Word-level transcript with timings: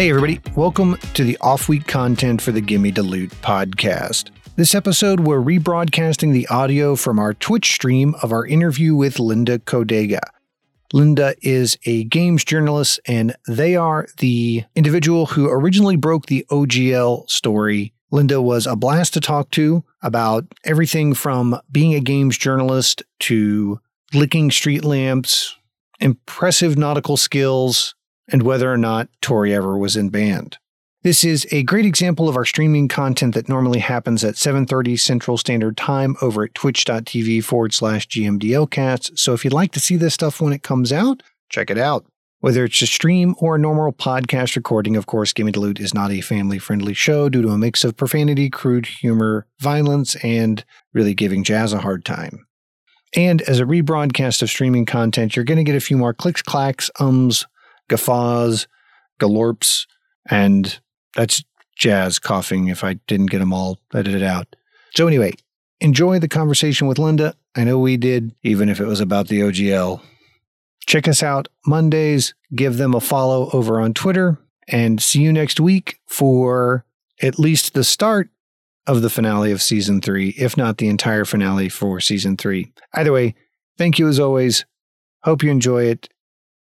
Hey, 0.00 0.08
everybody. 0.08 0.40
Welcome 0.56 0.96
to 1.12 1.24
the 1.24 1.36
off 1.42 1.68
week 1.68 1.86
content 1.86 2.40
for 2.40 2.52
the 2.52 2.62
Gimme 2.62 2.90
Loot 2.92 3.28
podcast. 3.42 4.30
This 4.56 4.74
episode, 4.74 5.20
we're 5.20 5.42
rebroadcasting 5.42 6.32
the 6.32 6.48
audio 6.48 6.96
from 6.96 7.18
our 7.18 7.34
Twitch 7.34 7.70
stream 7.70 8.14
of 8.22 8.32
our 8.32 8.46
interview 8.46 8.94
with 8.94 9.18
Linda 9.18 9.58
Codega. 9.58 10.20
Linda 10.94 11.34
is 11.42 11.76
a 11.84 12.04
games 12.04 12.46
journalist, 12.46 12.98
and 13.06 13.36
they 13.46 13.76
are 13.76 14.08
the 14.20 14.64
individual 14.74 15.26
who 15.26 15.50
originally 15.50 15.96
broke 15.96 16.24
the 16.24 16.46
OGL 16.50 17.28
story. 17.28 17.92
Linda 18.10 18.40
was 18.40 18.66
a 18.66 18.76
blast 18.76 19.12
to 19.12 19.20
talk 19.20 19.50
to 19.50 19.84
about 20.02 20.46
everything 20.64 21.12
from 21.12 21.60
being 21.70 21.92
a 21.92 22.00
games 22.00 22.38
journalist 22.38 23.02
to 23.18 23.78
licking 24.14 24.50
street 24.50 24.82
lamps, 24.82 25.58
impressive 26.00 26.78
nautical 26.78 27.18
skills, 27.18 27.94
and 28.32 28.42
whether 28.42 28.72
or 28.72 28.76
not 28.76 29.08
Tori 29.20 29.54
ever 29.54 29.76
was 29.76 29.96
in 29.96 30.08
band. 30.08 30.58
This 31.02 31.24
is 31.24 31.46
a 31.50 31.62
great 31.62 31.86
example 31.86 32.28
of 32.28 32.36
our 32.36 32.44
streaming 32.44 32.86
content 32.86 33.34
that 33.34 33.48
normally 33.48 33.78
happens 33.78 34.22
at 34.22 34.34
7.30 34.34 35.00
Central 35.00 35.38
Standard 35.38 35.78
Time 35.78 36.14
over 36.20 36.44
at 36.44 36.54
twitch.tv 36.54 37.42
forward 37.42 37.72
slash 37.72 38.06
GMDLcast. 38.06 39.18
So 39.18 39.32
if 39.32 39.42
you'd 39.42 39.54
like 39.54 39.72
to 39.72 39.80
see 39.80 39.96
this 39.96 40.12
stuff 40.12 40.42
when 40.42 40.52
it 40.52 40.62
comes 40.62 40.92
out, 40.92 41.22
check 41.48 41.70
it 41.70 41.78
out. 41.78 42.04
Whether 42.40 42.64
it's 42.64 42.82
a 42.82 42.86
stream 42.86 43.34
or 43.38 43.54
a 43.54 43.58
normal 43.58 43.94
podcast 43.94 44.56
recording, 44.56 44.94
of 44.94 45.06
course, 45.06 45.32
Gimme 45.32 45.52
the 45.52 45.60
Loot 45.60 45.80
is 45.80 45.94
not 45.94 46.10
a 46.10 46.20
family 46.20 46.58
friendly 46.58 46.92
show 46.92 47.30
due 47.30 47.42
to 47.42 47.48
a 47.48 47.58
mix 47.58 47.82
of 47.82 47.96
profanity, 47.96 48.50
crude 48.50 48.84
humor, 48.84 49.46
violence, 49.58 50.16
and 50.16 50.64
really 50.92 51.14
giving 51.14 51.44
Jazz 51.44 51.72
a 51.72 51.80
hard 51.80 52.04
time. 52.04 52.46
And 53.16 53.40
as 53.42 53.58
a 53.58 53.64
rebroadcast 53.64 54.42
of 54.42 54.50
streaming 54.50 54.84
content, 54.84 55.34
you're 55.34 55.46
going 55.46 55.58
to 55.58 55.64
get 55.64 55.76
a 55.76 55.80
few 55.80 55.96
more 55.96 56.14
clicks, 56.14 56.42
clacks, 56.42 56.90
ums, 57.00 57.46
guffaws, 57.90 58.66
galorps, 59.20 59.86
and 60.30 60.80
that's 61.14 61.44
Jazz 61.76 62.18
coughing 62.18 62.68
if 62.68 62.84
I 62.84 62.94
didn't 63.06 63.26
get 63.26 63.40
them 63.40 63.52
all 63.52 63.78
edited 63.92 64.22
out. 64.22 64.56
So, 64.94 65.06
anyway, 65.06 65.32
enjoy 65.80 66.18
the 66.18 66.28
conversation 66.28 66.86
with 66.86 66.98
Linda. 66.98 67.34
I 67.54 67.64
know 67.64 67.78
we 67.78 67.96
did, 67.96 68.34
even 68.42 68.68
if 68.68 68.80
it 68.80 68.86
was 68.86 69.00
about 69.00 69.28
the 69.28 69.40
OGL. 69.40 70.00
Check 70.86 71.08
us 71.08 71.22
out 71.22 71.48
Mondays, 71.66 72.34
give 72.54 72.76
them 72.76 72.94
a 72.94 73.00
follow 73.00 73.50
over 73.52 73.80
on 73.80 73.92
Twitter, 73.92 74.38
and 74.68 75.02
see 75.02 75.20
you 75.20 75.32
next 75.32 75.60
week 75.60 76.00
for 76.06 76.84
at 77.20 77.38
least 77.38 77.74
the 77.74 77.84
start 77.84 78.30
of 78.86 79.02
the 79.02 79.10
finale 79.10 79.52
of 79.52 79.60
season 79.60 80.00
three, 80.00 80.30
if 80.30 80.56
not 80.56 80.78
the 80.78 80.88
entire 80.88 81.24
finale 81.24 81.68
for 81.68 82.00
season 82.00 82.36
three. 82.36 82.72
Either 82.94 83.12
way, 83.12 83.34
thank 83.78 83.98
you 83.98 84.08
as 84.08 84.18
always. 84.18 84.64
Hope 85.22 85.42
you 85.42 85.50
enjoy 85.50 85.84
it 85.84 86.08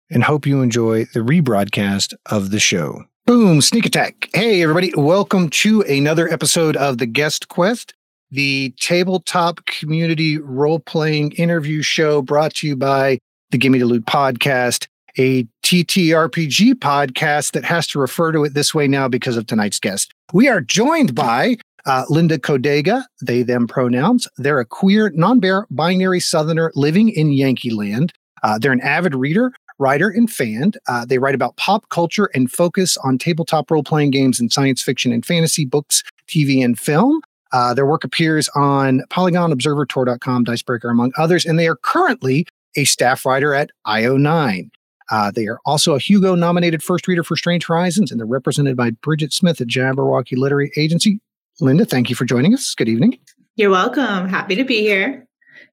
and 0.09 0.23
hope 0.23 0.45
you 0.45 0.61
enjoy 0.61 1.05
the 1.13 1.19
rebroadcast 1.19 2.13
of 2.27 2.52
the 2.52 2.59
show. 2.59 3.03
Boom, 3.25 3.61
sneak 3.61 3.86
attack. 3.86 4.30
Hey, 4.33 4.61
everybody, 4.61 4.94
welcome 4.95 5.49
to 5.49 5.81
another 5.81 6.30
episode 6.30 6.77
of 6.77 6.97
The 6.97 7.05
Guest 7.05 7.49
Quest, 7.49 7.94
the 8.31 8.73
tabletop 8.80 9.66
community 9.66 10.38
role 10.38 10.80
playing 10.80 11.33
interview 11.33 11.81
show 11.81 12.22
brought 12.22 12.55
to 12.55 12.67
you 12.67 12.75
by 12.75 13.19
the 13.52 13.58
Gimme 13.58 13.80
the 13.80 13.86
Loot 13.86 14.05
podcast, 14.05 14.88
a 15.17 15.44
TTRPG 15.64 16.75
podcast 16.75 17.52
that 17.52 17.66
has 17.66 17.88
to 17.88 17.99
refer 17.99 18.31
to 18.31 18.45
it 18.45 18.53
this 18.53 18.73
way 18.73 18.88
now 18.88 19.08
because 19.08 19.36
of 19.36 19.45
tonight's 19.45 19.80
guest. 19.80 20.14
We 20.31 20.47
are 20.47 20.61
joined 20.61 21.14
by 21.16 21.58
uh, 21.86 22.05
Linda 22.09 22.38
Codega, 22.38 23.03
they, 23.21 23.44
them 23.44 23.67
pronouns. 23.67 24.27
They're 24.38 24.59
a 24.59 24.66
queer, 24.66 25.09
non 25.11 25.42
binary 25.71 26.20
Southerner 26.20 26.71
living 26.76 27.09
in 27.09 27.32
Yankee 27.32 27.71
land. 27.71 28.14
Uh, 28.43 28.59
they're 28.59 28.71
an 28.73 28.82
avid 28.82 29.15
reader, 29.15 29.52
writer, 29.80 30.10
and 30.10 30.32
fan. 30.32 30.71
Uh, 30.88 31.05
they 31.05 31.20
write 31.20 31.36
about 31.36 31.55
pop 31.58 31.89
culture 31.89 32.30
and 32.33 32.52
focus 32.52 32.98
on 33.04 33.17
tabletop 33.17 33.70
role 33.70 33.83
playing 33.83 34.11
games 34.11 34.39
and 34.39 34.52
science 34.52 34.82
fiction 34.82 35.11
and 35.11 35.26
fantasy 35.26 35.65
books, 35.65 36.04
TV, 36.27 36.64
and 36.64 36.80
film. 36.80 37.21
Uh, 37.52 37.73
their 37.73 37.86
work 37.86 38.04
appears 38.04 38.49
on 38.55 39.04
Polygon, 39.10 39.52
Observer, 39.52 39.86
Tor.com, 39.86 40.43
Dicebreaker, 40.43 40.89
among 40.89 41.11
others, 41.17 41.45
and 41.45 41.58
they 41.58 41.67
are 41.67 41.77
currently 41.77 42.45
a 42.76 42.83
staff 42.83 43.26
writer 43.26 43.54
at 43.54 43.70
IO9. 43.86 44.70
Uh, 45.10 45.32
they 45.32 45.48
are 45.48 45.60
also 45.65 45.95
a 45.95 45.99
Hugo 45.99 46.36
nominated 46.36 46.83
first 46.83 47.08
reader 47.08 47.23
for 47.23 47.38
Strange 47.38 47.65
Horizons, 47.65 48.11
and 48.11 48.20
they're 48.20 48.27
represented 48.27 48.76
by 48.76 48.92
Bridget 48.92 49.32
Smith 49.32 49.61
at 49.61 49.67
Jabberwocky 49.67 50.38
Literary 50.38 50.71
Agency. 50.76 51.21
Linda, 51.61 51.86
thank 51.86 52.09
you 52.09 52.15
for 52.15 52.26
joining 52.26 52.54
us. 52.54 52.76
Good 52.76 52.89
evening. 52.89 53.17
You're 53.55 53.71
welcome. 53.71 54.27
Happy 54.27 54.55
to 54.55 54.64
be 54.64 54.82
here. 54.82 55.27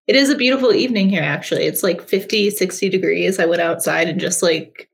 It 0.07 0.17
is 0.17 0.29
a 0.29 0.37
beautiful 0.37 0.73
evening 0.73 1.09
here, 1.09 1.23
actually. 1.23 1.65
It's 1.65 1.83
like 1.83 2.03
50, 2.03 2.51
60 2.51 2.89
degrees. 2.91 3.39
I 3.39 3.47
went 3.47 3.63
outside 3.63 4.09
and 4.09 4.21
just 4.21 4.43
like 4.43 4.91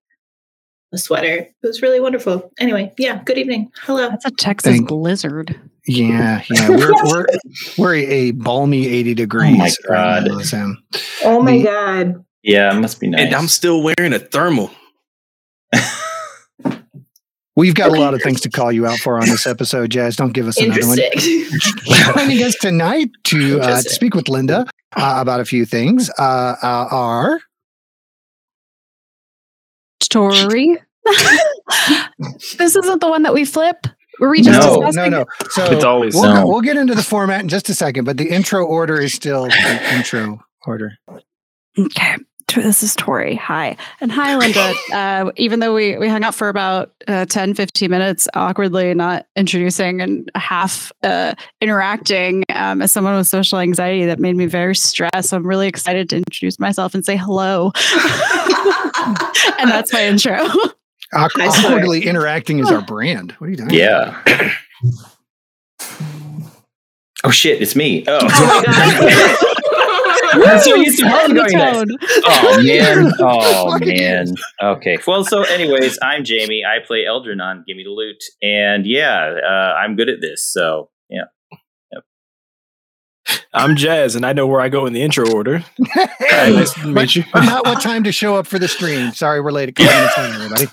a 0.93 0.99
sweater. 0.99 1.39
It 1.39 1.55
was 1.63 1.83
really 1.83 1.99
wonderful. 2.01 2.53
Anyway, 2.59 2.93
yeah, 2.97 3.21
good 3.25 3.37
evening. 3.37 3.73
Hello. 3.83 4.09
That's 4.09 4.25
a 4.25 4.31
Texas 4.31 4.73
Thank- 4.73 4.89
blizzard. 4.89 5.59
Yeah, 5.87 6.43
yeah. 6.51 6.69
We're 6.69 6.93
we're 7.05 7.27
we're 7.79 7.95
a, 7.95 8.05
a 8.05 8.31
balmy 8.33 8.87
80 8.87 9.15
degrees. 9.15 9.55
Oh 9.55 9.59
my 9.59 9.71
god. 9.89 10.29
oh 11.25 11.43
my 11.43 11.57
the, 11.59 11.65
god. 11.65 12.25
Yeah, 12.43 12.77
it 12.77 12.81
must 12.81 13.01
be 13.01 13.09
nice. 13.09 13.23
And 13.23 13.35
I'm 13.35 13.49
still 13.49 13.83
wearing 13.83 14.13
a 14.13 14.19
thermal. 14.19 14.71
We've 17.57 17.75
got 17.75 17.91
okay. 17.91 17.99
a 17.99 18.01
lot 18.01 18.15
of 18.15 18.23
things 18.23 18.41
to 18.43 18.51
call 18.51 18.71
you 18.71 18.87
out 18.87 18.99
for 18.99 19.17
on 19.17 19.29
this 19.29 19.47
episode, 19.47 19.91
Jazz. 19.91 20.17
Don't 20.17 20.33
give 20.33 20.47
us 20.47 20.59
another 20.61 20.87
one. 20.87 20.99
Joining 22.15 22.43
us 22.43 22.55
tonight 22.61 23.11
to 23.25 23.61
uh, 23.61 23.81
speak 23.81 24.15
with 24.15 24.29
Linda 24.29 24.70
uh, 24.97 25.19
about 25.19 25.41
a 25.41 25.45
few 25.45 25.65
things 25.65 26.11
uh, 26.19 26.57
uh 26.63 26.89
are 26.91 27.41
story. 30.03 30.77
this 32.59 32.77
isn't 32.77 33.01
the 33.01 33.09
one 33.09 33.23
that 33.23 33.33
we 33.33 33.45
flip. 33.45 33.87
Were 34.19 34.29
we 34.29 34.43
just 34.43 34.61
no, 34.61 34.77
discussing? 34.77 35.13
No, 35.13 35.21
no, 35.21 35.27
So 35.51 35.65
it's 35.65 35.85
always 35.85 36.15
we'll, 36.15 36.35
no. 36.35 36.47
we'll 36.47 36.61
get 36.61 36.77
into 36.77 36.95
the 36.95 37.03
format 37.03 37.41
in 37.41 37.49
just 37.49 37.69
a 37.71 37.75
second, 37.75 38.05
but 38.05 38.19
the 38.19 38.29
intro 38.29 38.65
order 38.65 39.01
is 39.01 39.15
still 39.15 39.45
the 39.45 39.95
intro 39.95 40.41
order. 40.67 40.93
Okay. 41.79 42.17
This 42.55 42.83
is 42.83 42.97
Tori. 42.97 43.37
Hi. 43.37 43.77
And 44.01 44.11
hi, 44.11 44.37
Linda. 44.37 44.75
Uh, 44.93 45.31
even 45.37 45.61
though 45.61 45.75
we, 45.75 45.97
we 45.99 46.09
hung 46.09 46.25
out 46.25 46.35
for 46.35 46.49
about 46.49 46.93
uh, 47.07 47.25
10, 47.27 47.55
15 47.55 47.91
minutes, 47.91 48.27
awkwardly 48.35 48.93
not 48.95 49.27
introducing 49.37 50.01
and 50.01 50.31
half 50.35 50.91
uh, 51.03 51.35
interacting 51.61 52.45
um, 52.55 52.83
as 52.83 52.93
someone 52.93 53.17
with 53.17 53.29
social 53.29 53.59
anxiety, 53.59 54.05
that 54.07 54.19
made 54.19 54.37
me 54.37 54.47
very 54.47 54.75
stressed. 54.75 55.29
So 55.31 55.37
I'm 55.37 55.47
really 55.47 55.69
excited 55.69 56.09
to 56.11 56.17
introduce 56.17 56.59
myself 56.59 56.95
and 56.95 57.05
say 57.05 57.17
hello. 57.17 57.73
and 59.59 59.71
that's 59.71 59.93
my 59.93 60.07
intro. 60.07 60.49
awkwardly 61.13 62.07
interacting 62.07 62.59
is 62.59 62.71
our 62.71 62.83
brand. 62.83 63.33
What 63.33 63.47
are 63.47 63.51
you 63.51 63.57
doing? 63.57 63.71
Yeah. 63.71 64.21
oh, 67.25 67.31
shit. 67.31 67.63
It's 67.63 67.77
me. 67.77 68.05
Oh. 68.09 69.37
oh 70.35 70.45
I'm 70.47 70.61
so 70.61 70.75
used 70.77 70.99
to 71.01 71.09
going 71.09 71.35
next. 71.35 71.55
Oh 71.55 72.63
man. 72.63 73.13
Oh 73.21 73.79
man. 73.81 74.35
Okay. 74.63 74.99
Well, 75.07 75.25
so 75.25 75.43
anyways, 75.45 75.99
I'm 76.03 76.25
Jamie. 76.25 76.65
I 76.65 76.85
play 76.85 77.05
Eldrin 77.05 77.43
on 77.43 77.65
Gimme 77.67 77.85
the 77.85 77.91
Loot, 77.91 78.23
and 78.43 78.87
yeah, 78.87 79.37
uh, 79.45 79.75
I'm 79.75 79.97
good 79.97 80.09
at 80.09 80.21
this. 80.21 80.45
So 80.45 80.91
yeah. 81.09 81.25
I'm 83.53 83.77
Jazz, 83.77 84.15
and 84.15 84.25
I 84.25 84.33
know 84.33 84.47
where 84.47 84.61
I 84.61 84.69
go 84.69 84.87
in 84.87 84.93
the 84.93 85.03
intro 85.03 85.29
order. 85.33 85.59
hey, 86.19 86.53
nice 86.53 86.73
to 86.75 86.87
meet 86.87 87.17
you. 87.17 87.25
not 87.35 87.67
what 87.67 87.83
time 87.83 88.05
to 88.05 88.13
show 88.13 88.37
up 88.37 88.47
for 88.47 88.59
the 88.59 88.69
stream. 88.69 89.13
Sorry, 89.13 89.41
we're 89.41 89.51
late. 89.51 89.75
Time, 89.75 90.33
everybody. 90.33 90.67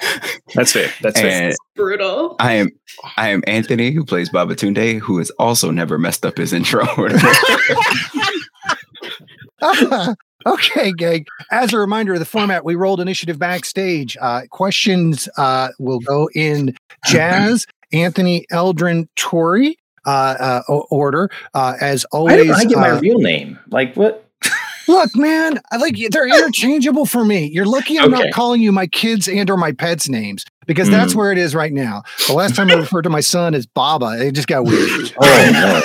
That's 0.54 0.72
fair. 0.72 0.90
That's 1.02 1.20
fair. 1.20 1.52
brutal. 1.76 2.36
I 2.40 2.54
am 2.54 2.70
I 3.16 3.28
am 3.28 3.42
Anthony, 3.46 3.90
who 3.90 4.04
plays 4.04 4.30
Babatunde, 4.30 5.00
who 5.00 5.18
has 5.18 5.30
also 5.38 5.70
never 5.70 5.98
messed 5.98 6.24
up 6.24 6.38
his 6.38 6.52
intro 6.52 6.86
order. 6.96 7.18
Okay, 10.46 10.92
gang. 10.92 11.26
As 11.50 11.72
a 11.72 11.78
reminder 11.78 12.14
of 12.14 12.18
the 12.18 12.24
format, 12.24 12.64
we 12.64 12.74
rolled 12.74 13.00
initiative 13.00 13.38
backstage. 13.38 14.16
Uh, 14.20 14.42
questions 14.50 15.28
uh, 15.36 15.68
will 15.78 16.00
go 16.00 16.28
in 16.34 16.76
Jazz, 17.06 17.66
Anthony, 17.92 18.46
Eldrin, 18.52 19.08
Tori 19.16 19.78
uh, 20.08 20.60
uh 20.68 20.74
order. 20.90 21.30
Uh, 21.54 21.74
as 21.80 22.04
always, 22.06 22.50
I, 22.50 22.54
I 22.54 22.64
get 22.64 22.78
my 22.78 22.90
uh, 22.90 23.00
real 23.00 23.18
name. 23.18 23.58
Like 23.68 23.94
what? 23.94 24.24
Look, 24.88 25.14
man, 25.16 25.60
I 25.70 25.76
like 25.76 25.96
they're 26.10 26.26
interchangeable 26.38 27.06
for 27.06 27.24
me. 27.24 27.46
You're 27.46 27.66
lucky 27.66 27.98
I'm 27.98 28.12
okay. 28.14 28.24
not 28.24 28.32
calling 28.32 28.60
you 28.62 28.72
my 28.72 28.86
kids 28.86 29.28
and 29.28 29.48
or 29.50 29.56
my 29.56 29.72
pets 29.72 30.08
names 30.08 30.44
because 30.66 30.88
mm. 30.88 30.92
that's 30.92 31.14
where 31.14 31.30
it 31.30 31.38
is 31.38 31.54
right 31.54 31.72
now. 31.72 32.02
The 32.26 32.32
last 32.32 32.56
time 32.56 32.70
I 32.70 32.74
referred 32.74 33.02
to 33.02 33.10
my 33.10 33.20
son 33.20 33.54
as 33.54 33.66
Baba, 33.66 34.26
it 34.26 34.32
just 34.32 34.48
got 34.48 34.64
weird. 34.64 35.14
oh, 35.20 35.82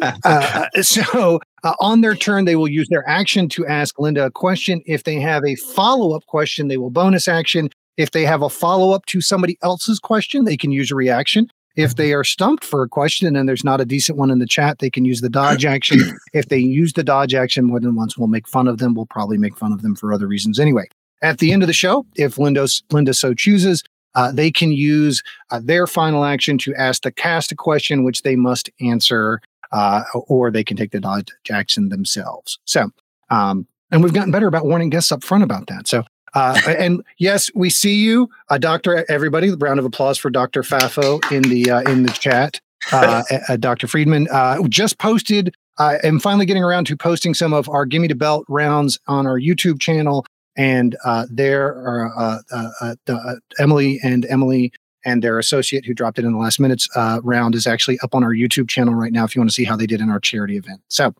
no. 0.00 0.14
uh, 0.24 0.66
so 0.80 1.40
uh, 1.64 1.74
on 1.80 2.02
their 2.02 2.14
turn, 2.14 2.44
they 2.44 2.56
will 2.56 2.68
use 2.68 2.88
their 2.90 3.08
action 3.08 3.48
to 3.48 3.66
ask 3.66 3.98
Linda 3.98 4.26
a 4.26 4.30
question. 4.30 4.82
If 4.86 5.04
they 5.04 5.18
have 5.18 5.44
a 5.44 5.56
follow 5.56 6.14
up 6.14 6.24
question, 6.26 6.68
they 6.68 6.76
will 6.76 6.90
bonus 6.90 7.26
action. 7.26 7.70
If 7.96 8.10
they 8.10 8.24
have 8.24 8.42
a 8.42 8.50
follow 8.50 8.92
up 8.92 9.06
to 9.06 9.20
somebody 9.20 9.56
else's 9.62 9.98
question, 9.98 10.44
they 10.44 10.56
can 10.56 10.70
use 10.70 10.90
a 10.90 10.94
reaction. 10.94 11.48
If 11.76 11.96
they 11.96 12.12
are 12.12 12.22
stumped 12.22 12.64
for 12.64 12.82
a 12.82 12.88
question 12.88 13.34
and 13.34 13.48
there's 13.48 13.64
not 13.64 13.80
a 13.80 13.84
decent 13.84 14.16
one 14.16 14.30
in 14.30 14.38
the 14.38 14.46
chat, 14.46 14.78
they 14.78 14.90
can 14.90 15.04
use 15.04 15.22
the 15.22 15.30
dodge 15.30 15.64
action. 15.76 16.00
If 16.32 16.48
they 16.48 16.58
use 16.58 16.92
the 16.92 17.02
dodge 17.02 17.34
action 17.34 17.64
more 17.64 17.80
than 17.80 17.96
once, 17.96 18.16
we'll 18.16 18.28
make 18.28 18.46
fun 18.46 18.68
of 18.68 18.78
them. 18.78 18.94
We'll 18.94 19.06
probably 19.06 19.38
make 19.38 19.56
fun 19.56 19.72
of 19.72 19.82
them 19.82 19.96
for 19.96 20.12
other 20.12 20.26
reasons 20.26 20.60
anyway. 20.60 20.86
At 21.22 21.38
the 21.38 21.52
end 21.52 21.62
of 21.62 21.66
the 21.66 21.72
show, 21.72 22.04
if 22.16 22.38
Linda, 22.38 22.68
Linda 22.90 23.14
so 23.14 23.32
chooses, 23.32 23.82
uh, 24.14 24.30
they 24.30 24.50
can 24.50 24.70
use 24.70 25.22
uh, 25.50 25.60
their 25.62 25.86
final 25.86 26.24
action 26.24 26.58
to 26.58 26.74
ask 26.74 27.02
the 27.02 27.10
cast 27.10 27.50
a 27.50 27.56
question, 27.56 28.04
which 28.04 28.22
they 28.22 28.36
must 28.36 28.70
answer, 28.80 29.40
uh, 29.74 30.04
or 30.14 30.50
they 30.50 30.64
can 30.64 30.76
take 30.76 30.92
the 30.92 31.00
dodge 31.00 31.28
action 31.50 31.88
themselves. 31.90 32.58
So, 32.64 32.90
um, 33.28 33.66
and 33.90 34.02
we've 34.02 34.14
gotten 34.14 34.30
better 34.30 34.46
about 34.46 34.64
warning 34.64 34.88
guests 34.88 35.12
up 35.12 35.22
front 35.22 35.44
about 35.44 35.66
that. 35.66 35.86
So, 35.88 36.04
uh, 36.34 36.58
and 36.66 37.02
yes, 37.18 37.50
we 37.54 37.70
see 37.70 37.96
you, 37.96 38.30
uh, 38.48 38.58
Doctor. 38.58 39.04
Everybody, 39.08 39.50
round 39.50 39.78
of 39.78 39.84
applause 39.84 40.18
for 40.18 40.30
Doctor 40.30 40.62
Fafo 40.62 41.20
in 41.30 41.42
the 41.42 41.70
uh, 41.70 41.80
in 41.82 42.04
the 42.04 42.12
chat. 42.12 42.60
Uh, 42.92 43.22
uh, 43.48 43.56
Dr. 43.56 43.86
Friedman 43.86 44.28
uh, 44.32 44.58
just 44.68 44.98
posted. 44.98 45.54
I 45.78 45.96
am 46.04 46.20
finally 46.20 46.46
getting 46.46 46.62
around 46.62 46.86
to 46.86 46.96
posting 46.96 47.34
some 47.34 47.52
of 47.52 47.68
our 47.68 47.84
Gimme 47.84 48.08
the 48.08 48.14
Belt 48.14 48.44
rounds 48.48 48.98
on 49.06 49.26
our 49.26 49.38
YouTube 49.38 49.80
channel, 49.80 50.24
and 50.56 50.96
uh, 51.04 51.26
there 51.30 51.66
are 51.66 52.12
uh, 52.16 52.38
uh, 52.80 52.94
uh, 53.08 53.34
Emily 53.58 54.00
and 54.02 54.24
Emily 54.26 54.72
and 55.04 55.22
their 55.22 55.38
associate 55.38 55.84
who 55.84 55.94
dropped 55.94 56.18
it 56.18 56.24
in 56.24 56.32
the 56.32 56.38
last 56.38 56.58
minutes 56.58 56.88
uh, 56.96 57.20
round 57.22 57.54
is 57.54 57.66
actually 57.66 57.98
up 58.00 58.14
on 58.14 58.22
our 58.24 58.32
YouTube 58.32 58.68
channel 58.68 58.94
right 58.94 59.12
now. 59.12 59.24
If 59.24 59.34
you 59.34 59.40
want 59.40 59.50
to 59.50 59.54
see 59.54 59.64
how 59.64 59.76
they 59.76 59.86
did 59.86 60.00
in 60.00 60.10
our 60.10 60.20
charity 60.20 60.56
event, 60.56 60.80
so 60.88 61.14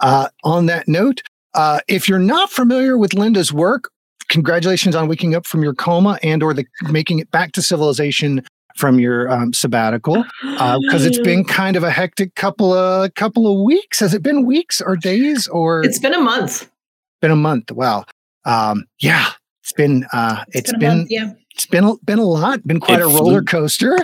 uh, 0.00 0.28
on 0.44 0.66
that 0.66 0.88
note, 0.88 1.22
uh, 1.54 1.80
if 1.88 2.08
you're 2.08 2.18
not 2.18 2.50
familiar 2.50 2.96
with 2.96 3.14
Linda's 3.14 3.52
work, 3.52 3.90
congratulations 4.28 4.94
on 4.94 5.08
waking 5.08 5.34
up 5.34 5.46
from 5.46 5.62
your 5.62 5.74
coma 5.74 6.18
and 6.22 6.42
or 6.42 6.54
the 6.54 6.64
making 6.90 7.18
it 7.18 7.30
back 7.30 7.52
to 7.52 7.62
civilization 7.62 8.44
from 8.76 8.98
your 8.98 9.30
um, 9.30 9.52
sabbatical 9.52 10.24
because 10.42 11.04
uh, 11.04 11.08
it's 11.08 11.18
been 11.18 11.44
kind 11.60 11.76
of 11.76 11.82
a 11.82 11.90
hectic 11.90 12.34
couple 12.34 12.72
of 12.72 13.14
couple 13.14 13.52
of 13.52 13.64
weeks. 13.64 14.00
Has 14.00 14.14
it 14.14 14.22
been 14.22 14.46
weeks 14.46 14.80
or 14.80 14.96
days 14.96 15.46
or? 15.48 15.84
It's 15.84 15.98
been 15.98 16.14
a 16.14 16.20
month. 16.20 16.70
Been 17.20 17.30
a 17.30 17.36
month. 17.36 17.70
Wow. 17.70 18.04
Um, 18.44 18.84
yeah, 19.00 19.30
it's 19.62 19.72
been. 19.72 20.06
Uh, 20.12 20.44
it's 20.48 20.56
it's 20.56 20.72
been, 20.72 20.80
been. 20.80 20.98
month, 20.98 21.10
yeah. 21.10 21.32
It's 21.60 21.66
been 21.66 21.94
been 22.06 22.18
a 22.18 22.24
lot. 22.24 22.66
Been 22.66 22.80
quite 22.80 23.00
It 23.00 23.02
a 23.02 23.08
roller 23.08 23.42
coaster. 23.42 23.98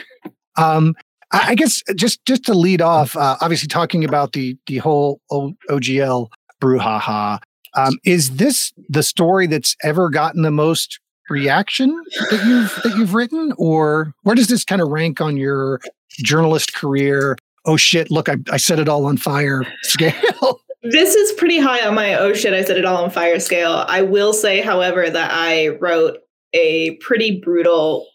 Um, 0.59 0.95
I 1.33 1.53
I 1.53 1.55
guess 1.55 1.83
just 1.95 2.23
just 2.27 2.45
to 2.45 2.53
lead 2.53 2.83
off, 2.83 3.17
uh, 3.17 3.39
obviously 3.41 3.67
talking 3.67 4.05
about 4.05 4.35
the 4.35 4.59
the 4.67 4.77
whole 4.77 5.23
o- 5.31 5.55
OGL 5.71 6.29
brouhaha. 6.61 7.39
Um, 7.73 7.99
is 8.05 8.37
this 8.37 8.75
the 8.91 9.03
story 9.03 9.47
that's 9.47 9.75
ever 9.83 10.11
gotten 10.11 10.43
the 10.43 10.51
most 10.51 11.01
reaction 11.31 11.99
that 12.31 12.45
you've 12.47 12.79
that 12.85 12.95
you've 12.99 13.15
written, 13.15 13.55
or 13.57 14.13
where 14.25 14.35
does 14.35 14.49
this 14.49 14.63
kind 14.63 14.83
of 14.83 14.89
rank 14.89 15.23
on 15.23 15.39
your 15.39 15.81
journalist 16.11 16.75
career? 16.75 17.39
Oh 17.65 17.79
shit! 17.79 18.11
Look, 18.11 18.29
I, 18.29 18.37
I 18.53 18.59
set 18.59 18.79
it 18.79 18.87
all 18.87 19.07
on 19.07 19.17
fire 19.17 19.65
scale. 19.83 20.61
This 20.83 21.15
is 21.15 21.33
pretty 21.33 21.59
high 21.59 21.87
on 21.87 21.95
my 21.95 22.17
oh 22.17 22.35
shit, 22.35 22.53
I 22.53 22.63
set 22.63 22.77
it 22.77 22.85
all 22.85 23.03
on 23.03 23.11
fire 23.11 23.41
scale. 23.41 23.87
I 23.89 24.03
will 24.03 24.35
say, 24.35 24.61
however, 24.61 25.09
that 25.09 25.31
I 25.33 25.69
wrote 25.69 26.19
a 26.53 26.97
pretty 26.97 27.41
brutal 27.41 28.07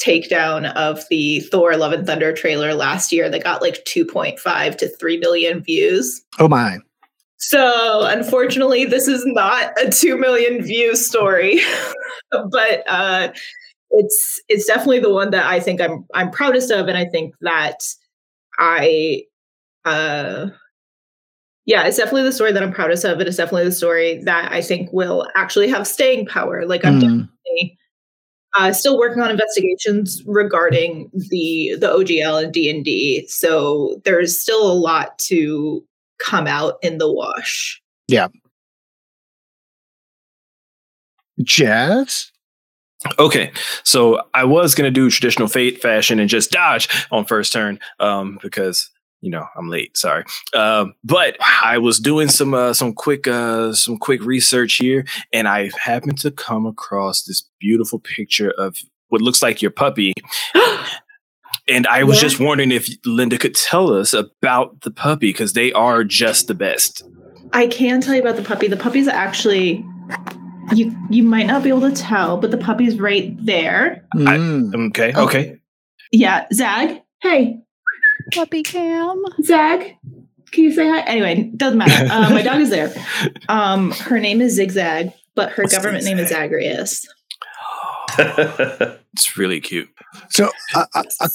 takedown 0.00 0.72
of 0.74 1.02
the 1.10 1.40
Thor 1.40 1.76
Love 1.76 1.92
and 1.92 2.06
Thunder 2.06 2.32
trailer 2.32 2.72
last 2.74 3.10
year 3.12 3.28
that 3.28 3.42
got 3.42 3.62
like 3.62 3.84
2.5 3.84 4.76
to 4.78 4.88
3 4.96 5.16
million 5.18 5.60
views. 5.62 6.22
oh 6.38 6.48
my! 6.48 6.78
So, 7.40 8.04
unfortunately, 8.06 8.84
this 8.84 9.06
is 9.06 9.24
not 9.26 9.72
a 9.80 9.90
2 9.90 10.16
million 10.16 10.62
view 10.62 10.96
story, 10.96 11.60
but 12.30 12.82
uh 12.86 13.28
it's 13.90 14.40
it's 14.48 14.66
definitely 14.66 15.00
the 15.00 15.12
one 15.12 15.30
that 15.30 15.46
I 15.46 15.60
think 15.60 15.80
I'm 15.80 16.04
I'm 16.14 16.30
proudest 16.30 16.70
of 16.70 16.88
and 16.88 16.98
I 16.98 17.06
think 17.06 17.34
that 17.40 17.78
I 18.58 19.22
uh 19.84 20.48
yeah, 21.64 21.86
it's 21.86 21.98
definitely 21.98 22.22
the 22.22 22.32
story 22.32 22.50
that 22.52 22.62
I'm 22.62 22.72
proudest 22.72 23.04
of. 23.04 23.20
It 23.20 23.28
is 23.28 23.36
definitely 23.36 23.64
the 23.64 23.72
story 23.72 24.22
that 24.24 24.50
I 24.50 24.62
think 24.62 24.90
will 24.92 25.26
actually 25.36 25.68
have 25.68 25.86
staying 25.86 26.26
power. 26.26 26.64
Like 26.66 26.84
I'm 26.84 27.00
Mm. 27.00 27.28
Definitely 28.54 28.70
uh, 28.70 28.72
still 28.72 28.98
working 28.98 29.22
on 29.22 29.30
investigations 29.30 30.22
regarding 30.26 31.10
the 31.12 31.76
the 31.78 31.88
OGL 31.88 32.42
and 32.44 32.52
D 32.52 32.70
and 32.70 32.84
D. 32.84 33.26
So 33.28 34.00
there's 34.04 34.40
still 34.40 34.70
a 34.70 34.74
lot 34.74 35.18
to 35.20 35.84
come 36.18 36.46
out 36.46 36.74
in 36.82 36.98
the 36.98 37.12
wash. 37.12 37.80
Yeah. 38.08 38.28
Jazz. 41.42 42.32
Okay, 43.18 43.52
so 43.84 44.20
I 44.34 44.42
was 44.42 44.74
gonna 44.74 44.90
do 44.90 45.08
traditional 45.08 45.46
Fait 45.46 45.80
fashion 45.80 46.18
and 46.18 46.28
just 46.28 46.50
dodge 46.50 46.88
on 47.12 47.24
first 47.24 47.52
turn, 47.52 47.78
um, 48.00 48.40
because 48.42 48.90
you 49.20 49.30
know 49.30 49.46
I'm 49.56 49.68
late. 49.68 49.96
Sorry, 49.96 50.24
um, 50.54 50.94
but 51.04 51.36
I 51.64 51.78
was 51.78 51.98
doing 51.98 52.28
some 52.28 52.54
uh, 52.54 52.72
some 52.74 52.92
quick 52.92 53.26
uh, 53.26 53.72
some 53.72 53.98
quick 53.98 54.22
research 54.24 54.76
here, 54.76 55.04
and 55.32 55.48
I 55.48 55.70
happened 55.80 56.18
to 56.20 56.30
come 56.30 56.66
across 56.66 57.22
this 57.22 57.48
beautiful 57.60 57.98
picture 57.98 58.50
of 58.58 58.76
what 59.08 59.20
looks 59.22 59.42
like 59.42 59.62
your 59.62 59.70
puppy. 59.70 60.12
And 61.70 61.86
I 61.86 62.02
was 62.02 62.16
Yeah. 62.16 62.22
just 62.28 62.40
wondering 62.40 62.70
if 62.72 62.88
Linda 63.04 63.36
could 63.36 63.54
tell 63.54 63.92
us 63.92 64.14
about 64.14 64.80
the 64.82 64.90
puppy 64.90 65.28
because 65.32 65.52
they 65.52 65.70
are 65.72 66.02
just 66.02 66.46
the 66.46 66.54
best. 66.54 67.02
I 67.52 67.66
can 67.66 68.00
tell 68.00 68.14
you 68.14 68.22
about 68.22 68.36
the 68.36 68.42
puppy. 68.42 68.68
The 68.68 68.76
puppy's 68.76 69.06
actually 69.06 69.84
you 70.74 70.94
you 71.10 71.22
might 71.22 71.46
not 71.46 71.62
be 71.62 71.68
able 71.68 71.82
to 71.82 71.92
tell, 71.94 72.38
but 72.38 72.50
the 72.50 72.56
puppy's 72.58 72.98
right 72.98 73.34
there. 73.44 74.02
Mm. 74.16 74.88
Okay, 74.88 75.12
Oh. 75.14 75.24
okay. 75.26 75.58
Yeah, 76.10 76.46
Zag. 76.54 77.02
Hey, 77.20 77.58
Puppy 78.32 78.62
cam. 78.62 79.22
Zag. 79.42 79.96
Can 80.50 80.64
you 80.64 80.72
say 80.72 80.88
hi? 80.88 81.00
Anyway, 81.00 81.50
doesn't 81.56 81.78
matter. 81.78 82.06
Uh, 82.12 82.30
my 82.30 82.42
dog 82.42 82.60
is 82.60 82.70
there. 82.70 82.92
Um, 83.48 83.90
her 83.92 84.18
name 84.18 84.40
is 84.40 84.54
Zigzag, 84.54 85.12
but 85.34 85.50
her 85.52 85.64
What's 85.64 85.74
government 85.74 86.04
name 86.04 86.18
is 86.18 86.28
Zigzag? 86.28 86.50
Zagreus. 86.50 87.06
It's 89.14 89.36
really 89.36 89.60
cute. 89.60 89.88
So 90.30 90.50
uh, 90.74 90.86
a, 90.94 91.04
a 91.20 91.28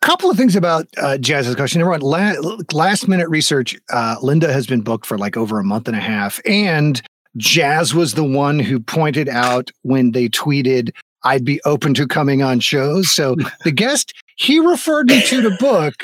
couple 0.00 0.30
of 0.30 0.36
things 0.36 0.56
about 0.56 0.86
uh, 0.98 1.18
Jazz's 1.18 1.54
question. 1.54 1.78
Number 1.78 1.92
one, 1.92 2.00
la- 2.00 2.56
last 2.72 3.06
minute 3.06 3.28
research. 3.28 3.76
Uh, 3.92 4.16
Linda 4.22 4.52
has 4.52 4.66
been 4.66 4.80
booked 4.80 5.06
for 5.06 5.16
like 5.16 5.36
over 5.36 5.58
a 5.60 5.64
month 5.64 5.86
and 5.88 5.96
a 5.96 6.00
half, 6.00 6.40
and 6.44 7.00
Jazz 7.36 7.94
was 7.94 8.14
the 8.14 8.24
one 8.24 8.58
who 8.58 8.80
pointed 8.80 9.28
out 9.28 9.70
when 9.82 10.12
they 10.12 10.28
tweeted, 10.28 10.90
"I'd 11.24 11.44
be 11.44 11.60
open 11.64 11.94
to 11.94 12.06
coming 12.08 12.42
on 12.42 12.58
shows." 12.60 13.12
So 13.12 13.36
the 13.64 13.70
guest 13.72 14.12
he 14.42 14.58
referred 14.58 15.08
me 15.08 15.22
to 15.26 15.40
the 15.40 15.50
book 15.58 15.94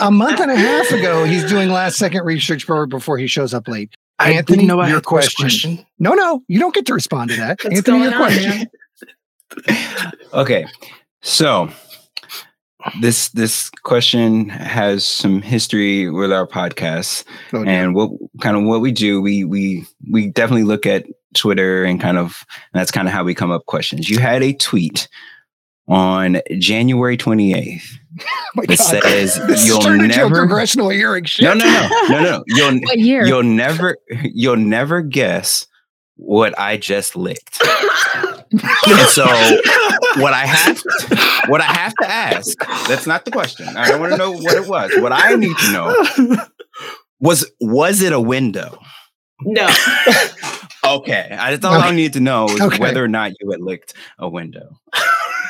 a 0.00 0.10
month 0.10 0.40
and 0.40 0.50
a 0.50 0.56
half 0.56 0.90
ago. 0.92 1.24
He's 1.24 1.44
doing 1.48 1.70
last 1.70 1.96
second 1.96 2.24
research 2.24 2.66
before 2.66 3.18
he 3.18 3.26
shows 3.26 3.54
up 3.54 3.66
late. 3.68 3.94
I 4.18 4.32
Anthony, 4.32 4.58
didn't 4.58 4.68
know 4.68 4.80
I 4.80 4.88
your 4.88 4.96
had 4.98 5.06
first 5.06 5.36
question. 5.36 5.84
No, 5.98 6.12
no, 6.12 6.42
you 6.48 6.58
don't 6.60 6.74
get 6.74 6.84
to 6.86 6.94
respond 6.94 7.30
to 7.30 7.36
that. 7.36 7.58
What's 7.64 7.76
Anthony, 7.76 8.02
your 8.04 8.12
on, 8.12 8.18
question. 8.18 8.68
man? 9.66 10.12
Okay, 10.34 10.66
so 11.22 11.70
this 13.00 13.30
this 13.30 13.70
question 13.82 14.48
has 14.50 15.04
some 15.06 15.42
history 15.42 16.08
with 16.10 16.32
our 16.32 16.46
podcast, 16.46 17.24
Oh, 17.52 17.64
dear. 17.64 17.72
and 17.72 17.94
what 17.94 18.10
kind 18.40 18.56
of 18.56 18.64
what 18.64 18.80
we 18.80 18.92
do. 18.92 19.20
We 19.20 19.44
we 19.44 19.84
we 20.10 20.28
definitely 20.30 20.64
look 20.64 20.86
at 20.86 21.06
Twitter 21.34 21.84
and 21.84 22.00
kind 22.00 22.18
of 22.18 22.44
that's 22.74 22.90
kind 22.90 23.08
of 23.08 23.14
how 23.14 23.24
we 23.24 23.34
come 23.34 23.50
up 23.50 23.66
questions. 23.66 24.08
You 24.08 24.18
had 24.18 24.42
a 24.42 24.52
tweet 24.52 25.08
on 25.90 26.40
January 26.58 27.16
twenty 27.18 27.52
eighth 27.52 27.98
Oh 28.20 28.24
my 28.56 28.64
that 28.66 28.78
God. 28.78 29.02
says 29.02 29.40
This 29.46 29.66
you'll 29.66 29.80
turned 29.80 30.02
into 30.02 30.14
a 30.14 30.28
never. 30.28 30.34
congressional 30.40 30.88
hearing. 30.90 31.24
Shit. 31.24 31.44
No, 31.44 31.54
no, 31.54 31.64
no, 31.64 31.88
no, 32.08 32.22
no. 32.22 32.44
You'll 32.48 32.80
What 32.80 32.98
year? 32.98 33.24
you'll 33.26 33.42
never 33.42 33.96
you'll 34.34 34.56
never 34.56 35.00
guess 35.02 35.66
what 36.16 36.58
I 36.58 36.76
just 36.76 37.16
licked. 37.16 37.60
And 38.52 39.08
so 39.10 39.24
what 40.16 40.32
I 40.32 40.44
have 40.44 40.82
what 41.48 41.60
I 41.60 41.64
have 41.66 41.94
to 42.00 42.10
ask, 42.10 42.58
that's 42.88 43.06
not 43.06 43.24
the 43.24 43.30
question. 43.30 43.68
I 43.76 43.86
don't 43.88 44.00
want 44.00 44.10
to 44.10 44.18
know 44.18 44.32
what 44.32 44.54
it 44.56 44.66
was. 44.66 44.90
What 44.96 45.12
I 45.12 45.36
need 45.36 45.56
to 45.56 45.72
know 45.72 46.36
was 47.20 47.48
was 47.60 48.02
it 48.02 48.12
a 48.12 48.20
window? 48.20 48.76
No. 49.42 49.68
Okay. 50.84 51.28
I- 51.30 51.52
That's 51.52 51.64
all 51.64 51.74
I 51.80 51.92
need 51.92 52.14
to 52.14 52.20
know 52.20 52.46
is 52.46 52.60
Okay. 52.60 52.78
whether 52.78 53.04
or 53.04 53.08
not 53.08 53.30
you 53.40 53.50
had 53.52 53.60
licked 53.60 53.94
a 54.18 54.28
window. 54.28 54.68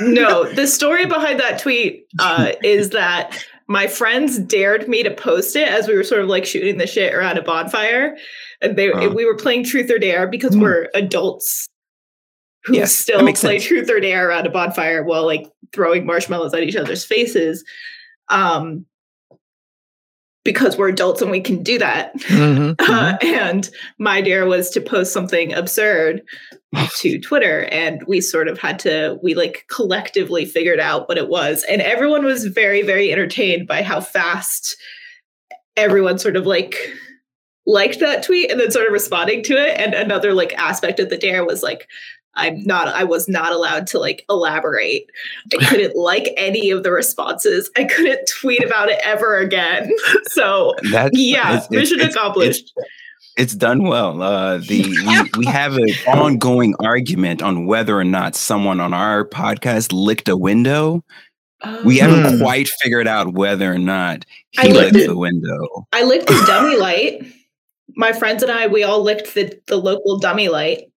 No, 0.00 0.45
the 0.54 0.66
story 0.66 1.07
behind 1.07 1.38
that 1.40 1.59
tweet 1.61 2.07
uh, 2.19 2.52
is 2.62 2.90
that 2.90 3.45
my 3.69 3.87
friends 3.87 4.38
dared 4.38 4.88
me 4.88 5.02
to 5.02 5.11
post 5.12 5.54
it 5.54 5.69
as 5.69 5.87
we 5.87 5.95
were 5.95 6.02
sort 6.04 6.21
of 6.23 6.28
like 6.28 6.45
shooting 6.45 6.78
the 6.78 6.87
shit 6.87 7.14
around 7.14 7.38
a 7.38 7.42
bonfire, 7.42 8.16
and 8.61 8.76
they 8.76 8.90
Uh-huh. 8.92 9.11
we 9.14 9.25
were 9.25 9.37
playing 9.37 9.64
Truth 9.64 9.90
or 9.90 9.99
Dare 9.99 10.26
because 10.26 10.54
Hmm. 10.54 10.61
we're 10.62 10.88
adults 10.95 11.69
who 12.64 12.75
Yes, 12.76 12.95
still 12.95 13.21
play 13.21 13.35
sense. 13.35 13.64
Truth 13.64 13.88
or 13.90 14.00
Dare 14.00 14.28
around 14.28 14.47
a 14.47 14.50
bonfire 14.50 15.02
while 15.04 15.25
like 15.25 15.47
throwing 15.73 16.04
marshmallows 16.04 16.52
at 16.52 16.62
each 16.62 16.76
other's 16.76 17.04
faces. 17.04 17.64
Um, 18.28 18.85
because 20.44 20.76
we're 20.78 20.88
adults 20.88 21.20
and 21.20 21.30
we 21.30 21.40
can 21.40 21.62
do 21.62 21.78
that. 21.78 22.16
Mhm, 22.20 22.76
Uh, 22.80 23.16
and 23.23 23.70
my 23.99 24.20
dare 24.20 24.47
was 24.47 24.70
to 24.70 24.80
post 24.80 25.12
something 25.12 25.52
absurd 25.52 26.23
to 26.97 27.18
Twitter, 27.23 27.64
and 27.70 28.02
we 28.06 28.20
sort 28.20 28.49
of 28.49 28.59
had 28.59 28.78
to 28.80 29.18
we 29.23 29.35
like 29.35 29.64
collectively 29.68 30.44
figured 30.44 30.80
out 30.80 31.09
what 31.09 31.18
it 31.18 31.28
was, 31.28 31.64
and 31.68 31.82
everyone 31.82 32.25
was 32.25 32.47
very 32.47 32.82
very 32.82 33.12
entertained 33.12 33.66
by 33.66 33.82
how 33.82 34.00
fast 34.00 34.76
everyone 35.76 36.18
sort 36.18 36.37
of 36.37 36.47
like 36.47 36.76
liked 37.66 38.00
that 38.00 38.23
tweet 38.23 38.50
and 38.50 38.59
then 38.59 38.70
sort 38.70 38.87
of 38.87 38.92
responding 38.92 39.42
to 39.44 39.52
it. 39.54 39.78
And 39.78 39.94
another 39.94 40.32
like 40.35 40.52
aspect 40.54 40.99
of 40.99 41.11
the 41.11 41.18
dare 41.18 41.44
was 41.44 41.62
like 41.62 41.87
I'm 42.34 42.62
not 42.64 42.88
I 42.88 43.04
was 43.04 43.28
not 43.28 43.52
allowed 43.52 43.87
to 43.88 43.99
like 43.99 44.25
elaborate. 44.30 45.04
I 45.52 45.64
couldn't 45.66 45.96
like 46.10 46.32
any 46.37 46.70
of 46.70 46.82
the 46.84 46.92
responses. 46.92 47.70
I 47.76 47.84
couldn't 47.84 48.28
tweet 48.40 48.64
about 48.64 48.88
it 48.88 49.00
ever 49.04 49.37
again. 49.38 49.90
So 50.28 50.75
That's 50.92 51.10
yeah, 51.18 51.49
it's- 51.56 51.64
it's- 51.66 51.70
mission 51.70 52.00
it's- 52.00 52.14
accomplished. 52.14 52.72
It's, 52.76 52.88
it's 53.37 53.54
done 53.54 53.84
well. 53.84 54.20
Uh, 54.22 54.58
the 54.58 54.82
we, 54.82 55.38
we 55.38 55.46
have 55.46 55.76
an 55.76 55.88
ongoing 56.08 56.75
argument 56.80 57.42
on 57.42 57.64
whether 57.66 57.99
or 57.99 58.04
not 58.04 58.34
someone 58.34 58.80
on 58.80 58.92
our 58.92 59.25
podcast 59.25 59.92
licked 59.92 60.28
a 60.28 60.37
window. 60.37 61.02
We 61.84 61.99
haven't 61.99 62.37
Hmm. 62.37 62.42
quite 62.42 62.68
figured 62.68 63.06
out 63.06 63.32
whether 63.34 63.72
or 63.72 63.78
not 63.78 64.25
I 64.58 64.66
he 64.66 64.72
licked 64.72 64.94
licked 64.94 65.08
the 65.08 65.16
window. 65.16 65.87
I 65.92 66.02
licked 66.04 66.26
the 66.26 66.42
dummy 66.46 66.76
light. 66.76 67.25
My 67.96 68.12
friends 68.12 68.42
and 68.42 68.50
I, 68.52 68.66
we 68.66 68.82
all 68.82 69.02
licked 69.02 69.34
the, 69.34 69.58
the 69.66 69.76
local 69.76 70.18
dummy 70.18 70.49
light. 70.49 70.89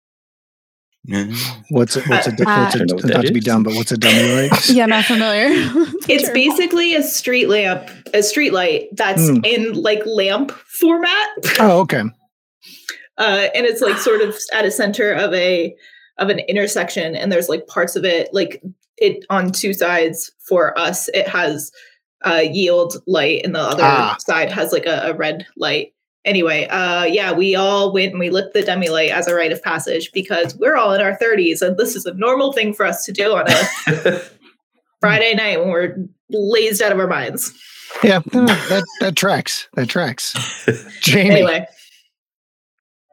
What's 1.09 1.97
a, 1.97 2.01
what's 2.03 2.27
a, 2.29 2.31
what's 2.31 2.41
a, 2.43 2.49
I 2.49 2.71
don't 2.71 2.91
know 2.91 2.97
that 2.99 3.15
not 3.15 3.25
to 3.27 3.33
be 3.33 3.39
is. 3.41 3.45
dumb, 3.45 3.65
but 3.65 3.75
what's 3.75 3.91
a 3.91 3.97
dummy 3.99 4.49
like? 4.49 4.53
Yeah, 4.69 4.87
not 4.87 5.05
familiar. 5.05 5.49
It's 6.09 6.25
Sure. 6.25 6.35
basically 6.35 6.95
a 6.95 7.03
street 7.03 7.49
lamp, 7.49 7.89
a 8.15 8.23
street 8.23 8.53
light 8.53 8.89
that's 8.93 9.23
Mm. 9.23 9.47
in 9.47 9.73
like 9.83 10.03
lamp 10.07 10.51
format. 10.53 11.29
Oh, 11.61 11.81
okay. 11.81 12.03
uh, 13.19 13.47
and 13.55 13.67
it's 13.67 13.81
like 13.81 13.99
sort 13.99 14.21
of 14.21 14.37
at 14.53 14.65
a 14.65 14.71
center 14.71 15.13
of 15.13 15.33
a 15.35 15.75
of 16.19 16.29
an 16.29 16.39
intersection 16.41 17.17
and 17.17 17.33
there's 17.33 17.49
like 17.49 17.67
parts 17.67 17.97
of 17.97 18.05
it 18.05 18.29
like 18.33 18.63
it 18.99 19.25
on 19.31 19.51
two 19.51 19.73
sides 19.73 20.31
for 20.47 20.79
us 20.79 21.09
it 21.15 21.27
has 21.27 21.73
uh 22.25 22.43
yield 22.45 22.97
light 23.07 23.41
and 23.45 23.55
the 23.55 23.61
other 23.61 23.83
Ah. 23.83 24.17
side 24.21 24.51
has 24.51 24.73
like 24.73 24.87
a, 24.87 25.01
a 25.11 25.15
red 25.15 25.47
light 25.57 25.95
anyway 26.25 26.67
uh 26.69 27.05
yeah 27.05 27.33
we 27.33 27.55
all 27.55 27.93
went 27.93 28.11
and 28.13 28.21
we 28.21 28.31
lit 28.31 28.53
the 28.53 28.63
dummy 28.63 28.89
light 28.89 29.11
as 29.11 29.27
a 29.27 29.35
rite 29.35 29.53
of 29.53 29.63
passage 29.63 30.11
because 30.13 30.55
we're 30.57 30.77
all 30.77 30.93
in 30.93 31.01
our 31.01 31.17
30s 31.19 31.61
and 31.63 31.77
this 31.77 31.97
is 31.97 32.07
a 32.07 32.15
normal 32.15 32.53
thing 32.53 32.73
for 32.73 32.87
us 32.87 33.05
to 33.05 33.13
do 33.13 33.33
on 33.35 33.45
a 33.49 34.21
friday 35.01 35.35
night 35.35 35.59
when 35.61 35.69
we're 35.71 35.97
lazed 36.31 36.81
out 36.83 36.93
of 36.93 36.99
our 36.99 37.09
minds 37.09 37.53
Yeah, 38.03 38.21
that 38.31 38.85
that 39.01 39.17
tracks. 39.17 39.69
That 39.75 39.89
tracks. 39.89 40.33
Jamie. 41.03 41.31
anyway 41.31 41.67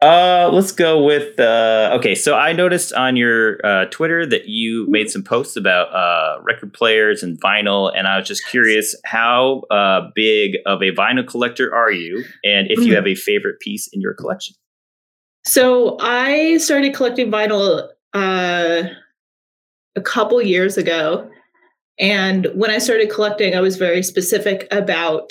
Uh, 0.02 0.48
let's 0.50 0.72
go 0.72 1.02
with 1.02 1.38
uh, 1.38 1.90
okay. 1.98 2.14
So 2.14 2.34
I 2.34 2.54
noticed 2.54 2.94
on 2.94 3.16
your 3.16 3.58
uh, 3.64 3.84
Twitter 3.90 4.24
that 4.24 4.48
you 4.48 4.86
made 4.88 5.10
some 5.10 5.22
posts 5.22 5.56
about 5.56 5.92
uh, 5.94 6.40
record 6.42 6.72
players 6.72 7.22
and 7.22 7.38
vinyl, 7.38 7.92
and 7.94 8.08
I 8.08 8.16
was 8.16 8.26
just 8.26 8.46
curious 8.46 8.96
how 9.04 9.60
uh, 9.70 10.08
big 10.14 10.56
of 10.64 10.80
a 10.80 10.90
vinyl 10.92 11.26
collector 11.26 11.74
are 11.74 11.92
you, 11.92 12.24
and 12.44 12.66
if 12.70 12.78
you 12.78 12.92
Mm. 12.92 12.96
have 12.96 13.06
a 13.06 13.14
favorite 13.14 13.60
piece 13.60 13.88
in 13.92 14.00
your 14.00 14.14
collection. 14.14 14.54
So 15.44 15.98
I 16.00 16.56
started 16.56 16.94
collecting 16.94 17.30
vinyl 17.30 17.88
uh, 18.14 18.82
a 19.96 20.00
couple 20.00 20.40
years 20.40 20.78
ago. 20.78 21.28
And 21.98 22.46
when 22.54 22.70
I 22.70 22.78
started 22.78 23.10
collecting, 23.10 23.54
I 23.54 23.60
was 23.60 23.76
very 23.76 24.02
specific 24.02 24.66
about 24.70 25.30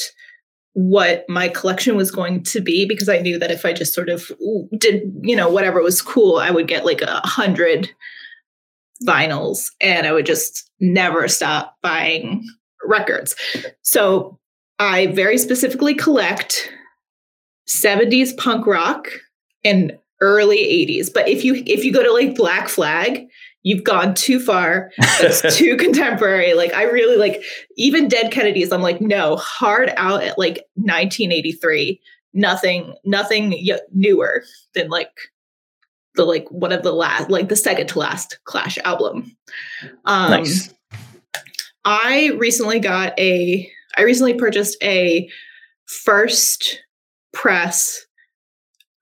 what 0.80 1.26
my 1.28 1.50
collection 1.50 1.98
was 1.98 2.10
going 2.10 2.42
to 2.42 2.62
be 2.62 2.86
because 2.86 3.10
I 3.10 3.18
knew 3.18 3.38
that 3.38 3.52
if 3.52 3.66
I 3.66 3.74
just 3.74 3.94
sort 3.94 4.08
of 4.08 4.32
did, 4.78 5.12
you 5.22 5.36
know, 5.36 5.50
whatever 5.50 5.82
was 5.82 6.02
cool, 6.02 6.38
I 6.38 6.52
would 6.52 6.70
get 6.70 6.86
like 6.86 7.02
a 7.02 7.20
hundred 7.26 7.90
vinyls 9.06 9.72
and 9.82 10.08
I 10.08 10.14
would 10.14 10.26
just 10.26 10.72
never 10.80 11.28
stop 11.28 11.76
buying 11.82 12.46
records. 12.86 13.36
So 13.82 14.40
I 14.80 15.08
very 15.08 15.38
specifically 15.38 15.94
collect 15.94 16.72
70s 17.68 18.38
punk 18.38 18.66
rock 18.66 19.10
and 19.66 19.98
early 20.22 20.58
80s 20.58 21.14
but 21.14 21.28
if 21.30 21.46
you 21.46 21.64
if 21.66 21.86
you 21.86 21.94
go 21.94 22.04
to 22.04 22.12
like 22.12 22.36
black 22.36 22.68
flag 22.68 23.26
you've 23.64 23.84
gone 23.84 24.14
too 24.14 24.40
far. 24.40 24.92
It's 25.22 25.58
too 25.58 25.78
contemporary. 25.78 26.54
Like 26.54 26.74
i 26.74 26.84
really 26.84 27.18
like 27.18 27.44
even 27.76 28.08
dead 28.08 28.32
kennedys 28.32 28.72
i'm 28.72 28.82
like 28.82 29.02
no 29.02 29.36
hard 29.36 29.92
out 29.98 30.24
at 30.24 30.38
like 30.38 30.66
1983 30.76 32.00
nothing 32.34 32.94
nothing 33.04 33.52
y- 33.52 33.80
newer 33.94 34.44
than 34.74 34.90
like 34.90 35.12
the 36.16 36.26
like 36.26 36.48
one 36.50 36.72
of 36.72 36.84
the 36.84 36.92
last 36.92 37.30
like 37.30 37.50
the 37.50 37.56
second 37.56 37.88
to 37.88 38.00
last 38.00 38.40
clash 38.44 38.78
album. 38.80 39.36
Um 40.06 40.32
nice. 40.32 40.74
I 41.86 42.32
recently 42.38 42.80
got 42.80 43.18
a 43.20 43.70
I 43.98 44.02
recently 44.04 44.34
purchased 44.34 44.78
a 44.84 45.30
first 45.86 46.82
press 47.34 48.06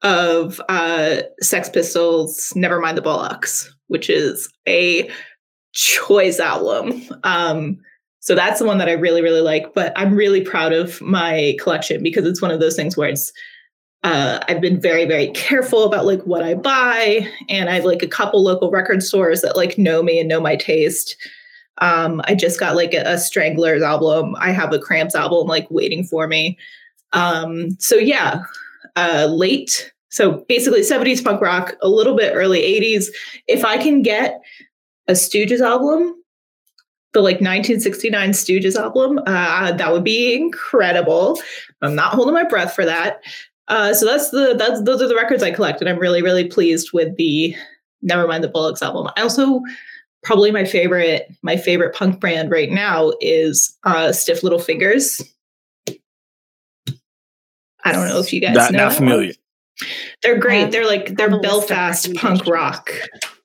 of 0.04 0.62
uh 0.70 1.22
Sex 1.42 1.70
Pistols 1.70 2.54
"Never 2.56 2.80
Mind 2.80 2.98
the 2.98 3.01
Bollocks, 3.01 3.68
which 3.88 4.10
is 4.10 4.50
a 4.68 5.10
choice 5.74 6.39
album. 6.39 7.01
Um 7.24 7.80
so 8.20 8.36
that's 8.36 8.60
the 8.60 8.66
one 8.66 8.77
that 8.77 8.89
I 8.89 8.94
really 8.94 9.22
really 9.22 9.42
like, 9.42 9.74
but 9.74 9.94
I'm 9.96 10.16
really 10.16 10.42
proud 10.42 10.74
of 10.74 11.01
my 11.01 11.56
collection 11.60 12.04
because 12.04 12.25
it's 12.25 12.42
one 12.42 12.51
of 12.51 12.60
those 12.60 12.75
things 12.75 12.98
where 12.98 13.10
it's 13.10 13.32
uh, 14.04 14.39
I've 14.48 14.62
been 14.62 14.80
very, 14.80 15.06
very 15.06 15.27
careful 15.32 15.84
about 15.84 16.06
like 16.06 16.22
what 16.24 16.44
I 16.44 16.54
buy, 16.54 17.27
and 17.50 17.70
I 17.70 17.75
have 17.75 17.86
like 17.86 18.04
a 18.04 18.08
couple 18.08 18.44
local 18.44 18.72
record 18.72 19.04
stores 19.04 19.42
that 19.42 19.58
like 19.58 19.77
know 19.77 20.04
me 20.04 20.20
and 20.20 20.30
know 20.30 20.39
my 20.39 20.56
taste. 20.56 21.18
Um, 21.80 22.22
I 22.25 22.34
just 22.34 22.60
got 22.60 22.75
like 22.75 22.94
a, 22.94 23.04
a 23.06 23.18
Stranglers 23.18 23.84
album. 23.84 24.36
I 24.39 24.51
have 24.51 24.74
a 24.74 24.80
Cramps 24.80 25.16
album 25.16 25.48
like 25.48 25.70
waiting 25.70 26.04
for 26.04 26.27
me. 26.27 26.58
Um, 27.13 27.77
so 27.80 27.96
yeah, 27.96 28.44
uh, 28.98 29.27
late. 29.27 29.94
So 30.10 30.44
basically 30.50 30.82
70s 30.82 31.24
punk 31.24 31.42
rock, 31.42 31.75
a 31.82 31.88
little 31.88 32.16
bit 32.16 32.34
early 32.34 32.62
80s. 32.62 33.06
If 33.48 33.63
I 33.63 33.77
can 33.77 34.01
get 34.01 34.42
a 35.08 35.13
Stooges 35.13 35.62
album, 35.62 36.16
the 37.13 37.22
like 37.22 37.36
1969 37.36 38.32
Stooges 38.32 38.75
album, 38.75 39.20
uh, 39.27 39.72
that 39.72 39.94
would 39.94 40.04
be 40.04 40.34
incredible. 40.34 41.39
I'm 41.82 41.96
not 41.96 42.13
holding 42.13 42.34
my 42.34 42.44
breath 42.44 42.74
for 42.74 42.86
that. 42.86 43.22
Uh, 43.68 43.94
so 43.94 44.06
that's 44.06 44.32
the 44.32 44.56
that's 44.58 44.82
those 44.84 45.01
are 45.01 45.08
the 45.08 45.16
records 45.16 45.44
I 45.44 45.51
collect, 45.51 45.82
and 45.82 45.89
I'm 45.89 46.00
really 46.00 46.22
really 46.22 46.48
pleased 46.48 46.94
with 46.94 47.18
the 47.18 47.54
Nevermind 48.04 48.42
the 48.42 48.48
Bollocks 48.48 48.82
album. 48.82 49.10
I 49.18 49.22
also 49.22 49.62
probably 50.24 50.51
my 50.51 50.63
favorite 50.63 51.30
my 51.42 51.58
favorite 51.58 51.94
punk 51.94 52.22
brand 52.22 52.50
right 52.50 52.72
now 52.72 53.12
is 53.20 53.77
uh 53.84 54.13
Stiff 54.13 54.42
Little 54.42 54.60
Fingers. 54.60 55.22
I 57.88 57.91
don't 57.94 58.08
know 58.08 58.20
if 58.20 58.32
you 58.34 58.41
guys 58.41 58.56
Not, 58.56 58.72
know. 58.72 58.86
not 58.86 58.94
familiar. 58.94 59.34
They're 60.24 60.39
great. 60.39 60.72
They're 60.72 60.86
like 60.88 61.15
they're 61.17 61.29
have 61.29 61.38
a 61.39 61.41
list 61.41 61.46
of 61.46 61.67
Belfast 61.70 62.15
punk 62.15 62.46
rock. 62.48 62.91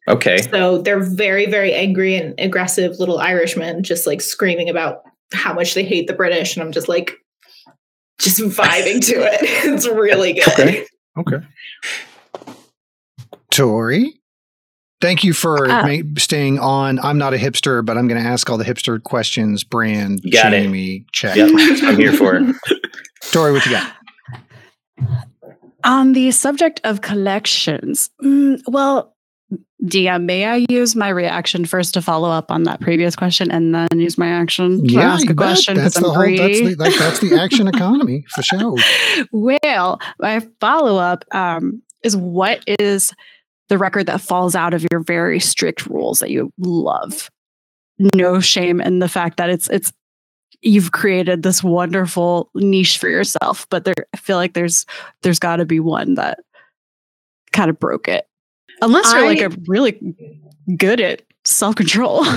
Okay. 0.09 0.39
So 0.39 0.79
they're 0.79 1.01
very 1.01 1.47
very 1.47 1.75
angry 1.75 2.17
and 2.17 2.35
aggressive 2.39 2.99
little 2.99 3.19
Irishmen, 3.19 3.83
just 3.83 4.07
like 4.07 4.21
screaming 4.21 4.69
about 4.71 5.03
how 5.33 5.53
much 5.55 5.75
they 5.75 5.85
hate 5.85 6.07
the 6.07 6.13
British, 6.15 6.57
and 6.57 6.63
I'm 6.65 6.73
just 6.73 6.89
like 6.89 7.17
just 8.19 8.39
vibing 8.41 9.05
to 9.07 9.15
it. 9.17 9.41
It's 9.75 9.87
really 9.87 10.33
good. 10.35 10.49
Okay. 10.49 10.87
Okay. 11.19 11.47
Tori. 13.51 14.15
Thank 15.01 15.25
you 15.25 15.33
for 15.33 15.69
Ah. 15.71 15.85
ma- 15.87 16.03
staying 16.19 16.59
on. 16.61 16.99
I'm 17.01 17.19
not 17.19 17.35
a 17.35 17.37
hipster, 17.37 17.85
but 17.85 17.99
I'm 17.99 18.07
going 18.07 18.23
to 18.23 18.27
ask 18.27 18.49
all 18.49 18.57
the 18.57 18.65
hipster 18.65 19.03
questions. 19.03 19.65
Brand, 19.65 20.21
You 20.23 20.31
got 20.31 20.53
it. 20.55 21.03
Check. 21.13 21.37
Yep. 21.37 21.51
I'm 21.83 21.97
here 21.97 22.13
for 22.13 22.37
it. 22.37 22.57
Tori, 23.33 23.53
what 23.53 23.67
you 23.67 23.73
got? 23.73 23.93
On 25.85 26.13
the 26.13 26.31
subject 26.31 26.81
of 26.85 27.01
collections, 27.01 28.11
mm, 28.23 28.61
well, 28.69 29.13
DM, 29.85 30.25
may 30.25 30.45
I 30.45 30.65
use 30.69 30.95
my 30.95 31.09
reaction 31.09 31.65
first 31.65 31.93
to 31.95 32.03
follow 32.03 32.31
up 32.31 32.51
on 32.53 32.63
that 32.65 32.81
previous 32.81 33.17
question 33.17 33.51
and 33.51 33.75
then 33.75 33.89
use 33.99 34.17
my 34.17 34.29
action 34.29 34.87
to 34.87 34.99
ask 34.99 35.29
a 35.29 35.35
question? 35.35 35.77
That's 35.77 35.99
the 35.99 36.07
I'm 36.07 36.15
whole. 36.15 36.37
That's 36.37 36.61
the, 36.61 36.75
that, 36.79 36.97
that's 36.99 37.19
the 37.19 37.41
action 37.41 37.67
economy 37.75 38.25
for 38.29 38.43
sure. 38.43 38.77
well, 39.33 40.01
my 40.21 40.47
follow 40.61 40.99
up 40.99 41.25
um, 41.33 41.83
is 42.05 42.17
what 42.17 42.63
is 42.67 43.13
the 43.69 43.79
record 43.79 44.07
that 44.07 44.21
falls 44.21 44.55
out 44.55 44.75
of 44.75 44.87
your 44.91 45.01
very 45.01 45.41
strict 45.41 45.87
rules 45.87 46.21
that 46.21 46.31
you 46.31 46.53
love? 46.59 47.29
No 48.15 48.39
shame 48.39 48.81
in 48.81 49.01
the 49.01 49.09
fact 49.09 49.37
that 49.39 49.51
it's 49.51 49.69
it's 49.69 49.93
you've 50.63 50.93
created 50.93 51.43
this 51.43 51.63
wonderful 51.63 52.51
niche 52.55 52.99
for 52.99 53.09
yourself, 53.09 53.67
but 53.71 53.85
there 53.85 53.95
I 54.15 54.17
feel 54.17 54.37
like 54.37 54.55
there's 54.55 54.87
there's 55.23 55.39
got 55.39 55.57
to 55.57 55.65
be 55.67 55.81
one 55.81 56.15
that 56.15 56.41
kind 57.53 57.69
of 57.71 57.79
broke 57.79 58.09
it. 58.09 58.27
Unless 58.81 59.13
you're 59.13 59.27
like 59.27 59.41
a 59.41 59.51
really 59.67 60.15
good 60.77 61.01
at 61.01 61.23
self 61.45 61.75
control. 61.77 62.25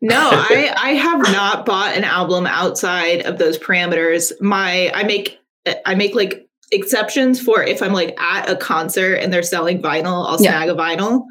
No, 0.00 0.30
I 0.32 0.74
I 0.76 0.90
have 0.94 1.20
not 1.32 1.66
bought 1.66 1.96
an 1.96 2.04
album 2.04 2.46
outside 2.46 3.22
of 3.22 3.38
those 3.38 3.58
parameters. 3.58 4.32
My 4.40 4.90
I 4.94 5.02
make 5.04 5.38
I 5.84 5.94
make 5.94 6.14
like 6.14 6.46
exceptions 6.72 7.40
for 7.40 7.62
if 7.62 7.82
I'm 7.82 7.92
like 7.92 8.18
at 8.20 8.48
a 8.48 8.56
concert 8.56 9.14
and 9.16 9.32
they're 9.32 9.42
selling 9.42 9.82
vinyl, 9.82 10.26
I'll 10.26 10.40
Yeah. 10.42 10.50
snag 10.52 10.68
a 10.70 10.74
vinyl. 10.74 11.24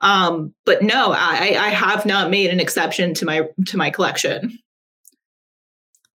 Um, 0.00 0.54
but 0.64 0.82
no, 0.82 1.12
I 1.12 1.56
I 1.58 1.68
have 1.68 2.06
not 2.06 2.30
made 2.30 2.50
an 2.50 2.58
exception 2.60 3.14
to 3.14 3.24
my 3.24 3.48
to 3.66 3.76
my 3.76 3.90
collection. 3.90 4.58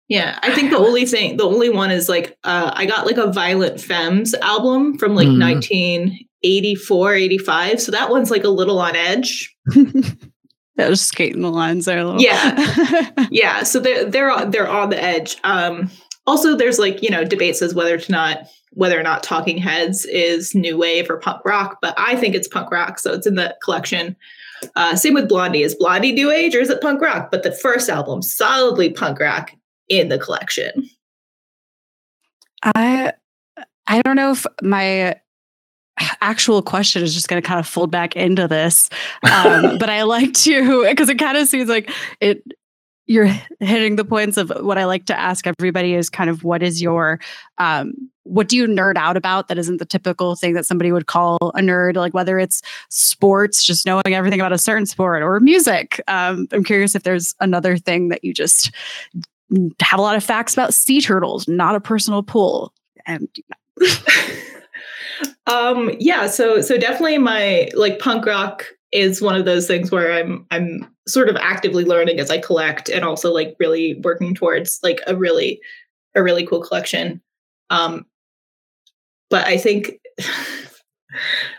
Yeah, 0.09 0.39
I 0.43 0.55
think 0.55 0.71
the 0.71 0.79
only 0.79 1.05
thing, 1.05 1.37
the 1.37 1.45
only 1.45 1.69
one 1.69 1.91
is 1.91 2.09
like 2.09 2.37
uh, 2.45 2.71
I 2.75 2.87
got 2.87 3.07
like 3.07 3.17
a 3.17 3.33
Violent 3.33 3.81
Femmes 3.81 4.35
album 4.35 4.97
from 4.99 5.15
like 5.17 5.27
Mhm. 5.29 6.17
84, 6.43 7.15
85. 7.15 7.81
So 7.81 7.91
that 7.93 8.09
one's 8.11 8.31
like 8.31 8.45
a 8.45 8.49
little 8.49 8.79
on 8.79 8.95
edge. 8.97 9.55
Yeah, 10.79 10.91
just 10.91 11.07
skating 11.07 11.41
the 11.41 11.51
lines 11.51 11.87
there 11.87 12.01
a 12.01 12.05
little. 12.05 12.21
Yeah. 12.21 13.11
yeah. 13.31 13.63
So 13.63 13.81
they're 13.81 14.05
they're 14.05 14.31
on, 14.31 14.51
they're 14.51 14.69
on 14.69 14.91
the 14.91 15.03
edge. 15.03 15.39
Um, 15.43 15.91
also, 16.27 16.55
there's 16.55 16.79
like 16.79 17.03
you 17.03 17.09
know 17.09 17.25
debates 17.25 17.63
as 17.63 17.75
whether 17.75 17.97
to 17.97 18.13
not 18.13 18.41
whether 18.73 19.01
or 19.01 19.03
not 19.03 19.23
Talking 19.23 19.57
Heads 19.57 20.05
is 20.05 20.55
new 20.55 20.77
wave 20.77 21.09
or 21.09 21.17
punk 21.17 21.41
rock, 21.47 21.79
but 21.81 21.95
I 21.97 22.15
think 22.17 22.35
it's 22.35 22.47
punk 22.47 22.71
rock, 22.71 22.99
so 22.99 23.15
it's 23.15 23.27
in 23.27 23.37
the 23.37 23.57
collection. 23.65 24.15
Uh, 24.75 24.95
same 24.97 25.15
with 25.15 25.31
Blondie. 25.31 25.63
Is 25.63 25.75
Blondie 25.75 26.13
new 26.13 26.31
age 26.31 26.55
or 26.55 26.61
is 26.61 26.69
it 26.69 26.83
punk 26.83 27.01
rock? 27.01 27.31
But 27.31 27.43
the 27.43 27.53
first 27.53 27.89
album, 27.89 28.21
solidly 28.21 28.91
punk 28.91 29.19
rock 29.19 29.53
in 29.89 30.09
the 30.09 30.19
collection. 30.19 30.89
I 32.63 33.13
I 33.87 34.03
don't 34.03 34.17
know 34.17 34.33
if 34.33 34.47
my 34.63 35.17
actual 36.21 36.63
question 36.63 37.03
is 37.03 37.15
just 37.15 37.29
going 37.29 37.41
to 37.41 37.47
kind 37.47 37.61
of 37.61 37.67
fold 37.67 37.91
back 37.91 38.17
into 38.17 38.49
this. 38.49 38.91
Um, 39.23 39.79
but 39.79 39.89
I 39.89 40.03
like 40.03 40.33
to, 40.35 40.85
because 40.89 41.09
it 41.09 41.19
kind 41.19 41.37
of 41.37 41.49
seems 41.49 41.69
like 41.69 41.91
it, 42.21 42.43
you're 43.07 43.31
hitting 43.61 43.97
the 43.97 44.05
points 44.05 44.37
of 44.37 44.53
what 44.61 44.79
I 44.79 44.85
like 44.85 45.07
to 45.07 45.19
ask 45.19 45.47
everybody 45.47 45.95
is 45.95 46.11
kind 46.11 46.29
of 46.29 46.43
what 46.43 46.63
is 46.63 46.83
your, 46.83 47.21
um, 47.59 47.95
what 48.25 48.49
do 48.49 48.57
you 48.57 48.67
nerd 48.67 48.97
out 48.97 49.17
about 49.17 49.47
that 49.47 49.59
isn't 49.59 49.77
the 49.77 49.85
typical 49.85 50.35
thing 50.35 50.55
that 50.55 50.67
somebody 50.67 50.91
would 50.91 51.07
call 51.07 51.39
a 51.55 51.61
nerd, 51.61 51.95
like 51.95 52.13
whether 52.13 52.41
it's 52.41 52.61
sports, 52.89 53.65
just 53.65 53.87
knowing 53.87 54.03
everything 54.07 54.41
about 54.41 54.53
a 54.53 54.59
certain 54.59 54.87
sport 54.87 55.23
or 55.23 55.39
music. 55.39 56.01
Um, 56.09 56.49
I'm 56.51 56.65
curious 56.65 56.97
if 56.97 57.05
there's 57.05 57.37
another 57.41 57.77
thing 57.77 58.09
that 58.09 58.25
you 58.25 58.35
just 58.35 58.73
have 59.81 59.99
a 59.99 60.03
lot 60.03 60.17
of 60.17 60.25
facts 60.25 60.53
about 60.53 60.75
sea 60.75 61.01
turtles, 61.01 61.47
not 61.49 61.75
a 61.75 61.81
personal 61.81 62.23
pool. 62.23 62.73
And 63.07 63.29
um 65.47 65.91
yeah 65.99 66.27
so 66.27 66.61
so 66.61 66.77
definitely 66.77 67.19
my 67.19 67.69
like 67.75 67.99
punk 67.99 68.27
rock 68.27 68.65
is 68.93 69.23
one 69.23 69.37
of 69.37 69.45
those 69.45 69.67
things 69.67 69.91
where 69.91 70.13
i'm 70.13 70.47
i'm 70.51 70.87
sort 71.07 71.29
of 71.29 71.37
actively 71.37 71.85
learning 71.85 72.19
as 72.19 72.31
i 72.31 72.39
collect 72.39 72.89
and 72.89 73.05
also 73.05 73.33
like 73.33 73.55
really 73.59 73.95
working 74.03 74.35
towards 74.35 74.81
like 74.83 75.01
a 75.07 75.15
really 75.15 75.61
a 76.15 76.23
really 76.23 76.45
cool 76.47 76.61
collection 76.61 77.21
um 77.71 78.05
but 79.31 79.47
i 79.47 79.57
think 79.57 80.01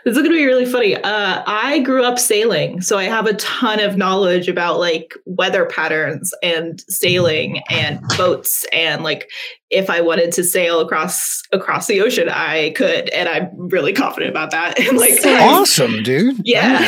this 0.04 0.16
is 0.16 0.18
going 0.18 0.30
to 0.30 0.36
be 0.36 0.46
really 0.46 0.66
funny. 0.66 0.96
Uh, 0.96 1.42
I 1.46 1.80
grew 1.80 2.04
up 2.04 2.18
sailing, 2.18 2.80
so 2.80 2.98
I 2.98 3.04
have 3.04 3.26
a 3.26 3.34
ton 3.34 3.80
of 3.80 3.96
knowledge 3.96 4.48
about 4.48 4.78
like 4.78 5.14
weather 5.24 5.66
patterns 5.66 6.32
and 6.42 6.82
sailing 6.88 7.62
and 7.70 8.00
boats 8.16 8.64
and 8.72 9.02
like 9.04 9.30
if 9.70 9.90
I 9.90 10.00
wanted 10.00 10.32
to 10.32 10.44
sail 10.44 10.80
across 10.80 11.42
across 11.52 11.86
the 11.86 12.00
ocean, 12.00 12.28
I 12.28 12.70
could, 12.70 13.08
and 13.10 13.28
I'm 13.28 13.50
really 13.68 13.92
confident 13.92 14.30
about 14.30 14.50
that. 14.52 14.78
And 14.88 14.96
like, 14.96 15.18
awesome, 15.24 16.02
dude. 16.02 16.40
Yeah, 16.44 16.78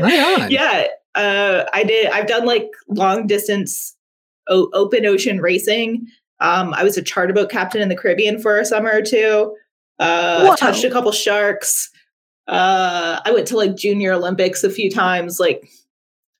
right 0.00 0.42
on. 0.42 0.50
yeah. 0.50 0.86
Uh, 1.14 1.64
I 1.72 1.84
did. 1.84 2.06
I've 2.06 2.26
done 2.26 2.44
like 2.44 2.68
long 2.88 3.26
distance 3.26 3.96
o- 4.48 4.70
open 4.72 5.06
ocean 5.06 5.40
racing. 5.40 6.06
Um, 6.40 6.74
I 6.74 6.84
was 6.84 6.96
a 6.96 7.02
charter 7.02 7.32
boat 7.32 7.50
captain 7.50 7.80
in 7.80 7.88
the 7.88 7.96
Caribbean 7.96 8.40
for 8.40 8.58
a 8.58 8.64
summer 8.64 8.90
or 8.92 9.02
two. 9.02 9.56
Uh, 9.98 10.54
touched 10.56 10.84
a 10.84 10.90
couple 10.90 11.12
sharks. 11.12 11.90
Uh, 12.46 13.20
I 13.24 13.32
went 13.32 13.48
to 13.48 13.56
like 13.56 13.76
junior 13.76 14.12
Olympics 14.12 14.64
a 14.64 14.70
few 14.70 14.90
times. 14.90 15.40
Like, 15.40 15.68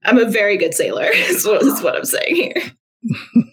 I'm 0.04 0.18
a 0.18 0.26
very 0.26 0.56
good 0.56 0.74
sailor. 0.74 1.06
is, 1.12 1.46
what, 1.46 1.62
is 1.62 1.82
what 1.82 1.96
I'm 1.96 2.04
saying 2.04 2.36
here. 2.36 2.62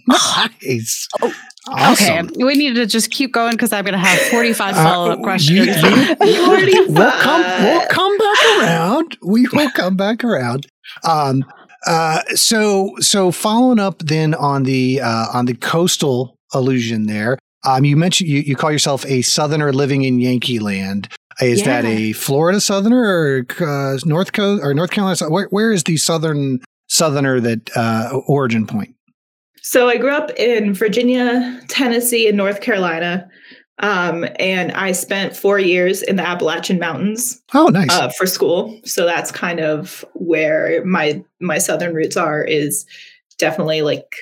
nice. 0.08 1.08
Oh, 1.22 1.34
awesome. 1.68 2.28
Okay, 2.28 2.44
we 2.44 2.56
need 2.56 2.76
to 2.76 2.86
just 2.86 3.12
keep 3.12 3.32
going 3.34 3.52
because 3.52 3.72
I'm 3.74 3.86
going 3.86 3.94
to 3.94 4.00
have 4.00 4.20
45 4.32 4.76
follow 4.76 5.12
up 5.12 5.20
uh, 5.20 5.22
questions. 5.22 5.68
You, 5.68 5.74
you, 5.74 6.86
we'll 6.90 7.12
come. 7.12 7.42
We'll 7.42 7.88
come 7.88 8.18
back 8.18 8.44
around. 8.60 9.18
We 9.22 9.48
will 9.54 9.72
come 9.72 9.96
back 9.96 10.24
around. 10.24 10.68
Um. 11.04 11.46
Uh. 11.86 12.22
So 12.36 12.96
so 13.00 13.32
following 13.32 13.80
up 13.80 14.00
then 14.00 14.34
on 14.34 14.64
the 14.64 15.02
uh 15.02 15.28
on 15.34 15.46
the 15.46 15.56
coastal 15.56 16.38
illusion 16.54 17.06
there. 17.08 17.38
Um. 17.64 17.86
You 17.86 17.96
mentioned 17.96 18.30
you 18.30 18.40
you 18.40 18.56
call 18.56 18.72
yourself 18.72 19.06
a 19.06 19.22
Southerner 19.22 19.72
living 19.74 20.04
in 20.04 20.20
Yankee 20.20 20.60
Land. 20.60 21.08
Is 21.40 21.60
yeah. 21.60 21.82
that 21.82 21.86
a 21.86 22.14
Florida 22.14 22.60
Southerner 22.60 23.04
or 23.04 23.46
uh, 23.60 23.98
North 24.06 24.34
Coast 24.34 24.64
or 24.64 24.74
North 24.74 24.92
Carolina? 24.92 25.30
Where, 25.30 25.48
where 25.50 25.72
is 25.72 25.84
the 25.84 25.98
Southern 25.98 26.60
Southerner 26.88 27.40
that 27.40 27.70
uh, 27.76 28.20
origin 28.28 28.68
point? 28.68 28.96
So 29.62 29.88
I 29.88 29.98
grew 29.98 30.12
up 30.12 30.32
in 30.32 30.74
Virginia, 30.74 31.62
Tennessee, 31.68 32.28
and 32.28 32.36
North 32.36 32.62
Carolina. 32.62 33.30
Um, 33.80 34.28
and 34.38 34.72
I 34.74 34.92
spent 34.92 35.36
four 35.36 35.58
years 35.58 36.04
in 36.04 36.16
the 36.16 36.28
Appalachian 36.28 36.78
Mountains. 36.80 37.42
Oh, 37.54 37.68
nice 37.68 37.90
uh, 37.90 38.10
for 38.10 38.28
school. 38.28 38.80
So 38.86 39.06
that's 39.06 39.32
kind 39.32 39.60
of 39.60 40.06
where 40.14 40.84
my 40.86 41.24
my 41.40 41.58
southern 41.58 41.94
roots 41.94 42.18
are. 42.18 42.44
Is 42.44 42.86
definitely 43.38 43.82
like 43.82 44.16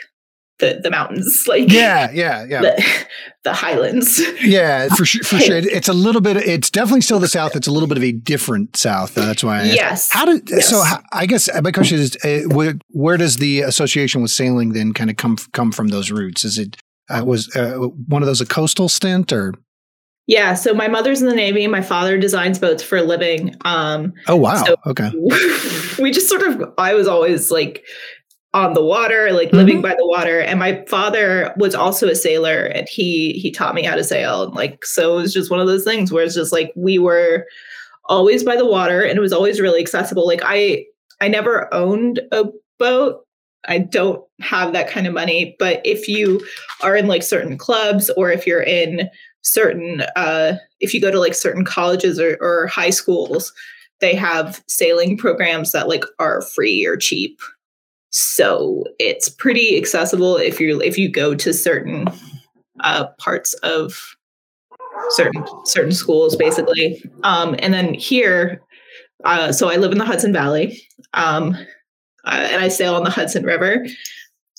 the 0.59 0.79
the 0.83 0.91
mountains 0.91 1.45
like 1.47 1.71
yeah 1.71 2.09
yeah 2.11 2.45
yeah 2.45 2.61
the, 2.61 3.05
the 3.43 3.53
highlands 3.53 4.21
yeah 4.41 4.87
for 4.89 5.05
sure 5.05 5.23
for 5.23 5.39
sure 5.39 5.57
it's 5.57 5.87
a 5.87 5.93
little 5.93 6.21
bit 6.21 6.37
it's 6.37 6.69
definitely 6.69 7.01
still 7.01 7.19
the 7.19 7.27
south 7.27 7.55
it's 7.55 7.67
a 7.67 7.71
little 7.71 7.87
bit 7.87 7.97
of 7.97 8.03
a 8.03 8.11
different 8.11 8.75
south 8.75 9.17
uh, 9.17 9.25
that's 9.25 9.43
why 9.43 9.61
I 9.61 9.63
yes 9.65 10.11
how 10.11 10.25
did 10.25 10.49
yes. 10.49 10.69
so 10.69 10.81
how, 10.81 11.01
i 11.11 11.25
guess 11.25 11.49
my 11.61 11.71
question 11.71 11.99
is 11.99 12.17
uh, 12.23 12.41
where, 12.53 12.75
where, 12.89 13.17
does 13.17 13.37
the 13.37 13.61
association 13.61 14.21
with 14.21 14.31
sailing 14.31 14.73
then 14.73 14.93
kind 14.93 15.09
of 15.09 15.17
come 15.17 15.37
come 15.53 15.71
from 15.71 15.87
those 15.89 16.11
roots 16.11 16.43
is 16.43 16.57
it 16.57 16.77
uh, 17.09 17.23
was 17.25 17.53
uh, 17.55 17.75
one 18.07 18.21
of 18.21 18.27
those 18.27 18.41
a 18.41 18.45
coastal 18.45 18.87
stint 18.87 19.33
or 19.33 19.53
yeah, 20.29 20.53
so 20.53 20.75
my 20.75 20.87
mother's 20.87 21.23
in 21.23 21.27
the 21.27 21.35
Navy. 21.35 21.65
My 21.65 21.81
father 21.81 22.15
designs 22.19 22.59
boats 22.59 22.83
for 22.83 22.99
a 22.99 23.01
living. 23.01 23.55
Um, 23.65 24.13
oh 24.27 24.35
wow! 24.35 24.63
So 24.63 24.75
okay. 24.85 25.09
We 25.99 26.11
just 26.11 26.29
sort 26.29 26.43
of. 26.43 26.71
I 26.77 26.93
was 26.93 27.07
always 27.07 27.49
like 27.49 27.83
on 28.53 28.73
the 28.73 28.83
water, 28.83 29.31
like 29.31 29.49
mm-hmm. 29.49 29.57
living 29.57 29.81
by 29.81 29.95
the 29.95 30.07
water. 30.07 30.39
And 30.39 30.59
my 30.59 30.83
father 30.87 31.53
was 31.57 31.75
also 31.75 32.07
a 32.07 32.15
sailor 32.15 32.65
and 32.65 32.87
he 32.89 33.33
he 33.33 33.51
taught 33.51 33.75
me 33.75 33.83
how 33.83 33.95
to 33.95 34.03
sail. 34.03 34.43
And 34.43 34.53
like 34.53 34.85
so 34.85 35.17
it 35.17 35.21
was 35.21 35.33
just 35.33 35.51
one 35.51 35.59
of 35.59 35.67
those 35.67 35.83
things 35.83 36.11
where 36.11 36.23
it's 36.23 36.35
just 36.35 36.51
like 36.51 36.73
we 36.75 36.97
were 36.97 37.45
always 38.05 38.43
by 38.43 38.55
the 38.55 38.65
water 38.65 39.03
and 39.03 39.17
it 39.17 39.21
was 39.21 39.33
always 39.33 39.59
really 39.59 39.81
accessible. 39.81 40.25
Like 40.25 40.41
I 40.43 40.85
I 41.21 41.27
never 41.27 41.71
owned 41.73 42.21
a 42.31 42.45
boat. 42.79 43.23
I 43.67 43.77
don't 43.77 44.23
have 44.39 44.73
that 44.73 44.89
kind 44.89 45.05
of 45.05 45.13
money, 45.13 45.55
but 45.59 45.81
if 45.85 46.07
you 46.07 46.41
are 46.81 46.95
in 46.95 47.07
like 47.07 47.23
certain 47.23 47.57
clubs 47.57 48.09
or 48.11 48.31
if 48.31 48.47
you're 48.47 48.63
in 48.63 49.09
certain 49.41 50.01
uh 50.15 50.57
if 50.79 50.93
you 50.93 50.99
go 50.99 51.11
to 51.11 51.19
like 51.19 51.33
certain 51.33 51.63
colleges 51.63 52.19
or, 52.19 52.37
or 52.41 52.67
high 52.67 52.89
schools, 52.89 53.53
they 53.99 54.15
have 54.15 54.63
sailing 54.67 55.17
programs 55.17 55.71
that 55.71 55.87
like 55.87 56.03
are 56.17 56.41
free 56.41 56.83
or 56.85 56.97
cheap 56.97 57.39
so 58.11 58.83
it's 58.97 59.29
pretty 59.29 59.77
accessible 59.77 60.37
if 60.37 60.59
you 60.59 60.81
if 60.81 60.97
you 60.97 61.09
go 61.09 61.35
to 61.35 61.53
certain 61.53 62.07
uh, 62.81 63.07
parts 63.17 63.53
of 63.55 64.15
certain 65.11 65.43
certain 65.65 65.91
schools, 65.91 66.35
basically. 66.35 67.03
Um, 67.23 67.55
and 67.59 67.73
then 67.73 67.93
here, 67.93 68.61
uh, 69.25 69.51
so 69.51 69.69
I 69.69 69.75
live 69.75 69.91
in 69.91 69.97
the 69.97 70.05
Hudson 70.05 70.33
Valley, 70.33 70.81
um, 71.13 71.55
uh, 72.25 72.47
and 72.51 72.63
I 72.63 72.67
sail 72.67 72.95
on 72.95 73.03
the 73.03 73.09
Hudson 73.09 73.43
River 73.43 73.85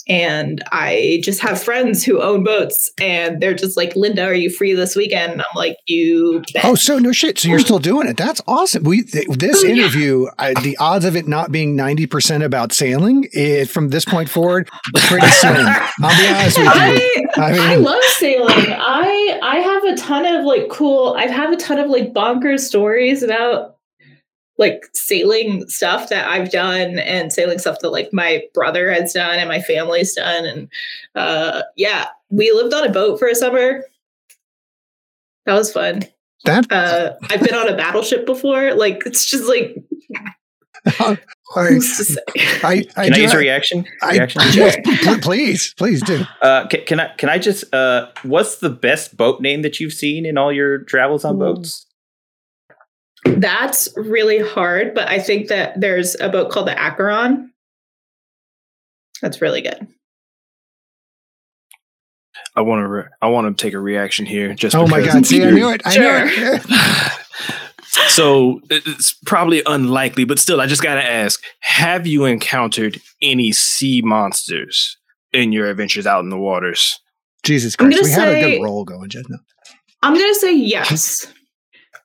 and 0.09 0.63
I 0.73 1.21
just 1.23 1.41
have 1.41 1.63
friends 1.63 2.05
who 2.05 2.21
own 2.21 2.45
boats, 2.45 2.91
and 3.01 3.41
they're 3.41 3.55
just 3.55 3.77
like, 3.77 3.95
"Linda, 3.97 4.25
are 4.25 4.35
you 4.35 4.51
free 4.51 4.75
this 4.75 4.97
weekend?" 4.97 5.41
I'm 5.41 5.57
like, 5.57 5.77
"You." 5.87 6.43
Bet. 6.53 6.65
Oh, 6.65 6.75
so 6.75 6.99
no 6.99 7.13
shit. 7.13 7.39
So 7.39 7.49
you're 7.49 7.59
still 7.59 7.79
doing 7.79 8.09
it? 8.09 8.17
That's 8.17 8.41
awesome. 8.47 8.85
We 8.85 9.03
th- 9.03 9.29
this 9.29 9.63
oh, 9.65 9.69
interview, 9.69 10.25
yeah. 10.25 10.53
I, 10.57 10.61
the 10.61 10.77
odds 10.79 11.05
of 11.05 11.17
it 11.17 11.29
not 11.29 11.53
being 11.53 11.77
ninety 11.77 12.07
percent 12.07 12.43
about 12.43 12.73
sailing, 12.73 13.29
it, 13.33 13.67
from 13.67 13.89
this 13.89 14.05
point 14.05 14.29
forward, 14.29 14.69
pretty 14.95 15.27
slim. 15.27 15.57
I'll 16.03 16.21
be 16.21 16.29
honest 16.29 16.59
with 16.59 16.67
you. 16.67 17.29
I, 17.37 17.43
I, 17.43 17.53
mean, 17.53 17.61
I 17.61 17.75
love 17.77 18.03
sailing. 18.05 18.73
I 18.73 19.39
I 19.43 19.57
have 19.57 19.85
a 19.85 19.97
ton 19.97 20.27
of 20.27 20.45
like 20.45 20.69
cool. 20.71 21.15
I 21.19 21.27
have 21.27 21.53
a 21.53 21.57
ton 21.57 21.79
of 21.79 21.91
like 21.91 22.13
bonkers 22.13 22.61
stories 22.61 23.23
about 23.23 23.77
like 24.61 24.85
sailing 24.93 25.67
stuff 25.69 26.11
that 26.11 26.29
I've 26.29 26.53
done 26.53 26.99
and 26.99 27.33
sailing 27.33 27.59
stuff 27.59 27.79
that 27.81 27.89
like 27.89 28.13
my 28.13 28.43
brother 28.53 28.93
has 28.93 29.15
done 29.15 29.39
and 29.39 29.49
my 29.49 29.61
family's 29.61 30.15
done. 30.15 30.45
And 30.45 30.69
uh 31.17 31.63
yeah, 31.77 32.09
we 32.29 32.53
lived 32.53 32.75
on 32.75 32.87
a 32.87 32.93
boat 32.93 33.19
for 33.19 33.27
a 33.27 33.35
summer. 33.35 33.83
That 35.47 35.55
was 35.55 35.73
fun. 35.73 36.03
That 36.45 36.71
uh 36.71 37.15
I've 37.31 37.43
been 37.43 37.55
on 37.55 37.69
a 37.69 37.77
battleship 37.77 38.27
before. 38.27 38.75
Like 38.75 39.03
it's 39.07 39.25
just 39.25 39.49
like 39.49 39.77
I, 40.87 41.17
I, 42.63 42.85
I, 42.97 43.05
can 43.05 43.15
I 43.15 43.19
use 43.19 43.35
a 43.35 43.39
reaction? 43.39 43.87
reaction? 44.03 44.41
I, 44.43 45.19
please, 45.23 45.75
please 45.77 46.03
do. 46.03 46.23
Uh, 46.41 46.67
can, 46.69 46.85
can, 46.87 47.01
I? 47.01 47.15
Can 47.17 47.29
I 47.29 47.39
just? 47.39 47.73
Uh, 47.75 48.09
what's 48.23 48.59
the 48.59 48.71
best 48.71 49.15
boat 49.15 49.43
name 49.43 49.61
that 49.63 49.79
you've 49.79 49.93
seen 49.93 50.25
in 50.25 50.39
all 50.39 50.51
your 50.51 50.79
travels 50.85 51.25
on 51.25 51.39
boats? 51.39 51.87
That's 53.25 53.89
really 53.97 54.39
hard, 54.39 54.95
but 54.95 55.09
I 55.09 55.19
think 55.19 55.49
that 55.49 55.79
there's 55.81 56.19
a 56.21 56.29
boat 56.29 56.51
called 56.51 56.69
the 56.69 56.79
Acheron. 56.79 57.53
That's 59.21 59.43
really 59.43 59.61
good. 59.61 59.87
I 62.57 62.63
want 62.63 62.81
to. 62.81 62.89
Re- 62.89 63.09
I 63.21 63.29
want 63.29 63.57
to 63.57 63.63
take 63.63 63.75
a 63.75 63.79
reaction 63.79 64.27
here. 64.27 64.55
Just 64.55 64.75
oh 64.75 64.87
my 64.87 65.05
god! 65.05 65.27
See, 65.27 65.45
I 65.45 65.51
knew 65.51 65.71
it. 65.71 65.83
I 65.85 65.91
sure. 65.91 66.25
knew 66.25 66.33
it. 66.35 66.63
so 68.09 68.61
it's 68.71 69.13
probably 69.25 69.63
unlikely, 69.67 70.25
but 70.25 70.39
still, 70.39 70.61
I 70.61 70.67
just 70.67 70.83
gotta 70.83 71.05
ask: 71.05 71.43
Have 71.61 72.07
you 72.07 72.25
encountered 72.25 73.01
any 73.23 73.53
sea 73.53 74.03
monsters 74.03 74.97
in 75.33 75.53
your 75.53 75.69
adventures 75.69 76.07
out 76.07 76.21
in 76.21 76.31
the 76.31 76.39
waters? 76.39 76.99
Jesus 77.43 77.77
Christ, 77.77 77.97
gonna 77.97 78.09
we 78.09 78.11
have 78.13 78.29
a 78.29 78.59
good 78.59 78.65
roll 78.65 78.85
going, 78.85 79.11
Jen. 79.11 79.25
No. 79.29 79.39
I'm 80.03 80.15
gonna 80.15 80.35
say 80.35 80.55
yes. 80.55 81.27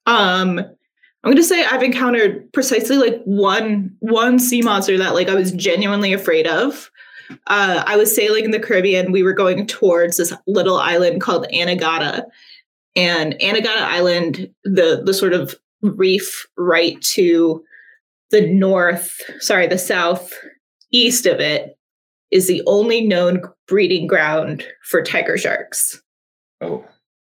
Um, 0.06 0.62
I'm 1.26 1.32
gonna 1.32 1.44
say 1.44 1.66
I've 1.66 1.82
encountered 1.82 2.52
precisely 2.54 2.98
like 2.98 3.20
one 3.24 3.96
one 4.00 4.38
sea 4.38 4.62
monster 4.62 4.96
that 5.00 5.16
like 5.16 5.28
I 5.28 5.34
was 5.34 5.52
genuinely 5.52 6.14
afraid 6.14 6.46
of. 6.46 6.92
Uh, 7.48 7.84
I 7.84 7.98
was 7.98 8.16
sailing 8.16 8.46
in 8.46 8.52
the 8.52 8.60
Caribbean. 8.60 9.12
We 9.12 9.24
were 9.24 9.34
going 9.34 9.66
towards 9.66 10.18
this 10.18 10.32
little 10.46 10.78
island 10.78 11.22
called 11.22 11.48
Anegada, 11.52 12.26
and 12.96 13.34
Anegada 13.42 13.82
Island, 13.82 14.54
the 14.64 15.02
the 15.04 15.16
sort 15.16 15.34
of 15.34 15.56
reef 15.82 16.48
right 16.58 17.02
to 17.02 17.64
the 18.30 18.48
north, 18.54 19.20
sorry, 19.40 19.66
the 19.66 19.80
south 19.80 20.32
east 20.92 21.26
of 21.26 21.40
it, 21.40 21.76
is 22.30 22.48
the 22.48 22.62
only 22.68 23.02
known 23.02 23.42
breeding 23.68 24.06
ground 24.06 24.64
for 24.84 25.02
tiger 25.02 25.38
sharks. 25.38 26.02
Oh. 26.62 26.86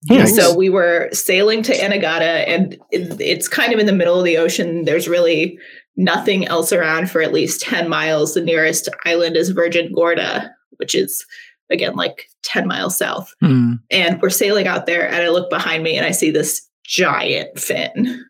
Yikes. 0.07 0.29
So 0.29 0.55
we 0.55 0.69
were 0.69 1.09
sailing 1.11 1.61
to 1.63 1.73
Anegada, 1.73 2.47
and 2.47 2.77
it's 2.91 3.47
kind 3.47 3.73
of 3.73 3.79
in 3.79 3.85
the 3.85 3.93
middle 3.93 4.17
of 4.17 4.23
the 4.23 4.37
ocean. 4.37 4.85
There's 4.85 5.09
really 5.09 5.59
nothing 5.97 6.47
else 6.47 6.71
around 6.71 7.11
for 7.11 7.21
at 7.21 7.33
least 7.33 7.61
10 7.61 7.89
miles. 7.89 8.33
The 8.33 8.41
nearest 8.41 8.87
island 9.05 9.35
is 9.35 9.49
Virgin 9.49 9.91
Gorda, 9.93 10.55
which 10.77 10.95
is, 10.95 11.25
again, 11.69 11.95
like 11.95 12.23
10 12.43 12.65
miles 12.65 12.97
south. 12.97 13.33
Hmm. 13.41 13.73
And 13.91 14.21
we're 14.21 14.29
sailing 14.29 14.67
out 14.67 14.85
there, 14.85 15.05
and 15.05 15.17
I 15.17 15.29
look 15.29 15.49
behind 15.49 15.83
me 15.83 15.97
and 15.97 16.05
I 16.05 16.11
see 16.11 16.31
this 16.31 16.65
giant 16.85 17.59
fin, 17.59 18.25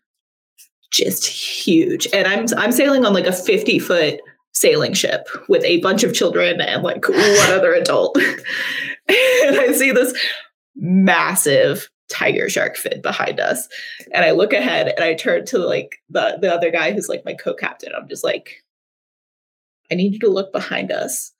just 0.90 1.26
huge. 1.26 2.08
And 2.12 2.26
I'm 2.26 2.46
I'm 2.58 2.72
sailing 2.72 3.06
on 3.06 3.14
like 3.14 3.26
a 3.26 3.32
50 3.32 3.78
foot 3.78 4.20
sailing 4.52 4.92
ship 4.92 5.28
with 5.48 5.64
a 5.64 5.80
bunch 5.80 6.02
of 6.02 6.14
children 6.14 6.60
and 6.60 6.82
like 6.82 7.08
one 7.08 7.50
other 7.52 7.72
adult. 7.72 8.16
and 9.08 9.56
I 9.56 9.72
see 9.72 9.92
this 9.92 10.12
massive 10.80 11.88
tiger 12.08 12.48
shark 12.48 12.76
fin 12.76 13.00
behind 13.00 13.38
us. 13.38 13.68
And 14.12 14.24
I 14.24 14.32
look 14.32 14.52
ahead 14.52 14.88
and 14.88 15.04
I 15.04 15.14
turn 15.14 15.44
to 15.46 15.58
like 15.58 15.98
the 16.08 16.38
the 16.40 16.52
other 16.52 16.70
guy 16.72 16.90
who's 16.92 17.08
like 17.08 17.24
my 17.24 17.34
co-captain. 17.34 17.92
I'm 17.96 18.08
just 18.08 18.24
like, 18.24 18.64
I 19.92 19.94
need 19.94 20.14
you 20.14 20.18
to 20.20 20.28
look 20.30 20.52
behind 20.52 20.90
us. 20.90 21.32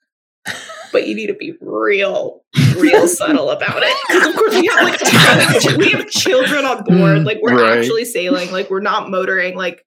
But 0.91 1.07
you 1.07 1.15
need 1.15 1.27
to 1.27 1.35
be 1.35 1.53
real, 1.61 2.41
real 2.77 3.07
subtle 3.19 3.51
about 3.51 3.81
it. 3.83 3.97
Because 4.07 4.27
of 4.27 4.35
course 4.35 4.55
we 4.55 4.65
have 4.67 4.83
like 4.83 4.99
tons- 4.99 5.77
we 5.77 5.89
have 5.91 6.07
children 6.09 6.65
on 6.65 6.83
board. 6.83 7.19
Mm, 7.19 7.25
Like 7.25 7.39
we're 7.41 7.55
right. 7.61 7.77
actually 7.77 8.05
sailing. 8.05 8.51
Like 8.51 8.69
we're 8.69 8.81
not 8.81 9.09
motoring. 9.09 9.55
Like 9.55 9.85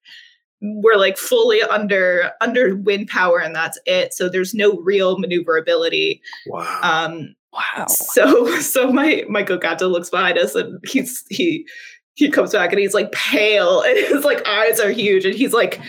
we're 0.62 0.96
like 0.96 1.18
fully 1.18 1.60
under 1.60 2.30
under 2.40 2.76
wind 2.76 3.08
power, 3.08 3.38
and 3.40 3.54
that's 3.54 3.78
it. 3.84 4.14
So 4.14 4.28
there's 4.28 4.54
no 4.54 4.78
real 4.78 5.18
maneuverability. 5.18 6.22
Wow. 6.46 6.80
Um, 6.82 7.34
Wow. 7.54 7.86
so 7.88 8.58
so 8.60 8.92
my 8.92 9.24
my 9.28 9.42
co-captain 9.42 9.88
looks 9.88 10.10
behind 10.10 10.38
us 10.38 10.54
and 10.54 10.78
he's 10.86 11.24
he 11.30 11.66
he 12.14 12.28
comes 12.30 12.52
back 12.52 12.70
and 12.72 12.80
he's 12.80 12.94
like 12.94 13.12
pale 13.12 13.80
and 13.82 13.96
his 13.96 14.24
like 14.24 14.46
eyes 14.46 14.80
are 14.80 14.90
huge 14.90 15.24
and 15.24 15.34
he's 15.34 15.52
like 15.52 15.80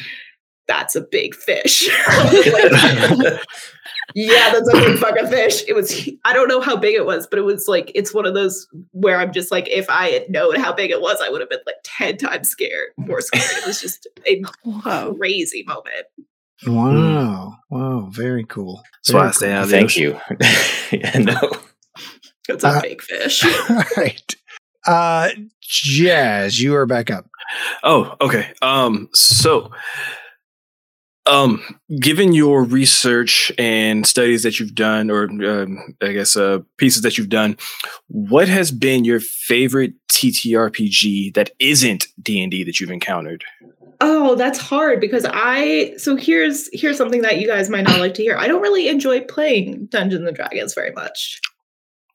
that's 0.67 0.95
a 0.95 1.01
big 1.01 1.35
fish 1.35 1.87
like, 2.07 2.71
yeah 4.15 4.51
that's 4.51 4.67
a 4.73 4.77
big 4.77 4.97
fucking 4.99 5.27
fish 5.27 5.63
it 5.67 5.73
was 5.73 6.09
i 6.25 6.33
don't 6.33 6.47
know 6.47 6.61
how 6.61 6.75
big 6.75 6.95
it 6.95 7.05
was 7.05 7.27
but 7.27 7.37
it 7.39 7.43
was 7.43 7.67
like 7.67 7.91
it's 7.95 8.13
one 8.13 8.25
of 8.25 8.33
those 8.33 8.67
where 8.91 9.17
i'm 9.19 9.31
just 9.33 9.51
like 9.51 9.67
if 9.69 9.87
i 9.89 10.09
had 10.09 10.29
known 10.29 10.55
how 10.55 10.73
big 10.73 10.89
it 10.91 11.01
was 11.01 11.19
i 11.21 11.29
would 11.29 11.41
have 11.41 11.49
been 11.49 11.59
like 11.65 11.75
10 11.83 12.17
times 12.17 12.49
scared 12.49 12.89
more 12.97 13.21
scared 13.21 13.43
it 13.57 13.65
was 13.67 13.79
just 13.81 14.07
a 14.27 14.41
Wow. 14.65 15.13
crazy 15.13 15.63
moment 15.67 16.07
Wow. 16.67 17.53
Wow. 17.69 18.09
Very 18.11 18.45
cool. 18.45 18.81
That's 19.07 19.13
why 19.13 19.19
I 19.19 19.23
Very 19.23 19.33
stay 19.33 19.47
cool. 19.47 19.55
out 19.55 19.63
of 19.63 19.69
the 19.69 19.75
Thank 19.75 19.85
ocean. 19.85 20.03
you. 20.91 20.99
yeah, 20.99 21.19
no. 21.19 21.51
it's 22.49 22.63
a 22.63 22.67
Uh, 22.67 22.81
big 22.81 23.01
fish 23.01 23.43
All 23.69 23.83
right. 23.97 24.35
Uh, 24.87 25.29
Jazz, 25.61 26.61
you 26.61 26.75
are 26.75 26.85
back 26.85 27.09
up. 27.11 27.27
Oh, 27.83 28.15
okay. 28.21 28.53
Um, 28.61 29.09
so, 29.13 29.71
um, 31.27 31.63
given 31.99 32.33
your 32.33 32.63
research 32.63 33.51
and 33.57 34.05
studies 34.05 34.43
that 34.43 34.59
you've 34.59 34.75
done, 34.75 35.09
or 35.09 35.23
um, 35.23 35.95
I 36.01 36.11
guess 36.11 36.35
uh, 36.35 36.59
pieces 36.77 37.01
that 37.01 37.17
you've 37.17 37.29
done, 37.29 37.57
what 38.07 38.47
has 38.47 38.69
been 38.71 39.05
your 39.05 39.19
favorite 39.19 39.93
TTRPG 40.11 41.33
that 41.33 41.49
isn't 41.59 42.05
D 42.21 42.41
and 42.43 42.51
D 42.51 42.63
that 42.63 42.79
you've 42.79 42.91
encountered? 42.91 43.43
Oh, 44.01 44.35
that's 44.35 44.59
hard 44.59 44.99
because 44.99 45.25
I 45.29 45.93
so 45.97 46.15
here's 46.15 46.69
here's 46.73 46.97
something 46.97 47.21
that 47.21 47.39
you 47.39 47.47
guys 47.47 47.69
might 47.69 47.83
not 47.85 47.99
like 47.99 48.13
to 48.15 48.21
hear. 48.23 48.37
I 48.37 48.47
don't 48.47 48.61
really 48.61 48.87
enjoy 48.87 49.21
playing 49.21 49.87
Dungeons 49.87 50.25
and 50.27 50.35
Dragons 50.35 50.73
very 50.73 50.91
much. 50.91 51.39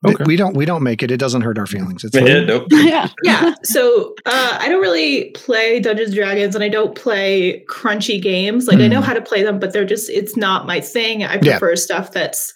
Okay. 0.06 0.24
We 0.26 0.36
don't 0.36 0.56
we 0.56 0.64
don't 0.64 0.82
make 0.82 1.02
it. 1.02 1.10
It 1.10 1.18
doesn't 1.18 1.42
hurt 1.42 1.58
our 1.58 1.66
feelings. 1.66 2.04
It's 2.04 2.16
Yeah, 2.16 2.40
nope. 2.40 2.66
yeah. 2.70 3.08
Yeah, 3.22 3.54
so 3.64 4.14
uh, 4.24 4.58
I 4.60 4.68
don't 4.68 4.80
really 4.80 5.30
play 5.32 5.78
Dungeons 5.78 6.08
and 6.08 6.16
Dragons, 6.16 6.54
and 6.54 6.64
I 6.64 6.68
don't 6.70 6.94
play 6.94 7.64
crunchy 7.68 8.20
games. 8.20 8.66
Like 8.66 8.78
I 8.78 8.88
know 8.88 9.00
Mhm. 9.00 9.04
how 9.04 9.12
to 9.14 9.20
play 9.22 9.42
them, 9.42 9.58
but 9.58 9.72
they're 9.74 9.84
just 9.84 10.08
it's 10.08 10.36
not 10.36 10.66
my 10.66 10.80
thing. 10.80 11.22
I 11.22 11.34
Yeah. 11.42 11.58
prefer 11.58 11.76
stuff 11.76 12.12
that's 12.12 12.52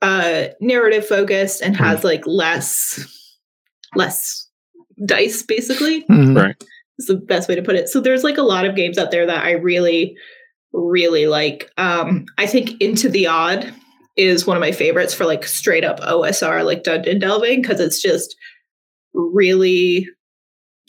uh, 0.00 0.48
narrative 0.60 1.06
focused 1.06 1.60
and 1.62 1.76
has 1.76 2.04
like 2.04 2.26
less 2.26 2.98
less 3.94 4.48
dice, 5.06 5.42
basically. 5.42 6.04
Mhm. 6.04 6.36
Right. 6.42 6.56
Is 7.02 7.06
the 7.08 7.16
best 7.16 7.48
way 7.48 7.54
to 7.54 7.62
put 7.62 7.76
it. 7.76 7.88
So 7.88 8.00
there's 8.00 8.24
like 8.24 8.38
a 8.38 8.42
lot 8.42 8.64
of 8.64 8.76
games 8.76 8.98
out 8.98 9.10
there 9.10 9.26
that 9.26 9.44
I 9.44 9.52
really, 9.52 10.16
really 10.72 11.26
like. 11.26 11.70
Um, 11.76 12.26
I 12.38 12.46
think 12.46 12.80
Into 12.80 13.08
the 13.08 13.26
Odd 13.26 13.72
is 14.16 14.46
one 14.46 14.56
of 14.56 14.60
my 14.60 14.72
favorites 14.72 15.14
for 15.14 15.24
like 15.24 15.44
straight 15.44 15.84
up 15.84 16.00
OSR, 16.00 16.64
like 16.64 16.84
dungeon 16.84 17.18
delving, 17.18 17.62
because 17.62 17.80
it's 17.80 18.00
just 18.00 18.36
really 19.14 20.08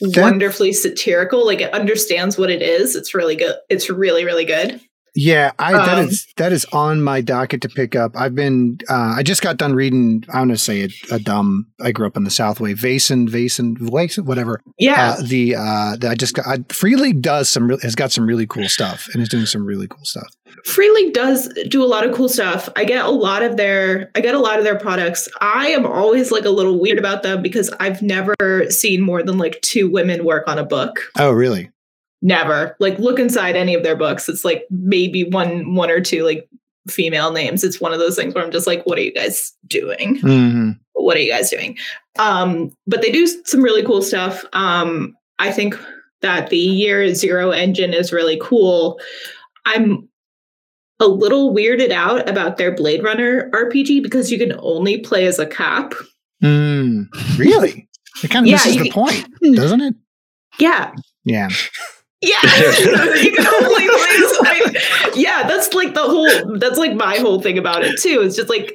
wonderfully 0.00 0.72
satirical. 0.72 1.44
Like 1.44 1.60
it 1.60 1.72
understands 1.72 2.38
what 2.38 2.50
it 2.50 2.62
is. 2.62 2.96
It's 2.96 3.14
really 3.14 3.36
good. 3.36 3.56
It's 3.68 3.90
really, 3.90 4.24
really 4.24 4.44
good. 4.44 4.80
Yeah, 5.14 5.52
I 5.58 5.72
that 5.72 5.98
Um, 5.98 6.08
is 6.08 6.26
that 6.36 6.52
is 6.52 6.64
on 6.72 7.02
my 7.02 7.20
docket 7.20 7.62
to 7.62 7.68
pick 7.68 7.94
up. 7.94 8.16
I've 8.16 8.34
been 8.34 8.78
uh, 8.88 9.14
I 9.16 9.22
just 9.22 9.42
got 9.42 9.56
done 9.56 9.74
reading. 9.74 10.24
I'm 10.28 10.46
going 10.46 10.48
to 10.50 10.58
say 10.58 10.80
it 10.80 10.92
a 11.10 11.18
dumb. 11.18 11.66
I 11.80 11.92
grew 11.92 12.06
up 12.06 12.16
in 12.16 12.24
the 12.24 12.30
South 12.30 12.58
Way. 12.60 12.74
Vason, 12.74 13.28
Vason, 13.28 13.76
Vason, 13.76 14.24
whatever. 14.24 14.60
Yeah. 14.78 15.10
Uh, 15.18 15.22
the 15.22 15.54
uh, 15.56 15.96
the, 15.96 16.08
I 16.10 16.14
just 16.16 16.34
got 16.34 16.46
I, 16.46 16.64
Free 16.72 16.96
League 16.96 17.22
does 17.22 17.48
some 17.48 17.68
has 17.80 17.94
got 17.94 18.10
some 18.10 18.26
really 18.26 18.46
cool 18.46 18.68
stuff 18.68 19.08
and 19.12 19.22
is 19.22 19.28
doing 19.28 19.46
some 19.46 19.64
really 19.64 19.86
cool 19.86 20.04
stuff. 20.04 20.28
Free 20.64 20.90
League 20.90 21.14
does 21.14 21.48
do 21.68 21.82
a 21.82 21.86
lot 21.86 22.06
of 22.06 22.14
cool 22.14 22.28
stuff. 22.28 22.68
I 22.76 22.84
get 22.84 23.04
a 23.04 23.10
lot 23.10 23.42
of 23.42 23.56
their 23.56 24.10
I 24.14 24.20
get 24.20 24.34
a 24.34 24.38
lot 24.40 24.58
of 24.58 24.64
their 24.64 24.78
products. 24.78 25.28
I 25.40 25.68
am 25.68 25.86
always 25.86 26.32
like 26.32 26.44
a 26.44 26.50
little 26.50 26.80
weird 26.80 26.98
about 26.98 27.22
them 27.22 27.40
because 27.42 27.70
I've 27.78 28.02
never 28.02 28.34
seen 28.68 29.00
more 29.00 29.22
than 29.22 29.38
like 29.38 29.60
two 29.60 29.88
women 29.90 30.24
work 30.24 30.48
on 30.48 30.58
a 30.58 30.64
book. 30.64 31.00
Oh, 31.18 31.30
really? 31.30 31.70
Never. 32.24 32.74
Like 32.80 32.98
look 32.98 33.20
inside 33.20 33.54
any 33.54 33.74
of 33.74 33.82
their 33.84 33.94
books. 33.94 34.28
It's 34.28 34.44
like 34.44 34.64
maybe 34.70 35.24
one 35.24 35.74
one 35.74 35.90
or 35.90 36.00
two 36.00 36.24
like 36.24 36.48
female 36.88 37.30
names. 37.30 37.62
It's 37.62 37.80
one 37.80 37.92
of 37.92 37.98
those 37.98 38.16
things 38.16 38.34
where 38.34 38.42
I'm 38.42 38.50
just 38.50 38.66
like, 38.66 38.84
what 38.86 38.98
are 38.98 39.02
you 39.02 39.12
guys 39.12 39.52
doing? 39.68 40.16
hmm 40.20 40.70
What 40.94 41.16
are 41.16 41.20
you 41.20 41.30
guys 41.30 41.50
doing? 41.50 41.76
Um, 42.18 42.70
but 42.86 43.02
they 43.02 43.12
do 43.12 43.26
some 43.44 43.62
really 43.62 43.84
cool 43.84 44.00
stuff. 44.02 44.44
Um, 44.54 45.14
I 45.38 45.52
think 45.52 45.78
that 46.22 46.48
the 46.48 46.56
year 46.56 47.14
zero 47.14 47.50
engine 47.50 47.92
is 47.92 48.10
really 48.12 48.38
cool. 48.42 48.98
I'm 49.66 50.08
a 51.00 51.06
little 51.06 51.54
weirded 51.54 51.90
out 51.90 52.26
about 52.28 52.56
their 52.56 52.72
Blade 52.74 53.02
Runner 53.02 53.50
RPG 53.50 54.02
because 54.02 54.32
you 54.32 54.38
can 54.38 54.54
only 54.60 54.98
play 54.98 55.26
as 55.26 55.38
a 55.38 55.46
cop. 55.46 55.92
Mm, 56.42 57.06
really? 57.38 57.86
It 58.22 58.30
kind 58.30 58.46
of 58.46 58.50
Yeah, 58.50 58.56
misses 58.56 58.76
the 58.76 58.82
can- 58.90 58.92
point, 58.92 59.26
doesn't 59.56 59.80
it? 59.82 59.94
Yeah, 60.58 60.92
Yeah. 61.24 61.48
Yeah, 62.26 62.40
you 63.22 63.32
can 63.32 63.46
only 63.46 63.86
play 63.86 64.62
like, 64.62 65.16
yeah. 65.16 65.46
That's 65.46 65.72
like 65.74 65.94
the 65.94 66.02
whole. 66.02 66.58
That's 66.58 66.78
like 66.78 66.94
my 66.94 67.16
whole 67.16 67.40
thing 67.42 67.58
about 67.58 67.84
it 67.84 68.00
too. 68.00 68.22
It's 68.22 68.36
just 68.36 68.48
like 68.48 68.74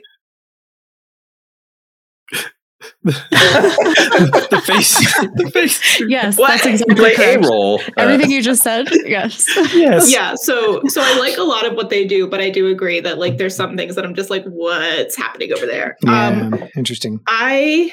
the 3.04 4.62
face, 4.66 4.98
the 4.98 5.52
face. 5.54 6.02
Yes, 6.08 6.38
What? 6.38 6.50
that's 6.50 6.66
exactly 6.66 6.96
play 6.96 7.14
a 7.14 7.16
correct. 7.16 7.46
roll. 7.46 7.82
Everything 7.98 8.32
you 8.32 8.42
just 8.42 8.62
said. 8.64 8.88
Yes. 9.06 9.46
Yes. 9.74 10.12
yeah. 10.12 10.36
So 10.36 10.82
so 10.88 11.02
I 11.02 11.18
like 11.18 11.38
a 11.38 11.44
lot 11.44 11.66
of 11.66 11.74
what 11.74 11.90
they 11.90 12.06
do, 12.06 12.28
but 12.28 12.40
I 12.42 12.50
do 12.50 12.68
agree 12.68 13.00
that 13.02 13.18
like 13.18 13.38
there's 13.38 13.56
some 13.56 13.76
things 13.78 13.96
that 13.96 14.06
I'm 14.06 14.16
just 14.16 14.30
like, 14.30 14.44
what's 14.46 15.16
happening 15.16 15.52
over 15.54 15.66
there? 15.66 15.98
Yeah. 16.04 16.28
Um, 16.28 16.56
Interesting. 16.76 17.20
I 17.28 17.92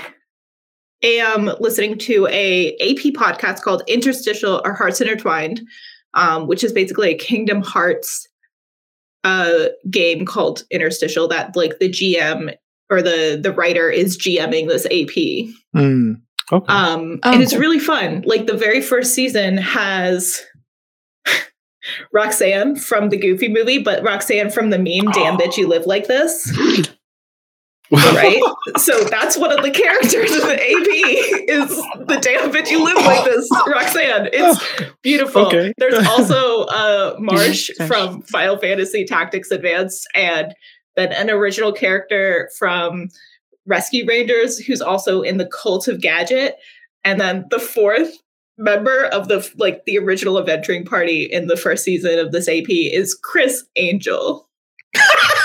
am 1.02 1.50
listening 1.60 1.98
to 1.98 2.26
a 2.30 2.72
AP 2.74 3.12
podcast 3.14 3.62
called 3.62 3.82
Interstitial 3.86 4.60
or 4.64 4.74
Hearts 4.74 5.00
Intertwined, 5.00 5.60
um, 6.14 6.46
which 6.46 6.64
is 6.64 6.72
basically 6.72 7.10
a 7.10 7.18
Kingdom 7.18 7.62
Hearts 7.62 8.28
uh, 9.24 9.66
game 9.90 10.24
called 10.24 10.62
Interstitial 10.70 11.28
that 11.28 11.56
like 11.56 11.78
the 11.78 11.88
GM 11.88 12.54
or 12.90 13.02
the 13.02 13.38
the 13.42 13.52
writer 13.52 13.90
is 13.90 14.16
GMing 14.16 14.68
this 14.68 14.86
AP. 14.86 15.52
Mm. 15.76 16.20
Okay. 16.52 16.72
Um, 16.72 17.18
Oh, 17.24 17.32
and 17.32 17.42
it's 17.42 17.52
cool. 17.52 17.60
really 17.60 17.80
fun. 17.80 18.22
Like 18.24 18.46
the 18.46 18.56
very 18.56 18.80
first 18.80 19.14
season 19.14 19.56
has 19.56 20.40
Roxanne 22.12 22.76
from 22.76 23.08
the 23.08 23.16
Goofy 23.16 23.48
movie, 23.48 23.78
but 23.82 24.02
Roxanne 24.04 24.50
from 24.50 24.70
the 24.70 24.78
meme 24.78 25.12
"Damn 25.12 25.36
bitch, 25.36 25.56
you 25.56 25.66
live 25.66 25.86
like 25.86 26.06
this." 26.06 26.50
right? 27.90 28.42
so 28.76 29.04
that's 29.04 29.36
one 29.36 29.52
of 29.52 29.62
the 29.62 29.70
characters 29.70 30.32
in 30.32 30.40
the 30.40 30.54
AP 30.54 31.48
is 31.48 31.68
the 32.06 32.18
damn 32.20 32.50
bitch 32.52 32.70
you 32.70 32.84
live 32.84 32.96
like 32.96 33.24
this, 33.24 33.48
Roxanne. 33.66 34.28
It's 34.32 34.92
beautiful. 35.02 35.46
Okay. 35.46 35.72
There's 35.78 36.06
also 36.06 36.64
uh 36.64 37.16
Marche 37.18 37.70
from 37.86 38.22
Final 38.22 38.58
Fantasy 38.58 39.04
Tactics 39.04 39.50
Advance 39.50 40.04
and 40.14 40.54
then 40.96 41.12
an 41.12 41.30
original 41.30 41.72
character 41.72 42.50
from 42.58 43.08
Rescue 43.66 44.06
Rangers 44.06 44.58
who's 44.58 44.80
also 44.80 45.22
in 45.22 45.36
the 45.36 45.46
Cult 45.46 45.88
of 45.88 46.00
Gadget. 46.00 46.56
And 47.04 47.20
then 47.20 47.46
the 47.50 47.58
fourth 47.58 48.16
member 48.58 49.04
of 49.06 49.28
the 49.28 49.48
like 49.56 49.84
the 49.84 49.98
original 49.98 50.38
adventuring 50.38 50.84
party 50.84 51.24
in 51.24 51.46
the 51.46 51.56
first 51.56 51.84
season 51.84 52.18
of 52.18 52.32
this 52.32 52.48
AP 52.48 52.68
is 52.68 53.14
Criss 53.14 53.64
Angel. 53.76 54.45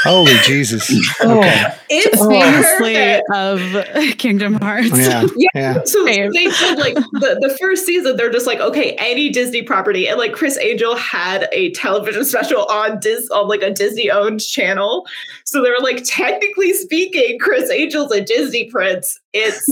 Holy 0.04 0.34
Jesus. 0.44 0.90
Oh. 1.22 1.40
Okay. 1.40 1.76
It's 1.90 2.18
Famously 2.26 2.96
perfect. 3.28 3.96
of 3.96 4.18
Kingdom 4.18 4.54
Hearts. 4.56 4.98
Yeah. 4.98 5.26
Yeah. 5.54 5.84
So 5.86 6.06
Same. 6.06 6.32
they 6.32 6.46
did 6.46 6.80
like 6.80 6.96
the, 6.96 7.38
the 7.42 7.56
first 7.62 7.86
season, 7.86 8.16
they're 8.16 8.32
just 8.32 8.48
like, 8.48 8.60
okay, 8.60 8.96
any 8.98 9.30
Disney 9.30 9.62
property. 9.62 10.08
And 10.08 10.18
like 10.18 10.34
Criss 10.34 10.58
Angel 10.60 10.96
had 10.96 11.48
a 11.52 11.72
television 11.74 12.24
special 12.32 12.66
on 12.66 13.00
Dis 13.00 13.30
on 13.30 13.48
like 13.48 13.62
a 13.62 13.72
Disney 13.72 14.10
owned 14.10 14.42
channel. 14.42 15.06
So 15.44 15.62
they 15.62 15.70
were 15.70 15.80
like, 15.82 16.04
technically 16.06 16.74
speaking, 16.74 17.38
Criss 17.40 17.70
Angel's 17.70 18.12
a 18.12 18.22
Disney 18.22 18.70
prince. 18.72 19.20
It's 19.34 19.64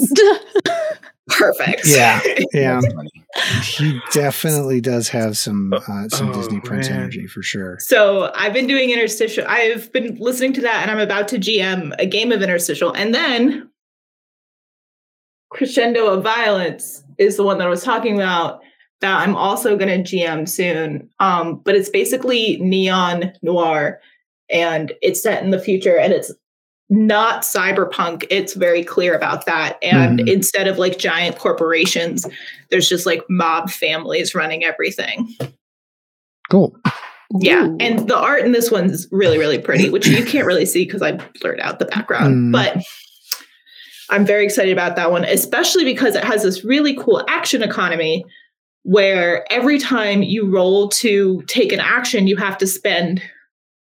perfect. 1.29 1.81
Yeah. 1.85 2.21
Yeah. 2.53 2.81
That's 3.35 3.75
funny. 3.77 3.91
He 3.91 4.01
definitely 4.11 4.81
does 4.81 5.07
have 5.09 5.37
some 5.37 5.73
uh, 5.73 6.09
some 6.09 6.29
Oh, 6.29 6.33
Disney 6.33 6.59
Prince 6.61 6.89
man. 6.89 6.99
energy 7.01 7.27
for 7.27 7.43
sure. 7.43 7.77
So 7.79 8.31
I've 8.35 8.53
been 8.53 8.67
doing 8.67 8.89
interstitial. 8.89 9.45
I've 9.47 9.91
been 9.93 10.15
listening 10.19 10.53
to 10.53 10.61
that 10.61 10.81
and 10.81 10.91
I'm 10.91 10.99
about 10.99 11.27
to 11.29 11.37
GM 11.37 11.93
a 11.99 12.05
game 12.05 12.31
of 12.31 12.41
interstitial. 12.41 12.91
And 12.91 13.13
then 13.13 13.69
Crescendo 15.51 16.07
of 16.07 16.23
Violence 16.23 17.03
is 17.17 17.37
the 17.37 17.43
one 17.43 17.57
that 17.57 17.67
I 17.67 17.69
was 17.69 17.83
talking 17.83 18.15
about 18.15 18.61
that 19.01 19.21
I'm 19.21 19.35
also 19.35 19.77
going 19.77 20.03
to 20.03 20.15
GM 20.17 20.47
soon. 20.47 21.09
Um, 21.19 21.61
but 21.63 21.75
it's 21.75 21.89
basically 21.89 22.57
neon 22.57 23.33
noir 23.41 23.99
and 24.49 24.91
it's 25.01 25.21
set 25.23 25.43
in 25.43 25.51
the 25.51 25.59
future 25.59 25.97
and 25.97 26.11
it's 26.13 26.31
not 26.89 27.43
cyberpunk. 27.43 28.25
It's 28.31 28.53
very 28.53 28.83
clear 28.83 29.15
about 29.15 29.45
that. 29.45 29.77
And 29.83 30.19
Mhm. 30.19 30.33
instead 30.33 30.67
of 30.67 30.79
like 30.79 30.97
giant 30.97 31.37
corporations, 31.37 32.25
there's 32.71 32.89
just 32.89 33.05
like 33.05 33.21
mob 33.29 33.69
families 33.69 34.33
running 34.33 34.63
everything. 34.63 35.27
Cool. 36.49 36.75
Yeah, 37.39 37.67
Ooh. 37.67 37.77
and 37.79 38.09
the 38.09 38.17
art 38.17 38.43
in 38.43 38.53
this 38.53 38.71
one's 38.71 39.07
really, 39.11 39.37
really 39.37 39.59
pretty, 39.59 39.89
which 39.91 40.07
you 40.07 40.25
can't 40.25 40.47
really 40.47 40.65
see 40.65 40.83
because 40.85 41.03
I 41.03 41.19
blurred 41.39 41.59
out 41.59 41.77
the 41.77 41.85
background. 41.85 42.35
Mm. 42.35 42.51
But 42.51 42.77
I'm 44.09 44.25
very 44.25 44.43
excited 44.45 44.71
about 44.71 44.95
that 44.95 45.11
one, 45.11 45.23
especially 45.25 45.85
because 45.85 46.15
it 46.15 46.23
has 46.23 46.41
this 46.41 46.65
really 46.65 46.95
cool 46.95 47.23
action 47.27 47.61
economy 47.61 48.25
where 48.81 49.45
every 49.51 49.77
time 49.77 50.23
you 50.23 50.49
roll 50.49 50.89
to 50.89 51.43
take 51.45 51.71
an 51.71 51.79
action, 51.79 52.25
you 52.25 52.35
have 52.37 52.57
to 52.57 52.65
spend 52.65 53.21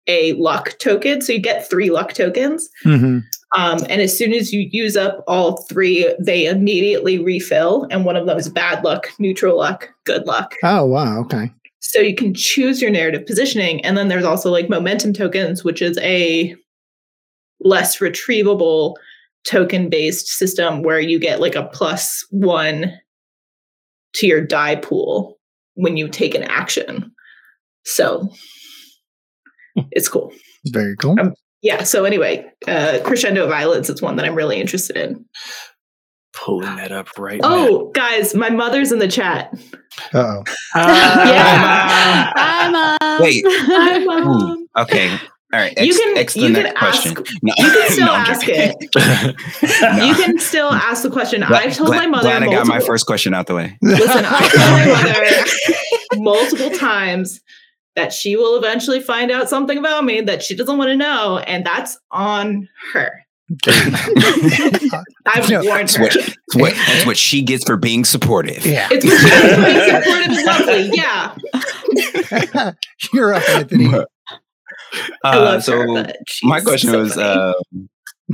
a 0.08 0.34
luck 0.34 0.78
token. 0.80 1.22
So 1.22 1.34
you 1.34 1.40
get 1.40 1.70
three 1.70 1.90
luck 1.90 2.14
tokens. 2.14 2.70
hmm 2.84 3.20
Um, 3.56 3.80
and 3.88 4.02
as 4.02 4.18
soon 4.18 4.34
as 4.34 4.52
you 4.52 4.68
use 4.72 4.98
up 4.98 5.24
all 5.28 5.64
three, 5.64 6.14
they 6.20 6.48
immediately 6.48 7.20
refill. 7.20 7.88
And 7.92 8.04
one 8.04 8.16
of 8.16 8.26
them 8.26 8.38
is 8.38 8.50
bad 8.50 8.84
luck, 8.84 9.08
neutral 9.20 9.58
luck, 9.58 9.90
good 10.06 10.26
luck. 10.26 10.56
Oh 10.64 10.86
wow. 10.86 11.20
Okay. 11.22 11.52
So 11.80 12.00
you 12.00 12.16
can 12.16 12.34
choose 12.34 12.82
your 12.82 12.92
narrative 12.92 13.26
positioning. 13.26 13.84
And 13.86 13.98
then 13.98 14.08
there's 14.08 14.26
also 14.26 14.50
like 14.50 14.70
momentum 14.70 15.14
tokens, 15.14 15.64
which 15.64 15.82
is 15.82 15.98
a 16.00 16.56
less 17.60 18.00
retrievable 18.00 18.96
token 19.46 19.90
based 19.90 20.28
system 20.28 20.82
where 20.82 21.00
you 21.00 21.20
get 21.20 21.42
like 21.42 21.56
a 21.56 21.68
plus 21.68 22.26
one 22.32 22.94
to 24.14 24.28
your 24.28 24.42
die 24.42 24.76
pool 24.76 25.38
when 25.76 25.98
you 25.98 26.08
take 26.08 26.36
an 26.36 26.44
action. 26.44 27.12
So 27.86 28.30
it's 29.92 30.08
cool. 30.08 30.32
Very 30.68 30.96
cool. 30.98 31.20
Um, 31.20 31.34
Yeah. 31.62 31.84
So 31.84 32.04
anyway, 32.06 32.46
uh, 32.68 33.00
Crescendo 33.04 33.48
Violence 33.48 33.90
is 33.90 34.02
one 34.02 34.16
that 34.18 34.26
I'm 34.26 34.36
really 34.36 34.60
interested 34.60 34.98
in. 34.98 35.26
Pulling 36.36 36.76
that 36.78 36.92
up 36.92 37.08
right 37.20 37.40
now. 37.40 37.48
Oh, 37.52 37.92
guys, 37.94 38.34
my 38.34 38.50
mother's 38.50 38.92
in 38.92 38.98
the 39.00 39.08
chat. 39.08 39.54
Uh 40.14 40.42
oh. 40.42 40.44
Yeah. 40.76 42.32
Hi, 42.36 42.70
Mom. 42.70 43.22
Wait. 43.22 43.44
Hi, 43.48 44.00
Ooh, 44.02 44.06
Mom. 44.26 44.68
okay. 44.80 45.12
All 45.54 45.60
right. 45.60 45.78
You 45.80 45.94
can- 45.94 46.18
X 46.18 46.34
the 46.34 46.40
you 46.42 46.50
next 46.50 46.70
can 46.72 46.76
question. 46.80 47.12
ask- 47.18 47.34
No, 47.44 47.54
you 47.58 47.72
can 47.72 47.92
still 47.92 48.06
no, 48.08 48.14
ask 48.14 48.42
joking. 48.48 48.74
it. 48.82 49.36
You 50.08 50.16
can 50.16 50.40
still 50.40 50.72
ask 50.72 51.04
the 51.04 51.12
question. 51.12 51.42
Glad- 51.42 51.68
I've 51.68 51.76
told 51.78 51.90
glad- 51.90 52.00
my 52.00 52.08
mother 52.08 52.24
Glad 52.30 52.42
I 52.44 52.48
got 52.48 52.66
my 52.66 52.80
first 52.80 53.06
question 53.06 53.36
out 53.36 53.46
the 53.46 53.54
way. 53.56 53.78
Listen, 53.84 54.26
I've 54.26 54.52
told 54.52 54.72
my 54.72 54.86
mother 55.04 56.24
multiple 56.24 56.72
times 56.72 57.40
that 57.96 58.12
she 58.14 58.36
will 58.36 58.58
eventually 58.58 59.00
find 59.00 59.32
out 59.32 59.48
something 59.50 59.78
about 59.78 60.04
me 60.04 60.20
that 60.22 60.42
she 60.44 60.56
doesn't 60.56 60.78
want 60.78 60.90
to 60.90 60.96
know, 60.98 61.38
and 61.40 61.66
that's 61.66 61.98
on 62.12 62.68
her. 62.94 63.12
I've 65.26 65.50
No, 65.50 65.64
warned 65.64 65.90
That's 65.90 65.96
her. 65.96 66.04
what, 66.04 66.14
that's 66.14 66.56
what, 66.56 66.74
that's 66.88 67.06
what 67.06 67.18
she 67.18 67.42
gets 67.42 67.64
for 67.66 67.76
being 67.78 68.04
supportive. 68.06 68.66
yeah. 68.66 68.88
It's 68.92 69.06
what 69.06 69.20
she 69.20 69.30
does 69.30 69.54
for 69.54 69.62
being 69.66 69.90
supportive 70.04 70.38
and 70.38 70.46
lovely. 70.46 70.92
Yeah, 72.54 72.72
You're 73.14 73.34
up, 73.34 73.48
Anthony. 73.50 73.88
I 75.24 75.38
Uh, 75.38 75.42
love 75.42 75.64
so 75.64 75.78
her. 75.78 75.88
But 75.88 76.18
she's 76.28 76.48
my 76.50 76.60
question 76.62 76.92
so 76.92 77.00
was, 77.00 77.18
uh, 77.18 77.54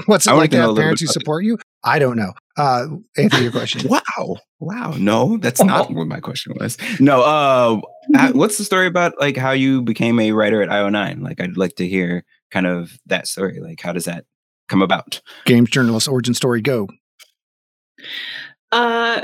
What's 0.05 0.27
it 0.27 0.31
I 0.31 0.33
like 0.35 0.51
to 0.51 0.57
to 0.57 0.61
know 0.61 0.65
a 0.65 0.67
have 0.69 0.77
parents 0.77 1.01
who 1.01 1.07
support 1.07 1.43
you? 1.43 1.57
I 1.83 1.97
don't 1.99 2.17
know. 2.17 2.33
Uh, 2.57 2.87
Anthony, 3.17 3.43
your 3.43 3.51
question. 3.51 3.87
wow, 4.17 4.37
wow. 4.59 4.93
No, 4.97 5.37
that's 5.37 5.63
not 5.63 5.91
what 5.93 6.07
my 6.07 6.19
question 6.19 6.53
was. 6.59 6.77
No. 6.99 7.21
Uh, 7.21 7.81
how- 8.15 8.31
what's 8.33 8.57
the 8.57 8.63
story 8.65 8.87
about 8.87 9.13
like 9.19 9.37
how 9.37 9.51
you 9.51 9.81
became 9.81 10.19
a 10.19 10.31
writer 10.33 10.61
at 10.61 10.69
IO9? 10.69 11.21
Like, 11.21 11.39
I'd 11.39 11.57
like 11.57 11.75
to 11.75 11.87
hear 11.87 12.23
kind 12.51 12.67
of 12.67 12.99
that 13.05 13.27
story. 13.27 13.59
Like, 13.61 13.79
how 13.79 13.93
does 13.93 14.05
that 14.05 14.25
come 14.67 14.81
about? 14.81 15.21
Games 15.45 15.69
journalist 15.69 16.07
origin 16.09 16.33
story. 16.33 16.61
Go. 16.61 16.87
Uh 18.71 19.21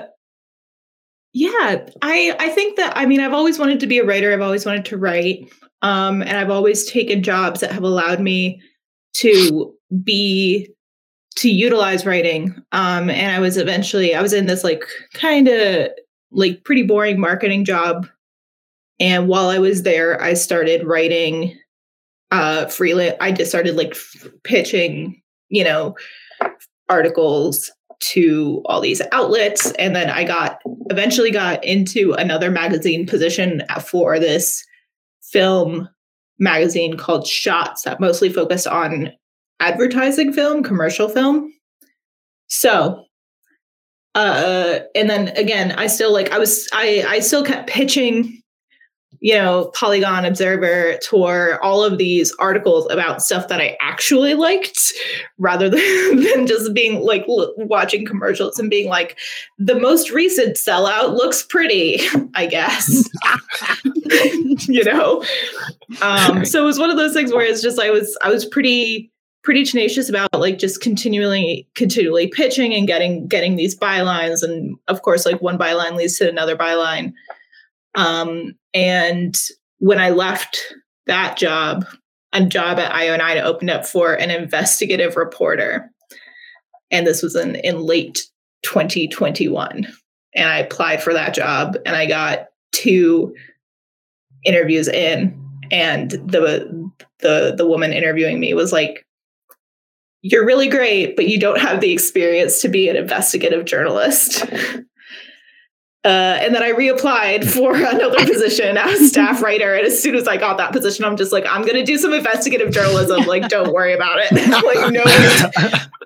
yeah, 1.33 1.85
I 2.01 2.35
I 2.39 2.49
think 2.49 2.77
that 2.77 2.93
I 2.95 3.05
mean 3.05 3.19
I've 3.19 3.33
always 3.33 3.59
wanted 3.59 3.79
to 3.81 3.87
be 3.87 3.99
a 3.99 4.05
writer. 4.05 4.33
I've 4.33 4.41
always 4.41 4.65
wanted 4.65 4.85
to 4.85 4.97
write. 4.97 5.51
Um 5.81 6.21
and 6.21 6.37
I've 6.37 6.49
always 6.49 6.89
taken 6.89 7.21
jobs 7.23 7.59
that 7.59 7.71
have 7.71 7.83
allowed 7.83 8.19
me 8.21 8.61
to 9.15 9.73
be 10.03 10.69
to 11.37 11.49
utilize 11.49 12.05
writing. 12.05 12.55
Um 12.71 13.09
and 13.09 13.35
I 13.35 13.39
was 13.39 13.57
eventually 13.57 14.15
I 14.15 14.21
was 14.21 14.33
in 14.33 14.45
this 14.45 14.63
like 14.63 14.83
kind 15.13 15.47
of 15.47 15.89
like 16.31 16.63
pretty 16.63 16.83
boring 16.83 17.19
marketing 17.19 17.65
job. 17.65 18.07
And 18.99 19.27
while 19.27 19.49
I 19.49 19.59
was 19.59 19.83
there, 19.83 20.21
I 20.21 20.33
started 20.33 20.85
writing 20.85 21.57
uh 22.31 22.67
freelance 22.67 23.17
I 23.19 23.31
just 23.31 23.51
started 23.51 23.75
like 23.75 23.91
f- 23.91 24.27
pitching, 24.43 25.21
you 25.49 25.63
know, 25.63 25.95
articles 26.89 27.71
to 27.99 28.61
all 28.65 28.81
these 28.81 29.01
outlets 29.11 29.71
and 29.73 29.95
then 29.95 30.09
i 30.09 30.23
got 30.23 30.59
eventually 30.89 31.31
got 31.31 31.63
into 31.63 32.13
another 32.13 32.51
magazine 32.51 33.05
position 33.05 33.63
for 33.81 34.19
this 34.19 34.63
film 35.23 35.87
magazine 36.39 36.97
called 36.97 37.25
shots 37.25 37.83
that 37.83 37.99
mostly 37.99 38.29
focused 38.29 38.67
on 38.67 39.11
advertising 39.59 40.33
film 40.33 40.63
commercial 40.63 41.09
film. 41.09 41.53
So 42.47 43.05
uh 44.15 44.79
and 44.95 45.09
then 45.09 45.27
again 45.37 45.73
i 45.73 45.85
still 45.87 46.11
like 46.11 46.31
i 46.31 46.39
was 46.39 46.67
i 46.73 47.05
i 47.07 47.19
still 47.19 47.43
kept 47.43 47.69
pitching 47.69 48.41
you 49.19 49.33
know 49.33 49.71
polygon 49.75 50.23
observer 50.23 50.97
Tor 51.03 51.61
all 51.61 51.83
of 51.83 51.97
these 51.97 52.33
articles 52.39 52.89
about 52.89 53.21
stuff 53.21 53.49
that 53.49 53.59
i 53.59 53.77
actually 53.81 54.33
liked 54.33 54.93
rather 55.37 55.69
than, 55.69 55.79
than 56.23 56.47
just 56.47 56.73
being 56.73 57.01
like 57.01 57.25
l- 57.27 57.53
watching 57.57 58.05
commercials 58.05 58.57
and 58.57 58.69
being 58.69 58.89
like 58.89 59.17
the 59.57 59.75
most 59.75 60.11
recent 60.11 60.55
sellout 60.55 61.13
looks 61.15 61.43
pretty 61.43 61.99
i 62.33 62.45
guess. 62.45 63.09
You 64.67 64.83
know? 64.83 65.23
Um 66.01 66.45
so 66.45 66.61
it 66.61 66.65
was 66.65 66.79
one 66.79 66.89
of 66.89 66.97
those 66.97 67.13
things 67.13 67.33
where 67.33 67.45
it's 67.45 67.61
just 67.61 67.79
i 67.79 67.89
was 67.89 68.17
i 68.21 68.29
was 68.29 68.45
pretty 68.45 69.11
pretty 69.45 69.63
tenacious 69.63 70.09
about 70.09 70.33
like 70.33 70.57
just 70.57 70.81
continually 70.81 71.67
continually 71.75 72.27
pitching 72.27 72.73
and 72.73 72.87
getting 72.87 73.27
getting 73.27 73.55
these 73.55 73.77
bylines. 73.77 74.43
And 74.43 74.75
of 74.87 75.03
course 75.03 75.25
like 75.25 75.41
one 75.41 75.57
byline 75.57 75.95
leads 75.95 76.17
to 76.17 76.27
another 76.27 76.57
byline. 76.57 77.13
Um 77.93 78.55
and 78.73 79.39
when 79.77 79.99
i 79.99 80.09
left 80.09 80.59
that 81.05 81.37
job 81.37 81.85
a 82.33 82.43
job 82.43 82.79
at 82.79 82.91
io9 82.91 83.41
opened 83.43 83.69
up 83.69 83.85
for 83.85 84.13
an 84.13 84.31
investigative 84.31 85.15
reporter. 85.15 85.89
And 86.91 87.05
this 87.05 87.21
was 87.21 87.35
in 87.35 87.55
in 87.55 87.79
late 87.79 88.25
2021. 88.63 89.87
And 90.33 90.49
I 90.49 90.57
applied 90.57 91.03
for 91.03 91.13
that 91.13 91.33
job 91.35 91.77
and 91.85 91.95
I 91.95 92.07
got 92.07 92.47
two 92.71 93.33
interviews 94.43 94.87
in. 94.87 95.39
And 95.71 96.11
the 96.11 96.91
the 97.19 97.53
the 97.55 97.67
woman 97.67 97.93
interviewing 97.93 98.39
me 98.39 98.53
was 98.53 98.73
like 98.73 99.05
you're 100.27 100.45
really 100.45 100.67
great 100.67 101.15
but 101.15 101.27
you 101.27 101.39
don't 101.39 101.59
have 101.59 101.81
the 101.81 101.91
experience 101.91 102.61
to 102.61 102.67
be 102.67 102.89
an 102.89 102.95
investigative 102.95 103.65
journalist 103.65 104.43
uh, 106.05 106.37
and 106.39 106.53
then 106.53 106.61
I 106.61 106.71
reapplied 106.71 107.43
for 107.49 107.75
another 107.75 108.23
position 108.27 108.77
as 108.77 109.09
staff 109.09 109.41
writer. 109.41 109.73
And 109.73 109.87
as 109.87 110.01
soon 110.01 110.13
as 110.13 110.27
I 110.27 110.37
got 110.37 110.57
that 110.57 110.71
position, 110.71 111.03
I'm 111.03 111.17
just 111.17 111.31
like, 111.31 111.45
I'm 111.49 111.63
going 111.63 111.75
to 111.75 111.83
do 111.83 111.97
some 111.97 112.13
investigative 112.13 112.71
journalism. 112.71 113.25
Like, 113.25 113.47
don't 113.49 113.73
worry 113.73 113.93
about 113.93 114.19
it. 114.19 114.31
like, 114.31 114.93
no, 114.93 115.03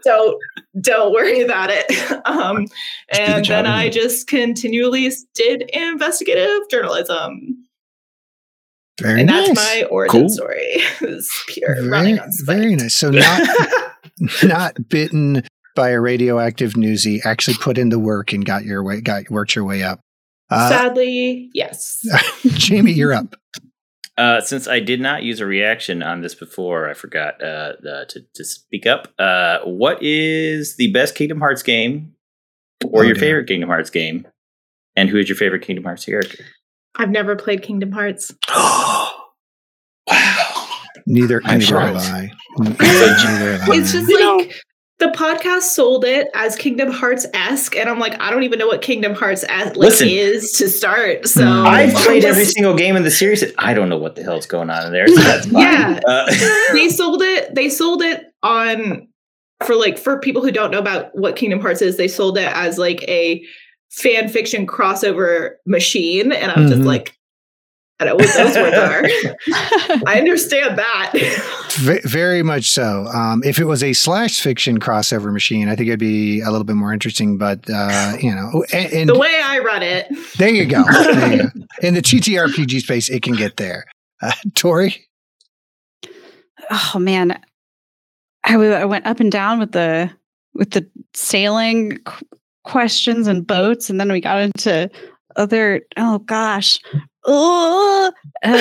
don't, 0.06 0.42
don't 0.80 1.14
worry 1.14 1.42
about 1.42 1.70
it. 1.70 1.86
Um, 2.26 2.68
and 3.10 3.44
then 3.46 3.66
I 3.66 3.90
just 3.90 4.28
continually 4.28 5.12
did 5.34 5.70
investigative 5.74 6.70
journalism. 6.72 7.66
Very 9.02 9.22
and 9.22 9.30
nice. 9.30 9.48
that's 9.48 9.58
my 9.58 9.88
origin 9.90 10.22
Cool. 10.22 10.30
story. 10.30 10.78
It's 11.02 11.44
pure 11.48 11.76
very, 11.76 11.90
running 11.90 12.20
on 12.20 12.30
very 12.46 12.76
nice. 12.76 12.96
So 12.96 13.10
not 13.10 13.42
not 14.44 14.90
bitten 14.90 15.44
by 15.76 15.90
a 15.90 16.00
radioactive 16.00 16.74
newsie, 16.74 17.20
actually 17.26 17.56
put 17.56 17.78
in 17.78 17.90
the 17.90 18.00
work 18.00 18.34
and 18.34 18.46
got 18.46 18.66
your 18.66 18.84
way 18.84 19.02
got 19.02 19.30
worked 19.30 19.56
your 19.56 19.66
way 19.66 19.84
up. 19.84 20.02
Uh, 20.50 20.70
Sadly, 20.70 21.50
yes. 21.54 22.02
Jamie, 22.48 22.92
you're 22.92 23.14
up. 23.14 23.36
Uh, 24.18 24.42
since 24.42 24.68
I 24.68 24.80
did 24.82 25.00
not 25.00 25.24
use 25.24 25.40
a 25.40 25.46
reaction 25.46 26.04
on 26.04 26.22
this 26.22 26.36
before, 26.36 26.90
I 26.90 26.94
forgot 26.94 27.42
uh, 27.42 27.74
uh, 27.88 28.06
to, 28.06 28.22
to 28.34 28.44
speak 28.44 28.86
up. 28.86 29.08
Uh, 29.18 29.60
what 29.60 30.04
is 30.04 30.76
the 30.76 30.92
best 30.92 31.16
Kingdom 31.16 31.40
Hearts 31.40 31.64
game 31.64 32.16
or 32.84 33.04
Oh, 33.04 33.06
your 33.06 33.14
dear. 33.14 33.22
favorite 33.22 33.48
Kingdom 33.48 33.70
Hearts 33.70 33.90
game? 33.90 34.28
And 34.96 35.08
who 35.08 35.18
is 35.18 35.30
your 35.30 35.38
favorite 35.38 35.62
Kingdom 35.62 35.86
Hearts 35.86 36.04
character? 36.04 36.44
I've 36.96 37.12
never 37.12 37.38
played 37.38 37.62
Kingdom 37.62 37.94
Hearts. 37.94 38.34
wow. 41.10 41.13
Neither, 41.15 41.41
I'm 41.45 41.60
neither 41.60 41.80
have. 41.80 41.95
I. 41.98 42.32
Neither 42.60 43.58
have 43.58 43.69
I. 43.69 43.76
It's 43.76 43.91
just 43.91 44.08
You 44.10 44.19
know- 44.19 44.36
like 44.38 44.56
the 45.00 45.08
podcast 45.08 45.62
sold 45.62 46.04
it 46.04 46.28
as 46.36 46.58
Kingdom 46.58 46.91
Hearts 46.91 47.26
esque, 47.34 47.74
and 47.78 47.88
I'm 47.89 48.00
like, 48.00 48.19
I 48.22 48.30
don't 48.30 48.43
even 48.43 48.60
know 48.60 48.67
what 48.67 48.82
Kingdom 48.82 49.13
Hearts 49.15 49.45
es- 49.48 49.67
like 49.67 49.78
Listen. 49.78 50.10
is 50.10 50.52
to 50.58 50.67
start. 50.67 51.26
So 51.26 51.41
Mm. 51.41 51.65
I've 51.65 51.93
played 51.93 52.22
just- 52.24 52.32
every 52.32 52.43
single 52.43 52.76
game 52.76 52.98
in 52.98 53.04
the 53.04 53.12
series. 53.12 53.41
and 53.41 53.54
I 53.58 53.74
don't 53.74 53.88
know 53.88 53.98
what 53.98 54.15
the 54.15 54.24
hell's 54.24 54.45
going 54.45 54.69
on 54.69 54.88
in 54.88 54.91
there. 54.91 55.08
So 55.08 55.15
that's 55.22 55.45
fine. 55.52 55.62
Yeah. 55.62 56.00
Uh, 56.06 56.30
they 56.74 56.89
sold 56.89 57.22
it. 57.22 57.56
They 57.56 57.69
sold 57.69 58.02
it 58.02 58.26
on 58.43 59.08
for 59.65 59.76
like 59.76 59.98
for 59.98 60.19
people 60.19 60.41
who 60.41 60.52
don't 60.52 60.69
know 60.72 60.80
about 60.80 61.17
what 61.17 61.38
Kingdom 61.38 61.62
Hearts 61.62 61.82
is. 61.82 61.95
They 61.95 62.08
sold 62.10 62.38
it 62.38 62.50
as 62.54 62.78
like 62.78 63.02
a 63.04 63.41
fan 63.91 64.28
fiction 64.28 64.67
crossover 64.67 65.52
machine, 65.65 66.34
and 66.34 66.52
I'm 66.52 66.67
just 66.67 66.82
Mhm. 66.82 66.86
like, 66.86 67.13
I 68.02 68.06
know 68.06 68.16
what 68.16 68.34
those 68.34 68.56
words 68.56 68.78
are. 68.78 69.04
I 70.08 70.20
understand 70.20 70.78
that. 70.78 71.12
V- 71.80 72.00
very 72.06 72.44
much 72.44 72.72
so. 72.72 73.06
Um, 73.08 73.44
if 73.44 73.60
it 73.60 73.66
was 73.66 73.84
a 73.84 73.92
slash 73.92 74.40
fiction 74.40 74.80
crossover 74.80 75.34
machine, 75.34 75.68
I 75.68 75.76
think 75.76 75.90
it'd 75.90 76.00
be 76.00 76.40
a 76.40 76.50
little 76.50 76.64
bit 76.64 76.78
more 76.78 76.94
interesting. 76.94 77.38
But 77.38 77.70
uh, 77.70 78.16
you 78.22 78.34
know, 78.34 78.64
and, 78.72 78.94
and 78.94 79.10
the 79.10 79.20
way 79.20 79.42
I 79.44 79.60
run 79.60 79.84
it. 79.84 80.08
there 80.38 80.50
you 80.50 80.66
go. 80.66 80.84
There 80.84 81.32
you 81.36 81.44
go. 81.44 81.50
In 81.82 81.94
the 81.94 82.02
TTRPG 82.02 82.80
space, 82.82 83.10
it 83.10 83.22
can 83.22 83.34
get 83.36 83.58
there. 83.58 83.86
Uh, 84.22 84.32
Tori, 84.56 85.06
oh 86.72 87.00
man, 87.00 87.38
I 88.46 88.86
went 88.86 89.06
up 89.06 89.20
and 89.20 89.32
down 89.32 89.60
with 89.60 89.74
the 89.74 90.10
with 90.54 90.72
the 90.72 90.90
sailing 91.14 91.98
qu- 92.06 92.26
questions 92.64 93.28
and 93.28 93.46
boats, 93.46 93.90
and 93.90 94.00
then 94.00 94.10
we 94.10 94.22
got 94.22 94.42
into 94.42 94.90
other. 95.36 95.82
Oh 95.98 96.20
gosh. 96.20 96.80
Oh, 97.26 98.12
I 98.44 98.54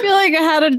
feel 0.00 0.12
like 0.12 0.34
I 0.34 0.42
had 0.42 0.62
a 0.64 0.72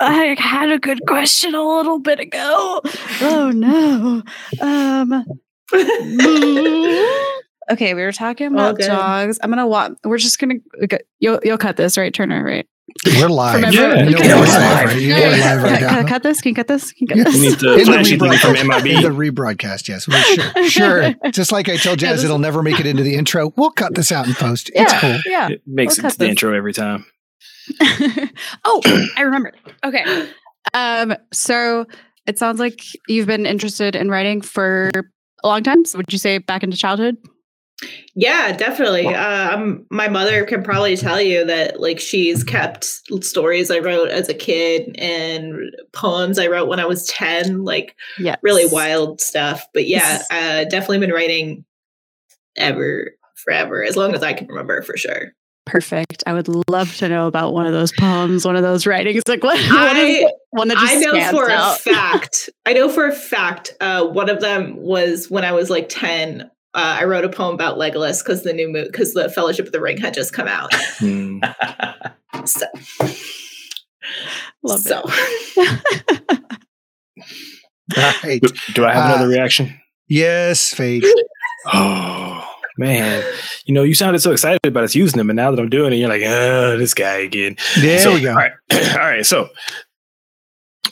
I 0.00 0.34
had 0.38 0.70
a 0.70 0.78
good 0.78 1.00
question 1.06 1.54
a 1.54 1.62
little 1.62 1.98
bit 1.98 2.20
ago. 2.20 2.80
Oh 3.20 3.50
no. 3.54 4.22
Um 4.60 5.24
Okay, 7.70 7.94
we 7.94 8.02
were 8.02 8.12
talking 8.12 8.48
about 8.48 8.76
dogs. 8.78 9.38
I'm 9.42 9.50
gonna 9.50 9.66
walk. 9.66 9.92
We're 10.04 10.18
just 10.18 10.38
gonna. 10.38 10.54
okay, 10.82 10.98
You'll 11.20 11.40
you'll 11.44 11.58
cut 11.58 11.76
this, 11.76 11.96
right, 11.96 12.12
Turner? 12.12 12.44
Right? 12.44 12.66
We're 13.06 13.28
live. 13.28 13.54
From 13.54 13.64
everyone- 13.64 14.04
You 14.08 14.10
know 14.12 14.18
Yeah, 14.18 14.34
we're 14.34 14.40
we're 14.40 14.46
live, 14.46 14.60
live. 14.60 14.86
right? 14.86 15.00
Yeah, 15.00 15.14
we're 15.14 15.36
yeah, 15.36 15.54
live 15.54 15.62
right 15.62 15.80
now. 15.80 15.88
cut, 15.90 16.08
cut 16.08 16.22
this. 16.22 16.40
Can 16.40 16.48
you 16.50 16.54
cut 16.54 16.68
this? 16.68 16.92
Can 16.92 17.06
you 17.08 17.14
cut 17.14 17.24
this? 17.32 17.34
We 17.34 17.40
need 17.48 17.58
the 17.58 17.72
In 17.72 17.78
the 17.78 17.84
flashy 17.84 18.18
from 18.18 18.28
rebroadcast, 18.28 18.86
in 18.96 19.02
the 19.02 19.08
rebroadcast, 19.30 19.88
yes. 19.88 20.08
Well, 20.08 20.22
sure, 20.22 20.68
sure. 20.68 21.14
Just 21.30 21.52
like 21.52 21.68
I 21.68 21.76
told 21.76 21.98
Jazz, 21.98 22.16
this- 22.18 22.24
it'll 22.24 22.38
never 22.38 22.62
make 22.62 22.80
it 22.80 22.86
into 22.86 23.02
the 23.02 23.14
intro. 23.14 23.52
We'll 23.56 23.70
cut 23.70 23.94
this 23.94 24.12
out 24.12 24.26
in 24.26 24.34
post. 24.34 24.70
It's 24.74 24.92
Yeah, 24.92 25.00
cool. 25.00 25.18
yeah. 25.26 25.48
It 25.48 25.62
makes 25.66 25.96
We'll 25.98 26.06
it 26.08 26.10
to 26.12 26.18
the 26.18 26.24
this. 26.24 26.30
intro 26.30 26.54
every 26.54 26.72
time. 26.72 27.06
oh, 28.64 28.80
I 29.16 29.22
remembered. 29.22 29.56
Okay. 29.84 30.28
Um, 30.74 31.14
so 31.32 31.86
it 32.26 32.38
sounds 32.38 32.58
like 32.60 32.80
you've 33.08 33.26
been 33.26 33.46
interested 33.46 33.94
in 33.96 34.08
writing 34.10 34.40
for 34.42 34.90
a 35.44 35.48
long 35.48 35.62
time. 35.62 35.84
So 35.84 35.98
would 35.98 36.12
you 36.12 36.18
say 36.18 36.38
back 36.38 36.62
into 36.62 36.76
childhood? 36.76 37.16
Yeah, 38.14 38.52
definitely. 38.56 39.06
Um, 39.08 39.86
my 39.90 40.08
mother 40.08 40.44
can 40.44 40.62
probably 40.62 40.96
tell 40.96 41.20
you 41.20 41.44
that 41.46 41.80
like 41.80 41.98
she's 41.98 42.44
kept 42.44 42.84
stories 43.22 43.70
I 43.70 43.78
wrote 43.78 44.10
as 44.10 44.28
a 44.28 44.34
kid 44.34 44.94
and 44.98 45.74
poems 45.92 46.38
I 46.38 46.46
wrote 46.46 46.68
when 46.68 46.78
I 46.80 46.84
was 46.86 47.06
10, 47.08 47.64
like 47.64 47.96
Yeah. 48.18 48.36
really 48.42 48.66
wild 48.66 49.20
stuff. 49.20 49.66
But 49.72 49.86
yeah, 49.86 50.22
uh, 50.30 50.64
definitely 50.64 50.98
been 50.98 51.10
writing 51.12 51.64
ever, 52.56 53.12
forever, 53.34 53.82
as 53.82 53.96
long 53.96 54.14
as 54.14 54.22
I 54.22 54.32
can 54.34 54.46
remember 54.48 54.82
for 54.82 54.96
sure. 54.96 55.32
Perfect. 55.64 56.24
I 56.26 56.32
would 56.32 56.48
love 56.68 56.94
to 56.96 57.08
know 57.08 57.28
about 57.28 57.52
one 57.54 57.66
of 57.66 57.72
those 57.72 57.92
poems, 57.92 58.44
one 58.44 58.56
of 58.56 58.62
those 58.62 58.84
writings. 58.86 59.22
Like 59.28 59.42
what, 59.44 59.56
I, 59.58 60.26
one 60.50 60.68
that 60.68 60.76
just 60.76 60.92
I 60.96 60.98
know 60.98 61.30
for 61.30 61.50
out? 61.50 61.76
a 61.76 61.78
fact, 61.78 62.50
I 62.66 62.72
know 62.72 62.88
for 62.88 63.06
a 63.06 63.12
fact, 63.12 63.74
uh, 63.80 64.04
one 64.06 64.28
of 64.28 64.40
them 64.40 64.76
was 64.76 65.30
when 65.30 65.44
I 65.44 65.52
was 65.52 65.70
like 65.70 65.88
10. 65.88 66.50
Uh, 66.74 66.96
I 67.00 67.04
wrote 67.04 67.24
a 67.24 67.28
poem 67.28 67.54
about 67.54 67.76
Legolas 67.76 68.24
because 68.24 68.42
the 68.44 68.52
new 68.52 68.68
movie, 68.68 68.88
because 68.90 69.12
the 69.12 69.28
Fellowship 69.28 69.66
of 69.66 69.72
the 69.72 69.80
Ring 69.80 69.98
had 69.98 70.14
just 70.14 70.32
come 70.32 70.48
out. 70.48 70.72
Hmm. 70.98 71.40
So, 72.46 72.64
Love 74.64 74.80
so. 74.80 75.02
it. 75.06 76.40
All 77.96 78.12
right. 78.24 78.40
Do, 78.40 78.48
do 78.74 78.84
I 78.86 78.92
have 78.94 79.04
Uh, 79.10 79.14
another 79.14 79.28
reaction? 79.28 79.78
Yes, 80.08 80.72
Fait. 80.74 81.02
Oh 81.72 82.44
man, 82.78 83.22
you 83.66 83.72
know 83.74 83.84
you 83.84 83.94
sounded 83.94 84.18
so 84.18 84.32
excited 84.32 84.58
about 84.64 84.82
us 84.82 84.96
using 84.96 85.18
them, 85.18 85.30
and 85.30 85.36
now 85.36 85.52
that 85.52 85.60
I'm 85.60 85.68
doing 85.68 85.92
it, 85.92 85.96
you're 85.96 86.08
like, 86.08 86.22
oh, 86.24 86.76
this 86.76 86.94
guy 86.94 87.18
again. 87.18 87.56
There 87.80 88.00
so, 88.00 88.14
we 88.14 88.20
go. 88.22 88.30
All 88.30 88.34
right, 88.36 88.52
all 88.72 88.98
right. 88.98 89.24
So, 89.24 89.48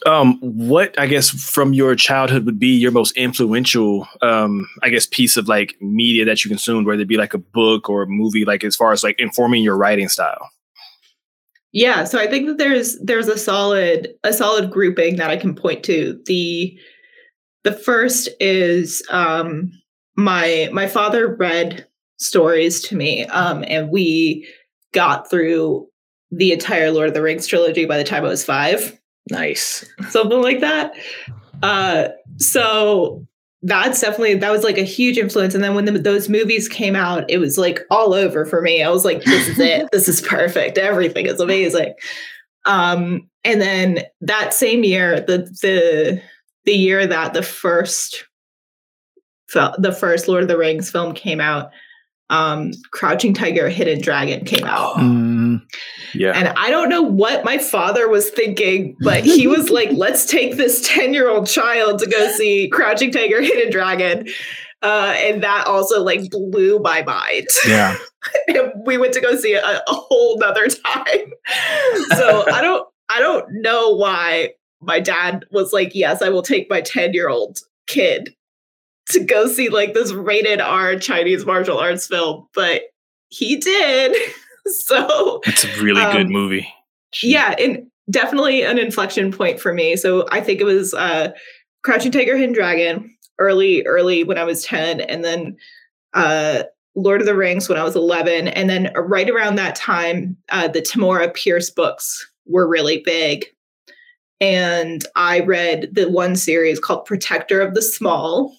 um, 0.07 0.39
what 0.41 0.99
I 0.99 1.07
guess 1.07 1.31
from 1.31 1.73
your 1.73 1.95
childhood 1.95 2.45
would 2.47 2.59
be 2.59 2.75
your 2.75 2.91
most 2.91 3.17
influential, 3.17 4.07
um, 4.23 4.69
I 4.83 4.89
guess, 4.89 5.07
piece 5.07 5.37
of 5.37 5.49
like 5.49 5.77
media 5.81 6.25
that 6.25 6.45
you 6.45 6.49
consumed, 6.49 6.87
whether 6.87 7.03
it 7.03 7.09
be 7.09 7.17
like 7.17 7.35
a 7.35 7.39
book 7.39 7.89
or 7.89 8.03
a 8.03 8.07
movie, 8.07 8.45
like 8.45 8.65
as 8.65 8.77
far 8.77 8.93
as 8.93 9.05
like 9.05 9.19
informing 9.19 9.63
your 9.63 9.77
writing 9.77 10.09
style. 10.09 10.51
Yeah, 11.73 12.05
so 12.05 12.19
I 12.19 12.27
think 12.27 12.47
that 12.47 12.59
there's 12.59 12.99
there's 12.99 13.29
a 13.29 13.39
solid 13.39 14.09
a 14.25 14.33
solid 14.33 14.71
grouping 14.71 15.17
that 15.17 15.31
I 15.31 15.37
can 15.37 15.55
point 15.55 15.85
to. 15.85 16.21
The 16.27 16.77
the 17.65 17.73
first 17.73 18.29
is 18.41 19.03
um 19.11 19.73
my 20.17 20.69
my 20.73 20.89
father 20.89 21.37
read 21.37 21.87
stories 22.19 22.83
to 22.83 22.95
me 22.97 23.25
um 23.27 23.65
and 23.67 23.89
we 23.89 24.47
got 24.93 25.31
through 25.31 25.87
the 26.31 26.53
entire 26.53 26.91
Lord 26.91 27.09
of 27.09 27.15
the 27.15 27.23
Rings 27.23 27.47
trilogy 27.47 27.87
by 27.87 27.97
the 27.97 28.05
time 28.05 28.25
I 28.25 28.29
was 28.29 28.45
5 28.45 29.00
nice. 29.31 29.85
something 30.09 30.41
like 30.41 30.61
that. 30.61 30.93
Uh, 31.63 32.09
so 32.39 33.27
that's 33.63 34.01
definitely 34.01 34.35
that 34.35 34.51
was 34.51 34.65
like 34.65 34.79
a 34.79 34.83
huge 34.83 35.19
influence. 35.19 35.55
And 35.55 35.63
then 35.63 35.75
when 35.75 35.85
the, 35.85 35.93
those 35.93 36.29
movies 36.29 36.69
came 36.69 36.97
out, 36.97 37.31
it 37.31 37.39
was 37.39 37.59
like 37.59 37.81
all 37.91 38.15
over 38.15 38.47
for 38.47 38.63
me. 38.63 38.83
I 38.83 38.89
was 38.91 39.05
like, 39.05 39.23
this 39.25 39.49
is 39.49 39.59
it. 39.59 39.89
this 39.93 40.09
is 40.09 40.21
perfect. 40.21 40.79
Everything 40.79 41.27
is 41.27 41.41
amazing. 41.41 41.95
Um, 42.65 43.29
and 43.45 43.61
then 43.61 44.05
that 44.21 44.55
same 44.55 44.85
year, 44.85 45.21
the 45.21 45.39
the 45.63 46.23
the 46.65 46.73
year 46.73 47.07
that 47.07 47.35
the 47.35 47.43
first 47.43 48.25
the 49.53 49.97
first 49.99 50.29
Lord 50.29 50.43
of 50.43 50.49
the 50.49 50.57
Rings 50.57 50.91
film 50.91 51.13
came 51.13 51.41
out, 51.41 51.71
um, 52.31 52.71
Crouching 52.93 53.35
Tiger, 53.35 53.69
Hidden 53.69 54.01
Dragon 54.01 54.45
came 54.45 54.65
out. 54.65 54.97
Mm, 54.97 55.61
Yeah. 56.15 56.33
And 56.33 56.49
I 56.57 56.71
don't 56.71 56.89
know 56.89 57.03
what 57.03 57.45
my 57.45 57.59
father 57.59 58.09
was 58.09 58.31
thinking, 58.31 58.97
but 59.01 59.25
he 59.25 59.47
was 59.47 59.69
like, 59.79 59.91
let's 59.93 60.25
take 60.27 60.57
this 60.57 60.87
10 60.89 61.13
year 61.13 61.29
old 61.29 61.47
child 61.47 61.99
to 61.99 62.07
go 62.09 62.31
see 62.33 62.69
Crouching 62.69 63.11
Tiger, 63.13 63.43
Hidden 63.43 63.71
Dragon. 63.71 64.29
Uh, 64.83 65.13
and 65.19 65.43
that 65.43 65.67
also 65.67 66.03
like 66.03 66.31
blew 66.31 66.79
my 66.79 67.03
mind. 67.03 67.47
yeah. 67.69 67.97
And 68.49 68.73
we 68.87 68.97
went 68.99 69.13
to 69.15 69.21
go 69.21 69.35
see 69.37 69.55
it 69.55 69.63
a, 69.65 69.79
a 69.91 69.95
whole 69.95 70.39
nother 70.39 70.69
time. 70.69 71.33
So 72.17 72.45
I 72.51 72.61
don't, 72.63 72.87
I 73.09 73.19
don't 73.19 73.47
know 73.51 73.91
why 73.97 74.51
my 74.83 75.01
dad 75.01 75.45
was 75.51 75.73
like, 75.73 75.95
yes, 75.95 76.23
I 76.23 76.29
will 76.29 76.43
take 76.43 76.69
my 76.71 76.81
10 76.81 77.13
year 77.15 77.29
old 77.29 77.59
kid 77.87 78.35
to 79.11 79.21
go 79.21 79.47
see 79.47 79.69
like 79.69 79.95
this 79.95 80.13
rated 80.13 80.61
R 80.61 80.97
Chinese 80.97 81.47
martial 81.47 81.79
arts 81.79 82.07
film, 82.07 82.47
but 82.55 82.83
he 83.29 83.57
did. 83.57 84.17
so 84.67 85.41
it's 85.45 85.65
a 85.65 85.83
really 85.83 86.03
um, 86.03 86.17
good 86.17 86.31
movie. 86.31 86.73
Yeah, 87.23 87.55
and 87.59 87.87
definitely 88.11 88.63
an 88.63 88.79
inflection 88.79 89.33
point 89.33 89.61
for 89.61 89.73
me. 89.73 89.97
So 89.97 90.27
I 90.31 90.41
think 90.41 90.61
it 90.61 90.65
was 90.65 90.95
uh 90.95 91.31
Crouching 91.83 92.13
Tiger, 92.13 92.37
Hidden 92.37 92.55
Dragon, 92.55 93.17
early, 93.39 93.83
early 93.87 94.23
when 94.23 94.37
I 94.37 94.45
was 94.45 94.65
10, 94.65 95.01
and 95.01 95.25
then 95.25 95.57
uh 96.15 96.65
Lord 96.97 97.21
of 97.21 97.27
the 97.27 97.37
Rings 97.37 97.69
when 97.69 97.79
I 97.79 97.85
was 97.85 97.97
11. 97.97 98.49
And 98.49 98.69
then 98.69 98.93
right 98.97 99.31
around 99.31 99.57
that 99.57 99.77
time, 99.77 100.37
uh, 100.51 100.69
the 100.69 100.83
Tamora 100.83 101.33
Pierce 101.33 101.71
books 101.71 102.29
were 102.47 102.69
really 102.69 103.03
big. 103.05 103.47
And 104.41 105.05
I 105.17 105.41
read 105.41 105.91
the 105.93 106.09
one 106.09 106.35
series 106.35 106.81
called 106.81 107.05
Protector 107.05 107.61
of 107.61 107.75
the 107.75 107.83
Small. 107.83 108.57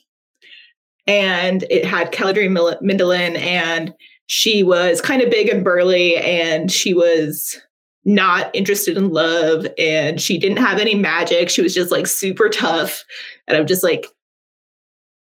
And 1.08 1.64
it 1.70 1.86
had 1.86 2.12
Keledrene 2.12 2.56
Mindelan, 2.82 3.38
and 3.38 3.94
she 4.28 4.64
was 4.64 5.02
kind 5.02 5.22
of 5.22 5.30
big 5.30 5.50
and 5.50 5.64
burly, 5.64 6.16
and 6.18 6.72
she 6.72 6.94
was 6.94 7.60
not 8.06 8.50
interested 8.56 8.98
in 8.98 9.10
love, 9.10 9.68
and 9.78 10.22
she 10.22 10.38
didn't 10.38 10.58
have 10.58 10.80
any 10.80 10.96
magic. 10.96 11.50
She 11.50 11.62
was 11.62 11.74
just 11.74 11.92
like 11.92 12.08
super 12.08 12.50
tough. 12.50 13.04
And 13.48 13.58
I'm 13.58 13.68
just 13.68 13.84
like, 13.84 14.08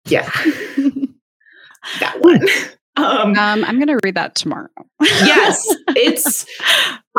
yeah, 0.05 0.29
that 1.99 2.17
one. 2.19 2.45
Um, 2.97 3.37
um, 3.37 3.63
I'm 3.63 3.77
gonna 3.77 3.99
read 4.03 4.15
that 4.15 4.33
tomorrow. 4.33 4.69
yes, 4.99 5.63
it's 5.89 6.47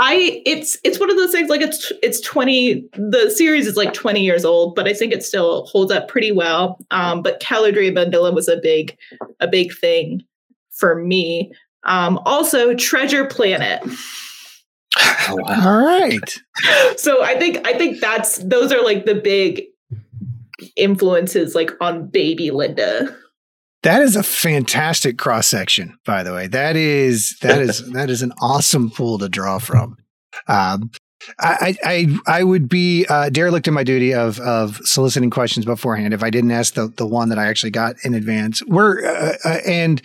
I 0.00 0.42
it's 0.46 0.78
it's 0.84 1.00
one 1.00 1.10
of 1.10 1.16
those 1.16 1.32
things 1.32 1.50
like 1.50 1.60
it's 1.60 1.92
it's 2.02 2.20
20 2.20 2.88
the 2.94 3.30
series 3.30 3.66
is 3.66 3.76
like 3.76 3.92
20 3.92 4.22
years 4.22 4.44
old, 4.44 4.74
but 4.74 4.86
I 4.86 4.94
think 4.94 5.12
it 5.12 5.22
still 5.22 5.66
holds 5.66 5.90
up 5.90 6.08
pretty 6.08 6.30
well. 6.32 6.78
Um, 6.90 7.22
but 7.22 7.40
Keledrene 7.40 7.94
Mindelan 7.94 8.34
was 8.34 8.48
a 8.48 8.58
big 8.58 8.96
a 9.40 9.48
big 9.48 9.74
thing 9.76 10.22
for 10.70 10.94
me. 10.94 11.52
Um, 11.84 12.18
also 12.24 12.74
Treasure 12.74 13.24
Planet. 13.24 13.82
Oh, 15.28 15.36
wow. 15.36 15.70
All 15.70 15.86
right. 15.86 16.38
So 16.96 17.22
I 17.22 17.38
think 17.38 17.66
I 17.66 17.76
think 17.76 18.00
that's 18.00 18.38
those 18.38 18.72
are 18.72 18.82
like 18.82 19.04
the 19.04 19.14
big 19.14 19.64
influences 20.76 21.54
like 21.54 21.70
on 21.80 22.06
baby 22.06 22.50
Linda. 22.50 23.14
That 23.82 24.02
is 24.02 24.16
a 24.16 24.22
fantastic 24.22 25.18
cross 25.18 25.46
section, 25.46 25.98
by 26.04 26.22
the 26.22 26.32
way. 26.32 26.48
That 26.48 26.76
is 26.76 27.38
that 27.40 27.60
is 27.60 27.90
that 27.92 28.10
is 28.10 28.22
an 28.22 28.32
awesome 28.40 28.90
pool 28.90 29.18
to 29.18 29.28
draw 29.28 29.58
from. 29.58 29.96
Um, 30.46 30.90
I, 31.38 31.76
I 31.84 32.18
I 32.26 32.44
would 32.44 32.68
be 32.68 33.06
uh, 33.08 33.28
derelict 33.30 33.68
in 33.68 33.74
my 33.74 33.84
duty 33.84 34.14
of 34.14 34.40
of 34.40 34.80
soliciting 34.84 35.30
questions 35.30 35.64
beforehand 35.64 36.14
if 36.14 36.22
I 36.22 36.30
didn't 36.30 36.50
ask 36.50 36.74
the 36.74 36.88
the 36.88 37.06
one 37.06 37.28
that 37.28 37.38
I 37.38 37.46
actually 37.46 37.70
got 37.70 37.96
in 38.04 38.14
advance. 38.14 38.62
We're 38.66 39.04
uh, 39.04 39.36
uh, 39.44 39.58
and 39.66 40.02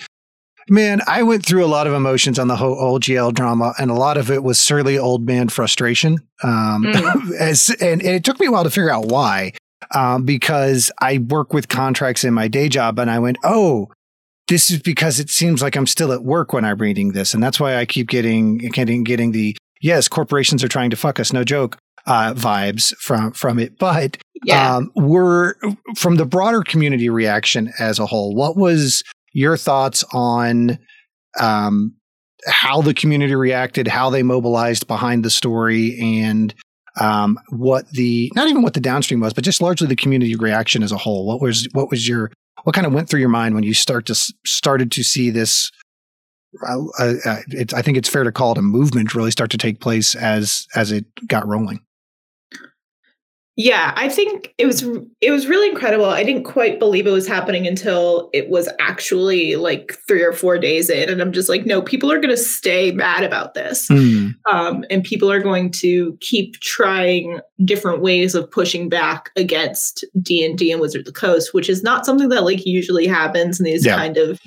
man, 0.69 1.01
I 1.07 1.24
went 1.24 1.45
through 1.45 1.65
a 1.65 1.67
lot 1.67 1.88
of 1.88 1.93
emotions 1.93 2.38
on 2.38 2.47
the 2.47 2.55
whole 2.55 2.76
OGL 2.76 3.34
drama, 3.34 3.74
and 3.80 3.89
a 3.89 3.95
lot 3.95 4.17
of 4.17 4.30
it 4.30 4.43
was 4.43 4.59
surly 4.59 4.97
old 4.97 5.26
man 5.26 5.49
frustration. 5.49 6.19
Um, 6.43 6.84
mm. 6.84 7.32
as 7.39 7.69
and, 7.82 8.01
and 8.01 8.11
it 8.11 8.24
took 8.24 8.39
me 8.39 8.47
a 8.47 8.51
while 8.51 8.63
to 8.63 8.69
figure 8.69 8.91
out 8.91 9.05
why 9.05 9.53
um, 9.91 10.25
because 10.25 10.91
I 10.99 11.19
work 11.19 11.53
with 11.53 11.69
contracts 11.69 12.23
in 12.23 12.34
my 12.34 12.47
day 12.47 12.69
job 12.69 12.99
and 12.99 13.09
I 13.09 13.19
went, 13.19 13.38
oh, 13.43 13.89
this 14.47 14.69
is 14.69 14.81
because 14.81 15.19
it 15.19 15.29
seems 15.29 15.61
like 15.61 15.75
I'm 15.75 15.88
still 15.88 16.11
at 16.11 16.23
work 16.23 16.53
when 16.53 16.65
I'm 16.65 16.77
reading 16.77 17.13
this. 17.13 17.34
And 17.34 17.41
that's 17.41 17.59
why 17.59 17.75
I 17.77 17.86
keep 17.86 18.09
getting, 18.09 18.57
getting, 18.57 19.03
getting 19.03 19.31
the, 19.31 19.55
yes, 19.81 20.07
corporations 20.07 20.63
are 20.63 20.67
trying 20.67 20.89
to 20.89 20.97
fuck 20.97 21.19
us, 21.19 21.31
no 21.31 21.43
joke, 21.43 21.77
uh, 22.05 22.34
vibes 22.34 22.95
from, 22.97 23.31
from 23.31 23.57
it. 23.59 23.77
But, 23.79 24.17
yeah. 24.43 24.75
um, 24.75 24.91
we're 24.95 25.55
from 25.95 26.15
the 26.15 26.25
broader 26.25 26.61
community 26.61 27.09
reaction 27.09 27.71
as 27.79 27.99
a 27.99 28.05
whole, 28.05 28.36
what 28.36 28.57
was 28.57 29.03
your 29.31 29.55
thoughts 29.55 30.03
on, 30.11 30.77
um, 31.39 31.95
how 32.45 32.81
the 32.81 32.93
community 32.93 33.36
reacted, 33.36 33.88
how 33.88 34.09
they 34.09 34.23
mobilized 34.23 34.88
behind 34.88 35.23
the 35.23 35.29
story 35.29 35.97
and, 36.01 36.53
um, 36.99 37.39
what 37.49 37.89
the 37.89 38.31
not 38.35 38.47
even 38.47 38.61
what 38.61 38.73
the 38.73 38.79
downstream 38.79 39.19
was, 39.19 39.33
but 39.33 39.43
just 39.43 39.61
largely 39.61 39.87
the 39.87 39.95
community 39.95 40.35
reaction 40.35 40.83
as 40.83 40.91
a 40.91 40.97
whole. 40.97 41.25
What 41.25 41.41
was 41.41 41.67
what 41.73 41.89
was 41.89 42.07
your 42.07 42.31
what 42.63 42.75
kind 42.75 42.87
of 42.87 42.93
went 42.93 43.09
through 43.09 43.19
your 43.19 43.29
mind 43.29 43.55
when 43.55 43.63
you 43.63 43.73
start 43.73 44.05
to 44.07 44.15
started 44.45 44.91
to 44.91 45.03
see 45.03 45.29
this? 45.29 45.71
Uh, 46.67 46.83
uh, 46.99 47.37
I 47.73 47.81
think 47.81 47.97
it's 47.97 48.09
fair 48.09 48.23
to 48.23 48.31
call 48.31 48.51
it 48.51 48.59
a 48.59 48.61
movement 48.61 49.15
really 49.15 49.31
start 49.31 49.49
to 49.51 49.57
take 49.57 49.79
place 49.79 50.13
as 50.13 50.67
as 50.75 50.91
it 50.91 51.05
got 51.27 51.47
rolling. 51.47 51.79
Yeah, 53.56 53.93
I 53.95 54.10
think 54.10 54.51
it 54.58 54.66
was 54.66 54.84
it 55.22 55.30
was 55.30 55.45
really 55.45 55.70
incredible. 55.70 56.06
I 56.06 56.24
didn't 56.24 56.43
quite 56.43 56.80
believe 56.80 57.06
it 57.06 57.12
was 57.12 57.28
happening 57.28 57.68
until 57.68 58.32
it 58.34 58.49
was 58.49 58.68
actually 58.80 59.58
like 59.58 59.95
three 60.08 60.24
or 60.24 60.34
four 60.34 60.58
days 60.58 60.89
in, 60.89 61.08
and 61.08 61.22
I'm 61.22 61.32
just 61.32 61.49
like, 61.49 61.64
no, 61.64 61.80
people 61.80 62.12
are 62.12 62.18
going 62.18 62.36
to 62.36 62.38
stay 62.38 62.91
mad 62.93 63.24
about 63.24 63.54
this, 63.54 63.88
mm. 63.89 64.34
um, 64.49 64.84
and 64.89 65.04
people 65.04 65.32
are 65.32 65.39
going 65.39 65.70
to 65.74 66.18
keep 66.20 66.60
trying 66.62 67.41
different 67.64 68.01
ways 68.01 68.34
of 68.34 68.49
pushing 68.49 68.89
back 68.89 69.30
against 69.36 70.04
D 70.20 70.43
and 70.43 70.58
D 70.58 70.72
and 70.72 70.82
Wizard 70.82 71.01
of 71.01 71.06
the 71.06 71.12
Coast, 71.12 71.54
which 71.54 71.70
is 71.70 71.84
not 71.84 72.08
something 72.08 72.30
that 72.30 72.45
like 72.45 72.66
usually 72.66 73.06
happens 73.06 73.60
in 73.60 73.66
these 73.66 73.86
yeah. 73.86 73.95
kind 73.95 74.18
of 74.18 74.41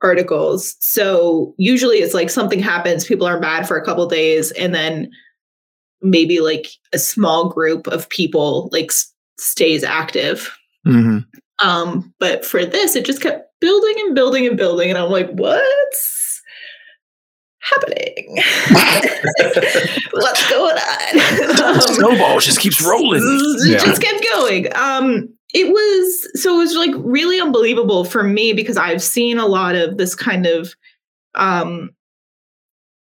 articles. 0.00 0.76
So 0.78 1.56
usually 1.58 1.96
it's 1.96 2.14
like 2.14 2.30
something 2.30 2.60
happens, 2.60 3.04
people 3.04 3.26
are 3.26 3.40
mad 3.40 3.66
for 3.66 3.76
a 3.76 3.84
couple 3.84 4.06
days, 4.06 4.52
and 4.52 4.72
then 4.72 5.10
maybe 6.02 6.40
like 6.40 6.68
a 6.92 6.98
small 6.98 7.48
group 7.48 7.86
of 7.86 8.08
people 8.08 8.68
like 8.72 8.90
s- 8.90 9.12
stays 9.38 9.84
active. 9.84 10.56
Mm-hmm. 10.86 11.18
Um, 11.66 12.12
but 12.20 12.44
for 12.44 12.64
this, 12.64 12.96
it 12.96 13.04
just 13.04 13.22
kept 13.22 13.50
building 13.60 13.94
and 14.00 14.14
building 14.14 14.46
and 14.46 14.56
building, 14.56 14.90
and 14.90 14.98
I'm 14.98 15.10
like, 15.10 15.30
what's 15.30 16.42
happening? 17.60 18.36
What's 20.12 20.50
going 20.50 20.76
on? 20.76 21.64
um, 21.74 21.80
Snowball 21.80 22.40
just 22.40 22.60
keeps 22.60 22.80
rolling. 22.84 23.22
Yeah. 23.64 23.78
just 23.78 24.00
kept 24.00 24.24
going. 24.34 24.68
Um, 24.76 25.28
it 25.54 25.68
was 25.68 26.42
so 26.42 26.54
it 26.56 26.58
was 26.58 26.74
like 26.74 26.92
really 26.96 27.40
unbelievable 27.40 28.04
for 28.04 28.22
me 28.22 28.52
because 28.52 28.76
I've 28.76 29.02
seen 29.02 29.38
a 29.38 29.46
lot 29.46 29.74
of 29.74 29.96
this 29.96 30.14
kind 30.14 30.46
of 30.46 30.74
um 31.34 31.90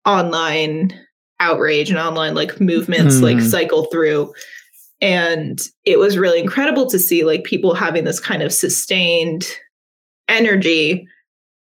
online 0.05 0.97
outrage 1.41 1.89
and 1.89 1.99
online 1.99 2.35
like 2.35 2.61
movements 2.61 3.15
mm. 3.15 3.23
like 3.23 3.39
hmm. 3.39 3.45
cycle 3.45 3.85
through 3.85 4.31
and 5.01 5.67
it 5.83 5.97
was 5.97 6.17
really 6.17 6.39
incredible 6.39 6.85
to 6.85 6.99
see 6.99 7.23
like 7.23 7.43
people 7.43 7.73
having 7.73 8.03
this 8.03 8.19
kind 8.19 8.43
of 8.43 8.53
sustained 8.53 9.47
energy 10.29 11.07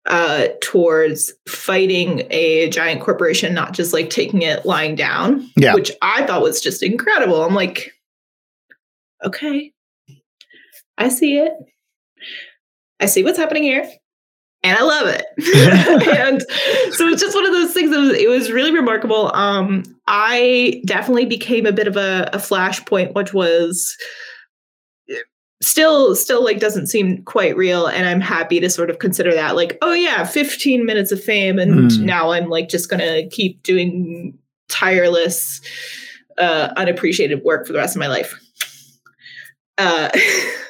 uh 0.06 0.48
towards 0.62 1.34
fighting 1.48 2.26
a 2.30 2.70
giant 2.70 3.02
corporation 3.02 3.54
not 3.54 3.74
just 3.74 3.92
like 3.92 4.10
taking 4.10 4.42
it 4.42 4.66
lying 4.66 4.96
down 4.96 5.46
yeah. 5.58 5.74
which 5.74 5.92
i 6.02 6.26
thought 6.26 6.42
was 6.42 6.62
just 6.62 6.82
incredible 6.82 7.44
i'm 7.44 7.54
like 7.54 7.92
okay 9.26 9.74
i 10.98 11.10
see 11.10 11.38
it 11.38 11.52
i 13.02 13.06
see 13.06 13.24
what's 13.24 13.38
happening 13.38 13.64
here 13.64 13.86
and 14.66 14.76
I 14.78 14.82
love 14.82 15.08
it. 15.08 15.26
and 16.18 16.42
so 16.94 17.08
it's 17.08 17.22
just 17.22 17.36
one 17.36 17.46
of 17.46 17.54
those 17.54 17.72
things 17.72 17.92
that 17.92 18.00
was, 18.00 18.18
it 18.18 18.28
was 18.28 18.52
really 18.52 18.74
remarkable. 18.74 19.34
Um, 19.36 19.84
I 20.08 20.82
definitely 20.86 21.28
became 21.28 21.68
a 21.68 21.72
bit 21.72 21.88
of 21.88 21.98
a, 21.98 22.30
a 22.34 22.38
flashpoint, 22.38 23.14
which 23.14 23.32
was 23.32 23.96
eh, 25.10 25.18
still 25.62 26.16
still 26.16 26.44
like 26.44 26.60
doesn't 26.60 26.88
seem 26.88 27.24
quite 27.24 27.56
real 27.56 27.88
and 27.88 28.06
i'm 28.06 28.20
happy 28.20 28.60
to 28.60 28.70
sort 28.70 28.90
of 28.90 29.00
consider 29.00 29.34
that 29.34 29.56
like 29.56 29.78
oh 29.82 29.94
yeah 29.94 30.26
15 30.26 30.86
minutes 30.86 31.14
of 31.14 31.24
fame 31.24 31.58
and 31.58 31.92
mm. 31.92 32.00
now 32.02 32.32
i'm 32.32 32.50
like 32.50 32.68
just 32.68 32.90
gonna 32.90 33.26
keep 33.30 33.64
doing 33.64 34.38
tireless 34.68 35.62
uh 36.38 36.74
unappreciated 36.76 37.42
work 37.44 37.66
for 37.66 37.72
the 37.72 37.80
rest 37.80 37.96
of 37.96 38.02
my 38.02 38.08
life 38.08 38.38
uh 39.78 40.10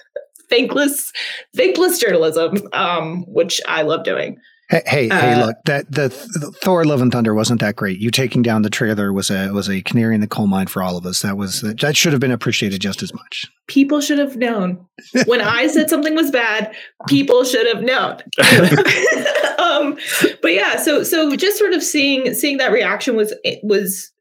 thankless, 0.50 1.12
thankless 1.56 2.00
journalism, 2.00 2.58
um, 2.74 3.24
which 3.28 3.62
I 3.68 3.84
love 3.84 4.04
doing. 4.04 4.38
Hey, 4.70 4.82
hey, 4.88 5.10
uh, 5.10 5.20
hey, 5.20 5.46
look, 5.46 5.58
that 5.66 5.92
the, 5.92 6.08
the, 6.10 6.52
Thor 6.64 6.86
Love 6.86 7.00
and 7.00 7.12
Thunder 7.12 7.36
wasn't 7.36 7.62
that 7.62 7.76
great. 7.76 8.00
You 8.00 8.10
taking 8.10 8.42
down 8.42 8.64
the 8.64 8.70
trailer 8.72 9.14
was 9.14 9.30
a 9.30 9.52
was 9.52 9.70
a 9.70 9.82
canary 9.84 10.16
in 10.16 10.22
the 10.22 10.28
coal 10.28 10.48
mine 10.48 10.66
for 10.66 10.82
all 10.82 10.98
of 10.98 11.06
us. 11.06 11.22
That 11.22 11.38
was 11.38 11.62
that 11.62 11.96
should 11.96 12.14
have 12.14 12.20
been 12.20 12.32
appreciated 12.32 12.82
just 12.82 13.04
as 13.04 13.14
much. 13.14 13.46
People 13.68 14.02
should 14.02 14.18
have 14.18 14.38
known. 14.38 14.84
when 15.28 15.42
I 15.42 15.68
said 15.68 15.88
something 15.88 16.16
was 16.16 16.32
bad, 16.32 16.76
people 17.08 17.44
should 17.44 17.68
have 17.68 17.84
known. 17.84 18.14
um, 19.60 20.00
but 20.42 20.54
yeah, 20.54 20.78
so 20.78 21.04
so 21.04 21.36
just 21.36 21.60
sort 21.60 21.74
of 21.74 21.84
seeing 21.84 22.34
seeing 22.34 22.58
that 22.58 22.72
reaction 22.72 23.16
was 23.16 23.36
was 23.62 24.12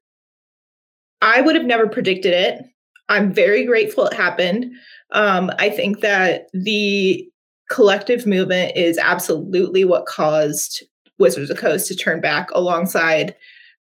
I 1.22 1.40
would 1.40 1.56
have 1.56 1.64
never 1.64 1.88
predicted 1.88 2.34
it. 2.34 2.62
I'm 3.08 3.32
very 3.32 3.64
grateful 3.64 4.06
it 4.06 4.14
happened. 4.14 4.72
Um, 5.14 5.50
I 5.58 5.70
think 5.70 6.00
that 6.00 6.48
the 6.52 7.26
collective 7.70 8.26
movement 8.26 8.76
is 8.76 8.98
absolutely 8.98 9.84
what 9.84 10.06
caused 10.06 10.82
Wizards 11.18 11.48
of 11.48 11.56
the 11.56 11.60
Coast 11.60 11.88
to 11.88 11.96
turn 11.96 12.20
back 12.20 12.50
alongside 12.50 13.34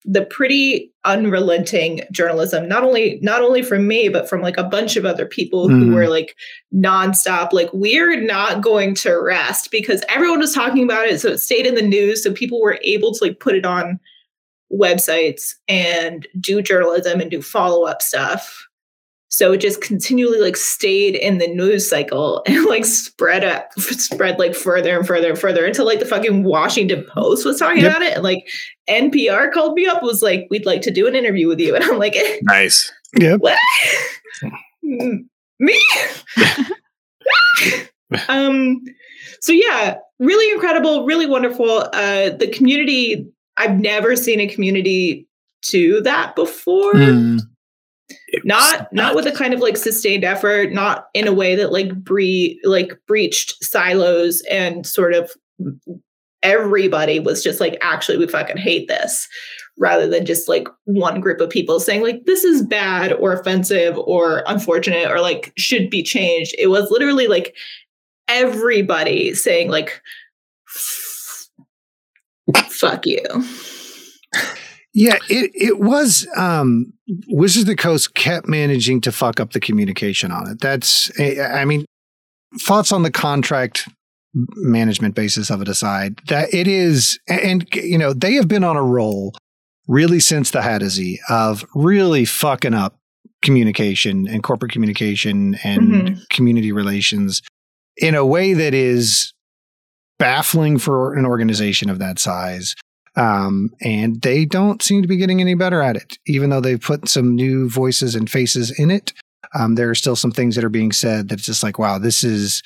the 0.06 0.26
pretty 0.26 0.92
unrelenting 1.06 2.02
journalism 2.12 2.68
not 2.68 2.84
only 2.84 3.20
not 3.22 3.42
only 3.42 3.62
from 3.62 3.88
me 3.88 4.10
but 4.10 4.28
from 4.28 4.42
like 4.42 4.58
a 4.58 4.64
bunch 4.64 4.98
of 4.98 5.06
other 5.06 5.26
people 5.26 5.70
who 5.70 5.86
Mhm. 5.86 5.96
were 5.96 6.10
like 6.10 6.36
nonstop 6.76 7.54
like 7.54 7.70
we're 7.72 8.20
not 8.20 8.62
going 8.62 8.96
to 8.96 9.14
rest 9.14 9.72
because 9.72 10.04
everyone 10.10 10.40
was 10.40 10.54
talking 10.54 10.84
about 10.84 11.08
it 11.08 11.22
so 11.22 11.30
it 11.30 11.38
stayed 11.38 11.66
in 11.66 11.76
the 11.76 11.82
news 11.82 12.22
so 12.22 12.34
people 12.34 12.62
were 12.62 12.80
able 12.84 13.14
to 13.14 13.24
like 13.24 13.40
put 13.40 13.56
it 13.56 13.66
on 13.66 13.98
websites 14.74 15.54
and 15.70 16.28
do 16.40 16.62
journalism 16.62 17.22
and 17.22 17.32
do 17.32 17.42
follow-up 17.42 18.02
stuff 18.02 18.63
so 19.36 19.54
it 19.54 19.58
just 19.58 19.82
continually 19.82 20.40
like 20.40 20.56
stayed 20.56 21.16
in 21.16 21.40
the 21.40 21.48
news 21.48 21.90
cycle 21.90 22.44
and 22.48 22.64
like 22.66 22.86
spread 22.86 23.44
up 23.44 23.72
spread 23.80 24.38
like 24.38 24.54
further 24.54 24.96
and 24.96 25.08
further 25.08 25.30
and 25.32 25.40
further 25.40 25.66
until 25.66 25.86
like 25.86 26.00
the 26.00 26.06
fucking 26.06 26.44
washington 26.44 27.04
post 27.12 27.44
was 27.46 27.58
talking 27.58 27.82
Yep. 27.82 27.90
about 27.92 28.02
it 28.04 28.14
and 28.14 28.24
like 28.24 28.48
npr 28.88 29.52
called 29.52 29.74
me 29.74 29.88
up 29.88 30.04
was 30.04 30.22
like 30.22 30.46
we'd 30.52 30.68
like 30.68 30.82
to 30.84 30.92
do 30.92 31.08
an 31.08 31.16
interview 31.16 31.48
with 31.48 31.60
you 31.60 31.74
and 31.76 31.84
i'm 31.84 31.98
like 31.98 32.16
Nice. 32.44 32.92
Yep. 33.20 33.40
what 33.42 33.58
me 35.60 35.80
um 38.30 38.82
so 39.42 39.52
yeah 39.52 39.98
really 40.20 40.52
incredible 40.54 41.06
really 41.06 41.26
wonderful 41.26 41.90
uh 41.94 42.30
the 42.30 42.48
community 42.54 43.26
i've 43.58 43.80
never 43.80 44.16
seen 44.16 44.40
a 44.40 44.48
community 44.48 45.28
do 45.70 46.02
that 46.02 46.36
before 46.36 46.94
Mm. 46.94 47.40
Not 48.44 48.92
not 48.92 49.16
with 49.16 49.26
a 49.26 49.32
kind 49.32 49.54
of 49.54 49.60
like 49.60 49.78
sustained 49.78 50.24
effort 50.24 50.72
not 50.72 51.08
in 51.14 51.28
a 51.28 51.34
way 51.34 51.56
that 51.56 51.72
like 51.72 51.94
bre- 51.96 52.58
like 52.64 52.98
breached 53.08 53.64
silos 53.64 54.42
and 54.50 54.86
sort 54.86 55.14
of 55.14 55.32
everybody 56.42 57.20
was 57.20 57.44
just 57.44 57.60
like 57.60 57.78
actually 57.82 58.18
we 58.18 58.28
fucking 58.28 58.58
hate 58.58 58.88
this 58.88 59.28
rather 59.78 60.08
than 60.08 60.26
just 60.26 60.48
like 60.48 60.68
one 60.86 61.20
group 61.20 61.40
of 61.40 61.50
people 61.50 61.80
saying 61.80 62.04
like 62.04 62.26
this 62.26 62.44
is 62.44 62.62
bad 62.62 63.14
or 63.14 63.34
offensive 63.34 63.98
or 63.98 64.44
unfortunate 64.46 65.10
or 65.10 65.20
like 65.20 65.52
should 65.58 65.90
be 65.90 66.04
changed. 66.04 66.54
It 66.58 66.68
was 66.68 66.92
literally 66.92 67.28
like 67.28 67.56
everybody 68.28 69.34
saying 69.34 69.70
like 69.70 70.02
fuck 72.68 73.06
you 73.06 73.24
Yeah, 74.94 75.18
it 75.30 75.52
it 75.56 75.80
was 75.80 76.28
um 76.38 76.94
Wizards 77.28 77.64
of 77.64 77.68
the 77.68 77.76
Coast 77.76 78.14
kept 78.14 78.48
managing 78.48 79.02
to 79.02 79.12
fuck 79.12 79.40
up 79.40 79.52
the 79.54 79.60
communication 79.60 80.32
on 80.32 80.50
it. 80.50 80.60
That's 80.60 81.12
I 81.20 81.40
I 81.42 81.66
mean 81.66 81.86
thoughts 82.62 82.92
on 82.92 83.02
the 83.04 83.12
contract 83.12 83.88
management 84.56 85.16
basis 85.16 85.50
of 85.50 85.62
it 85.62 85.68
aside, 85.68 86.20
that 86.28 86.54
it 86.54 86.68
is 86.68 87.20
and 87.28 87.68
you 87.74 87.98
know, 87.98 88.14
they 88.14 88.34
have 88.34 88.48
been 88.48 88.64
on 88.64 88.78
a 88.78 88.84
roll 88.84 89.34
really 89.88 90.20
since 90.20 90.52
the 90.52 90.62
Hadozee 90.62 91.18
of 91.30 91.66
really 91.76 92.26
fucking 92.26 92.74
up 92.74 92.98
communication 93.42 94.28
and 94.28 94.42
corporate 94.44 94.72
communication 94.72 95.56
and 95.64 95.82
Mhm. 95.82 96.30
community 96.30 96.72
relations 96.72 97.42
in 97.98 98.16
a 98.16 98.26
way 98.26 98.54
that 98.54 98.74
is 98.74 99.34
baffling 100.20 100.78
for 100.78 101.14
an 101.16 101.26
organization 101.26 101.90
of 101.90 102.00
that 102.00 102.18
size. 102.20 102.76
Um, 103.16 103.70
and 103.82 104.22
they 104.22 104.46
don't 104.46 104.82
seem 104.82 105.02
to 105.02 105.08
be 105.08 105.18
getting 105.18 105.40
any 105.40 105.54
better 105.54 105.82
at 105.82 105.96
it, 105.96 106.18
even 106.26 106.50
though 106.50 106.62
they've 106.62 106.82
put 106.82 107.08
some 107.08 107.36
new 107.36 107.70
voices 107.70 108.16
and 108.16 108.30
faces 108.30 108.78
in 108.80 108.90
it. 108.90 109.14
Um, 109.54 109.76
there 109.76 109.90
are 109.90 109.96
still 109.96 110.16
some 110.16 110.32
things 110.32 110.56
that 110.56 110.64
are 110.64 110.70
being 110.70 110.92
said 110.92 111.30
that's 111.30 111.46
just 111.46 111.62
like, 111.62 111.78
wow, 111.78 112.00
this 112.00 112.24
is 112.24 112.64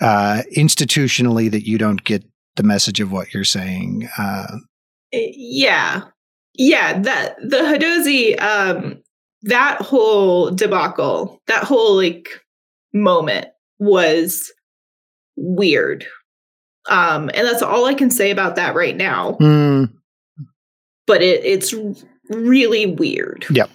uh, 0.00 0.42
institutionally 0.56 1.50
that 1.50 1.66
you 1.66 1.78
don't 1.78 2.02
get 2.02 2.24
the 2.56 2.64
message 2.64 2.98
of 2.98 3.12
what 3.12 3.32
you're 3.32 3.44
saying. 3.44 4.08
Uh, 4.18 4.58
yeah 5.14 6.02
yeah 6.54 6.98
that 7.00 7.36
the 7.38 7.58
hadozee 7.58 8.40
um 8.40 9.00
that 9.42 9.80
whole 9.80 10.50
debacle 10.50 11.40
that 11.46 11.64
whole 11.64 11.96
like 11.96 12.28
moment 12.92 13.48
was 13.78 14.52
weird 15.36 16.06
um 16.88 17.30
and 17.34 17.46
that's 17.46 17.62
all 17.62 17.84
i 17.84 17.94
can 17.94 18.10
say 18.10 18.30
about 18.30 18.56
that 18.56 18.74
right 18.74 18.96
now 18.96 19.32
hmm. 19.34 19.84
but 21.06 21.22
it 21.22 21.44
it's 21.44 21.74
really 22.30 22.86
weird 22.86 23.44
Yep. 23.50 23.70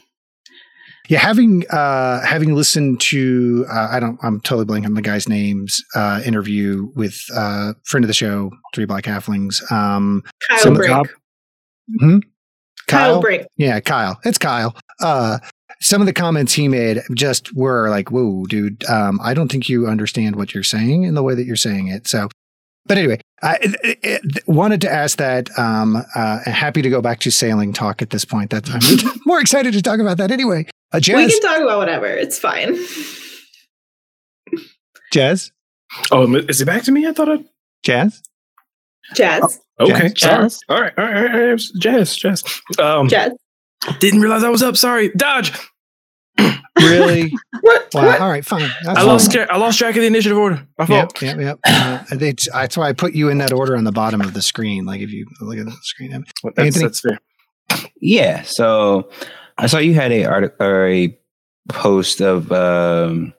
Yeah, 1.10 1.18
having 1.18 1.68
uh, 1.70 2.24
having 2.24 2.53
listened 2.53 3.01
to 3.01 3.66
uh, 3.68 3.88
I 3.91 3.99
don't 3.99 4.20
I'm 4.22 4.39
totally 4.41 4.66
blanking 4.66 4.86
on 4.86 4.93
the 4.93 5.01
guy's 5.01 5.28
names 5.28 5.84
uh, 5.95 6.22
interview 6.24 6.91
with 6.95 7.20
uh, 7.36 7.74
friend 7.84 8.03
of 8.03 8.07
the 8.07 8.14
show, 8.14 8.51
Three 8.76 8.86
Black 8.86 9.05
Halflings. 9.05 9.60
Um, 9.72 10.22
kyle 10.47 10.76
brink 10.76 11.10
hmm? 11.99 12.18
kyle, 12.88 13.22
brink 13.22 13.47
Yeah, 13.57 13.80
Kyle. 13.80 14.20
It's 14.24 14.38
Kyle. 14.38 14.76
Uh, 15.01 15.39
some 15.82 15.99
of 15.99 16.05
the 16.05 16.14
comments 16.14 16.53
he 16.53 16.68
made 16.68 17.01
just 17.16 17.55
were 17.55 17.89
like, 17.89 18.12
"Whoa, 18.12 18.45
dude! 18.45 18.88
Um, 18.88 19.20
I 19.24 19.34
don't 19.34 19.51
think 19.51 19.68
you 19.68 19.88
understand 19.88 20.36
what 20.36 20.53
you're 20.53 20.62
saying 20.62 21.03
in 21.03 21.16
the 21.16 21.24
way 21.24 21.34
that 21.34 21.45
you're 21.45 21.55
saying 21.55 21.88
it." 21.88 22.07
So, 22.07 22.30
but 22.86 22.97
anyway, 22.97 23.19
I 23.41 23.57
it, 23.61 23.99
it, 24.03 24.47
wanted 24.47 24.82
to 24.82 24.91
ask 24.91 25.17
that. 25.17 25.49
Um, 25.57 26.03
uh, 26.15 26.39
happy 26.45 26.82
to 26.82 26.89
go 26.89 27.01
back 27.01 27.19
to 27.21 27.32
sailing 27.32 27.73
talk 27.73 28.01
at 28.01 28.09
this 28.09 28.25
point. 28.25 28.49
That 28.51 28.69
I'm 28.69 29.21
more 29.25 29.39
excited 29.39 29.73
to 29.73 29.82
talk 29.82 29.99
about 29.99 30.17
that 30.17 30.32
anyway. 30.32 30.65
Uh, 30.91 30.99
we 31.05 31.13
can 31.30 31.39
talk 31.41 31.61
about 31.61 31.77
whatever 31.77 32.07
it's 32.07 32.39
fine 32.39 32.75
Jazz, 35.11 35.51
Oh, 36.11 36.36
is 36.36 36.61
it 36.61 36.65
back 36.65 36.84
to 36.84 36.91
me? 36.91 37.07
I 37.07 37.13
thought 37.13 37.30
I. 37.30 37.43
Jazz. 37.84 38.21
jazz 39.15 39.59
Okay, 39.80 40.09
Jazz. 40.09 40.59
sorry. 40.67 40.69
All 40.69 40.82
right, 40.82 40.93
all 40.97 41.05
right, 41.05 41.15
all 41.15 41.23
right, 41.23 41.41
all 41.41 41.47
right. 41.51 41.61
Jazz, 41.80 42.15
jazz. 42.15 42.43
Um, 42.77 43.07
jazz 43.07 43.32
didn't 43.99 44.21
realize 44.21 44.43
I 44.43 44.49
was 44.49 44.61
up. 44.61 44.77
Sorry, 44.77 45.09
dodge. 45.15 45.51
Really? 46.80 47.34
what, 47.61 47.88
Wow. 47.93 48.05
what? 48.05 48.21
All 48.21 48.30
right, 48.30 48.45
fine. 48.45 48.61
That's 48.84 48.88
I 48.89 48.93
fine. 48.95 49.05
lost. 49.07 49.32
tra- 49.32 49.47
I 49.53 49.57
lost 49.57 49.77
track 49.80 49.95
of 49.95 50.01
the 50.01 50.07
initiative 50.07 50.38
order. 50.38 50.67
My 50.77 50.86
fault. 50.86 51.21
Yep, 51.21 51.38
yep, 51.38 51.39
yep. 51.39 51.59
Uh, 51.65 52.03
it's, 52.11 52.49
that's 52.51 52.77
why 52.77 52.89
I 52.89 52.93
put 52.93 53.13
you 53.13 53.30
in 53.30 53.39
that 53.39 53.51
order 53.51 53.75
on 53.75 53.84
the 53.84 53.91
bottom 53.91 54.21
of 54.21 54.34
the 54.34 54.41
screen. 54.41 54.86
Like 54.86 55.01
if 55.01 55.11
you 55.11 55.25
look 55.41 55.57
at 55.57 55.65
the 55.65 55.75
screen. 55.82 56.11
Well, 56.43 56.53
That's, 56.55 56.67
Anthony? 56.67 56.84
that's 56.86 56.99
fair. 57.01 57.19
Yeah. 57.99 58.43
So 58.43 59.09
I 59.57 59.67
saw 59.67 59.77
you 59.80 59.93
had 59.95 60.11
a 60.11 60.25
art 60.25 60.55
or 60.59 60.88
a 60.88 61.17
post 61.69 62.21
of 62.21 62.51
um 62.51 63.34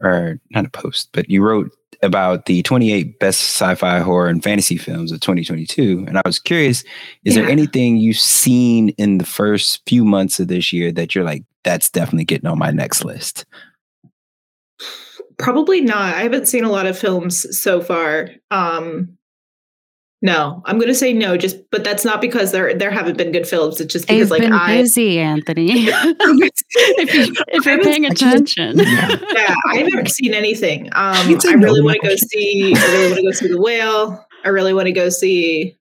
or 0.00 0.38
not 0.50 0.64
a 0.66 0.70
post, 0.70 1.10
but 1.12 1.28
you 1.30 1.42
wrote 1.42 1.70
about 2.02 2.46
the 2.46 2.62
28 2.62 3.18
best 3.20 3.40
sci-fi 3.40 4.00
horror 4.00 4.28
and 4.28 4.42
fantasy 4.42 4.76
films 4.76 5.12
of 5.12 5.20
2022 5.20 6.04
and 6.08 6.18
I 6.18 6.22
was 6.24 6.38
curious 6.38 6.82
is 7.24 7.34
there 7.36 7.48
anything 7.48 7.96
you've 7.96 8.16
seen 8.18 8.88
in 8.90 9.18
the 9.18 9.24
first 9.24 9.82
few 9.88 10.04
months 10.04 10.40
of 10.40 10.48
this 10.48 10.72
year 10.72 10.90
that 10.92 11.14
you're 11.14 11.24
like 11.24 11.44
that's 11.64 11.90
definitely 11.90 12.24
getting 12.24 12.48
on 12.48 12.58
my 12.58 12.72
next 12.72 13.04
list? 13.04 13.44
Probably 15.38 15.80
not. 15.80 16.14
I 16.14 16.22
haven't 16.22 16.48
seen 16.48 16.64
a 16.64 16.70
lot 16.70 16.86
of 16.86 16.98
films 16.98 17.58
so 17.58 17.80
far. 17.80 18.30
Um 18.50 19.16
no, 20.24 20.62
I'm 20.66 20.78
gonna 20.78 20.94
say 20.94 21.12
no, 21.12 21.36
just 21.36 21.56
but 21.72 21.82
that's 21.82 22.04
not 22.04 22.20
because 22.20 22.52
there 22.52 22.72
there 22.74 22.92
haven't 22.92 23.18
been 23.18 23.32
good 23.32 23.46
films. 23.46 23.80
It's 23.80 23.92
just 23.92 24.06
They've 24.06 24.18
because 24.18 24.30
like 24.30 24.42
been 24.42 24.52
I 24.52 24.78
busy, 24.82 25.18
Anthony. 25.18 25.70
if, 25.88 27.12
you, 27.14 27.34
if 27.48 27.66
you're 27.66 27.82
paying 27.82 28.06
attention. 28.06 28.78
yeah, 28.78 29.54
I've 29.68 29.88
never 29.92 30.06
seen 30.06 30.32
anything. 30.32 30.86
Um 30.92 31.36
I 31.44 31.54
really 31.54 31.80
to 31.80 31.84
want 31.84 31.98
to 32.00 32.08
go 32.08 32.14
see 32.16 32.72
I 32.76 32.92
really 32.92 33.06
want 33.08 33.16
to 33.16 33.22
go 33.24 33.30
see 33.32 33.48
the 33.48 33.60
whale. 33.60 34.24
I 34.44 34.48
really 34.50 34.72
want 34.72 34.86
to 34.86 34.92
go 34.92 35.08
see 35.08 35.76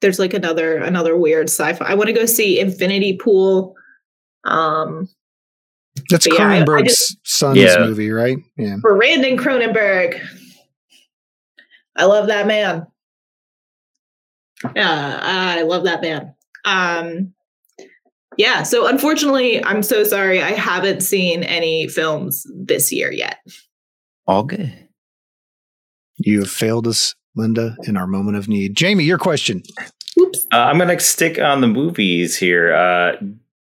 there's 0.00 0.18
like 0.18 0.34
another 0.34 0.76
another 0.76 1.16
weird 1.16 1.48
sci-fi. 1.48 1.84
I 1.84 1.94
want 1.94 2.08
to 2.08 2.12
go 2.12 2.26
see 2.26 2.60
Infinity 2.60 3.16
Pool. 3.16 3.74
Um 4.44 5.08
That's 6.10 6.28
But 6.28 6.38
yeah, 6.38 6.46
I- 6.46 6.58
I 6.58 6.62
Cronenberg's 6.62 7.16
son's 7.24 7.58
Yeah. 7.58 7.78
movie, 7.78 8.10
right? 8.10 8.36
Yeah. 8.56 8.76
Brandon 8.80 9.36
Cronenberg. 9.36 10.20
I 11.96 12.04
love 12.04 12.26
that 12.28 12.46
man. 12.46 12.86
Yeah, 14.74 15.18
I 15.22 15.62
love 15.62 15.84
that 15.84 16.02
man. 16.02 16.34
Um, 16.64 17.32
yeah, 18.36 18.62
so 18.62 18.86
unfortunately, 18.86 19.62
I'm 19.64 19.82
so 19.82 20.04
sorry. 20.04 20.42
I 20.42 20.50
haven't 20.52 21.00
seen 21.02 21.42
any 21.42 21.88
films 21.88 22.46
this 22.54 22.92
year 22.92 23.12
yet. 23.12 23.38
All 24.26 24.42
good. 24.44 24.72
You 26.18 26.40
have 26.40 26.50
failed 26.50 26.86
us, 26.86 27.14
Linda, 27.34 27.76
in 27.84 27.96
our 27.96 28.06
moment 28.06 28.36
of 28.36 28.48
need. 28.48 28.74
Jamie, 28.76 29.04
your 29.04 29.18
question. 29.18 29.62
Oops. 30.18 30.46
Uh, 30.52 30.56
I'm 30.56 30.78
gonna 30.78 30.98
stick 31.00 31.38
on 31.38 31.60
the 31.60 31.66
movies 31.66 32.36
here. 32.36 32.74
Uh, 32.74 33.12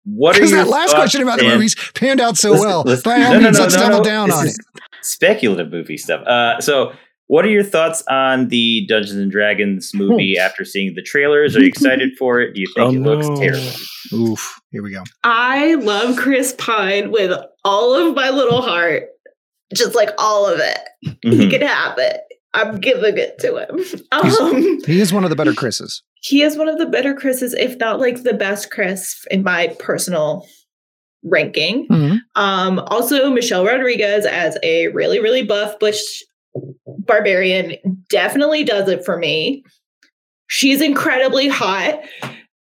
what 0.04 0.34
are 0.36 0.40
Because 0.40 0.50
your 0.50 0.64
that 0.64 0.70
last 0.70 0.94
question 0.94 1.22
about 1.22 1.38
the 1.38 1.44
movies 1.48 1.76
panned 1.94 2.20
out 2.20 2.38
so 2.38 2.52
Listen- 2.52 2.66
well. 2.66 2.82
listen- 2.84 3.02
By 3.04 3.22
all 3.22 3.32
no, 3.34 3.38
no, 3.38 3.44
means, 3.44 3.58
no, 3.58 3.62
let's 3.64 3.74
no, 3.76 3.80
double 3.82 3.98
no. 3.98 4.04
down 4.04 4.28
This 4.30 4.38
on 4.38 4.46
it. 4.48 4.54
Speculative 5.02 5.70
movie 5.70 5.98
stuff. 5.98 6.26
Uh, 6.26 6.60
so, 6.60 6.92
what 7.30 7.44
are 7.44 7.48
your 7.48 7.62
thoughts 7.62 8.02
on 8.10 8.48
the 8.48 8.84
Dungeons 8.88 9.16
and 9.18 9.30
Dragons 9.30 9.92
movie 9.94 10.36
after 10.36 10.64
seeing 10.64 10.94
the 10.94 11.02
trailers? 11.02 11.56
Are 11.56 11.60
you 11.60 11.66
excited 11.68 12.10
for 12.18 12.40
it? 12.40 12.54
Do 12.54 12.60
you 12.60 12.66
think 12.74 12.86
Oh, 12.88 12.90
it 12.90 12.98
looks 13.00 13.28
no. 13.28 13.36
terrible? 13.36 14.32
Oof. 14.32 14.60
Here 14.72 14.82
we 14.82 14.90
go. 14.90 15.04
I 15.22 15.74
love 15.74 16.16
Chris 16.16 16.54
Pine 16.58 17.12
with 17.12 17.32
all 17.64 17.94
of 17.94 18.16
my 18.16 18.30
little 18.30 18.62
heart, 18.62 19.04
just 19.72 19.94
like 19.94 20.10
all 20.18 20.46
of 20.46 20.58
it. 20.58 20.78
He 21.22 21.30
Mhm. 21.46 21.50
can 21.50 21.60
have 21.62 21.98
it. 21.98 22.20
I'm 22.52 22.80
giving 22.80 23.16
it 23.16 23.38
to 23.38 23.58
him. 23.58 23.84
Um, 24.12 24.80
He 24.86 25.00
is 25.00 25.12
one 25.12 25.22
of 25.22 25.30
the 25.30 25.36
better 25.36 25.52
Chris's. 25.52 26.02
he 26.22 26.42
is 26.42 26.56
one 26.56 26.66
of 26.68 26.78
the 26.78 26.86
better 26.86 27.14
Chris's, 27.14 27.54
if 27.54 27.76
not 27.78 28.00
like 28.00 28.24
the 28.24 28.34
best 28.34 28.72
Chris 28.72 29.24
in 29.30 29.44
my 29.44 29.68
personal 29.78 30.44
ranking. 31.22 31.86
Mhm. 31.88 32.18
Um, 32.34 32.78
also, 32.88 33.30
Michelle 33.30 33.64
Rodriguez 33.64 34.26
as 34.26 34.58
a 34.64 34.88
really, 34.88 35.20
really 35.20 35.42
buff 35.44 35.78
butch 35.78 36.00
barbarian 37.10 37.76
definitely 38.08 38.62
does 38.62 38.88
it 38.88 39.04
for 39.04 39.18
me. 39.18 39.64
She's 40.46 40.80
incredibly 40.80 41.48
hot. 41.48 42.00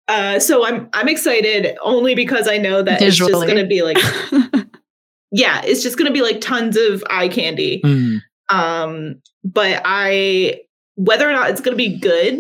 Uh, 0.10 0.40
so 0.40 0.66
I'm 0.66 0.90
I'm 0.94 1.08
excited 1.08 1.78
only 1.82 2.14
because 2.14 2.48
I 2.48 2.58
know 2.58 2.84
that 2.84 3.02
it's 3.02 3.16
just 3.16 3.32
gonna 3.32 3.66
be 3.66 3.82
like 3.84 3.98
yeah, 5.32 5.62
it's 5.64 5.82
just 5.82 5.98
gonna 5.98 6.12
be 6.12 6.22
like 6.22 6.42
tons 6.42 6.76
of 6.76 7.04
eye 7.10 7.30
candy. 7.30 7.82
Mm. 7.84 8.20
Um, 8.50 9.22
but 9.46 9.82
I 9.86 10.62
whether 10.96 11.28
or 11.28 11.32
not 11.32 11.50
it's 11.50 11.62
gonna 11.62 11.78
be 11.78 11.98
good, 11.98 12.38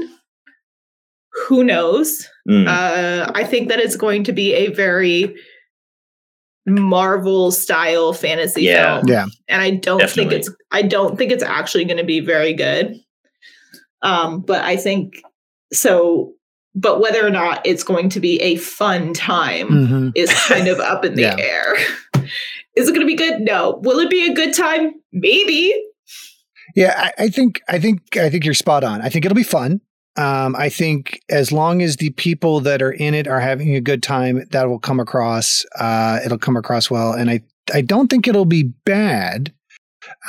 who 1.47 1.63
knows? 1.63 2.27
Mm. 2.49 2.67
Uh, 2.67 3.31
I 3.33 3.45
think 3.45 3.69
that 3.69 3.79
it's 3.79 3.95
going 3.95 4.25
to 4.25 4.33
be 4.33 4.53
a 4.53 4.67
very 4.73 5.35
Marvel 6.65 7.51
style 7.51 8.13
fantasy 8.13 8.63
Yeah. 8.63 8.95
film, 8.97 9.07
Yeah. 9.09 9.25
and 9.49 9.61
I 9.61 9.71
don't 9.71 9.99
Definitely. 9.99 10.29
think 10.37 10.47
it's 10.47 10.49
I 10.71 10.81
don't 10.81 11.17
think 11.17 11.31
it's 11.31 11.43
actually 11.43 11.85
going 11.85 11.97
to 11.97 12.03
be 12.03 12.19
very 12.19 12.53
good. 12.53 12.99
Um, 14.01 14.41
but 14.41 14.63
I 14.63 14.75
think 14.77 15.21
so. 15.71 16.33
But 16.75 16.99
whether 16.99 17.25
or 17.25 17.29
not 17.29 17.61
it's 17.65 17.83
going 17.83 18.09
to 18.09 18.19
be 18.19 18.41
a 18.41 18.55
fun 18.55 19.13
time 19.13 19.67
Mhm. 19.69 20.11
is 20.15 20.31
kind 20.47 20.67
of 20.67 20.79
up 20.79 21.05
in 21.05 21.15
the 21.15 21.21
Yeah. 21.23 21.35
air. 21.37 21.75
Is 22.75 22.87
it 22.89 22.95
going 22.95 23.01
to 23.01 23.05
be 23.05 23.15
good? 23.15 23.41
No. 23.41 23.79
Will 23.83 23.99
it 23.99 24.09
be 24.09 24.25
a 24.25 24.33
good 24.33 24.53
time? 24.55 24.93
Maybe. 25.11 25.73
Yeah, 26.75 26.93
I, 27.19 27.25
I 27.25 27.29
think 27.29 27.61
I 27.67 27.77
think 27.77 28.17
I 28.17 28.29
think 28.29 28.45
you're 28.45 28.55
spot 28.55 28.83
on. 28.83 29.01
I 29.01 29.09
think 29.09 29.25
it'll 29.25 29.35
be 29.35 29.43
fun. 29.43 29.81
Um, 30.15 30.55
I 30.55 30.69
think 30.69 31.21
as 31.29 31.51
long 31.51 31.81
as 31.81 31.97
the 31.97 32.11
people 32.11 32.59
that 32.61 32.81
are 32.81 32.91
in 32.91 33.13
it 33.13 33.27
are 33.27 33.39
having 33.39 33.75
a 33.75 33.81
good 33.81 34.03
time, 34.03 34.45
that 34.51 34.69
will 34.69 34.79
come 34.79 34.99
across. 34.99 35.65
Uh, 35.79 36.19
it'll 36.23 36.37
come 36.37 36.55
across 36.55 36.91
well, 36.91 37.13
and 37.13 37.29
I 37.29 37.41
I 37.73 37.81
don't 37.81 38.09
think 38.09 38.27
it'll 38.27 38.45
be 38.45 38.63
bad, 38.63 39.53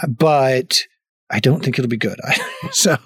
uh, 0.03 0.07
but 0.07 0.81
I 1.31 1.41
don't 1.41 1.63
think 1.65 1.79
it'll 1.79 1.89
be 1.89 1.97
good. 1.97 2.19
so 2.73 2.97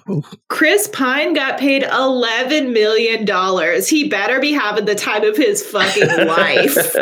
Chris 0.49 0.87
Pine 0.87 1.33
got 1.33 1.59
paid 1.59 1.83
$11 1.83 2.73
million. 2.73 3.81
He 3.81 4.07
better 4.07 4.39
be 4.39 4.51
having 4.51 4.85
the 4.85 4.93
time 4.93 5.23
of 5.23 5.35
his 5.35 5.65
fucking 5.65 6.07
life. 6.27 6.95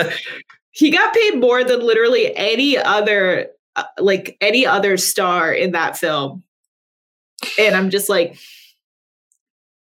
he 0.71 0.91
got 0.91 1.13
paid 1.13 1.39
more 1.39 1.63
than 1.63 1.85
literally 1.85 2.35
any 2.35 2.77
other 2.77 3.47
uh, 3.77 3.83
like 3.99 4.37
any 4.41 4.65
other 4.65 4.97
star 4.97 5.53
in 5.53 5.71
that 5.71 5.95
film 5.95 6.43
and 7.59 7.75
i'm 7.75 7.91
just 7.91 8.09
like 8.09 8.35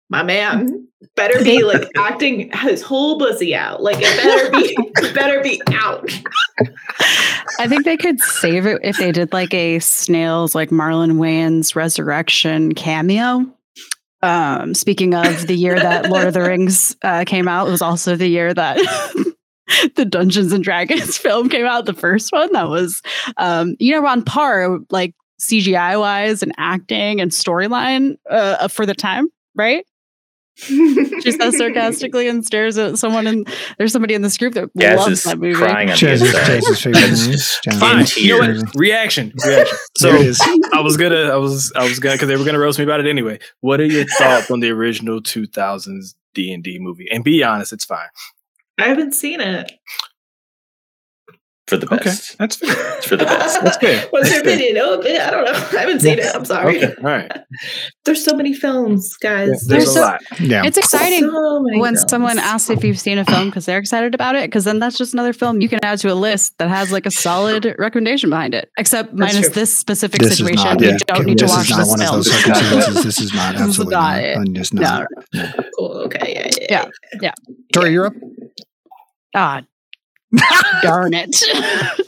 my 0.08 0.22
man 0.22 0.86
better 1.16 1.42
be 1.42 1.62
like 1.62 1.88
acting 1.96 2.50
his 2.52 2.82
whole 2.82 3.18
pussy 3.18 3.54
out 3.54 3.82
like 3.82 3.96
it 3.98 4.16
better 4.16 4.50
be 4.50 5.12
better 5.14 5.42
be 5.42 5.60
out 5.72 6.08
I 7.58 7.66
think 7.66 7.84
they 7.84 7.96
could 7.96 8.20
save 8.20 8.66
it 8.66 8.78
if 8.82 8.98
they 8.98 9.10
did 9.10 9.32
like 9.32 9.52
a 9.52 9.80
snails 9.80 10.54
like 10.54 10.70
Marlon 10.70 11.14
Wayans 11.14 11.74
resurrection 11.74 12.72
cameo. 12.74 13.46
Um, 14.22 14.74
speaking 14.74 15.14
of 15.14 15.46
the 15.46 15.54
year 15.54 15.78
that 15.78 16.08
Lord 16.08 16.26
of 16.26 16.34
the 16.34 16.42
Rings 16.42 16.96
uh, 17.02 17.24
came 17.26 17.48
out, 17.48 17.68
it 17.68 17.70
was 17.70 17.82
also 17.82 18.16
the 18.16 18.28
year 18.28 18.54
that 18.54 18.76
the 19.96 20.04
Dungeons 20.04 20.52
and 20.52 20.62
Dragons 20.62 21.16
film 21.18 21.48
came 21.48 21.66
out. 21.66 21.86
The 21.86 21.94
first 21.94 22.32
one 22.32 22.52
that 22.52 22.68
was, 22.68 23.02
um, 23.36 23.76
you 23.78 23.92
know, 23.92 24.06
on 24.06 24.22
par 24.22 24.78
like 24.90 25.14
CGI 25.40 25.98
wise 25.98 26.42
and 26.42 26.52
acting 26.58 27.20
and 27.20 27.30
storyline 27.30 28.16
uh, 28.30 28.68
for 28.68 28.86
the 28.86 28.94
time, 28.94 29.28
right? 29.54 29.84
She 30.60 31.32
says 31.32 31.56
sarcastically 31.56 32.26
and 32.28 32.44
stares 32.44 32.76
at 32.78 32.98
someone, 32.98 33.26
and 33.26 33.48
there's 33.78 33.92
somebody 33.92 34.14
in 34.14 34.22
this 34.22 34.36
group 34.36 34.54
that 34.54 34.70
Jazz 34.76 34.98
loves 34.98 35.12
is 35.12 35.22
that 35.24 35.38
movie. 35.38 35.54
crying 35.54 35.88
on 35.90 35.94
the 35.94 36.00
Chaz's, 36.06 36.22
inside. 36.22 36.46
Chaz's 36.46 36.82
favorite 36.82 37.00
That's 37.00 37.20
movie. 37.20 37.32
just 37.32 37.64
Chaz's 37.64 37.78
Fine. 37.78 38.24
You 38.24 38.40
know 38.40 38.60
what? 38.62 38.74
Reaction. 38.74 39.32
Reaction. 39.46 39.78
So 39.96 40.10
There 40.10 40.20
it 40.20 40.26
is. 40.26 40.40
I 40.72 40.80
was 40.80 40.96
gonna, 40.96 41.30
I 41.30 41.36
was, 41.36 41.72
I 41.76 41.84
was 41.84 42.00
gonna, 42.00 42.16
because 42.16 42.28
they 42.28 42.36
were 42.36 42.44
gonna 42.44 42.58
roast 42.58 42.78
me 42.78 42.84
about 42.84 42.98
it 43.00 43.06
anyway. 43.06 43.38
What 43.60 43.80
are 43.80 43.86
your 43.86 44.04
thoughts 44.04 44.50
on 44.50 44.60
the 44.60 44.70
original 44.70 45.20
2000s 45.22 46.14
D 46.34 46.52
and 46.52 46.62
D 46.64 46.78
movie? 46.80 47.06
And 47.12 47.22
be 47.22 47.42
honest, 47.44 47.72
it's 47.72 47.84
fine. 47.84 48.08
i 48.78 48.88
haven't 48.88 49.12
seen 49.14 49.40
it 49.40 49.72
for 51.68 51.76
the 51.76 51.86
Okay, 51.94 52.04
best. 52.04 52.36
that's 52.38 52.56
fair. 52.56 52.96
It's 52.96 53.06
for 53.06 53.16
the 53.16 53.24
best. 53.24 53.60
That's 53.62 53.76
fair. 53.76 54.06
what's 54.10 54.30
your 54.30 54.40
opinion 54.40 54.74
no 54.74 54.94
opinion 54.98 55.20
i 55.22 55.30
don't 55.30 55.44
know 55.44 55.52
i 55.78 55.80
haven't 55.82 56.00
seen 56.00 56.18
it 56.18 56.26
i'm 56.34 56.44
sorry 56.44 56.78
Okay, 56.82 56.94
all 56.98 57.04
right. 57.04 57.30
there's 58.04 58.24
so 58.24 58.34
many 58.34 58.54
films 58.54 59.14
guys 59.18 59.48
There's, 59.48 59.66
There's 59.66 59.88
a 59.90 59.92
so- 59.92 60.00
lot. 60.00 60.20
Yeah. 60.40 60.64
It's 60.64 60.78
exciting 60.78 61.28
So 61.30 61.62
when 61.78 61.94
films. 61.94 62.04
someone 62.10 62.38
asks 62.38 62.70
if 62.70 62.82
you've 62.84 62.98
seen 62.98 63.18
a 63.18 63.24
film 63.24 63.48
because 63.50 63.66
they're 63.66 63.78
excited 63.78 64.14
about 64.14 64.34
it, 64.36 64.44
because 64.48 64.64
then 64.64 64.78
that's 64.78 64.96
just 64.96 65.12
another 65.12 65.32
film 65.32 65.60
you 65.60 65.68
can 65.68 65.80
add 65.82 65.98
to 66.00 66.12
a 66.12 66.14
list 66.14 66.56
that 66.58 66.68
has 66.68 66.90
like 66.90 67.06
a 67.06 67.10
solid 67.10 67.74
recommendation 67.78 68.30
behind 68.30 68.54
it. 68.54 68.70
Except 68.78 69.10
That's 69.16 69.34
minus 69.34 69.46
true. 69.46 69.54
this 69.60 69.76
specific 69.76 70.20
This 70.22 70.36
situation, 70.38 70.64
not. 70.64 70.80
you 70.80 70.88
yeah. 70.90 70.96
don't 71.06 71.26
need 71.26 71.38
to 71.38 71.44
this 71.44 71.52
watch 71.56 71.64
is 71.70 71.70
not 71.70 71.78
this 71.80 71.88
one 71.88 71.98
film. 71.98 72.08
of 72.18 72.24
those 72.24 72.32
circumstances. 72.32 73.04
This 73.04 73.20
is 73.20 73.34
not 73.34 73.52
This 73.52 73.60
is 73.60 73.68
absolutely 73.68 73.94
not 73.94 74.14
not. 74.14 74.24
it. 74.24 74.36
I'm 74.38 74.54
just 74.54 74.74
No, 74.74 75.06
cool 75.76 75.90
okay 76.06 76.52
Yeah. 76.68 76.68
yeah 76.70 76.84
Yeah. 77.20 77.32
Tori, 77.72 77.92
you're 77.92 78.06
up. 78.06 78.14
Ah, 79.34 79.62
darn 80.82 81.14
it! 81.14 81.42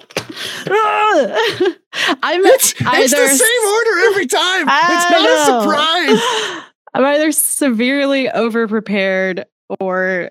I'm 2.23 2.45
It's, 2.45 2.75
either 2.81 3.03
it's 3.03 3.13
the 3.13 3.29
same 3.29 3.73
order 3.73 3.99
every 4.11 4.27
time. 4.27 4.69
I 4.69 4.81
it's 4.95 5.11
not 5.11 5.29
a 5.29 5.45
surprise. 5.63 6.65
I'm 6.95 7.05
either 7.05 7.33
severely 7.33 8.27
overprepared 8.27 9.45
or 9.79 10.31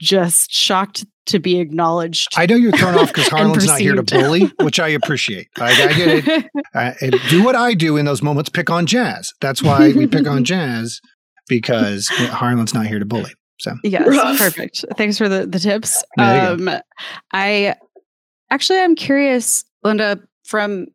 just 0.00 0.52
shocked 0.52 1.06
to 1.26 1.38
be 1.40 1.58
acknowledged. 1.58 2.28
I 2.36 2.46
know 2.46 2.54
you're 2.54 2.72
thrown 2.72 2.94
off 2.96 3.08
because 3.08 3.26
And 3.32 3.38
Harland's 3.38 3.66
not 3.66 3.80
here 3.80 3.94
to 3.94 4.02
bully, 4.02 4.52
which 4.60 4.78
I 4.78 4.88
appreciate. 4.88 5.48
I, 5.58 5.70
I 5.70 5.92
get 5.92 6.28
it. 6.28 6.50
I, 6.74 6.94
and 7.00 7.16
do 7.28 7.42
what 7.42 7.56
I 7.56 7.74
do 7.74 7.96
in 7.96 8.06
those 8.06 8.22
moments. 8.22 8.48
Pick 8.48 8.70
on 8.70 8.86
Jazz. 8.86 9.32
That's 9.40 9.62
why 9.62 9.92
we 9.92 10.06
pick 10.06 10.28
on 10.28 10.44
Jazz 10.44 11.00
because 11.48 12.06
Harland's 12.08 12.74
not 12.74 12.86
here 12.86 12.98
to 12.98 13.04
bully. 13.04 13.32
So 13.58 13.74
Yes, 13.82 14.06
Rough. 14.06 14.38
perfect. 14.38 14.84
Thanks 14.96 15.18
for 15.18 15.28
the, 15.28 15.46
the 15.46 15.58
tips. 15.58 16.02
There 16.16 16.56
you 16.56 16.68
Um, 16.68 16.80
I 17.32 17.74
actually 18.50 18.80
I'm 18.80 18.94
curious, 18.94 19.64
Linda, 19.82 20.20
from 20.44 20.88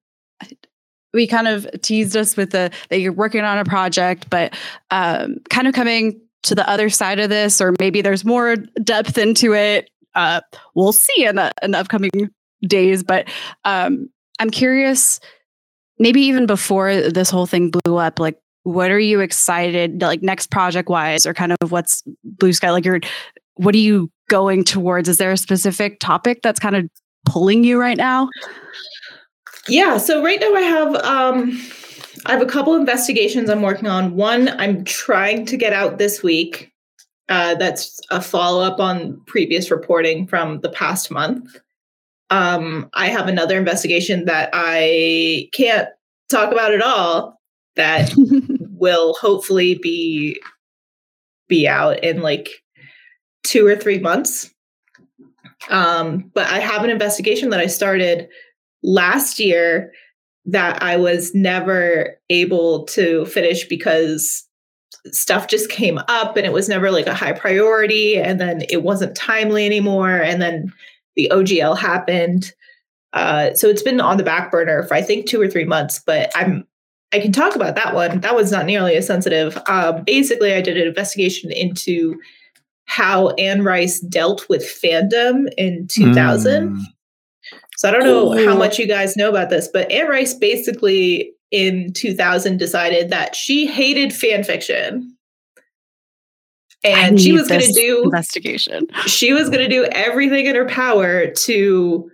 we 1.14 1.28
kind 1.28 1.48
of 1.48 1.68
teased 1.82 2.16
us 2.16 2.38
with 2.38 2.52
the 2.52 2.72
that 2.90 3.00
you're 3.00 3.14
working 3.14 3.42
on 3.42 3.58
a 3.58 3.66
project, 3.66 4.30
but 4.30 4.56
um, 4.92 5.38
kind 5.50 5.68
of 5.68 5.74
coming 5.74 6.22
to 6.44 6.56
the 6.56 6.68
other 6.70 6.90
side 6.90 7.20
of 7.20 7.30
this, 7.30 7.62
or 7.62 7.74
maybe 7.80 8.02
there's 8.02 8.26
more 8.26 8.56
depth 8.84 9.18
into 9.18 9.54
it. 9.54 9.90
Uh, 10.16 10.42
we'll 10.76 10.94
see 10.94 11.26
in 11.26 11.36
the, 11.36 11.52
in 11.62 11.72
the 11.72 11.78
upcoming 11.78 12.12
days, 12.68 13.04
but 13.04 13.28
um, 13.66 14.10
I'm 14.40 14.50
curious, 14.50 15.20
maybe 16.00 16.22
even 16.22 16.46
before 16.46 16.96
this 16.96 17.30
whole 17.30 17.46
thing 17.46 17.72
blew 17.72 17.98
up, 17.98 18.20
like 18.20 18.40
what 18.64 18.92
are 18.92 19.00
you 19.00 19.20
excited 19.20 20.02
like 20.02 20.22
next 20.22 20.52
project 20.52 20.90
wise 20.90 21.26
or 21.26 21.34
kind 21.34 21.52
of 21.52 21.72
what's 21.72 22.04
blue 22.24 22.54
sky 22.54 22.70
like 22.70 22.86
you're 22.86 23.00
what 23.56 23.74
are 23.76 23.80
you 23.80 24.10
going 24.30 24.64
towards 24.64 25.10
is 25.10 25.18
there 25.18 25.32
a 25.32 25.38
specific 25.38 26.00
topic 26.00 26.42
that's 26.42 26.60
kind 26.60 26.76
of 26.76 26.90
pulling 27.26 27.64
you 27.64 27.80
right 27.80 27.98
now 27.98 28.30
Yeah, 29.68 29.98
so 29.98 30.24
right 30.24 30.40
now 30.40 30.54
I 30.54 30.62
have 30.62 30.96
um 30.96 31.62
I 32.26 32.34
have 32.34 32.42
a 32.42 32.46
couple 32.48 32.76
investigations 32.76 33.50
I'm 33.50 33.62
working 33.62 33.88
on. 33.88 34.16
One 34.16 34.50
I'm 34.60 34.84
trying 34.84 35.46
to 35.48 35.58
get 35.58 35.74
out 35.74 35.98
this 35.98 36.24
week. 36.24 36.72
Uh 37.30 37.56
that's 37.56 38.00
a 38.10 38.22
follow-up 38.22 38.80
on 38.80 39.22
previous 39.28 39.72
reporting 39.72 40.28
from 40.28 40.60
the 40.62 40.70
past 40.70 41.12
month. 41.12 41.60
Um 42.30 42.90
I 42.94 43.08
have 43.08 43.28
another 43.28 43.58
investigation 43.58 44.26
that 44.26 44.50
I 44.54 45.50
can't 45.54 45.90
talk 46.30 46.52
about 46.52 46.74
at 46.74 46.82
all 46.82 47.40
that 47.76 48.12
will 48.82 49.14
hopefully 49.14 49.76
be 49.76 50.42
be 51.48 51.68
out 51.68 52.04
in 52.04 52.22
like 52.22 52.50
2 53.44 53.66
or 53.66 53.76
3 53.76 54.00
months. 54.00 54.54
Um 55.70 56.32
but 56.34 56.48
I 56.48 56.60
have 56.60 56.84
an 56.84 56.90
investigation 56.90 57.52
that 57.52 57.60
I 57.60 57.68
started 57.68 58.28
last 58.84 59.40
year 59.40 59.92
that 60.46 60.82
I 60.82 60.98
was 60.98 61.34
never 61.36 62.18
able 62.30 62.86
to 62.86 63.26
finish 63.26 63.68
because 63.68 64.48
stuff 65.08 65.48
just 65.48 65.70
came 65.70 66.00
up 66.08 66.36
and 66.36 66.46
it 66.46 66.54
was 66.54 66.68
never 66.68 66.92
like 66.92 67.08
a 67.08 67.14
high 67.14 67.34
priority 67.34 68.18
and 68.18 68.40
then 68.40 68.64
it 68.70 68.84
wasn't 68.84 69.16
timely 69.16 69.66
anymore 69.66 70.18
and 70.18 70.42
then 70.42 70.74
the 71.16 71.32
OGL 71.32 71.78
happened. 71.78 72.54
Uh, 73.14 73.54
so 73.54 73.68
it's 73.68 73.84
been 73.84 74.00
on 74.00 74.18
the 74.18 74.24
back 74.24 74.52
burner 74.52 74.84
for 74.84 74.94
I 74.94 75.02
think 75.02 75.28
two 75.28 75.42
or 75.42 75.48
three 75.48 75.66
months, 75.66 76.02
but 76.06 76.32
I'm 76.36 76.66
I 77.14 77.20
can 77.20 77.32
talk 77.32 77.56
about 77.56 77.76
that 77.76 77.94
one. 77.94 78.22
That 78.22 78.36
was 78.36 78.52
not 78.52 78.66
nearly 78.66 78.96
as 78.96 79.06
sensitive. 79.06 79.58
Um, 79.68 80.04
basically, 80.04 80.54
I 80.54 80.62
did 80.62 80.78
an 80.78 80.88
investigation 80.88 81.52
into 81.52 82.20
how 82.86 83.30
Anne 83.32 83.64
Rice 83.64 84.00
dealt 84.00 84.48
with 84.50 84.64
fandom 84.64 85.48
in 85.58 85.88
2000. 85.88 86.70
Mm. 86.70 86.82
So 87.78 87.90
I 87.90 87.92
don't 87.92 88.04
know 88.04 88.46
how 88.46 88.56
much 88.56 88.78
you 88.78 88.86
guys 88.86 89.18
know 89.18 89.30
about 89.30 89.50
this, 89.50 89.68
but 89.68 89.92
Anne 89.92 90.08
Rice 90.08 90.34
basically 90.34 91.34
in 91.52 91.92
2000 91.94 92.58
decided 92.58 93.10
that 93.10 93.36
she 93.36 93.66
hated 93.66 94.14
fan 94.14 94.44
fiction. 94.44 95.16
and 96.84 97.20
she 97.20 97.32
was 97.32 97.48
going 97.48 97.62
to 97.62 97.74
do 97.74 98.04
investigation. 98.04 98.88
She 99.06 99.34
was 99.34 99.50
going 99.50 99.62
to 99.62 99.70
do 99.70 99.86
everything 99.92 100.46
in 100.46 100.56
her 100.56 100.68
power 100.68 101.28
to 101.28 102.12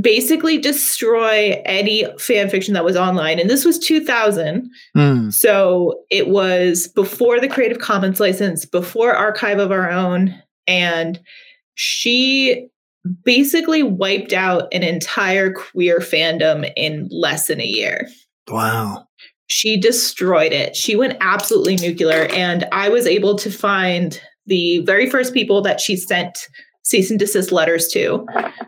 basically 0.00 0.58
destroy 0.58 1.60
any 1.64 2.06
fan 2.18 2.48
fiction 2.48 2.74
that 2.74 2.84
was 2.84 2.96
online. 2.96 3.38
And 3.38 3.50
this 3.50 3.64
was 3.64 3.78
2000. 3.78 4.70
Mm. 4.96 5.32
So 5.32 6.02
it 6.10 6.28
was 6.28 6.88
before 6.88 7.40
the 7.40 7.48
Creative 7.48 7.78
Commons 7.78 8.20
license, 8.20 8.64
before 8.64 9.12
Archive 9.14 9.58
of 9.58 9.70
Our 9.70 9.90
Own. 9.90 10.34
And 10.66 11.20
she 11.74 12.68
basically 13.24 13.82
wiped 13.82 14.32
out 14.32 14.68
an 14.72 14.82
entire 14.82 15.52
queer 15.52 15.98
fandom 15.98 16.70
in 16.76 17.08
less 17.10 17.46
than 17.46 17.60
a 17.60 17.66
year. 17.66 18.08
Wow. 18.48 19.06
She 19.48 19.78
destroyed 19.78 20.52
it. 20.52 20.74
She 20.74 20.96
went 20.96 21.16
absolutely 21.20 21.76
nuclear. 21.76 22.26
And 22.32 22.66
I 22.72 22.88
was 22.88 23.06
able 23.06 23.36
to 23.36 23.50
find 23.50 24.20
the 24.46 24.78
very 24.80 25.08
first 25.08 25.34
people 25.34 25.60
that 25.62 25.80
she 25.80 25.96
sent 25.96 26.48
cease 26.86 27.10
and 27.10 27.18
desist 27.18 27.50
letters 27.50 27.88
to. 27.88 28.24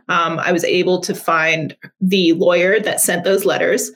Um, 0.09 0.41
I 0.41 0.51
was 0.51 0.65
able 0.65 1.01
to 1.03 1.15
find 1.15 1.77
the 2.01 2.33
lawyer 2.33 2.81
that 2.81 3.01
sent 3.01 3.23
those 3.23 3.45
letters, 3.45 3.93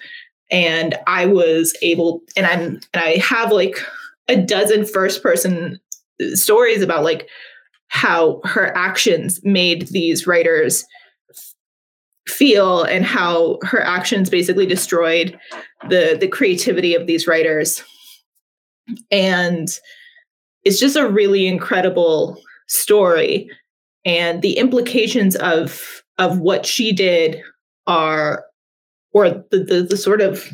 and 0.51 0.95
I 1.09 1.27
was 1.27 1.77
able, 1.83 2.21
and 2.37 2.47
I'm, 2.47 2.81
and 2.95 3.03
I 3.03 3.17
have 3.17 3.51
like 3.51 3.77
a 4.29 4.37
dozen 4.37 4.85
first 4.85 5.23
person 5.23 5.81
stories 6.35 6.83
about 6.83 7.03
like 7.03 7.29
how 7.89 8.41
her 8.45 8.75
actions 8.77 9.41
made 9.43 9.89
these 9.89 10.27
writers 10.27 10.85
feel 12.29 12.85
and 12.85 13.05
how 13.05 13.59
her 13.63 13.83
actions 13.83 14.31
basically 14.31 14.67
destroyed 14.67 15.37
the 15.89 16.17
the 16.21 16.29
creativity 16.29 16.95
of 16.95 17.09
these 17.09 17.27
writers 17.27 17.83
and 19.11 19.81
it's 20.63 20.79
just 20.79 20.95
a 20.95 21.09
really 21.09 21.49
incredible 21.49 22.41
story 22.69 23.51
and 24.05 24.43
the 24.43 24.59
implications 24.59 25.37
of 25.37 26.03
of 26.19 26.39
what 26.39 26.67
she 26.67 26.93
did 26.93 27.41
are 27.87 28.45
or 29.13 29.29
the 29.31 29.65
the, 29.69 29.87
the 29.91 29.97
sort 29.97 30.21
of 30.21 30.49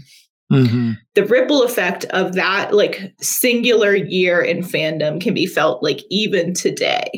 Mm-hmm. 0.51 0.93
the 1.15 1.27
ripple 1.27 1.63
effect 1.63 2.07
of 2.07 2.33
that 2.33 2.73
like 2.73 3.13
singular 3.21 3.95
year 3.95 4.41
in 4.41 4.63
fandom 4.63 5.21
can 5.21 5.35
be 5.35 5.45
felt 5.45 5.83
like 5.83 6.01
even 6.09 6.55
today 6.55 7.11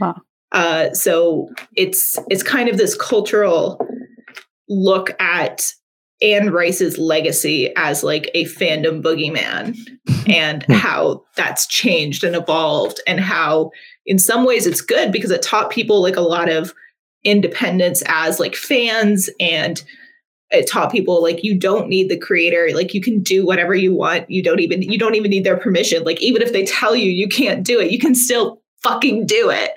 Wow. 0.00 0.14
uh 0.52 0.90
so 0.94 1.50
it's 1.76 2.18
it's 2.30 2.42
kind 2.42 2.70
of 2.70 2.78
this 2.78 2.96
cultural 2.96 3.78
look 4.70 5.10
at 5.20 5.70
Anne 6.22 6.48
Rice's 6.50 6.96
legacy 6.96 7.74
as 7.76 8.02
like 8.02 8.30
a 8.32 8.46
fandom 8.46 9.02
boogeyman 9.02 9.76
and 10.26 10.62
how 10.72 11.24
that's 11.36 11.66
changed 11.66 12.24
and 12.24 12.34
evolved 12.34 13.00
and 13.06 13.20
how 13.20 13.70
in 14.06 14.18
some 14.18 14.44
ways 14.44 14.66
it's 14.66 14.80
good 14.80 15.12
because 15.12 15.30
it 15.30 15.42
taught 15.42 15.70
people 15.70 16.02
like 16.02 16.16
a 16.16 16.20
lot 16.20 16.48
of 16.48 16.74
independence 17.24 18.02
as 18.06 18.40
like 18.40 18.54
fans 18.54 19.30
and 19.38 19.82
it 20.50 20.68
taught 20.68 20.92
people 20.92 21.22
like 21.22 21.42
you 21.42 21.58
don't 21.58 21.88
need 21.88 22.10
the 22.10 22.18
creator 22.18 22.68
like 22.74 22.92
you 22.92 23.00
can 23.00 23.20
do 23.20 23.46
whatever 23.46 23.74
you 23.74 23.94
want. 23.94 24.28
You 24.30 24.42
don't 24.42 24.60
even 24.60 24.82
you 24.82 24.98
don't 24.98 25.14
even 25.14 25.30
need 25.30 25.44
their 25.44 25.56
permission. 25.56 26.04
Like 26.04 26.20
even 26.20 26.42
if 26.42 26.52
they 26.52 26.64
tell 26.64 26.94
you 26.94 27.10
you 27.10 27.28
can't 27.28 27.64
do 27.64 27.80
it 27.80 27.90
you 27.90 27.98
can 27.98 28.14
still 28.14 28.60
fucking 28.82 29.26
do 29.26 29.50
it. 29.50 29.72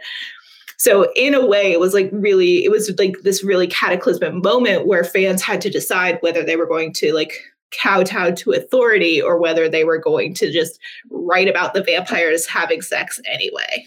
So 0.78 1.12
in 1.16 1.34
a 1.34 1.46
way 1.46 1.72
it 1.72 1.80
was 1.80 1.94
like 1.94 2.10
really 2.12 2.66
it 2.66 2.72
was 2.72 2.94
like 2.98 3.16
this 3.24 3.44
really 3.44 3.68
cataclysmic 3.68 4.34
moment 4.34 4.88
where 4.88 5.04
fans 5.04 5.42
had 5.42 5.62
to 5.62 5.70
decide 5.70 6.18
whether 6.22 6.44
they 6.44 6.56
were 6.56 6.68
going 6.68 6.92
to 6.94 7.14
like 7.14 7.34
kowtow 7.82 8.32
to 8.32 8.52
authority 8.52 9.22
or 9.22 9.38
whether 9.38 9.68
they 9.70 9.84
were 9.84 9.98
going 9.98 10.34
to 10.34 10.52
just 10.52 10.80
write 11.10 11.48
about 11.48 11.74
the 11.74 11.84
vampires 11.84 12.46
having 12.46 12.82
sex 12.82 13.20
anyway 13.32 13.86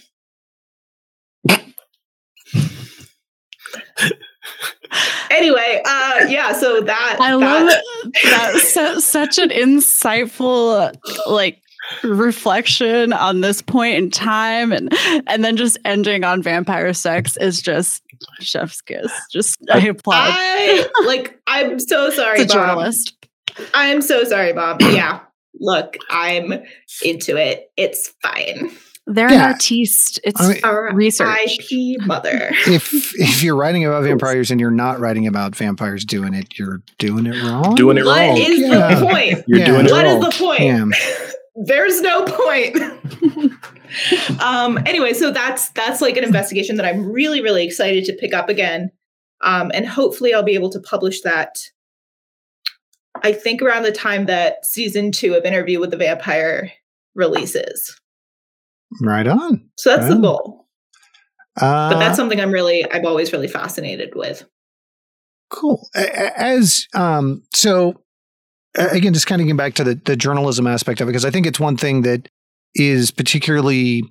anyway 5.30 5.82
uh 5.84 6.24
yeah 6.28 6.52
so 6.52 6.80
that 6.80 7.16
I 7.20 7.30
that, 7.30 7.36
love 7.36 7.68
it. 7.70 8.14
That's 8.24 8.72
su- 8.72 9.00
such 9.00 9.38
an 9.38 9.50
insightful 9.50 10.94
like 11.26 11.60
reflection 12.02 13.12
on 13.12 13.40
this 13.40 13.62
point 13.62 13.96
in 13.96 14.10
time 14.10 14.72
and 14.72 14.92
and 15.26 15.44
then 15.44 15.56
just 15.56 15.78
ending 15.84 16.24
on 16.24 16.42
vampire 16.42 16.92
sex 16.94 17.36
is 17.38 17.60
just 17.62 18.02
chef's 18.40 18.80
kiss. 18.80 19.12
Just 19.30 19.58
I 19.70 19.78
applaud. 19.80 20.30
I 20.34 20.86
like 21.06 21.40
I'm 21.46 21.78
so 21.78 22.10
sorry 22.10 22.38
Bob. 22.44 22.48
journalist. 22.48 23.14
I'm 23.74 24.02
so 24.02 24.24
sorry 24.24 24.52
Bob 24.52 24.80
yeah 24.80 25.20
look 25.60 25.96
I'm 26.10 26.62
into 27.04 27.36
it 27.36 27.70
it's 27.76 28.14
fine 28.22 28.70
They're 29.10 29.30
Yeah. 29.30 29.46
an 29.46 29.52
artiste. 29.52 30.20
It's 30.22 30.40
I 30.40 30.48
mean, 30.52 30.60
Our 30.64 30.94
research. 30.94 31.58
IP 31.70 31.96
mother 32.06 32.50
if 32.66 32.92
if 33.18 33.42
you're 33.42 33.56
writing 33.56 33.84
about 33.84 34.04
vampires 34.04 34.50
and 34.50 34.60
you're 34.60 34.70
not 34.70 35.00
writing 35.00 35.26
about 35.26 35.56
vampires 35.56 36.04
doing 36.04 36.34
it, 36.34 36.58
you're 36.58 36.82
doing 36.98 37.26
it 37.26 37.42
wrong. 37.42 37.74
Doing 37.74 37.96
it 37.98 38.04
What 38.04 38.18
wrong. 38.18 38.38
What 38.38 38.48
is 38.50 38.58
Yeah. 38.60 38.94
the 38.94 39.06
point 39.06 39.44
You're 39.46 39.58
Yeah. 39.60 39.66
doing 39.66 39.86
it 39.86 39.90
What 39.92 40.04
is 40.06 40.12
wrong. 40.12 40.20
What 40.20 40.28
is 40.32 40.38
the 40.38 40.44
point 40.44 40.60
Yeah. 40.60 40.84
there's 41.64 42.00
no 42.00 42.24
point 42.24 42.76
um 44.40 44.78
anyway 44.86 45.12
so 45.12 45.32
that's 45.32 45.70
that's 45.70 46.00
like 46.00 46.16
an 46.16 46.22
investigation 46.22 46.76
that 46.76 46.86
i'm 46.86 47.10
really 47.10 47.40
really 47.42 47.64
excited 47.66 48.04
to 48.04 48.12
pick 48.12 48.32
up 48.32 48.48
again 48.48 48.90
um 49.42 49.72
and 49.74 49.84
hopefully 49.88 50.32
i'll 50.32 50.44
be 50.44 50.54
able 50.54 50.70
to 50.70 50.78
publish 50.78 51.20
that 51.22 51.58
i 53.24 53.32
think 53.32 53.60
around 53.60 53.82
the 53.82 53.90
time 53.90 54.26
that 54.26 54.64
season 54.64 55.10
two 55.10 55.34
of 55.34 55.44
interview 55.44 55.80
with 55.80 55.90
the 55.90 55.96
vampire 55.96 56.70
releases 57.16 57.98
Right 59.02 59.26
on. 59.26 59.68
so 59.76 59.96
that's 59.96 60.08
the 60.08 60.18
goal 60.20 60.66
Uh, 61.60 61.90
but 61.92 61.98
that's 61.98 62.16
something 62.16 62.40
i'm 62.40 62.52
really 62.52 62.90
i'm 62.92 63.04
always 63.06 63.32
really 63.32 63.48
fascinated 63.48 64.14
with 64.14 64.44
cool. 65.50 65.88
As 65.94 66.86
um, 66.94 67.42
so 67.54 67.94
again, 68.74 69.14
just 69.14 69.26
kind 69.26 69.40
of 69.40 69.46
getting 69.46 69.56
back 69.56 69.74
to 69.74 69.84
the 69.84 69.94
the 69.94 70.16
journalism 70.16 70.66
aspect 70.66 71.00
of 71.00 71.08
it, 71.08 71.12
because 71.12 71.24
I 71.24 71.30
think 71.30 71.46
it's 71.46 71.60
one 71.60 71.76
thing 71.76 72.02
that 72.02 72.28
is 72.74 73.10
particularly 73.10 74.02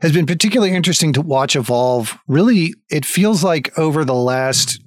has 0.00 0.12
been 0.12 0.26
particularly 0.26 0.74
interesting 0.74 1.12
to 1.14 1.20
watch 1.20 1.56
evolve. 1.56 2.16
Really, 2.26 2.74
it 2.90 3.04
feels 3.04 3.44
like 3.44 3.76
over 3.78 4.04
the 4.04 4.14
last 4.14 4.80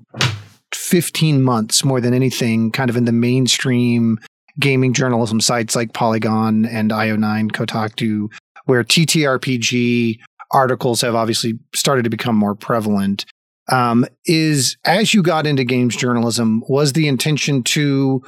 15 0.73 1.41
months 1.43 1.83
more 1.83 2.01
than 2.01 2.13
anything, 2.13 2.71
kind 2.71 2.89
of 2.89 2.97
in 2.97 3.05
the 3.05 3.11
mainstream 3.11 4.17
gaming 4.59 4.93
journalism 4.93 5.39
sites 5.39 5.75
like 5.75 5.93
Polygon 5.93 6.65
and 6.65 6.91
IO9, 6.91 7.51
Kotaku, 7.51 8.27
where 8.65 8.83
TTRPG 8.83 10.19
articles 10.51 11.01
have 11.01 11.15
obviously 11.15 11.57
started 11.73 12.03
to 12.03 12.09
become 12.09 12.35
more 12.35 12.55
prevalent. 12.55 13.25
Um, 13.71 14.05
is 14.25 14.77
as 14.85 15.13
you 15.13 15.23
got 15.23 15.47
into 15.47 15.63
games 15.63 15.95
journalism, 15.95 16.63
was 16.67 16.93
the 16.93 17.07
intention 17.07 17.63
to 17.63 18.21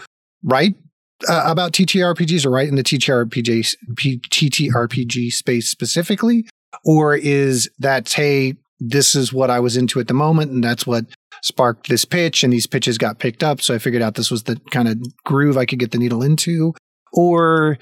write 0.43 0.75
uh, 1.27 1.43
about 1.45 1.73
TTRPGs 1.73 2.45
or 2.45 2.51
write 2.51 2.69
in 2.69 2.75
the 2.75 2.84
TTRPG, 2.84 3.75
P- 3.95 4.19
TTRPG 4.19 5.31
space 5.31 5.69
specifically? 5.69 6.45
Or 6.86 7.15
is 7.15 7.69
that, 7.79 8.11
hey, 8.11 8.55
this 8.79 9.15
is 9.15 9.31
what 9.31 9.49
I 9.49 9.59
was 9.59 9.77
into 9.77 9.99
at 9.99 10.07
the 10.07 10.13
moment, 10.13 10.51
and 10.51 10.63
that's 10.63 10.86
what 10.86 11.05
sparked 11.41 11.88
this 11.88 12.05
pitch, 12.05 12.43
and 12.43 12.51
these 12.51 12.67
pitches 12.67 12.97
got 12.97 13.19
picked 13.19 13.43
up. 13.43 13.61
So 13.61 13.73
I 13.73 13.77
figured 13.77 14.01
out 14.01 14.15
this 14.15 14.31
was 14.31 14.43
the 14.43 14.59
kind 14.71 14.88
of 14.88 14.97
groove 15.23 15.57
I 15.57 15.65
could 15.65 15.79
get 15.79 15.91
the 15.91 15.97
needle 15.97 16.23
into. 16.23 16.73
Or 17.13 17.77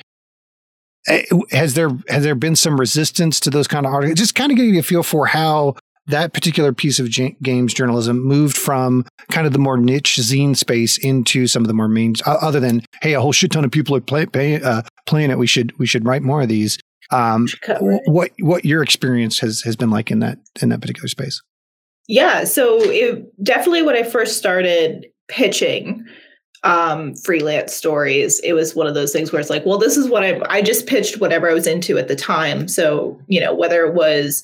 has 1.52 1.74
there 1.74 1.90
has 2.10 2.24
there 2.24 2.36
been 2.36 2.56
some 2.56 2.80
resistance 2.80 3.40
to 3.42 3.50
those 3.50 3.68
kind 3.68 3.86
of 3.86 3.94
articles? 3.94 4.20
Just 4.20 4.36
kind 4.36 4.52
of 4.52 4.58
getting 4.58 4.78
a 4.78 4.84
feel 4.84 5.04
for 5.04 5.26
how 5.28 5.76
that 6.08 6.34
particular 6.34 6.74
piece 6.74 7.00
of 7.00 7.10
j- 7.10 7.36
games 7.42 7.74
journalism 7.74 8.20
moved 8.20 8.58
from 8.58 9.06
kind 9.30 9.46
of 9.48 9.54
the 9.54 9.60
more 9.60 9.78
niche 9.78 10.18
zine 10.20 10.56
space 10.58 10.98
into 10.98 11.48
some 11.48 11.64
of 11.64 11.68
the 11.68 11.74
more 11.74 11.88
main. 11.88 12.14
o- 12.26 12.32
Other 12.42 12.60
than 12.60 12.82
hey, 13.02 13.14
a 13.14 13.22
whole 13.22 13.32
shit 13.32 13.52
ton 13.52 13.64
of 13.64 13.72
people 13.72 13.96
are 13.96 14.02
play, 14.02 14.26
pay, 14.26 14.62
uh, 14.62 14.82
playing 15.06 15.32
it. 15.32 15.38
We 15.38 15.48
should 15.48 15.78
we 15.80 15.86
should 15.86 16.06
write 16.06 16.22
more 16.24 16.42
of 16.42 16.50
these. 16.50 16.78
Um, 17.12 17.48
what 18.06 18.32
what 18.40 18.66
your 18.66 18.82
experience 18.84 19.40
has 19.40 19.62
has 19.62 19.76
been 19.76 19.90
like 19.90 20.12
in 20.12 20.20
that 20.20 20.40
in 20.62 20.70
that 20.70 20.82
particular 20.82 21.08
space? 21.08 21.42
Yeah, 22.08 22.44
so 22.46 22.80
it 22.82 23.26
definitely 23.44 23.84
when 23.84 23.96
I 23.96 24.04
first 24.04 24.38
started 24.38 25.06
pitching 25.28 26.06
um 26.64 27.16
freelance 27.16 27.74
stories, 27.74 28.40
it 28.42 28.54
was 28.54 28.76
one 28.76 28.88
of 28.88 28.94
those 28.94 29.12
things 29.12 29.32
where 29.32 29.40
it's 29.40 29.50
like, 29.50 29.66
well, 29.66 29.80
this 29.80 29.98
is 29.98 30.08
what 30.08 30.24
I 30.24 30.42
I 30.50 30.62
just 30.62 30.88
pitched 30.88 31.20
whatever 31.20 31.50
I 31.50 31.54
was 31.54 31.68
into 31.68 31.98
at 31.98 32.08
the 32.08 32.16
time. 32.16 32.68
So, 32.68 33.20
you 33.28 33.40
know, 33.40 33.54
whether 33.54 33.86
it 33.86 33.94
was 33.94 34.44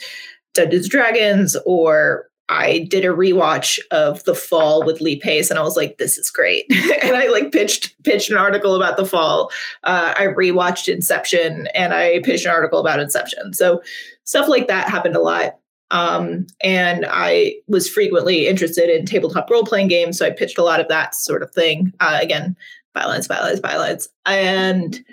Dungeons 0.54 0.90
Dragons 0.90 1.56
or 1.66 2.28
I 2.50 2.88
did 2.90 3.04
a 3.04 3.10
rewatch 3.10 3.78
of 3.92 4.24
The 4.24 4.36
Fall 4.36 4.86
with 4.86 5.02
Lee 5.02 5.20
Pace, 5.20 5.50
and 5.50 5.60
I 5.60 5.64
was 5.64 5.76
like, 5.76 5.98
"This 5.98 6.18
is 6.18 6.30
great." 6.30 6.66
and 7.02 7.16
I 7.16 7.28
like 7.28 7.52
pitched 7.52 8.02
pitched 8.04 8.30
an 8.30 8.38
article 8.38 8.76
about 8.76 8.98
The 8.98 9.06
Fall. 9.06 9.52
Uh, 9.84 10.14
I 10.18 10.28
rewatched 10.28 10.92
Inception, 10.92 11.68
and 11.76 11.94
I 11.94 12.20
pitched 12.24 12.46
an 12.46 12.52
article 12.52 12.80
about 12.80 13.00
Inception. 13.00 13.54
So 13.54 13.82
stuff 14.24 14.48
like 14.48 14.68
that 14.68 14.90
happened 14.90 15.16
a 15.16 15.22
lot. 15.22 15.58
Um, 15.92 16.48
and 16.62 17.06
I 17.10 17.56
was 17.68 17.90
frequently 17.90 18.48
interested 18.48 18.90
in 18.90 19.06
tabletop 19.06 19.50
role 19.50 19.64
playing 19.64 19.88
games, 19.88 20.18
so 20.18 20.26
I 20.26 20.32
pitched 20.32 20.58
a 20.58 20.64
lot 20.64 20.80
of 20.80 20.88
that 20.90 21.16
sort 21.16 21.44
of 21.44 21.52
thing. 21.52 21.94
Uh, 22.00 22.20
again, 22.22 22.56
bylines, 22.96 23.28
bylines, 23.28 23.60
bylines. 23.60 24.08
And 24.26 25.04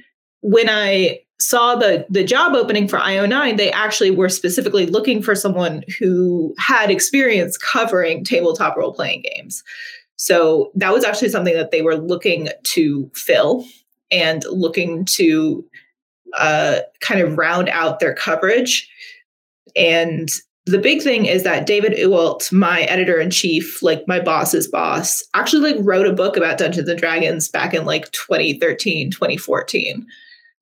when 0.41 0.68
I 0.68 1.20
saw 1.41 1.75
the 1.75 2.07
the 2.09 2.25
job 2.25 2.55
opening 2.55 2.89
for 2.89 2.99
IO9, 2.99 3.57
they 3.57 3.70
actually 3.72 4.11
were 4.11 4.29
specifically 4.29 4.87
looking 4.87 5.22
for 5.22 5.35
someone 5.35 5.85
who 5.99 6.55
had 6.59 6.91
experience 6.91 7.57
covering 7.57 8.25
tabletop 8.25 8.77
role 8.77 8.93
playing 8.93 9.22
games. 9.35 9.62
So 10.16 10.70
that 10.75 10.93
was 10.93 11.05
actually 11.05 11.29
something 11.29 11.55
that 11.55 11.70
they 11.70 11.83
were 11.83 11.97
looking 11.97 12.49
to 12.62 13.11
fill 13.14 13.66
and 14.11 14.45
looking 14.49 15.05
to 15.07 15.64
uh, 16.39 16.81
kind 17.01 17.20
of 17.20 17.37
round 17.37 17.68
out 17.68 18.01
their 18.01 18.14
coverage. 18.14 18.89
And 19.77 20.29
the 20.67 20.79
big 20.79 21.03
thing 21.03 21.27
is 21.27 21.43
that 21.43 21.67
David 21.67 21.93
Ewalt, 21.93 22.51
my 22.51 22.83
editor 22.83 23.21
in 23.21 23.31
chief, 23.31 23.83
like 23.83 24.07
my 24.09 24.19
boss's 24.19 24.67
boss, 24.67 25.23
actually 25.35 25.73
like 25.73 25.85
wrote 25.85 26.07
a 26.07 26.12
book 26.12 26.37
about 26.37 26.57
Dungeons 26.57 26.89
and 26.89 26.99
Dragons 26.99 27.49
back 27.49 27.75
in 27.75 27.85
like 27.85 28.11
2013, 28.12 29.11
2014. 29.11 30.07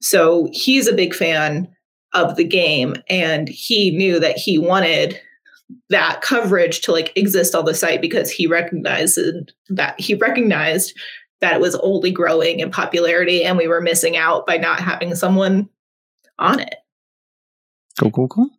So 0.00 0.48
he's 0.52 0.88
a 0.88 0.94
big 0.94 1.14
fan 1.14 1.68
of 2.14 2.34
the 2.34 2.44
game 2.44 2.96
and 3.08 3.48
he 3.48 3.96
knew 3.96 4.18
that 4.18 4.36
he 4.36 4.58
wanted 4.58 5.20
that 5.88 6.20
coverage 6.20 6.80
to 6.82 6.92
like 6.92 7.12
exist 7.16 7.54
on 7.54 7.64
the 7.64 7.72
site 7.72 8.02
because 8.02 8.30
he 8.30 8.46
recognized 8.46 9.18
that 9.68 9.98
he 9.98 10.14
recognized 10.14 10.94
that 11.40 11.54
it 11.54 11.60
was 11.60 11.76
only 11.76 12.10
growing 12.10 12.60
in 12.60 12.70
popularity 12.70 13.44
and 13.44 13.56
we 13.56 13.68
were 13.68 13.80
missing 13.80 14.16
out 14.16 14.46
by 14.46 14.56
not 14.56 14.80
having 14.80 15.14
someone 15.14 15.68
on 16.38 16.60
it. 16.60 16.74
Cool, 18.00 18.10
cool, 18.10 18.28
cool. 18.28 18.50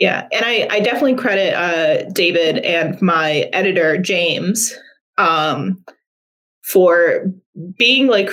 Yeah, 0.00 0.26
and 0.32 0.44
I, 0.46 0.66
I 0.70 0.80
definitely 0.80 1.14
credit 1.14 1.54
uh, 1.54 2.10
David 2.10 2.58
and 2.58 3.00
my 3.02 3.50
editor 3.52 3.98
James 3.98 4.74
um, 5.18 5.84
for 6.62 7.26
being 7.76 8.06
like 8.06 8.30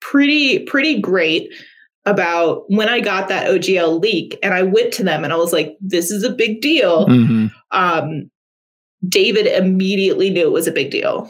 pretty 0.00 0.60
pretty 0.60 1.00
great 1.00 1.52
about 2.06 2.62
when 2.70 2.88
I 2.88 3.00
got 3.00 3.28
that 3.28 3.48
OGL 3.48 4.00
leak, 4.00 4.38
and 4.40 4.54
I 4.54 4.62
went 4.62 4.92
to 4.94 5.04
them 5.04 5.24
and 5.24 5.32
I 5.32 5.36
was 5.36 5.52
like, 5.52 5.76
"This 5.80 6.12
is 6.12 6.22
a 6.22 6.30
big 6.30 6.60
deal." 6.60 7.08
Mm-hmm. 7.08 7.46
Um, 7.72 8.30
David 9.08 9.46
immediately 9.48 10.30
knew 10.30 10.46
it 10.46 10.52
was 10.52 10.68
a 10.68 10.72
big 10.72 10.92
deal, 10.92 11.28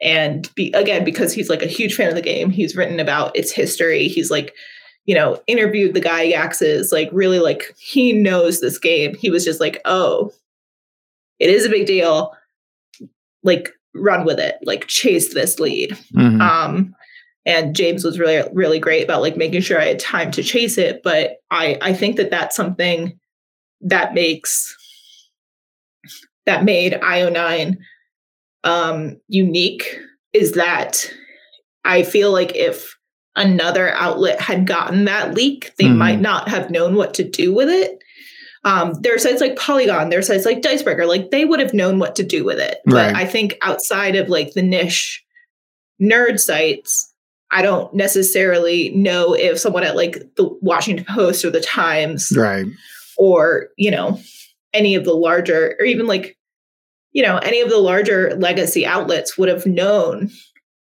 and 0.00 0.48
be, 0.54 0.70
again 0.70 1.04
because 1.04 1.32
he's 1.32 1.50
like 1.50 1.62
a 1.62 1.66
huge 1.66 1.96
fan 1.96 2.10
of 2.10 2.14
the 2.14 2.22
game, 2.22 2.50
he's 2.50 2.76
written 2.76 3.00
about 3.00 3.36
its 3.36 3.50
history. 3.50 4.06
He's 4.06 4.30
like 4.30 4.54
you 5.08 5.14
know, 5.14 5.42
interviewed 5.46 5.94
the 5.94 6.02
Gygaxes, 6.02 6.92
like 6.92 7.08
really 7.12 7.38
like 7.38 7.74
he 7.78 8.12
knows 8.12 8.60
this 8.60 8.78
game. 8.78 9.14
He 9.14 9.30
was 9.30 9.42
just 9.42 9.58
like, 9.58 9.80
oh, 9.86 10.34
it 11.38 11.48
is 11.48 11.64
a 11.64 11.70
big 11.70 11.86
deal. 11.86 12.36
Like 13.42 13.70
run 13.94 14.26
with 14.26 14.38
it, 14.38 14.56
like 14.64 14.86
chase 14.86 15.32
this 15.32 15.58
lead. 15.58 15.92
Mm-hmm. 16.14 16.42
Um, 16.42 16.94
and 17.46 17.74
James 17.74 18.04
was 18.04 18.18
really 18.18 18.46
really 18.52 18.78
great 18.78 19.02
about 19.02 19.22
like 19.22 19.38
making 19.38 19.62
sure 19.62 19.80
I 19.80 19.86
had 19.86 19.98
time 19.98 20.30
to 20.32 20.42
chase 20.42 20.76
it. 20.76 21.02
But 21.02 21.38
I 21.50 21.78
I 21.80 21.94
think 21.94 22.16
that 22.16 22.30
that's 22.30 22.54
something 22.54 23.18
that 23.80 24.12
makes 24.12 24.76
that 26.44 26.64
made 26.64 26.92
IO9 26.92 27.78
um, 28.64 29.18
unique 29.28 30.00
is 30.34 30.52
that 30.52 31.10
I 31.86 32.02
feel 32.02 32.30
like 32.30 32.54
if 32.54 32.97
another 33.38 33.90
outlet 33.94 34.40
had 34.40 34.66
gotten 34.66 35.04
that 35.06 35.34
leak, 35.34 35.72
they 35.78 35.86
mm. 35.86 35.96
might 35.96 36.20
not 36.20 36.48
have 36.48 36.70
known 36.70 36.94
what 36.94 37.14
to 37.14 37.24
do 37.24 37.54
with 37.54 37.68
it. 37.68 38.02
Um, 38.64 38.94
there 39.00 39.14
are 39.14 39.18
sites 39.18 39.40
like 39.40 39.56
Polygon, 39.56 40.10
there 40.10 40.18
are 40.18 40.22
sites 40.22 40.44
like 40.44 40.62
Dicebreaker, 40.62 41.06
like 41.06 41.30
they 41.30 41.44
would 41.44 41.60
have 41.60 41.72
known 41.72 41.98
what 41.98 42.16
to 42.16 42.24
do 42.24 42.44
with 42.44 42.58
it. 42.58 42.78
Right. 42.86 43.12
But 43.12 43.16
I 43.16 43.24
think 43.24 43.56
outside 43.62 44.16
of 44.16 44.28
like 44.28 44.52
the 44.52 44.62
niche 44.62 45.24
nerd 46.02 46.40
sites, 46.40 47.14
I 47.50 47.62
don't 47.62 47.92
necessarily 47.94 48.90
know 48.90 49.32
if 49.34 49.58
someone 49.58 49.84
at 49.84 49.96
like 49.96 50.34
the 50.36 50.48
Washington 50.60 51.06
Post 51.06 51.44
or 51.44 51.50
the 51.50 51.60
Times, 51.60 52.32
right, 52.36 52.66
or 53.16 53.68
you 53.78 53.90
know, 53.90 54.20
any 54.74 54.96
of 54.96 55.04
the 55.04 55.14
larger, 55.14 55.76
or 55.78 55.86
even 55.86 56.06
like, 56.06 56.36
you 57.12 57.22
know, 57.22 57.38
any 57.38 57.60
of 57.62 57.70
the 57.70 57.78
larger 57.78 58.34
legacy 58.36 58.84
outlets 58.84 59.38
would 59.38 59.48
have 59.48 59.64
known 59.64 60.30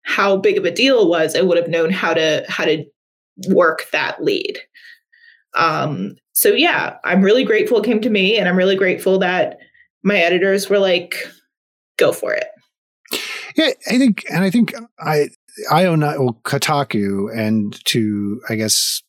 how 0.08 0.38
big 0.38 0.56
of 0.56 0.64
a 0.64 0.70
deal 0.70 1.02
it 1.02 1.08
was, 1.08 1.36
I 1.36 1.42
would 1.42 1.58
have 1.58 1.68
known 1.68 1.90
how 1.90 2.14
to 2.14 2.42
how 2.48 2.64
to 2.64 2.82
work 3.46 3.84
that 3.92 4.22
lead. 4.24 4.58
Um, 5.54 6.16
so 6.32 6.48
yeah, 6.48 6.96
I'm 7.04 7.22
really 7.22 7.44
grateful 7.44 7.78
it 7.78 7.84
came 7.84 8.00
to 8.00 8.10
me, 8.10 8.38
and 8.38 8.48
I'm 8.48 8.56
really 8.56 8.74
grateful 8.74 9.18
that 9.18 9.58
my 10.02 10.16
editors 10.16 10.70
were 10.70 10.78
like, 10.78 11.28
"Go 11.98 12.12
for 12.12 12.32
it." 12.32 12.46
Yeah, 13.54 13.70
I 13.88 13.98
think, 13.98 14.24
and 14.30 14.42
I 14.42 14.50
think 14.50 14.74
I 14.98 15.28
I 15.70 15.84
own 15.84 16.00
well, 16.00 16.40
Kotaku, 16.42 17.28
and 17.36 17.78
to 17.84 18.40
I 18.48 18.54
guess 18.54 19.02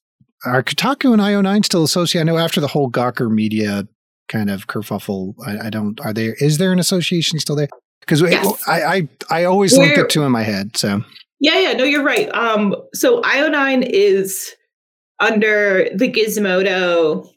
are 0.45 0.63
Kotaku 0.63 1.13
and 1.13 1.21
IO9 1.21 1.63
still 1.63 1.83
associated? 1.83 2.29
I 2.29 2.31
know 2.31 2.37
after 2.37 2.59
the 2.59 2.67
whole 2.67 2.91
Gawker 2.91 3.31
Media 3.31 3.87
kind 4.27 4.49
of 4.49 4.67
kerfuffle, 4.67 5.33
I, 5.45 5.67
I 5.67 5.69
don't. 5.69 5.99
Are 6.01 6.13
there? 6.13 6.35
Is 6.39 6.57
there 6.57 6.73
an 6.73 6.79
association 6.79 7.39
still 7.39 7.55
there? 7.55 7.69
Because 8.01 8.21
yes. 8.21 8.67
I, 8.67 8.83
I 8.83 9.07
I 9.29 9.43
always 9.45 9.77
linked 9.77 9.97
it 9.97 10.09
to 10.09 10.23
in 10.23 10.31
my 10.31 10.43
head. 10.43 10.77
So 10.77 11.03
yeah, 11.39 11.57
yeah, 11.57 11.73
no, 11.73 11.83
you're 11.83 12.03
right. 12.03 12.29
Um, 12.33 12.75
so 12.93 13.21
IO9 13.21 13.87
is 13.89 14.53
under 15.19 15.89
the 15.95 16.11
Gizmodo 16.11 17.29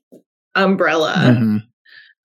umbrella. 0.55 1.15
Mm-hmm. 1.17 1.57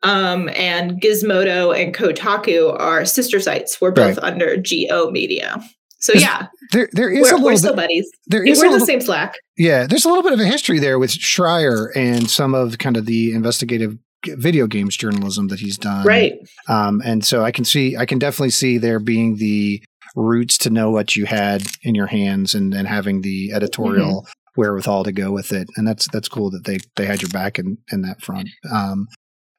Um, 0.03 0.49
and 0.49 1.01
Gizmodo 1.01 1.75
and 1.75 1.93
Kotaku 1.93 2.79
are 2.79 3.03
sister 3.05 3.39
sites. 3.39 3.81
We're 3.81 3.91
both 3.91 4.17
right. 4.17 4.31
under 4.31 4.55
GO 4.57 5.09
Media. 5.11 5.61
So 5.99 6.13
yeah, 6.13 6.47
there 6.71 6.87
there 6.93 7.09
is 7.09 7.23
we're, 7.23 7.29
a 7.29 7.31
little 7.31 7.45
we're 7.45 7.51
bit, 7.51 7.57
still 7.59 7.75
buddies. 7.75 8.09
There 8.27 8.45
is 8.45 8.59
we're 8.59 8.67
in 8.67 8.73
the 8.73 8.85
same 8.85 9.01
Slack. 9.01 9.35
Yeah, 9.57 9.87
there's 9.87 10.05
a 10.05 10.07
little 10.07 10.23
bit 10.23 10.33
of 10.33 10.39
a 10.39 10.45
history 10.45 10.77
there 10.77 10.99
with 10.99 11.09
Schreier 11.09 11.89
and 11.95 12.29
some 12.29 12.53
of 12.53 12.77
kind 12.77 12.97
of 12.97 13.07
the 13.07 13.33
investigative 13.33 13.97
video 14.25 14.67
games 14.67 14.97
journalism 14.97 15.47
that 15.49 15.59
he's 15.59 15.77
done. 15.77 16.05
Right. 16.05 16.39
Um, 16.67 17.01
and 17.05 17.23
so 17.23 17.43
I 17.43 17.51
can 17.51 17.65
see, 17.65 17.95
I 17.95 18.05
can 18.05 18.19
definitely 18.19 18.49
see 18.49 18.77
there 18.77 18.99
being 18.99 19.37
the 19.37 19.83
roots 20.15 20.57
to 20.59 20.69
know 20.69 20.89
what 20.89 21.15
you 21.15 21.25
had 21.25 21.63
in 21.83 21.95
your 21.95 22.07
hands 22.07 22.55
and, 22.55 22.73
and 22.73 22.87
having 22.87 23.21
the 23.21 23.51
editorial 23.53 24.23
mm-hmm. 24.23 24.61
wherewithal 24.61 25.03
to 25.03 25.11
go 25.11 25.31
with 25.31 25.51
it. 25.51 25.69
And 25.75 25.87
that's, 25.87 26.07
that's 26.11 26.27
cool 26.27 26.49
that 26.51 26.65
they, 26.65 26.79
they 26.95 27.05
had 27.05 27.21
your 27.21 27.29
back 27.29 27.59
in, 27.59 27.77
in 27.91 28.01
that 28.01 28.21
front. 28.21 28.49
Um, 28.71 29.07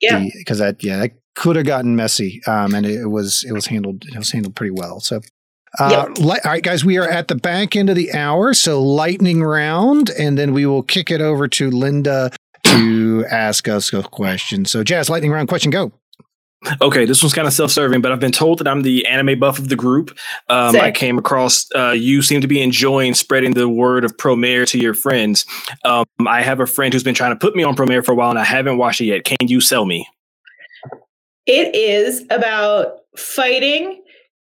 yeah. 0.01 0.25
Because 0.37 0.59
that, 0.59 0.83
yeah, 0.83 0.99
that 0.99 1.13
could 1.35 1.57
have 1.57 1.67
gotten 1.67 1.95
messy. 1.95 2.41
Um, 2.47 2.75
and 2.75 2.85
it, 2.85 3.01
it 3.01 3.09
was, 3.09 3.45
it 3.49 3.53
was 3.53 3.67
handled, 3.67 4.05
it 4.07 4.19
was 4.19 4.33
handled 4.33 4.57
pretty 4.57 4.73
well. 4.73 5.01
So, 5.01 5.21
uh, 5.79 6.07
yep. 6.09 6.19
li- 6.19 6.41
all 6.45 6.51
right, 6.51 6.63
guys, 6.63 6.85
we 6.85 6.97
are 6.99 7.09
at 7.09 7.29
the 7.29 7.35
back 7.35 7.77
end 7.77 7.91
of 7.91 7.97
the 7.97 8.13
hour. 8.13 8.55
So, 8.55 8.83
lightning 8.83 9.43
round, 9.43 10.11
and 10.11 10.39
then 10.39 10.53
we 10.55 10.65
will 10.67 10.83
kick 10.83 11.11
it 11.11 11.21
over 11.21 11.47
to 11.47 11.71
Linda 11.71 12.31
to 13.23 13.33
ask 13.33 13.69
us 13.69 13.93
a 13.93 14.03
question. 14.03 14.65
So, 14.65 14.83
Jazz, 14.83 15.09
lightning 15.11 15.31
round 15.31 15.49
question, 15.49 15.71
go. 15.71 15.93
Okay, 16.83 17.05
this 17.05 17.23
one's 17.23 17.35
kind 17.35 17.47
of 17.47 17.53
self-serving, 17.53 18.01
but 18.01 18.11
I've 18.11 18.19
been 18.19 18.33
told 18.33 18.59
that 18.59 18.67
I'm 18.67 18.83
the 18.83 19.07
anime 19.07 19.39
buff 19.39 19.61
of 19.61 19.69
the 19.69 19.77
group. 19.77 20.11
Um, 20.49 20.75
I 20.75 20.91
came 20.91 21.17
across 21.17 21.69
uh, 21.77 21.93
you 21.93 22.21
seem 22.21 22.41
to 22.41 22.49
be 22.49 22.61
enjoying 22.61 23.15
spreading 23.15 23.55
the 23.55 23.69
word 23.69 24.05
of 24.05 24.17
Promare 24.17 24.67
to 24.71 24.79
your 24.79 24.95
friends. 24.95 25.47
Um, 25.85 26.05
I 26.27 26.43
have 26.43 26.59
a 26.59 26.67
friend 26.67 26.93
who's 26.93 27.05
been 27.05 27.15
trying 27.15 27.31
to 27.31 27.37
put 27.37 27.55
me 27.55 27.63
on 27.63 27.77
Promare 27.77 28.05
for 28.05 28.11
a 28.11 28.15
while, 28.17 28.31
and 28.31 28.39
I 28.41 28.45
haven't 28.45 28.77
watched 28.77 29.01
it 29.01 29.05
yet. 29.05 29.25
Can 29.25 29.37
you 29.43 29.61
sell 29.61 29.85
me? 29.85 30.09
It 31.47 31.75
is 31.77 32.25
about 32.29 33.03
fighting 33.17 34.03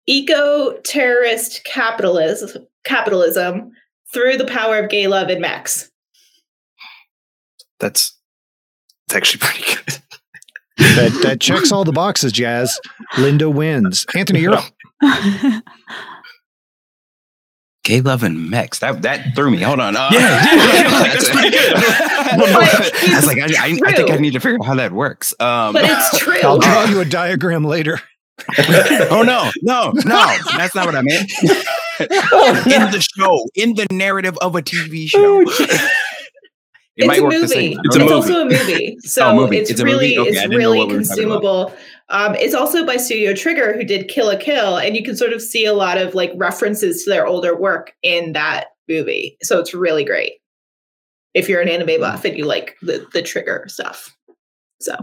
eco-terrorist 0.06 1.64
capitalism, 1.64 2.68
capitalism 2.84 3.72
through 4.14 4.36
the 4.38 4.46
power 4.46 4.78
of 4.80 4.90
gay 4.90 5.08
love 5.08 5.30
and 5.30 5.40
mechs. 5.40 5.90
that's 7.84 8.13
it's 9.14 9.16
actually 9.16 9.40
pretty 9.40 9.76
good. 9.76 10.00
that 10.96 11.20
that 11.24 11.40
checks 11.40 11.72
all 11.72 11.84
the 11.84 11.92
boxes, 11.92 12.32
Jazz. 12.32 12.80
Linda 13.18 13.50
wins. 13.50 14.06
Anthony, 14.16 14.42
you're 14.42 14.56
up. 14.56 14.66
Gay 17.84 18.00
love 18.02 18.24
and 18.24 18.50
mechs. 18.50 18.80
That 18.80 19.02
that 19.04 19.36
threw 19.36 19.52
me. 19.52 19.58
Hold 19.58 19.82
on. 19.82 19.96
Uh, 19.96 20.10
yeah, 20.12 20.20
yeah, 20.20 20.90
that's 21.04 21.30
pretty 21.30 21.52
good. 21.52 21.74
I 21.76 23.12
was 23.16 23.28
like, 23.28 23.38
I, 23.40 23.48
I, 23.60 23.80
I, 23.86 23.94
think 23.94 24.10
I 24.10 24.16
need 24.16 24.34
to 24.34 24.40
figure 24.40 24.58
out 24.60 24.66
how 24.66 24.76
that 24.76 24.94
works. 24.94 25.34
Um, 25.40 25.74
but 25.74 25.84
it's 25.86 26.18
true. 26.18 26.40
I'll 26.44 26.60
draw 26.60 26.86
you 26.86 27.02
a 27.02 27.06
diagram 27.06 27.66
later. 27.66 28.00
oh 29.12 29.24
no, 29.26 29.52
no, 29.62 29.92
no! 30.06 30.38
That's 30.58 30.74
not 30.74 30.86
what 30.88 30.96
I 30.96 31.02
meant. 31.02 31.30
in 32.00 32.92
the 32.92 33.06
show, 33.16 33.48
in 33.54 33.76
the 33.76 33.86
narrative 33.92 34.38
of 34.42 34.56
a 34.56 34.62
TV 34.62 35.08
show. 35.08 35.44
Oh, 37.02 37.06
it 37.06 37.10
it's 37.10 37.20
a 37.20 37.22
movie. 37.24 37.72
It's, 37.72 37.80
it's 37.86 37.98
movie. 37.98 38.14
also 38.14 38.42
a 38.42 38.46
movie. 38.46 38.98
So 39.02 39.30
oh, 39.30 39.36
movie. 39.36 39.58
It's, 39.58 39.72
it's 39.72 39.82
really 39.82 40.18
okay, 40.18 40.30
it's 40.30 40.48
really 40.48 40.88
consumable. 40.88 41.74
Um, 42.10 42.36
it's 42.36 42.54
also 42.54 42.86
by 42.86 42.98
Studio 42.98 43.34
Trigger, 43.34 43.74
who 43.74 43.84
did 43.84 44.08
Kill 44.08 44.28
la 44.28 44.38
Kill, 44.38 44.78
and 44.78 44.96
you 44.96 45.04
can 45.04 45.18
sort 45.18 45.34
of 45.34 45.42
see 45.42 45.66
a 45.66 45.74
lot 45.74 45.98
of 45.98 46.14
like 46.14 46.32
references 46.36 47.04
to 47.04 47.10
their 47.10 47.26
older 47.26 47.56
work 47.56 47.94
in 48.04 48.34
that 48.34 48.68
movie. 48.88 49.38
So 49.42 49.60
it's 49.60 49.74
really 49.74 50.04
great 50.04 50.34
if 51.34 51.50
you're 51.50 51.62
an 51.62 51.68
anime 51.68 52.00
buff 52.00 52.26
and 52.26 52.38
you 52.38 52.46
like 52.46 52.78
the 52.82 53.08
the 53.12 53.24
Trigger 53.24 53.66
stuff. 53.68 54.16
So. 54.80 54.96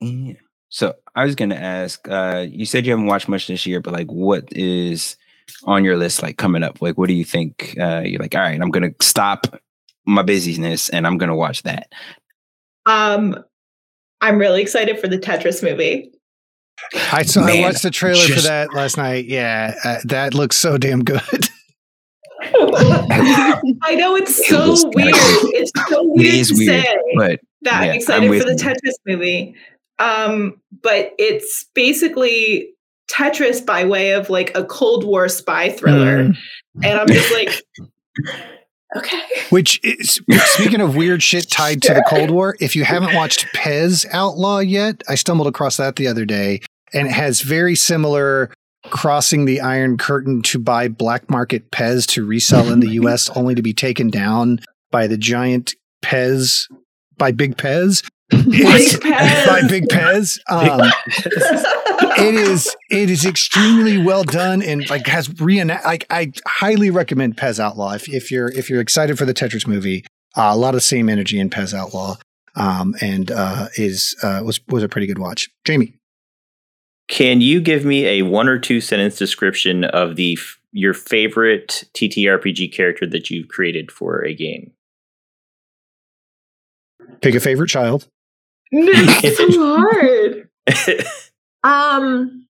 Yeah. 0.00 0.34
So 0.68 0.94
I 1.14 1.24
was 1.24 1.36
gonna 1.36 1.54
ask. 1.54 2.06
Uh, 2.08 2.44
you 2.50 2.66
said 2.66 2.84
you 2.84 2.92
haven't 2.92 3.06
watched 3.06 3.28
much 3.28 3.46
this 3.46 3.66
year, 3.66 3.80
but 3.80 3.92
like, 3.92 4.10
what 4.10 4.44
is 4.50 5.16
on 5.64 5.84
your 5.84 5.96
list 5.96 6.24
like 6.24 6.38
coming 6.38 6.64
up? 6.64 6.82
Like, 6.82 6.98
what 6.98 7.06
do 7.06 7.14
you 7.14 7.24
think? 7.24 7.76
Uh, 7.80 8.02
you're 8.04 8.20
like, 8.20 8.34
all 8.34 8.40
right, 8.40 8.60
I'm 8.60 8.70
gonna 8.70 8.90
stop 9.00 9.46
my 10.06 10.22
busyness, 10.22 10.88
and 10.88 11.06
I'm 11.06 11.18
gonna 11.18 11.36
watch 11.36 11.62
that. 11.64 11.92
Um, 12.86 13.42
I'm 14.20 14.38
really 14.38 14.62
excited 14.62 14.98
for 14.98 15.08
the 15.08 15.18
Tetris 15.18 15.62
movie. 15.62 16.10
I 17.12 17.22
saw. 17.22 17.42
I 17.46 17.60
watched 17.60 17.82
the 17.82 17.90
trailer 17.90 18.26
for 18.26 18.40
that 18.42 18.72
last 18.74 18.96
night. 18.96 19.26
Yeah, 19.26 19.74
uh, 19.84 19.96
that 20.04 20.34
looks 20.34 20.56
so 20.56 20.76
damn 20.78 21.02
good. 21.04 21.20
I 22.42 23.94
know 23.96 24.14
it's 24.16 24.46
so 24.48 24.70
was 24.70 24.84
weird. 24.94 25.14
kinda- 25.14 25.50
It's 25.56 25.72
so 25.88 26.02
weird 26.04 26.34
is 26.34 26.48
to 26.50 26.54
weird, 26.56 26.84
say 26.84 26.96
But 27.16 27.40
that 27.62 27.72
yeah, 27.72 27.78
I'm 27.80 27.88
I'm 27.90 27.94
excited 27.96 28.38
for 28.38 28.44
the 28.44 28.52
you. 28.52 28.56
Tetris 28.56 28.94
movie. 29.06 29.54
Um, 29.98 30.60
but 30.82 31.12
it's 31.18 31.64
basically 31.74 32.68
Tetris 33.10 33.64
by 33.64 33.84
way 33.84 34.10
of 34.12 34.28
like 34.30 34.56
a 34.56 34.64
Cold 34.64 35.04
War 35.04 35.28
spy 35.28 35.70
thriller. 35.70 36.24
Mm. 36.24 36.36
And 36.84 36.98
I'm 37.00 37.06
just 37.08 37.32
like, 37.32 37.62
okay. 38.96 39.20
Which 39.50 39.80
is 39.82 40.20
speaking 40.44 40.80
of 40.80 40.96
weird 40.96 41.22
shit 41.22 41.50
tied 41.50 41.82
to 41.82 41.94
the 41.94 42.04
Cold 42.08 42.30
War. 42.30 42.56
If 42.60 42.74
you 42.76 42.84
haven't 42.84 43.14
watched 43.14 43.46
Pez 43.54 44.06
Outlaw 44.12 44.58
yet, 44.58 45.02
I 45.08 45.14
stumbled 45.14 45.46
across 45.46 45.76
that 45.76 45.96
the 45.96 46.08
other 46.08 46.24
day, 46.24 46.60
and 46.92 47.06
it 47.06 47.12
has 47.12 47.40
very 47.42 47.74
similar 47.74 48.52
crossing 48.90 49.44
the 49.44 49.60
Iron 49.60 49.96
Curtain 49.96 50.42
to 50.42 50.58
buy 50.58 50.88
black 50.88 51.28
market 51.28 51.70
Pez 51.70 52.06
to 52.08 52.24
resell 52.24 52.72
in 52.72 52.80
the 52.80 52.88
U.S. 53.00 53.28
only 53.30 53.54
to 53.54 53.62
be 53.62 53.72
taken 53.72 54.10
down 54.10 54.60
by 54.90 55.06
the 55.06 55.18
giant 55.18 55.74
Pez 56.02 56.70
by 57.18 57.32
Big 57.32 57.56
Pez. 57.56 58.06
It's- 58.30 58.96
by 59.46 59.62
Big 59.68 59.84
Pez. 59.88 60.38
Um, 60.48 60.80
it 62.18 62.34
is 62.34 62.74
it 62.90 63.10
is 63.10 63.24
extremely 63.24 63.98
well 63.98 64.24
done 64.24 64.62
and 64.62 64.88
like 64.90 65.06
has 65.06 65.28
reenact 65.40 65.84
like 65.84 66.06
I 66.10 66.32
highly 66.46 66.90
recommend 66.90 67.36
Pez 67.36 67.58
Outlaw 67.58 67.92
if, 67.92 68.08
if 68.08 68.30
you're 68.30 68.48
if 68.48 68.68
you're 68.70 68.80
excited 68.80 69.18
for 69.18 69.24
the 69.26 69.34
Tetris 69.34 69.66
movie. 69.66 70.04
Uh, 70.36 70.50
a 70.52 70.56
lot 70.56 70.74
of 70.74 70.82
same 70.82 71.08
energy 71.08 71.38
in 71.40 71.48
Pez 71.50 71.72
Outlaw, 71.72 72.16
um, 72.56 72.94
and 73.00 73.30
uh, 73.30 73.68
is 73.76 74.14
uh, 74.22 74.42
was 74.44 74.60
was 74.68 74.82
a 74.82 74.88
pretty 74.88 75.06
good 75.06 75.18
watch. 75.18 75.48
Jamie, 75.64 75.94
Can 77.08 77.40
you 77.40 77.60
give 77.60 77.84
me 77.84 78.04
a 78.06 78.22
one 78.22 78.48
or 78.48 78.58
two 78.58 78.80
sentence 78.80 79.16
description 79.16 79.84
of 79.84 80.16
the 80.16 80.34
f- 80.38 80.58
your 80.72 80.92
favorite 80.94 81.84
TTRPG 81.94 82.72
character 82.72 83.06
that 83.06 83.30
you've 83.30 83.48
created 83.48 83.90
for 83.90 84.24
a 84.24 84.34
game? 84.34 84.72
pick 87.22 87.34
a 87.34 87.40
favorite 87.40 87.68
child. 87.68 88.08
it's 88.72 89.38
so 89.38 89.76
hard. 89.78 90.48
Um, 91.66 92.46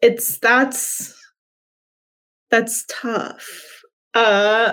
it's 0.00 0.38
that's 0.38 1.14
that's 2.50 2.86
tough. 2.88 3.82
Uh, 4.14 4.72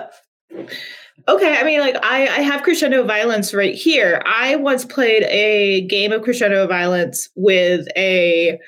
okay. 1.28 1.58
I 1.58 1.64
mean, 1.64 1.80
like 1.80 1.96
I 2.02 2.22
I 2.28 2.40
have 2.40 2.62
crescendo 2.62 3.04
violence 3.04 3.52
right 3.52 3.74
here. 3.74 4.22
I 4.24 4.56
once 4.56 4.86
played 4.86 5.24
a 5.24 5.82
game 5.82 6.12
of 6.12 6.22
crescendo 6.22 6.66
violence 6.66 7.28
with 7.36 7.86
a 7.94 8.58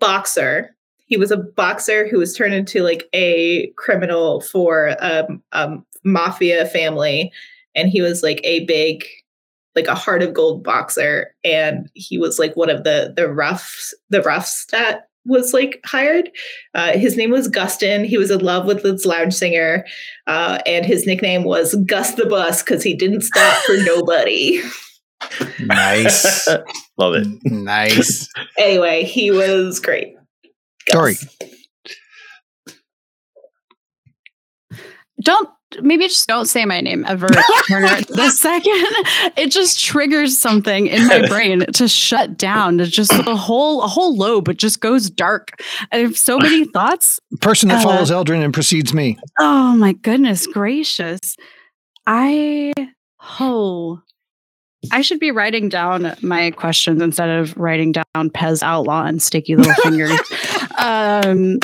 boxer. 0.00 0.74
He 1.08 1.18
was 1.18 1.30
a 1.30 1.36
boxer 1.36 2.08
who 2.08 2.18
was 2.18 2.34
turned 2.34 2.54
into 2.54 2.82
like 2.82 3.06
a 3.12 3.68
criminal 3.76 4.40
for 4.40 4.96
um, 5.00 5.42
um 5.52 5.84
mafia 6.04 6.64
family, 6.64 7.30
and 7.74 7.90
he 7.90 8.00
was 8.00 8.22
like 8.22 8.40
a 8.44 8.64
big 8.64 9.04
like 9.76 9.86
a 9.86 9.94
heart 9.94 10.22
of 10.22 10.34
gold 10.34 10.64
boxer 10.64 11.32
and 11.44 11.88
he 11.94 12.18
was 12.18 12.38
like 12.38 12.56
one 12.56 12.70
of 12.70 12.82
the 12.84 13.12
the 13.16 13.28
roughs 13.28 13.94
the 14.10 14.22
roughs 14.22 14.66
that 14.72 15.08
was 15.26 15.52
like 15.52 15.80
hired 15.84 16.30
uh, 16.74 16.92
his 16.92 17.16
name 17.16 17.30
was 17.30 17.48
gustin 17.48 18.04
he 18.06 18.16
was 18.18 18.30
in 18.30 18.40
love 18.40 18.64
with 18.66 18.82
this 18.82 19.04
lounge 19.04 19.34
singer 19.34 19.84
uh, 20.26 20.58
and 20.66 20.86
his 20.86 21.06
nickname 21.06 21.44
was 21.44 21.74
gus 21.86 22.12
the 22.14 22.26
bus 22.26 22.62
because 22.62 22.82
he 22.82 22.94
didn't 22.94 23.20
stop 23.22 23.56
for 23.64 23.76
nobody 23.84 24.60
Nice, 25.60 26.46
Love 26.98 27.14
it. 27.14 27.26
nice. 27.44 28.28
anyway 28.58 29.02
he 29.04 29.30
was 29.30 29.80
great 29.80 30.14
Gus. 30.86 30.92
Sorry. 30.92 31.16
Don't 35.22 35.48
maybe 35.82 36.04
just 36.08 36.26
don't 36.26 36.46
say 36.46 36.64
my 36.64 36.80
name 36.80 37.04
ever, 37.06 37.28
Turner. 37.68 38.00
the 38.08 38.30
second 38.30 38.72
it 39.36 39.50
just 39.50 39.82
triggers 39.84 40.38
something 40.38 40.86
in 40.86 41.06
my 41.06 41.26
brain 41.28 41.64
to 41.74 41.88
shut 41.88 42.36
down. 42.36 42.78
To 42.78 42.86
just 42.86 43.12
a 43.12 43.36
whole 43.36 43.82
a 43.82 43.86
whole 43.88 44.16
lobe. 44.16 44.48
It 44.48 44.56
just 44.58 44.80
goes 44.80 45.10
dark. 45.10 45.60
I 45.92 45.98
have 45.98 46.16
so 46.16 46.38
many 46.38 46.64
thoughts. 46.66 47.18
Person 47.40 47.68
that 47.68 47.78
Uh, 47.80 47.88
follows 47.88 48.10
Eldrin 48.10 48.44
and 48.44 48.52
precedes 48.54 48.92
me. 48.94 49.18
Oh 49.38 49.74
my 49.76 49.92
goodness 49.92 50.46
gracious. 50.46 51.36
I 52.06 52.72
oh 53.40 54.00
I 54.92 55.00
should 55.00 55.18
be 55.18 55.32
writing 55.32 55.68
down 55.68 56.14
my 56.22 56.52
questions 56.52 57.02
instead 57.02 57.28
of 57.28 57.56
writing 57.56 57.90
down 57.92 58.04
Pez 58.30 58.62
Outlaw 58.62 59.04
and 59.04 59.20
Sticky 59.20 59.56
Little 59.56 59.74
Fingers. 59.82 60.12
um, 60.78 61.58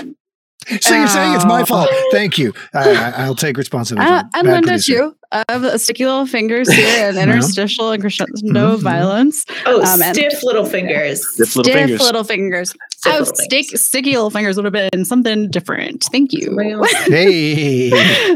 So 0.81 0.95
you're 0.97 1.07
saying 1.09 1.35
it's 1.35 1.45
my 1.45 1.63
Oh. 1.63 1.67
fault? 1.67 1.91
Thank 2.13 2.39
you. 2.39 2.53
I, 2.75 2.91
I, 2.91 3.11
I'll 3.25 3.35
take 3.35 3.57
responsibility. 3.57 4.11
Uh, 4.11 4.23
I'm 4.35 4.45
Bad 4.47 4.53
Linda 4.53 4.69
producer. 4.69 4.93
too. 4.95 5.17
Of 5.49 5.81
Sticky 5.81 6.05
Little 6.05 6.27
Fingers 6.27 6.71
here 6.71 6.87
and 7.09 7.17
Yeah. 7.17 7.23
interstitial 7.23 7.91
and 7.91 8.03
crescendo 8.03 8.77
Mhm. 8.77 8.81
violence. 8.81 9.45
oh 9.67 9.81
Um, 9.83 10.03
and- 10.03 10.15
stiff 10.15 10.43
little 10.43 10.65
fingers 10.67 11.27
Stiff 11.35 11.57
little 11.57 11.65
Stiff 11.73 11.75
fingers. 11.87 12.01
little 12.01 12.25
fingers. 12.25 12.71
Stiff 12.71 13.13
oh, 13.15 13.19
little 13.21 13.35
stick, 13.35 13.67
fingers. 13.67 13.85
sticky 13.87 14.13
little 14.13 14.31
fingers 14.31 14.57
would 14.57 14.65
have 14.67 14.91
been 14.93 15.05
something 15.05 15.51
different. 15.51 16.05
Thank 16.13 16.33
you. 16.33 16.57
Hey, 17.07 17.91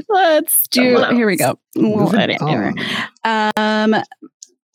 Let's 0.08 0.66
do. 0.68 1.04
Here 1.12 1.26
we 1.26 1.36
go. 1.36 1.58
moving 1.76 2.04
Whatever. 2.18 2.72
on. 3.24 3.92
Um, 3.94 4.02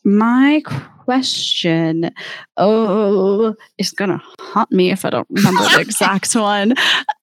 my 0.04 0.62
question. 1.04 2.10
Oh, 2.56 3.54
it's 3.78 3.90
gonna 3.92 4.22
haunt 4.40 4.70
me 4.72 4.90
if 4.90 5.04
I 5.04 5.10
don't 5.10 5.26
remember 5.30 5.62
the 5.64 5.80
exact 5.88 6.34
one. 6.34 6.74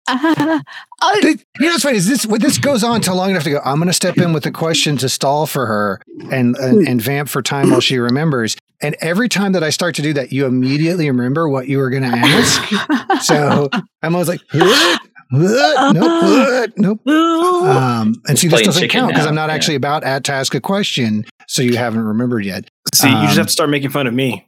Uh, 0.10 0.60
oh, 1.02 1.20
Th- 1.22 1.40
You 1.60 1.66
know 1.68 1.72
what's 1.74 1.84
funny 1.84 1.98
is 1.98 2.08
this 2.08 2.26
when 2.26 2.42
this 2.42 2.58
goes 2.58 2.84
on 2.84 3.02
to 3.02 3.14
long 3.14 3.32
enough 3.32 3.44
to 3.44 3.52
go. 3.52 3.60
I'm 3.64 3.78
going 3.78 3.88
to 3.88 3.94
step 3.94 4.18
in 4.18 4.34
with 4.34 4.46
a 4.46 4.52
question 4.52 4.98
to 4.98 5.10
stall 5.10 5.46
for 5.46 5.66
her 5.66 6.02
and, 6.32 6.56
and 6.58 6.88
and 6.88 7.02
vamp 7.02 7.30
for 7.30 7.42
time 7.42 7.70
while 7.72 7.82
she 7.82 7.98
remembers. 8.00 8.56
And 8.82 8.96
every 9.02 9.28
time 9.30 9.52
that 9.54 9.64
I 9.64 9.70
start 9.72 9.96
to 9.96 10.02
do 10.02 10.14
that, 10.14 10.32
you 10.32 10.46
immediately 10.46 11.10
remember 11.10 11.50
what 11.50 11.68
you 11.68 11.78
were 11.80 11.90
going 11.90 12.04
to 12.04 12.10
ask. 12.10 13.24
So 13.24 13.70
I'm 14.02 14.16
always 14.16 14.28
like, 14.30 14.42
what? 14.54 15.02
What? 15.32 15.94
Nope. 15.96 16.72
Nope. 16.78 17.08
Um, 17.08 18.16
and 18.28 18.40
see, 18.40 18.48
this 18.48 18.62
doesn't 18.62 18.90
count 18.90 19.10
because 19.12 19.26
I'm 19.28 19.36
not 19.36 19.50
yeah. 19.50 19.56
actually 19.56 19.76
about 19.76 20.04
at 20.04 20.24
to 20.26 20.34
ask 20.34 20.56
a 20.56 20.62
question, 20.62 21.26
so 21.48 21.62
you 21.62 21.78
haven't 21.78 22.02
remembered 22.04 22.46
yet. 22.46 22.70
See, 22.96 23.08
you 23.08 23.14
just 23.14 23.32
Um, 23.32 23.38
have 23.38 23.46
to 23.48 23.52
start 23.52 23.70
making 23.70 23.90
fun 23.92 24.08
of 24.08 24.14
me. 24.14 24.48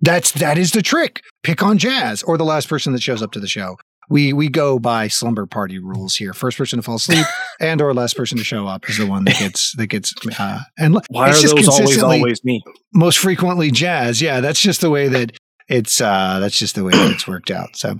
That's 0.00 0.30
that 0.32 0.58
is 0.58 0.70
the 0.72 0.82
trick. 0.82 1.22
Pick 1.42 1.62
on 1.62 1.78
Jazz 1.78 2.22
or 2.22 2.36
the 2.38 2.44
last 2.44 2.68
person 2.68 2.92
that 2.92 3.02
shows 3.02 3.22
up 3.22 3.32
to 3.32 3.40
the 3.40 3.48
show. 3.48 3.76
We 4.08 4.32
we 4.32 4.48
go 4.48 4.78
by 4.78 5.08
slumber 5.08 5.46
party 5.46 5.78
rules 5.78 6.14
here. 6.16 6.32
First 6.32 6.58
person 6.58 6.78
to 6.78 6.82
fall 6.82 6.96
asleep 6.96 7.26
and 7.60 7.80
or 7.80 7.92
last 7.94 8.16
person 8.16 8.38
to 8.38 8.44
show 8.44 8.66
up 8.66 8.88
is 8.88 8.98
the 8.98 9.06
one 9.06 9.24
that 9.24 9.38
gets 9.38 9.72
that 9.76 9.88
gets 9.88 10.14
uh 10.38 10.60
and 10.78 10.98
Why 11.08 11.28
it's 11.28 11.38
are 11.38 11.42
just 11.42 11.56
those 11.56 11.68
always 11.68 11.78
consistently 11.78 12.18
always 12.18 12.44
me? 12.44 12.62
most 12.94 13.18
frequently 13.18 13.70
Jazz. 13.70 14.22
Yeah, 14.22 14.40
that's 14.40 14.60
just 14.60 14.80
the 14.80 14.90
way 14.90 15.08
that 15.08 15.32
it's 15.68 16.00
uh 16.00 16.38
that's 16.40 16.58
just 16.58 16.74
the 16.74 16.84
way 16.84 16.92
that 16.92 17.10
it's 17.10 17.26
worked 17.26 17.50
out. 17.50 17.76
So 17.76 17.98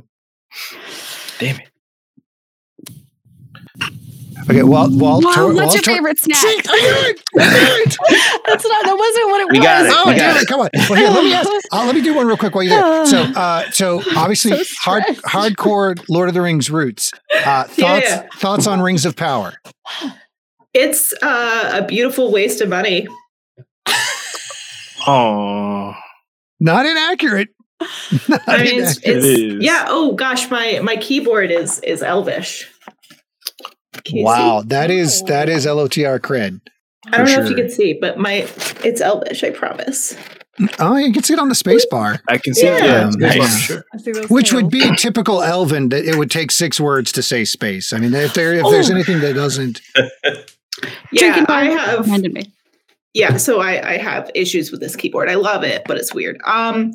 Damn 1.38 1.56
it. 1.56 1.68
Okay, 4.48 4.62
Walt 4.62 4.92
Walt 4.92 5.24
wow, 5.24 5.32
Tor- 5.34 5.46
what's 5.54 5.60
Walt 5.60 5.74
your 5.74 5.82
Tor- 5.82 5.94
favorite 5.94 6.18
snack? 6.18 6.38
See, 6.38 6.60
I 6.68 6.76
knew 6.80 7.10
it! 7.10 7.20
I! 7.38 8.40
That's 8.46 8.64
not. 8.64 8.84
That 8.84 8.96
wasn't 8.98 9.26
what 9.30 9.40
it 9.40 9.48
We 9.50 9.58
was. 9.58 9.66
got 9.66 9.86
it. 9.86 9.92
Oh, 9.94 10.04
We 10.10 10.12
got 10.12 10.18
damn 10.18 10.36
it. 10.36 10.42
it! 10.42 10.48
Come 10.48 10.60
on. 10.60 10.68
Well, 10.74 10.94
here, 10.98 11.08
let 11.08 11.24
me 11.24 11.32
ask. 11.34 11.48
Uh, 11.72 11.84
let 11.86 11.94
me 11.94 12.02
do 12.02 12.14
one 12.14 12.26
real 12.26 12.36
quick 12.36 12.54
while 12.54 12.64
you're 12.64 12.80
there. 12.80 13.06
So, 13.06 13.18
uh, 13.40 13.70
so 13.70 14.02
obviously, 14.16 14.62
So 14.64 14.74
hard, 14.80 15.02
hardcore 15.26 16.02
Lord 16.08 16.28
of 16.28 16.34
the 16.34 16.42
Rings 16.42 16.70
roots. 16.70 17.10
Uh, 17.44 17.64
thoughts, 17.64 17.76
Yeah. 18.08 18.26
thoughts 18.36 18.66
on 18.66 18.80
Rings 18.80 19.04
of 19.04 19.16
Power. 19.16 19.54
it's 20.74 21.12
uh, 21.22 21.72
a 21.82 21.86
beautiful 21.86 22.30
waste 22.32 22.60
of 22.60 22.68
money 22.68 23.06
Oh, 25.06 25.94
Not 26.60 26.86
inaccurate. 26.86 27.48
Not 28.28 28.40
I 28.48 28.62
mean, 28.64 28.82
it's, 28.82 28.96
inaccurate. 28.98 28.98
it's 29.04 29.04
It 29.04 29.16
is. 29.58 29.64
yeah. 29.64 29.84
Oh 29.88 30.14
gosh, 30.14 30.50
my 30.50 30.80
my 30.82 30.96
keyboard 30.96 31.50
is 31.50 31.78
is 31.80 32.02
Elvish. 32.02 32.68
Can 34.04 34.16
you 34.18 34.24
wow, 34.24 34.60
see? 34.62 34.68
that 34.68 34.90
is 34.90 35.22
that 35.24 35.48
is 35.48 35.66
LOTR 35.66 36.18
cred. 36.20 36.60
I 37.06 37.18
don't 37.18 37.26
for 37.28 37.36
know 37.36 37.42
if 37.44 37.50
you 37.50 37.56
can 37.56 37.70
see, 37.70 37.92
but 38.00 38.18
my 38.18 38.48
it's 38.84 39.00
Elvish. 39.00 39.42
I 39.44 39.50
promise. 39.50 40.16
Oh, 40.78 40.96
you 40.96 41.12
can 41.12 41.22
see 41.22 41.34
it 41.34 41.38
on 41.38 41.50
the 41.50 41.54
space 41.54 41.84
bar, 41.90 42.18
I 42.28 42.38
can 42.38 42.54
see. 42.54 42.64
Yeah. 42.64 42.78
Yeah, 42.78 42.84
yeah 42.84 43.06
it's 43.08 43.16
Nice. 43.18 43.38
nice. 43.38 43.58
sure. 43.60 43.84
I 43.92 43.98
see 43.98 44.12
which 44.28 44.52
would 44.54 44.70
tails. 44.72 44.90
be 44.90 44.96
typical 44.96 45.42
Elven. 45.42 45.90
That 45.90 46.04
it 46.06 46.16
would 46.16 46.30
take 46.30 46.50
six 46.50 46.80
words 46.80 47.12
to 47.12 47.22
say 47.22 47.44
space. 47.44 47.92
I 47.92 47.98
mean, 47.98 48.14
if 48.14 48.32
there 48.34 48.54
if 48.54 48.64
there's 48.70 48.90
Oh. 48.90 48.94
anything 48.94 49.20
that 49.20 49.34
doesn't, 49.34 49.80
Yeah, 51.12 51.44
I 51.48 51.64
have. 51.66 52.08
me. 52.08 52.52
Yeah, 53.14 53.36
so 53.38 53.60
I 53.60 53.94
I 53.94 53.96
have 53.98 54.30
issues 54.34 54.70
with 54.70 54.80
this 54.80 54.96
keyboard. 54.96 55.28
I 55.28 55.34
love 55.36 55.62
it, 55.62 55.82
but 55.86 55.96
it's 55.98 56.12
weird. 56.14 56.38
Um, 56.46 56.92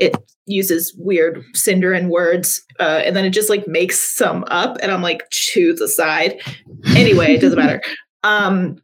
it 0.00 0.16
uses 0.46 0.92
weird 0.98 1.44
Sindarin 1.54 2.08
words, 2.08 2.60
uh, 2.80 3.02
and 3.04 3.14
then 3.14 3.24
it 3.24 3.30
just 3.30 3.50
like 3.50 3.68
makes 3.68 4.00
some 4.16 4.44
up, 4.48 4.78
and 4.82 4.90
I'm 4.90 5.02
like, 5.02 5.30
choose 5.30 5.80
a 5.80 5.86
side. 5.86 6.40
Anyway, 6.96 7.34
it 7.34 7.40
doesn't 7.40 7.58
matter. 7.58 7.82
Um, 8.22 8.76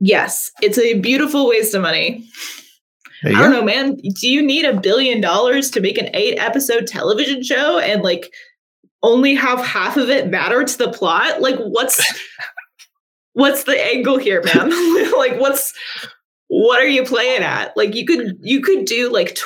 yes, 0.00 0.50
it's 0.60 0.78
a 0.78 0.98
beautiful 0.98 1.48
waste 1.48 1.72
of 1.72 1.80
money. 1.80 2.26
I 3.24 3.30
don't 3.30 3.52
know, 3.52 3.62
man. 3.62 3.94
Do 3.94 4.28
you 4.28 4.42
need 4.42 4.64
a 4.64 4.80
billion 4.80 5.20
dollars 5.20 5.70
to 5.70 5.80
make 5.80 5.96
an 5.96 6.08
eight 6.12 6.38
episode 6.38 6.88
television 6.88 7.42
show 7.44 7.78
and 7.78 8.02
like 8.02 8.32
only 9.02 9.36
have 9.36 9.64
half 9.64 9.96
of 9.96 10.10
it 10.10 10.28
matter 10.28 10.64
to 10.64 10.78
the 10.78 10.90
plot? 10.90 11.40
Like, 11.40 11.58
what's 11.58 12.04
what's 13.34 13.64
the 13.64 13.80
angle 13.80 14.18
here, 14.18 14.42
man? 14.42 14.70
like, 15.16 15.38
what's 15.38 15.72
what 16.48 16.80
are 16.80 16.88
you 16.88 17.04
playing 17.04 17.42
at? 17.42 17.76
Like, 17.76 17.94
you 17.94 18.06
could 18.06 18.38
you 18.40 18.60
could 18.60 18.84
do 18.84 19.12
like 19.12 19.38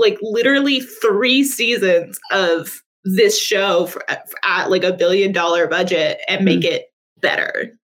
like 0.00 0.18
literally 0.22 0.80
three 0.80 1.44
seasons 1.44 2.18
of 2.32 2.82
this 3.04 3.40
show 3.40 3.86
for, 3.86 4.02
for 4.08 4.38
at 4.44 4.70
like 4.70 4.84
a 4.84 4.92
billion 4.92 5.32
dollar 5.32 5.66
budget 5.66 6.20
and 6.28 6.44
make 6.44 6.60
mm. 6.60 6.72
it 6.72 6.92
better. 7.20 7.78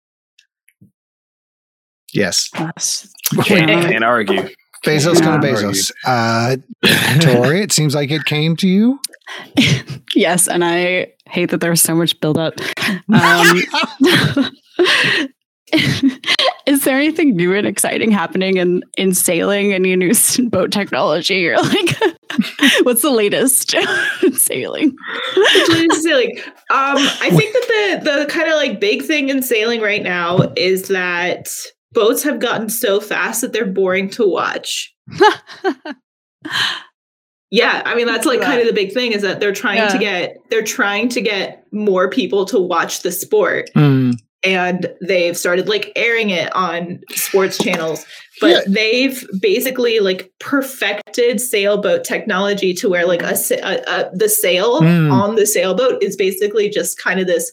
Yes. 2.13 2.51
yes. 2.55 3.13
Can't, 3.45 3.69
can't 3.69 4.05
argue. 4.05 4.49
Bezos 4.85 5.21
going 5.21 5.41
to 5.41 5.47
Bezos. 5.47 5.93
Uh, 6.07 6.57
Tori, 7.21 7.61
it 7.61 7.73
seems 7.73 7.95
like 7.95 8.11
it 8.11 8.25
came 8.25 8.57
to 8.57 8.69
you. 8.69 9.01
yes, 10.15 10.49
and 10.49 10.65
I 10.65 11.13
hate 11.27 11.51
that 11.51 11.61
there's 11.61 11.83
so 11.83 11.95
much 11.95 12.19
buildup. 12.21 12.55
Um, 13.13 13.63
is 16.67 16.85
there 16.85 16.97
anything 16.97 17.35
new 17.37 17.55
and 17.55 17.67
exciting 17.67 18.11
happening 18.11 18.57
in 18.57 18.83
in 18.97 19.15
sailing? 19.15 19.73
Any 19.73 19.97
new 19.97 20.13
boat 20.49 20.71
technology? 20.73 21.49
Or 21.49 21.57
like, 21.57 21.97
what's 22.83 23.03
the 23.03 23.11
latest 23.11 23.75
in 23.75 24.35
sailing? 24.35 24.97
sailing. 25.91 26.39
Um, 26.71 26.97
I 26.99 27.31
think 27.31 27.53
that 27.53 28.01
the 28.05 28.19
the 28.19 28.27
kind 28.27 28.49
of 28.49 28.57
like 28.57 28.81
big 28.81 29.03
thing 29.03 29.29
in 29.29 29.43
sailing 29.43 29.81
right 29.81 30.03
now 30.03 30.53
is 30.57 30.89
that 30.89 31.49
boats 31.93 32.23
have 32.23 32.39
gotten 32.41 32.69
so 32.69 33.01
fast 33.01 33.41
that 33.41 33.53
they're 33.53 33.67
boring 33.67 34.11
to 34.11 34.29
watch. 34.29 34.95
yeah, 37.51 37.83
I 37.85 37.95
mean 37.95 38.07
that's 38.07 38.27
like 38.27 38.41
kind 38.41 38.61
of 38.61 38.67
the 38.67 38.73
big 38.73 38.93
thing 38.93 39.13
is 39.13 39.23
that 39.23 39.41
they're 39.41 39.53
trying 39.53 39.79
yeah. 39.79 39.89
to 39.89 39.99
get 39.99 40.37
they're 40.51 40.63
trying 40.63 41.09
to 41.11 41.21
get 41.21 41.65
more 41.73 42.11
people 42.11 42.45
to 42.47 42.61
watch 42.61 43.03
the 43.03 43.13
sport. 43.13 43.71
Mm. 43.75 44.15
And 44.47 44.95
they've 45.01 45.37
started 45.37 45.69
like 45.69 45.93
airing 45.97 46.31
it 46.31 46.55
on 46.55 47.01
sports 47.11 47.59
channels, 47.59 48.07
but 48.41 48.51
yeah. 48.51 48.61
they've 48.69 49.27
basically 49.41 49.99
like 49.99 50.33
perfected 50.39 51.41
sailboat 51.41 52.05
technology 52.05 52.73
to 52.75 52.89
where 52.89 53.07
like 53.07 53.23
a, 53.23 53.37
a, 53.63 53.83
a 53.89 54.17
the 54.17 54.29
sail 54.29 54.81
mm. 54.81 55.13
on 55.13 55.35
the 55.35 55.47
sailboat 55.47 56.03
is 56.03 56.17
basically 56.17 56.71
just 56.71 56.97
kind 56.97 57.19
of 57.19 57.27
this 57.27 57.51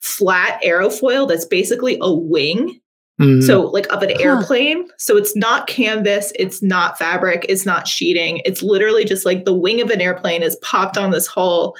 flat 0.00 0.62
aerofoil 0.62 1.26
that's 1.26 1.46
basically 1.46 1.96
a 2.02 2.12
wing 2.12 2.78
Mm-hmm. 3.20 3.42
So, 3.42 3.62
like 3.62 3.86
of 3.92 4.02
an 4.02 4.10
huh. 4.10 4.22
airplane. 4.22 4.88
So, 4.98 5.16
it's 5.16 5.36
not 5.36 5.68
canvas, 5.68 6.32
it's 6.36 6.62
not 6.62 6.98
fabric, 6.98 7.46
it's 7.48 7.64
not 7.64 7.86
sheeting. 7.86 8.40
It's 8.44 8.60
literally 8.60 9.04
just 9.04 9.24
like 9.24 9.44
the 9.44 9.54
wing 9.54 9.80
of 9.80 9.90
an 9.90 10.00
airplane 10.00 10.42
is 10.42 10.56
popped 10.56 10.98
on 10.98 11.12
this 11.12 11.28
hull 11.28 11.76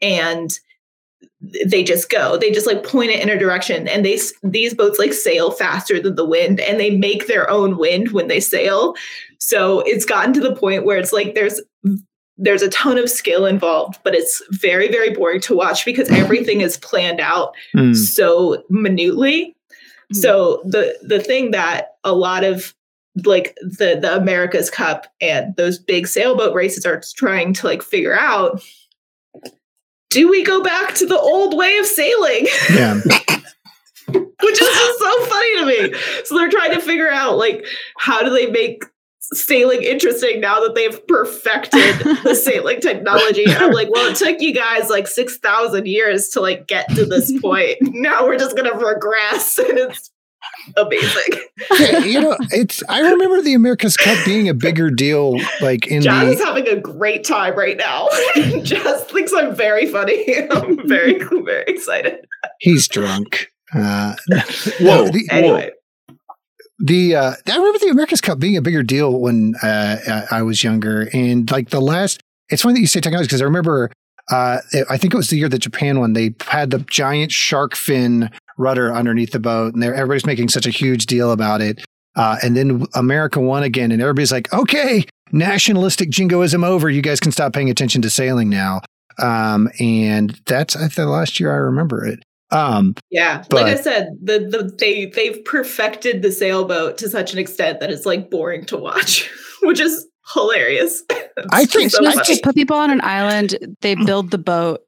and 0.00 0.58
they 1.64 1.82
just 1.82 2.10
go. 2.10 2.36
They 2.36 2.50
just 2.50 2.66
like 2.66 2.84
point 2.84 3.10
it 3.10 3.22
in 3.22 3.30
a 3.30 3.38
direction 3.38 3.88
and 3.88 4.04
they 4.04 4.18
these 4.42 4.74
boats 4.74 4.98
like 4.98 5.12
sail 5.12 5.50
faster 5.50 6.00
than 6.00 6.16
the 6.16 6.24
wind 6.24 6.60
and 6.60 6.78
they 6.78 6.90
make 6.90 7.26
their 7.26 7.48
own 7.48 7.78
wind 7.78 8.12
when 8.12 8.28
they 8.28 8.40
sail. 8.40 8.94
So, 9.38 9.80
it's 9.80 10.04
gotten 10.04 10.34
to 10.34 10.40
the 10.40 10.54
point 10.54 10.84
where 10.84 10.98
it's 10.98 11.12
like 11.12 11.34
there's 11.34 11.60
there's 12.36 12.62
a 12.62 12.70
ton 12.70 12.98
of 12.98 13.10
skill 13.10 13.44
involved, 13.46 13.98
but 14.02 14.14
it's 14.14 14.42
very, 14.50 14.88
very 14.88 15.10
boring 15.10 15.40
to 15.42 15.54
watch 15.54 15.84
because 15.84 16.10
everything 16.10 16.60
is 16.60 16.78
planned 16.78 17.20
out 17.20 17.54
mm. 17.74 17.94
so 17.94 18.62
minutely 18.70 19.54
Mm-hmm. 20.12 20.20
So 20.20 20.62
the 20.64 20.98
the 21.02 21.20
thing 21.20 21.52
that 21.52 21.96
a 22.02 22.12
lot 22.12 22.42
of 22.44 22.74
like 23.24 23.56
the 23.60 23.98
the 24.00 24.16
America's 24.16 24.70
Cup 24.70 25.06
and 25.20 25.54
those 25.56 25.78
big 25.78 26.06
sailboat 26.06 26.54
races 26.54 26.84
are 26.84 27.00
trying 27.16 27.52
to 27.54 27.66
like 27.66 27.82
figure 27.82 28.18
out 28.18 28.62
do 30.10 30.28
we 30.28 30.44
go 30.44 30.62
back 30.62 30.94
to 30.96 31.06
the 31.06 31.18
old 31.18 31.56
way 31.56 31.78
of 31.78 31.86
sailing? 31.86 32.46
Yeah. 32.70 32.94
Which 34.42 34.60
is 34.60 34.68
just 34.68 34.98
so 34.98 35.24
funny 35.26 35.58
to 35.58 35.66
me. 35.66 36.00
So 36.24 36.36
they're 36.36 36.50
trying 36.50 36.72
to 36.72 36.80
figure 36.80 37.10
out 37.10 37.38
like 37.38 37.64
how 37.98 38.22
do 38.22 38.30
they 38.30 38.46
make 38.50 38.84
sailing 39.32 39.82
interesting 39.82 40.40
now 40.40 40.60
that 40.60 40.74
they've 40.74 41.06
perfected 41.06 41.98
the 42.24 42.34
sailing 42.42 42.80
technology. 42.80 43.44
And 43.44 43.54
I'm 43.54 43.72
like, 43.72 43.88
well, 43.90 44.10
it 44.10 44.16
took 44.16 44.40
you 44.40 44.52
guys 44.52 44.90
like 44.90 45.06
6,000 45.06 45.86
years 45.86 46.30
to 46.30 46.40
like 46.40 46.66
get 46.66 46.88
to 46.94 47.04
this 47.04 47.32
point. 47.42 47.76
Now 47.80 48.24
we're 48.24 48.38
just 48.38 48.56
going 48.56 48.70
to 48.70 48.76
regress 48.76 49.58
and 49.58 49.78
it's 49.78 50.10
amazing. 50.76 51.40
yeah, 51.78 51.98
you 52.04 52.20
know, 52.20 52.36
it's 52.50 52.82
I 52.88 53.00
remember 53.00 53.42
the 53.42 53.54
America's 53.54 53.96
Cup 53.96 54.18
being 54.24 54.48
a 54.48 54.54
bigger 54.54 54.90
deal 54.90 55.38
like 55.60 55.86
in 55.86 56.02
John 56.02 56.26
the 56.26 56.32
is 56.32 56.40
having 56.40 56.68
a 56.68 56.76
great 56.76 57.24
time 57.24 57.56
right 57.56 57.76
now. 57.76 58.08
Just 58.62 59.10
thinks 59.10 59.32
I'm 59.34 59.54
very 59.54 59.86
funny. 59.86 60.36
I'm 60.50 60.86
very 60.88 61.18
very 61.18 61.64
excited. 61.66 62.26
He's 62.60 62.88
drunk. 62.88 63.48
Uh, 63.74 64.14
whoa. 64.80 65.08
The, 65.08 65.28
anyway 65.30 65.70
the 66.80 67.14
uh, 67.14 67.32
I 67.46 67.56
remember 67.56 67.78
the 67.78 67.90
America's 67.90 68.20
Cup 68.20 68.38
being 68.38 68.56
a 68.56 68.62
bigger 68.62 68.82
deal 68.82 69.20
when 69.20 69.54
uh, 69.62 70.26
I 70.30 70.42
was 70.42 70.64
younger, 70.64 71.08
and 71.12 71.48
like 71.50 71.70
the 71.70 71.80
last. 71.80 72.22
It's 72.48 72.62
funny 72.62 72.74
that 72.74 72.80
you 72.80 72.86
say 72.88 73.00
technology 73.00 73.28
because 73.28 73.42
I 73.42 73.44
remember. 73.44 73.92
Uh, 74.30 74.60
I 74.88 74.96
think 74.96 75.12
it 75.12 75.16
was 75.16 75.28
the 75.28 75.36
year 75.36 75.48
that 75.48 75.58
Japan 75.58 75.98
won. 75.98 76.12
They 76.12 76.34
had 76.46 76.70
the 76.70 76.78
giant 76.78 77.32
shark 77.32 77.74
fin 77.74 78.30
rudder 78.60 78.92
underneath 78.92 79.32
the 79.32 79.40
boat, 79.40 79.74
and 79.74 79.82
everybody's 79.82 80.26
making 80.26 80.50
such 80.50 80.66
a 80.66 80.70
huge 80.70 81.06
deal 81.06 81.32
about 81.32 81.60
it. 81.60 81.84
Uh, 82.16 82.36
and 82.42 82.56
then 82.56 82.86
America 82.94 83.40
won 83.40 83.62
again, 83.62 83.90
and 83.90 84.02
everybody's 84.02 84.32
like, 84.32 84.52
"Okay, 84.52 85.04
nationalistic 85.32 86.10
jingoism 86.10 86.62
over. 86.62 86.90
You 86.90 87.02
guys 87.02 87.20
can 87.20 87.32
stop 87.32 87.52
paying 87.52 87.70
attention 87.70 88.02
to 88.02 88.10
sailing 88.10 88.48
now." 88.50 88.82
Um, 89.18 89.68
and 89.78 90.38
that's 90.46 90.76
I 90.76 90.80
think 90.80 90.94
the 90.94 91.06
last 91.06 91.40
year 91.40 91.52
I 91.52 91.56
remember 91.56 92.04
it. 92.04 92.20
Um, 92.52 92.94
yeah, 93.10 93.44
but, 93.48 93.62
like 93.62 93.78
I 93.78 93.80
said, 93.80 94.08
the 94.22 94.40
the 94.40 94.74
they 94.78 95.06
they've 95.06 95.44
perfected 95.44 96.22
the 96.22 96.32
sailboat 96.32 96.98
to 96.98 97.08
such 97.08 97.32
an 97.32 97.38
extent 97.38 97.80
that 97.80 97.90
it's 97.90 98.06
like 98.06 98.30
boring 98.30 98.64
to 98.66 98.76
watch, 98.76 99.30
which 99.62 99.80
is 99.80 100.06
hilarious. 100.34 101.02
I 101.52 101.64
think 101.64 101.90
so 101.90 102.02
just 102.22 102.42
put 102.42 102.54
people 102.54 102.76
on 102.76 102.90
an 102.90 103.00
island, 103.02 103.56
they 103.80 103.94
build 103.94 104.30
the 104.30 104.38
boat, 104.38 104.80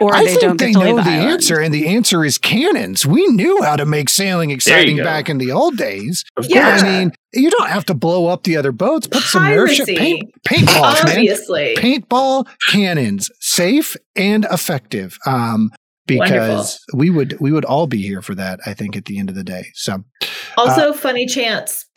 or 0.00 0.14
I 0.14 0.24
they 0.24 0.36
don't 0.36 0.58
they 0.58 0.72
know 0.72 0.96
the, 0.96 1.02
the 1.02 1.10
answer, 1.10 1.60
and 1.60 1.72
the 1.72 1.86
answer 1.86 2.24
is 2.24 2.36
cannons. 2.36 3.06
We 3.06 3.26
knew 3.28 3.62
how 3.62 3.76
to 3.76 3.86
make 3.86 4.08
sailing 4.08 4.50
exciting 4.50 4.96
back 4.96 5.28
in 5.28 5.38
the 5.38 5.52
old 5.52 5.76
days. 5.76 6.24
Yeah, 6.42 6.78
I 6.80 6.82
mean, 6.82 7.12
you 7.32 7.50
don't 7.50 7.68
have 7.68 7.84
to 7.86 7.94
blow 7.94 8.26
up 8.26 8.42
the 8.42 8.56
other 8.56 8.72
boats. 8.72 9.06
Put 9.06 9.22
some 9.22 9.46
inertia, 9.46 9.84
paint, 9.86 10.32
paintballs, 10.48 11.04
Obviously. 11.04 11.74
man. 11.74 11.84
Paintball 11.84 12.48
cannons, 12.70 13.30
safe 13.40 13.96
and 14.16 14.46
effective. 14.50 15.16
Um, 15.26 15.70
because 16.06 16.80
Wonderful. 16.92 16.98
we 16.98 17.10
would 17.10 17.40
we 17.40 17.52
would 17.52 17.64
all 17.64 17.86
be 17.86 18.02
here 18.02 18.20
for 18.20 18.34
that 18.34 18.60
i 18.66 18.74
think 18.74 18.94
at 18.96 19.06
the 19.06 19.18
end 19.18 19.30
of 19.30 19.34
the 19.34 19.44
day 19.44 19.68
so 19.74 20.04
also 20.56 20.90
uh, 20.90 20.92
funny 20.92 21.26
chance 21.26 21.86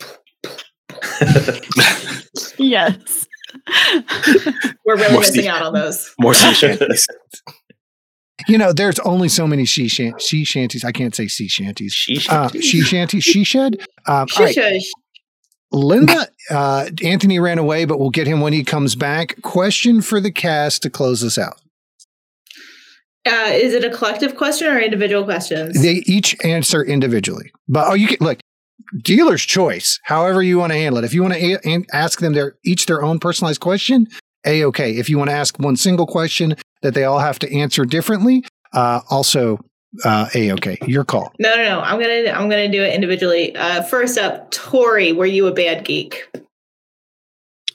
yes 2.58 3.26
we're 4.84 4.96
really 4.96 5.12
more 5.12 5.20
missing 5.20 5.42
sea, 5.42 5.48
out 5.48 5.62
on 5.62 5.74
those 5.74 6.14
more 6.18 6.34
sea 6.34 6.52
shanties 6.54 7.06
you 8.46 8.56
know 8.58 8.72
there's 8.72 8.98
only 9.00 9.28
so 9.28 9.46
many 9.46 9.66
sea, 9.66 9.88
shan- 9.88 10.18
sea 10.20 10.44
shanties 10.44 10.84
i 10.84 10.92
can't 10.92 11.14
say 11.14 11.26
sea 11.26 11.48
shanties 11.48 11.92
she 11.92 12.20
uh, 12.28 12.48
she 12.60 12.82
shanties 12.82 13.24
she 13.24 13.42
shed 13.44 13.76
um, 14.06 14.26
right. 14.38 14.82
linda 15.72 16.28
uh, 16.50 16.88
anthony 17.02 17.38
ran 17.38 17.58
away 17.58 17.84
but 17.84 17.98
we'll 17.98 18.10
get 18.10 18.26
him 18.26 18.40
when 18.40 18.52
he 18.52 18.62
comes 18.62 18.94
back 18.94 19.40
question 19.42 20.00
for 20.00 20.20
the 20.20 20.30
cast 20.30 20.82
to 20.82 20.90
close 20.90 21.24
us 21.24 21.38
out 21.38 21.60
uh, 23.26 23.50
is 23.52 23.74
it 23.74 23.84
a 23.84 23.90
collective 23.90 24.36
question 24.36 24.68
or 24.68 24.80
individual 24.80 25.22
questions? 25.22 25.82
They 25.82 26.02
each 26.06 26.34
answer 26.44 26.82
individually. 26.82 27.52
But 27.68 27.88
oh, 27.88 27.94
you 27.94 28.06
can 28.06 28.16
look 28.20 28.38
dealer's 29.02 29.42
choice. 29.42 30.00
However 30.02 30.42
you 30.42 30.58
want 30.58 30.72
to 30.72 30.78
handle 30.78 30.98
it. 30.98 31.04
If 31.04 31.12
you 31.12 31.22
want 31.22 31.34
to 31.34 31.58
a- 31.68 31.84
ask 31.92 32.20
them 32.20 32.32
their 32.32 32.56
each 32.64 32.86
their 32.86 33.02
own 33.02 33.18
personalized 33.18 33.60
question, 33.60 34.06
a 34.46 34.64
okay. 34.64 34.92
If 34.92 35.10
you 35.10 35.18
want 35.18 35.28
to 35.28 35.36
ask 35.36 35.58
one 35.58 35.76
single 35.76 36.06
question 36.06 36.56
that 36.82 36.94
they 36.94 37.04
all 37.04 37.18
have 37.18 37.38
to 37.40 37.54
answer 37.54 37.84
differently, 37.84 38.44
uh, 38.72 39.00
also 39.10 39.58
uh, 40.04 40.28
a 40.34 40.52
okay. 40.52 40.78
Your 40.86 41.04
call. 41.04 41.32
No, 41.38 41.56
no, 41.56 41.64
no. 41.64 41.80
I'm 41.80 42.00
gonna 42.00 42.30
I'm 42.30 42.48
gonna 42.48 42.70
do 42.70 42.82
it 42.82 42.94
individually. 42.94 43.56
Uh, 43.56 43.82
first 43.82 44.18
up, 44.18 44.50
Tori, 44.50 45.12
were 45.12 45.26
you 45.26 45.46
a 45.46 45.52
bad 45.52 45.84
geek? 45.84 46.28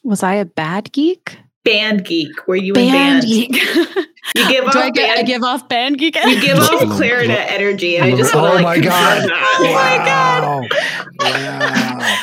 Was 0.03 0.23
I 0.23 0.35
a 0.35 0.45
bad 0.45 0.91
geek? 0.91 1.37
Band 1.63 2.05
geek. 2.05 2.47
Were 2.47 2.57
you 2.57 2.73
band, 2.73 3.21
band? 3.21 3.25
geek? 3.25 3.55
You 4.35 4.47
give 4.49 4.65
off. 4.67 4.75
I, 4.75 4.89
get, 4.89 5.17
I 5.17 5.23
give 5.23 5.43
off 5.43 5.69
band 5.69 5.97
geek. 5.97 6.15
You 6.15 6.41
give 6.41 6.59
off 6.59 6.97
clarinet 6.97 7.51
energy, 7.51 7.97
and 7.97 8.05
I 8.05 8.17
just 8.17 8.35
want 8.35 8.53
to 8.53 8.59
oh 8.59 8.63
like. 8.63 8.79
My 8.79 8.85
god. 8.85 9.29
oh 9.31 9.73
my 9.73 10.05
god! 10.05 11.99
Wow. 11.99 12.17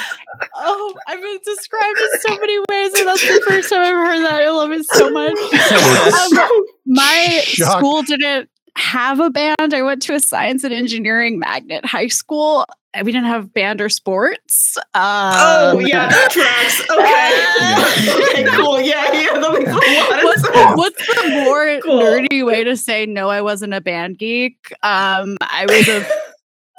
Oh, 0.62 0.94
I've 1.08 1.20
been 1.20 1.38
described 1.44 1.98
in 1.98 2.20
so 2.20 2.38
many 2.38 2.58
ways, 2.70 2.94
and 2.94 3.08
that's 3.08 3.22
the 3.26 3.42
first 3.48 3.70
time 3.70 3.80
I've 3.80 3.94
heard 4.06 4.24
that. 4.26 4.42
I 4.42 4.50
love 4.50 4.70
it 4.72 4.84
so 4.86 5.10
much. 5.10 5.36
Um, 6.50 6.64
my 6.86 7.40
Shock. 7.44 7.78
school 7.78 8.02
didn't 8.02 8.48
have 8.76 9.20
a 9.20 9.30
band. 9.30 9.72
I 9.74 9.82
went 9.82 10.02
to 10.02 10.14
a 10.14 10.20
science 10.20 10.64
and 10.64 10.72
engineering 10.74 11.38
magnet 11.38 11.84
high 11.84 12.08
school. 12.08 12.64
We 12.96 13.12
didn't 13.12 13.26
have 13.28 13.52
band 13.54 13.80
or 13.80 13.88
sports. 13.88 14.76
Oh 14.94 15.78
Um, 15.78 15.86
yeah, 15.86 16.08
that 16.08 16.30
tracks. 16.30 16.82
Okay. 16.90 18.42
okay, 18.42 18.56
cool. 18.56 18.80
Yeah, 18.80 19.12
yeah, 19.12 19.38
that 19.38 19.52
makes 19.52 19.70
a 19.70 19.74
lot 19.74 20.18
of 20.18 20.24
What's, 20.24 20.42
sense. 20.42 20.76
what's 20.76 21.06
the 21.22 21.28
more 21.44 21.80
Cool. 21.82 22.00
nerdy 22.02 22.44
way 22.44 22.64
to 22.64 22.76
say 22.76 23.06
no? 23.06 23.28
I 23.28 23.42
wasn't 23.42 23.74
a 23.74 23.80
band 23.80 24.18
geek. 24.18 24.56
Um, 24.82 25.36
I 25.40 25.66
was 25.68 25.86
a 25.88 26.06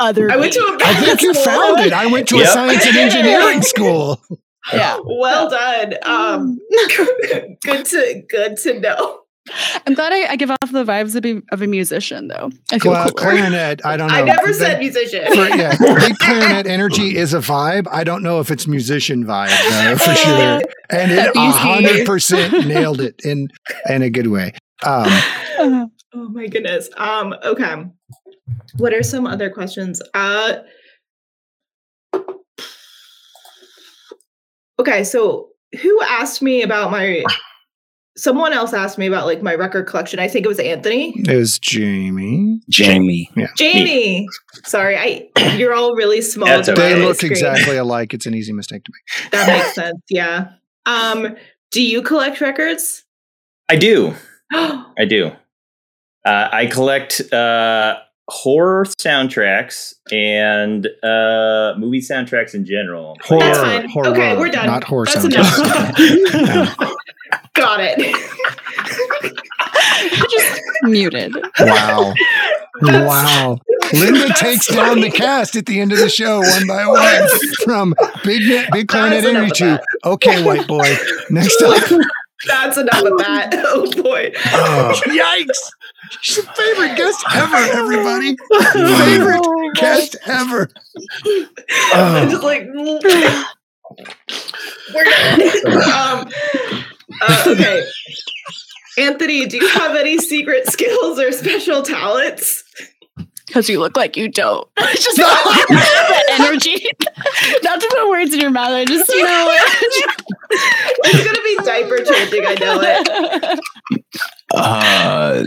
other. 0.02 0.32
I 0.32 0.36
went 0.38 0.54
to 0.54 0.60
a 0.60 0.78
I 0.86 0.94
think 0.96 1.22
you 1.22 1.34
found 1.34 1.80
it. 1.80 1.94
I 1.94 2.06
went 2.08 2.28
to 2.30 2.40
a 2.40 2.46
science 2.46 2.86
and 2.86 2.98
engineering 2.98 3.62
school. 3.62 4.22
yeah. 4.74 4.98
Well 5.04 5.50
done. 5.50 5.94
Um, 6.04 6.58
good 7.64 7.86
to 7.86 8.24
good 8.30 8.58
to 8.58 8.80
know. 8.80 9.18
I'm 9.88 9.96
glad 9.96 10.14
I, 10.14 10.34
I 10.34 10.36
give 10.36 10.52
off 10.52 10.72
the 10.72 10.84
vibes 10.84 11.16
of, 11.16 11.26
a- 11.26 11.42
of 11.52 11.64
a 11.64 11.68
musician, 11.68 12.28
though. 12.28 12.52
I 12.72 12.78
feel 12.78 12.92
Well, 12.92 13.10
cooler. 13.10 13.14
clarinet, 13.34 13.84
I 13.84 13.98
don't 13.98 14.10
know. 14.10 14.14
I 14.16 14.22
never 14.22 14.48
The- 14.50 14.54
said 14.54 14.80
musician. 14.80 15.26
for, 15.34 15.34
yeah, 15.58 15.76
big 16.00 16.16
clarinet 16.20 16.68
energy 16.68 17.18
is 17.18 17.34
a 17.34 17.40
vibe. 17.40 17.88
I 17.92 18.04
don't 18.04 18.22
know 18.22 18.40
if 18.40 18.52
it's 18.52 18.68
musician 18.68 19.26
vibe 19.26 19.50
though, 19.70 19.98
for 19.98 20.14
sure. 20.16 20.62
And 20.92 21.12
it 21.12 21.36
Easy. 21.36 21.58
hundred 21.58 22.06
percent 22.06 22.68
nailed 22.68 23.02
it 23.02 23.16
in 23.26 23.48
in 23.90 24.04
a 24.04 24.10
good 24.12 24.28
way. 24.28 24.54
Um, 24.84 25.08
Oh 26.14 26.28
my 26.30 26.46
goodness. 26.48 26.90
Um, 26.98 27.34
okay. 27.44 27.86
What 28.78 28.94
are 28.94 29.04
some 29.04 29.28
other 29.28 29.50
questions? 29.50 30.02
Uh 30.14 30.60
Okay, 34.80 35.04
so 35.04 35.50
who 35.82 36.02
asked 36.02 36.42
me 36.42 36.64
about 36.64 36.92
my 36.92 37.24
someone 38.18 38.52
else 38.54 38.74
asked 38.74 38.98
me 38.98 39.08
about 39.08 39.26
like 39.26 39.42
my 39.42 39.56
record 39.56 39.88
collection. 39.88 40.20
I 40.20 40.28
think 40.28 40.46
it 40.46 40.50
was 40.50 40.60
Anthony. 40.60 41.14
it 41.16 41.36
was 41.36 41.60
Jamie. 41.60 42.62
Jamie. 42.70 43.30
Yeah. 43.36 43.48
Jamie. 43.58 44.28
Sorry, 44.64 44.98
I 44.98 45.56
you're 45.56 45.74
all 45.74 45.96
really 45.96 46.22
small. 46.22 46.48
That's 46.48 46.68
to. 46.68 46.74
They 46.74 46.96
look 46.96 47.18
screen. 47.18 47.32
exactly 47.32 47.78
alike. 47.78 48.14
It's 48.14 48.26
an 48.26 48.34
easy 48.34 48.54
mistake 48.54 48.84
to 48.84 48.92
make. 48.94 49.32
That 49.32 49.48
makes 49.48 49.76
sense. 49.76 50.02
Yeah. 50.10 50.54
Um, 50.86 51.36
do 51.72 51.82
you 51.82 52.02
collect 52.02 52.42
records? 52.42 53.04
I 53.70 53.76
do. 53.76 54.14
I 54.54 55.06
do. 55.08 55.32
Uh, 56.26 56.50
I 56.52 56.66
collect 56.68 57.22
uh, 57.34 58.00
horror 58.28 58.86
soundtracks 59.00 59.94
and 60.12 60.88
uh, 61.04 61.74
movie 61.78 62.00
soundtracks 62.02 62.54
in 62.54 62.66
general. 62.66 63.18
Horror, 63.24 63.40
That's 63.42 63.58
fine. 63.60 63.90
horror, 63.90 64.08
Okay, 64.08 64.38
we're 64.38 64.50
done. 64.50 64.68
Not 64.68 64.84
horror 64.84 65.06
That's 65.06 65.26
soundtracks. 65.26 66.40
enough. 66.44 66.78
Got 67.54 67.80
it. 67.82 67.98
just 70.30 70.62
muted. 70.84 71.36
Wow. 71.60 72.14
Wow. 72.82 73.58
Linda 73.94 74.30
takes 74.36 74.68
down 74.68 75.02
the 75.02 75.12
cast 75.12 75.56
at 75.56 75.66
the 75.66 75.80
end 75.80 75.92
of 75.92 76.00
the 76.00 76.10
show 76.10 76.40
one 76.40 76.68
by 76.68 76.86
one 76.88 77.28
from 77.64 77.94
Big 78.24 78.42
Big 78.72 78.88
Clarinet 78.88 79.24
That's 79.24 79.36
Energy 79.36 79.66
to 79.66 79.82
Okay, 80.06 80.44
white 80.44 80.68
boy. 80.68 80.96
Next 81.30 81.62
up. 81.62 81.84
That's 82.48 82.78
enough 82.78 83.04
of 83.04 83.18
that. 83.20 83.50
Oh 83.66 83.92
boy. 84.02 84.32
Oh, 84.48 85.00
yikes. 85.06 85.60
She's 86.22 86.38
the 86.38 86.52
favorite 86.54 86.96
guest 86.98 87.24
ever, 87.36 87.56
everybody. 87.78 88.36
Favorite 88.74 89.42
Oh, 89.44 89.72
guest 89.76 90.16
ever. 90.26 90.70
I'm 91.26 91.48
Oh. 91.94 92.28
just 92.30 92.44
like 92.44 92.64
we're 94.94 95.04
good. 95.04 95.66
um, 95.84 96.30
uh, 97.22 97.44
okay. 97.48 97.84
Anthony, 98.98 99.46
do 99.46 99.58
you 99.58 99.68
have 99.70 99.96
any 99.96 100.18
secret 100.18 100.68
skills 100.68 101.20
or 101.20 101.32
special 101.32 101.82
talents? 101.82 102.64
Because 103.48 103.70
you 103.70 103.80
look 103.80 103.96
like 103.98 104.16
you 104.18 104.28
don't. 104.30 104.68
just 104.96 105.18
not 105.18 105.44
that 105.70 106.38
energy. 106.40 106.86
Not 107.64 107.82
to 107.82 107.88
put 107.90 108.10
words 108.10 108.34
in 108.34 108.40
your 108.40 108.50
mouth. 108.50 108.72
I 108.72 108.86
just, 108.86 109.10
you 109.10 109.24
know. 109.24 109.56
It's 111.04 111.24
gonna 111.26 111.42
be 111.44 111.58
diaper 111.66 111.98
changing. 112.04 112.46
I 112.46 112.54
know 112.56 112.80
it. 112.82 113.60
Uh, 114.54 115.46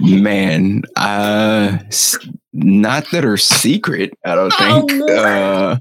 man, 0.00 0.82
uh, 0.96 1.78
not 2.52 3.04
that 3.12 3.24
are 3.24 3.36
secret. 3.36 4.12
I 4.24 4.34
don't 4.34 4.52
Oh, 4.58 4.86
think. 4.86 4.92
Lord. 5.00 5.10
Uh, 5.18 5.78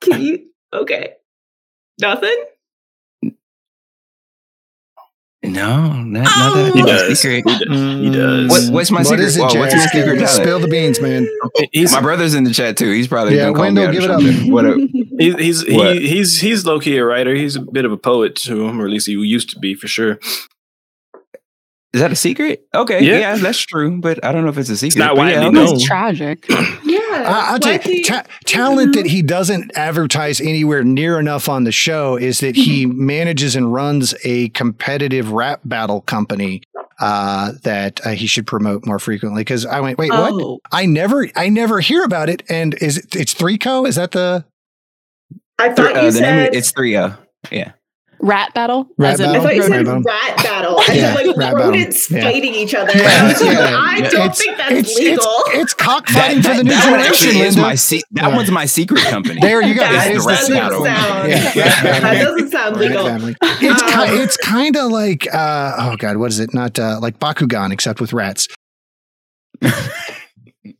Can 0.00 0.20
you? 0.22 0.46
Okay. 0.72 1.12
Nothing. 2.00 2.44
no, 5.44 5.92
not, 6.02 6.24
not 6.38 6.54
that 6.54 6.72
He 6.74 6.82
are 6.82 6.86
does. 6.86 7.20
secret. 7.20 7.44
He 7.46 7.64
does. 7.64 8.00
He 8.00 8.10
does. 8.10 8.50
What, 8.50 8.72
what's 8.72 8.90
my 8.90 9.00
What 9.00 9.06
secret? 9.08 9.24
is 9.26 9.36
it, 9.36 9.40
well, 9.40 9.56
what's 9.58 9.74
my 9.74 9.86
secret 9.86 10.16
talent? 10.18 10.30
Spill 10.30 10.58
the 10.58 10.68
beans, 10.68 11.00
man. 11.02 11.28
He's 11.72 11.92
My 11.92 12.00
brother's 12.00 12.32
in 12.34 12.44
the 12.44 12.52
chat 12.54 12.78
too. 12.78 12.90
He's 12.92 13.08
probably 13.08 13.36
Yeah, 13.36 13.42
gonna 13.52 13.54
call 13.54 13.62
Wendell, 13.64 13.84
me 13.84 13.88
out 13.88 13.92
give 13.92 14.04
it 14.04 14.10
up. 14.10 14.20
something. 14.22 14.50
What 14.52 14.64
a- 14.64 14.76
he's 15.18 15.62
he's 15.62 15.74
What? 15.76 15.96
he, 15.96 16.08
he's 16.08 16.40
he's 16.40 16.64
low 16.64 16.80
key 16.80 16.96
a 16.96 17.04
writer. 17.04 17.34
He's 17.34 17.56
a 17.56 17.60
bit 17.60 17.84
of 17.84 17.92
a 17.92 17.98
poet 17.98 18.36
too, 18.36 18.66
or 18.66 18.84
at 18.86 18.90
least 18.90 19.06
he 19.06 19.12
used 19.12 19.50
to 19.50 19.58
be 19.58 19.74
for 19.74 19.86
sure. 19.86 20.18
Is 21.94 22.00
that 22.00 22.10
a 22.12 22.16
secret? 22.16 22.66
Okay, 22.74 23.02
Yeah. 23.04 23.18
yeah. 23.18 23.36
that's 23.36 23.60
true. 23.60 24.00
But 24.00 24.22
I 24.24 24.32
don't 24.32 24.42
know 24.42 24.50
if 24.50 24.58
it's 24.58 24.68
a 24.68 24.76
secret. 24.76 24.98
not 24.98 25.14
but 25.16 25.28
yeah, 25.28 25.38
widely 25.42 25.46
okay. 25.60 25.66
known. 25.70 25.74
It's 25.76 25.84
tragic. 25.86 26.46
Yeah. 26.84 27.00
I- 27.00 27.52
I'll 27.52 27.58
tell 27.58 27.72
Why 27.72 27.78
do 27.78 27.90
you, 27.92 27.96
you- 27.98 28.04
ta- 28.04 28.24
talent 28.44 28.94
that 28.96 29.06
he 29.06 29.22
doesn't 29.22 29.70
advertise 29.76 30.40
anywhere 30.40 30.82
near 30.84 31.18
enough 31.18 31.48
on 31.48 31.64
the 31.64 31.72
show 31.72 32.16
is 32.16 32.40
that 32.40 32.56
he 32.56 32.84
manages 32.86 33.56
and 33.56 33.72
runs 33.72 34.14
a 34.24 34.48
competitive 34.50 35.30
rap 35.32 35.60
battle 35.64 36.00
company 36.02 36.62
uh, 37.00 37.52
that 37.62 38.04
uh, 38.06 38.10
he 38.10 38.26
should 38.26 38.46
promote 38.46 38.84
more 38.86 38.98
frequently. 38.98 39.40
Because 39.40 39.64
I 39.66 39.80
went, 39.80 39.98
wait, 39.98 40.10
what? 40.10 40.32
Oh, 40.34 40.58
I 40.72 40.86
never, 40.86 41.28
I 41.36 41.48
never 41.48 41.80
hear 41.80 42.04
about 42.04 42.28
it. 42.28 42.42
And 42.48 42.74
is 42.82 42.98
it, 42.98 43.14
it's 43.16 43.32
three 43.34 43.58
co? 43.58 43.86
Is 43.86 43.94
that 43.96 44.10
the 44.12 44.44
I 45.58 45.72
thought 45.72 45.96
uh, 45.96 46.00
you 46.02 46.10
the 46.12 46.20
name, 46.20 46.46
said. 46.46 46.54
it's 46.54 46.70
three. 46.72 46.96
Uh, 46.96 47.12
yeah. 47.50 47.72
Rat 48.24 48.54
battle? 48.54 48.88
Rat 48.96 49.14
As 49.14 49.20
in 49.20 49.26
I 49.26 49.32
battle? 49.32 49.42
thought 49.44 49.54
you 49.54 49.60
Rat 49.60 49.68
said 49.70 49.84
battle. 49.84 50.02
rat 50.02 50.36
battle. 50.38 50.76
I 50.78 50.92
Yeah, 50.94 51.14
said 51.14 51.26
like 51.26 51.36
rat 51.36 51.52
battle. 51.54 51.70
rodents 51.70 52.10
Yeah. 52.10 52.22
fighting 52.22 52.54
each 52.54 52.74
other. 52.74 52.92
Yeah, 52.96 53.02
I 53.04 53.22
was 53.24 53.32
just 53.32 53.44
yeah, 53.44 53.50
like, 53.60 53.74
I 53.74 53.96
yeah. 53.98 54.08
don't 54.08 54.14
It's- 54.22 54.38
think 54.38 54.56
that's 54.56 54.72
it's, 54.72 54.98
legal. 54.98 55.16
It's, 55.24 55.58
it's 55.62 55.74
cockfighting 55.74 56.42
for 56.42 56.54
the 56.54 56.64
new 56.64 56.70
that 56.70 56.84
generation, 56.84 57.36
is 57.42 57.56
my 57.58 57.74
se- 57.74 58.02
that 58.12 58.30
Yeah. 58.30 58.36
one's 58.36 58.50
my 58.50 58.64
secret 58.64 59.02
company. 59.04 59.40
There 59.40 59.60
you 59.62 59.74
go. 59.74 59.80
That 59.80 59.92
That 59.92 60.10
is 60.12 60.24
the 60.24 60.30
doesn't 60.30 60.46
secret 60.46 60.60
battle. 60.62 60.80
one. 60.80 60.96
sound. 60.96 61.28
Yeah, 61.28 62.00
that 62.00 62.22
doesn't 62.24 62.50
sound 62.50 62.76
legal. 62.78 63.06
It's 63.06 63.82
Um, 63.82 63.88
kind. 63.90 64.14
It's 64.14 64.36
kind 64.38 64.76
of 64.76 64.90
like 64.90 65.28
uh, 65.32 65.72
oh 65.78 65.96
god, 65.98 66.16
what 66.16 66.30
is 66.32 66.40
it? 66.40 66.54
Not 66.54 66.78
uh, 66.78 66.98
like 67.02 67.18
Bakugan, 67.18 67.72
except 67.72 68.00
with 68.00 68.12
rats. 68.14 68.48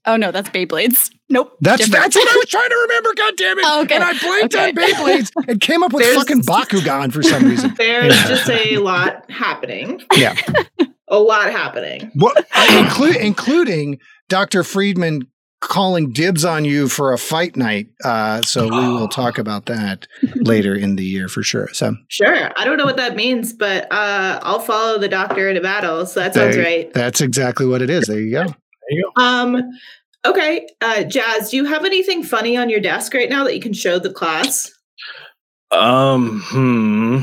Oh 0.07 0.17
no, 0.17 0.31
that's 0.33 0.51
Beyblades. 0.51 1.11
Nope. 1.31 1.57
That's 1.61 1.85
different. 1.87 2.03
that's 2.05 2.17
what 2.17 2.29
I 2.31 2.37
was 2.37 2.47
trying 2.49 2.69
to 2.69 2.77
remember. 2.89 3.11
God 3.17 3.33
damn 3.37 3.59
it! 3.59 3.65
Oh, 3.67 3.83
okay. 3.83 3.95
And 3.95 4.05
I 4.05 4.13
blinked 4.19 4.55
Okay. 4.55 4.69
on 4.69 4.75
Beyblades 4.75 5.31
and 5.49 5.61
came 5.61 5.83
up 5.83 5.93
with 5.93 6.03
There's- 6.05 6.17
fucking 6.19 6.43
Bakugan 6.43 7.13
for 7.13 7.23
some 7.23 7.45
reason. 7.45 7.75
There's 7.79 8.15
just 8.25 8.49
a 8.51 8.77
lot 8.79 9.31
happening. 9.31 10.03
Yeah. 10.17 10.37
A 11.09 11.19
lot 11.19 11.51
happening. 11.51 12.11
What, 12.15 12.47
inclu- 12.51 13.17
including 13.17 13.99
Doctor 14.29 14.63
Friedman 14.65 15.29
calling 15.61 16.13
dibs 16.13 16.45
on 16.45 16.65
you 16.67 16.89
for 16.89 17.13
a 17.15 17.19
fight 17.19 17.57
night. 17.57 17.87
Uh, 18.05 18.43
so 18.43 18.65
we 18.65 18.71
will 18.89 19.09
talk 19.23 19.39
about 19.39 19.65
that 19.67 20.07
later 20.35 20.75
in 20.75 20.97
the 20.97 21.05
year 21.05 21.27
for 21.29 21.43
sure. 21.43 21.69
So 21.73 21.95
Sure. 22.09 22.51
I 22.59 22.65
don't 22.65 22.77
know 22.77 22.85
what 22.85 22.97
that 22.99 23.17
means, 23.17 23.53
but 23.55 23.85
uh, 23.91 24.41
I'll 24.43 24.61
follow 24.61 24.99
the 24.99 25.09
doctor 25.09 25.49
into 25.49 25.61
battle. 25.63 26.05
So 26.05 26.21
that 26.21 26.35
sounds 26.35 26.57
there- 26.57 26.65
right. 26.65 26.93
That's 26.93 27.21
exactly 27.23 27.65
what 27.67 27.81
it 27.81 27.89
is. 27.89 28.07
There 28.07 28.21
you 28.21 28.31
go. 28.33 28.55
Um, 29.17 29.63
okay. 30.25 30.67
Uh, 30.81 31.03
Jazz, 31.05 31.51
do 31.51 31.57
you 31.57 31.65
have 31.65 31.85
anything 31.85 32.23
funny 32.23 32.57
on 32.57 32.69
your 32.69 32.81
desk 32.81 33.15
right 33.15 33.29
now 33.31 33.45
that 33.45 33.55
you 33.55 33.61
can 33.61 33.73
show 33.73 33.99
the 33.99 34.13
class? 34.13 34.71
Um, 35.71 36.41
hmm. 36.47 37.21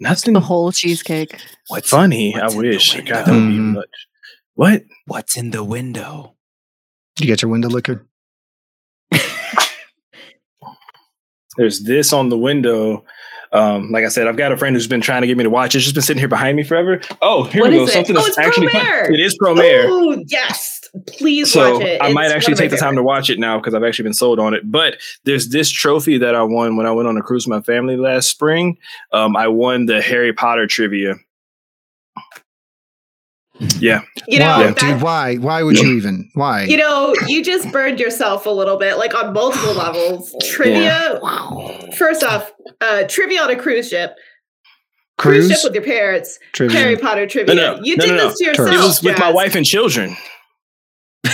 Nothing 0.00 0.34
The 0.34 0.40
whole 0.40 0.72
cheesecake. 0.72 1.38
What's 1.68 1.88
funny. 1.90 2.34
I 2.34 2.42
what's 2.44 2.54
in 2.54 2.60
the 2.60 2.68
wish. 2.68 2.94
window? 2.94 3.12
God, 3.14 3.26
that 3.26 3.32
would 3.32 3.48
be 3.48 3.54
Mhm. 3.56 3.72
much. 3.74 4.06
What? 4.54 4.82
What's 5.06 5.36
in 5.36 5.50
the 5.50 5.64
window? 5.64 6.36
You 7.20 7.26
get 7.26 7.42
your 7.42 7.50
window 7.50 7.68
liquor. 7.68 8.06
There's 11.56 11.84
this 11.84 12.12
on 12.12 12.30
the 12.30 12.38
window. 12.38 13.04
Um, 13.54 13.90
like 13.90 14.04
I 14.04 14.08
said, 14.08 14.26
I've 14.26 14.36
got 14.36 14.52
a 14.52 14.56
friend 14.56 14.74
who's 14.76 14.86
been 14.86 15.00
trying 15.00 15.22
to 15.22 15.26
get 15.26 15.36
me 15.36 15.44
to 15.44 15.50
watch. 15.50 15.74
it. 15.74 15.78
It's 15.78 15.84
just 15.84 15.94
been 15.94 16.02
sitting 16.02 16.18
here 16.18 16.28
behind 16.28 16.56
me 16.56 16.64
forever. 16.64 17.00
Oh, 17.22 17.44
here 17.44 17.62
What 17.62 17.70
we 17.70 17.76
go. 17.78 17.84
it? 17.84 17.90
Something 17.90 18.16
Oh, 18.16 18.20
that's 18.20 18.28
it's 18.30 18.38
actually. 18.38 18.66
It 18.66 19.20
is 19.20 19.38
Promare. 19.38 19.84
Oh, 19.88 20.22
yes. 20.26 20.80
Please 21.06 21.52
so 21.52 21.78
watch 21.78 21.84
it. 21.86 22.00
I 22.02 22.12
might 22.12 22.26
one 22.26 22.32
actually 22.36 22.54
take 22.54 22.70
the 22.70 22.76
time 22.76 22.94
to 22.96 23.02
watch 23.02 23.28
it 23.30 23.38
now 23.38 23.58
because 23.58 23.74
I've 23.74 23.82
actually 23.82 24.04
been 24.04 24.14
sold 24.14 24.38
on 24.38 24.54
it. 24.54 24.70
But 24.70 24.98
there's 25.24 25.48
this 25.48 25.70
trophy 25.70 26.18
that 26.18 26.34
I 26.34 26.42
won 26.42 26.76
when 26.76 26.86
I 26.86 26.92
went 26.92 27.08
on 27.08 27.16
a 27.16 27.22
cruise 27.22 27.46
with 27.46 27.56
my 27.56 27.62
family 27.62 27.96
last 27.96 28.28
spring. 28.28 28.76
Um, 29.12 29.36
I 29.36 29.48
won 29.48 29.86
the 29.86 30.00
Harry 30.02 30.32
Potter 30.32 30.66
trivia. 30.66 31.14
Yeah. 33.78 34.02
You 34.26 34.40
know, 34.40 34.46
why, 34.46 34.62
that- 34.64 34.76
dude? 34.78 35.00
Why? 35.02 35.36
Why 35.36 35.62
would 35.62 35.78
you 35.78 35.96
even? 35.96 36.28
Why? 36.34 36.64
you 36.64 36.76
know, 36.76 37.14
you 37.26 37.42
just 37.44 37.70
burned 37.72 38.00
yourself 38.00 38.46
a 38.46 38.50
little 38.50 38.76
bit, 38.76 38.96
like 38.98 39.14
on 39.14 39.32
multiple 39.32 39.72
levels. 39.76 40.34
Trivia. 40.42 41.20
First 41.96 42.24
off, 42.24 42.52
uh, 42.80 43.04
trivia 43.08 43.42
on 43.42 43.50
a 43.50 43.56
cruise 43.56 43.88
ship. 43.88 44.14
Cruise, 45.16 45.46
Cruise 45.46 45.60
ship 45.60 45.70
with 45.70 45.74
your 45.74 45.84
parents. 45.84 46.38
trivia. 46.52 46.76
Harry 46.78 46.96
Potter 46.96 47.26
trivia. 47.28 47.54
No, 47.54 47.76
no, 47.76 47.82
you 47.84 47.96
no, 47.96 48.04
did 48.04 48.10
no, 48.10 48.16
no. 48.16 48.28
this 48.30 48.38
to 48.38 48.44
yourself. 48.46 48.68
It 48.72 48.78
was 48.78 49.02
with 49.02 49.18
my 49.20 49.30
wife 49.32 49.54
and 49.54 49.64
children. 49.64 50.16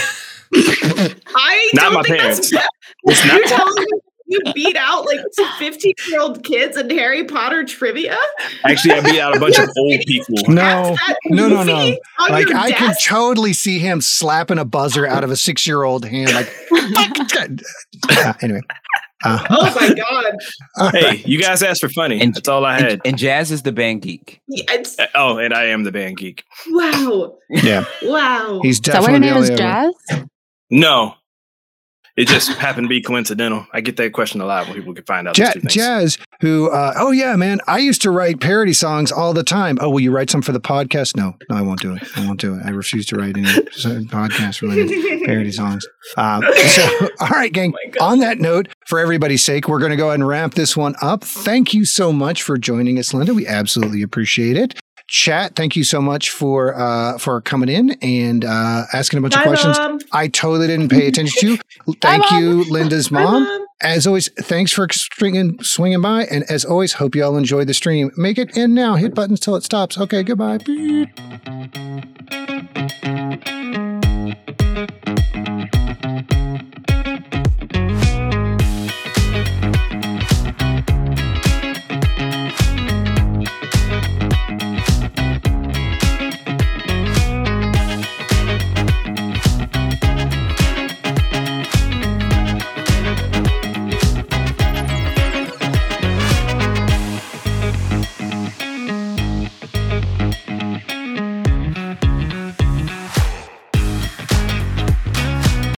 I 0.54 1.70
Not 1.74 1.82
don't 1.84 1.94
my 1.94 2.02
think 2.02 2.18
parents. 2.18 2.50
that's 2.50 2.66
It's 3.04 3.24
You're 3.24 3.40
not. 3.40 3.48
telling 3.48 3.74
me 3.78 3.86
you 4.30 4.40
beat 4.54 4.76
out 4.76 5.04
like 5.04 5.20
15 5.58 5.92
year 6.08 6.20
old 6.20 6.42
kids 6.44 6.76
in 6.76 6.88
Harry 6.90 7.24
Potter 7.24 7.64
trivia? 7.64 8.16
Actually, 8.64 8.94
I 8.94 9.00
beat 9.00 9.20
out 9.20 9.36
a 9.36 9.40
bunch 9.40 9.58
of 9.58 9.68
old 9.78 10.00
people. 10.06 10.36
No, 10.48 10.96
no, 11.26 11.48
no, 11.48 11.62
no. 11.62 11.96
Like 12.30 12.50
I 12.54 12.72
can 12.72 12.94
totally 13.04 13.52
see 13.52 13.78
him 13.78 14.00
slapping 14.00 14.58
a 14.58 14.64
buzzer 14.64 15.06
out 15.06 15.24
of 15.24 15.30
a 15.30 15.36
six-year-old 15.36 16.04
hand. 16.06 16.32
Like, 16.32 16.48
Uh, 16.72 18.32
anyway. 18.42 18.60
Uh, 19.22 19.44
Oh 19.50 19.74
my 19.78 19.94
god! 19.94 20.92
Hey, 20.92 21.22
you 21.26 21.38
guys 21.42 21.62
asked 21.62 21.82
for 21.82 21.90
funny. 21.90 22.20
And- 22.22 22.34
That's 22.34 22.48
all 22.48 22.64
I 22.64 22.80
had. 22.80 22.92
And, 22.92 23.02
and 23.04 23.18
Jazz 23.18 23.50
is 23.50 23.60
the 23.62 23.72
band 23.72 24.00
geek. 24.00 24.40
Yeah, 24.48 24.64
Uh, 24.98 25.06
oh, 25.14 25.36
and 25.38 25.52
I 25.52 25.64
am 25.66 25.84
the 25.84 25.92
band 25.92 26.16
geek. 26.16 26.42
wow! 26.70 27.36
yeah, 27.50 27.84
Wow! 28.02 28.60
he's 28.62 28.76
Is 28.76 28.80
that 28.82 29.02
why 29.02 29.12
definitely 29.12 29.26
your 29.28 29.34
name 29.34 29.42
is 29.42 29.50
only 29.50 29.58
Jazz? 29.58 30.24
No, 30.70 31.14
it 32.20 32.28
just 32.28 32.50
happened 32.58 32.84
to 32.84 32.88
be 32.88 33.00
coincidental. 33.00 33.66
I 33.72 33.80
get 33.80 33.96
that 33.96 34.12
question 34.12 34.42
a 34.42 34.44
lot 34.44 34.66
when 34.66 34.76
people 34.76 34.92
can 34.92 35.04
find 35.04 35.26
out. 35.26 35.38
Ja- 35.38 35.52
those 35.54 35.62
two. 35.62 35.68
Jazz, 35.68 36.18
who, 36.42 36.70
uh, 36.70 36.92
oh 36.96 37.12
yeah, 37.12 37.34
man, 37.34 37.60
I 37.66 37.78
used 37.78 38.02
to 38.02 38.10
write 38.10 38.40
parody 38.40 38.74
songs 38.74 39.10
all 39.10 39.32
the 39.32 39.42
time. 39.42 39.78
Oh, 39.80 39.88
will 39.88 40.00
you 40.00 40.10
write 40.10 40.28
some 40.28 40.42
for 40.42 40.52
the 40.52 40.60
podcast? 40.60 41.16
No, 41.16 41.34
no, 41.48 41.56
I 41.56 41.62
won't 41.62 41.80
do 41.80 41.94
it. 41.94 42.02
I 42.16 42.26
won't 42.26 42.38
do 42.38 42.56
it. 42.56 42.62
I 42.66 42.70
refuse 42.70 43.06
to 43.06 43.16
write 43.16 43.38
any 43.38 43.48
podcast 43.48 44.60
related 44.60 45.24
parody 45.24 45.50
songs. 45.50 45.86
Um, 46.18 46.42
so, 46.66 47.08
all 47.20 47.28
right, 47.28 47.52
gang. 47.52 47.70
my 47.70 47.90
God. 47.90 48.12
On 48.12 48.18
that 48.18 48.38
note, 48.38 48.68
for 48.86 48.98
everybody's 48.98 49.42
sake, 49.42 49.66
we're 49.66 49.78
going 49.78 49.90
to 49.90 49.96
go 49.96 50.08
ahead 50.08 50.20
and 50.20 50.28
wrap 50.28 50.52
this 50.52 50.76
one 50.76 50.96
up. 51.00 51.24
Thank 51.24 51.72
you 51.72 51.86
so 51.86 52.12
much 52.12 52.42
for 52.42 52.58
joining 52.58 52.98
us, 52.98 53.14
Linda. 53.14 53.32
We 53.32 53.46
absolutely 53.46 54.02
appreciate 54.02 54.58
it 54.58 54.78
chat. 55.10 55.56
Thank 55.56 55.76
you 55.76 55.84
so 55.84 56.00
much 56.00 56.30
for 56.30 56.74
uh, 56.78 57.18
for 57.18 57.40
coming 57.42 57.68
in 57.68 57.90
and 58.00 58.44
uh, 58.44 58.84
asking 58.92 59.18
a 59.18 59.22
bunch 59.22 59.34
Bye, 59.34 59.40
of 59.40 59.46
questions. 59.46 59.78
Mom. 59.78 59.98
I 60.12 60.28
totally 60.28 60.68
didn't 60.68 60.88
pay 60.88 61.06
attention 61.08 61.58
to. 61.58 61.62
Thank 62.00 62.30
Bye, 62.30 62.38
you, 62.38 62.64
Linda's 62.70 63.10
mom. 63.10 63.44
Bye, 63.44 63.48
mom. 63.48 63.66
As 63.82 64.06
always, 64.06 64.28
thanks 64.38 64.72
for 64.72 64.86
swinging, 64.92 65.58
swinging 65.62 66.02
by. 66.02 66.24
And 66.24 66.44
as 66.50 66.66
always, 66.66 66.92
hope 66.92 67.14
you 67.14 67.24
all 67.24 67.38
enjoyed 67.38 67.66
the 67.66 67.72
stream. 67.72 68.10
Make 68.14 68.36
it 68.36 68.54
end 68.54 68.74
now. 68.74 68.96
Hit 68.96 69.14
buttons 69.14 69.40
till 69.40 69.56
it 69.56 69.64
stops. 69.64 69.96
Okay, 69.96 70.22
goodbye. 70.22 70.58
Beep. 70.58 71.08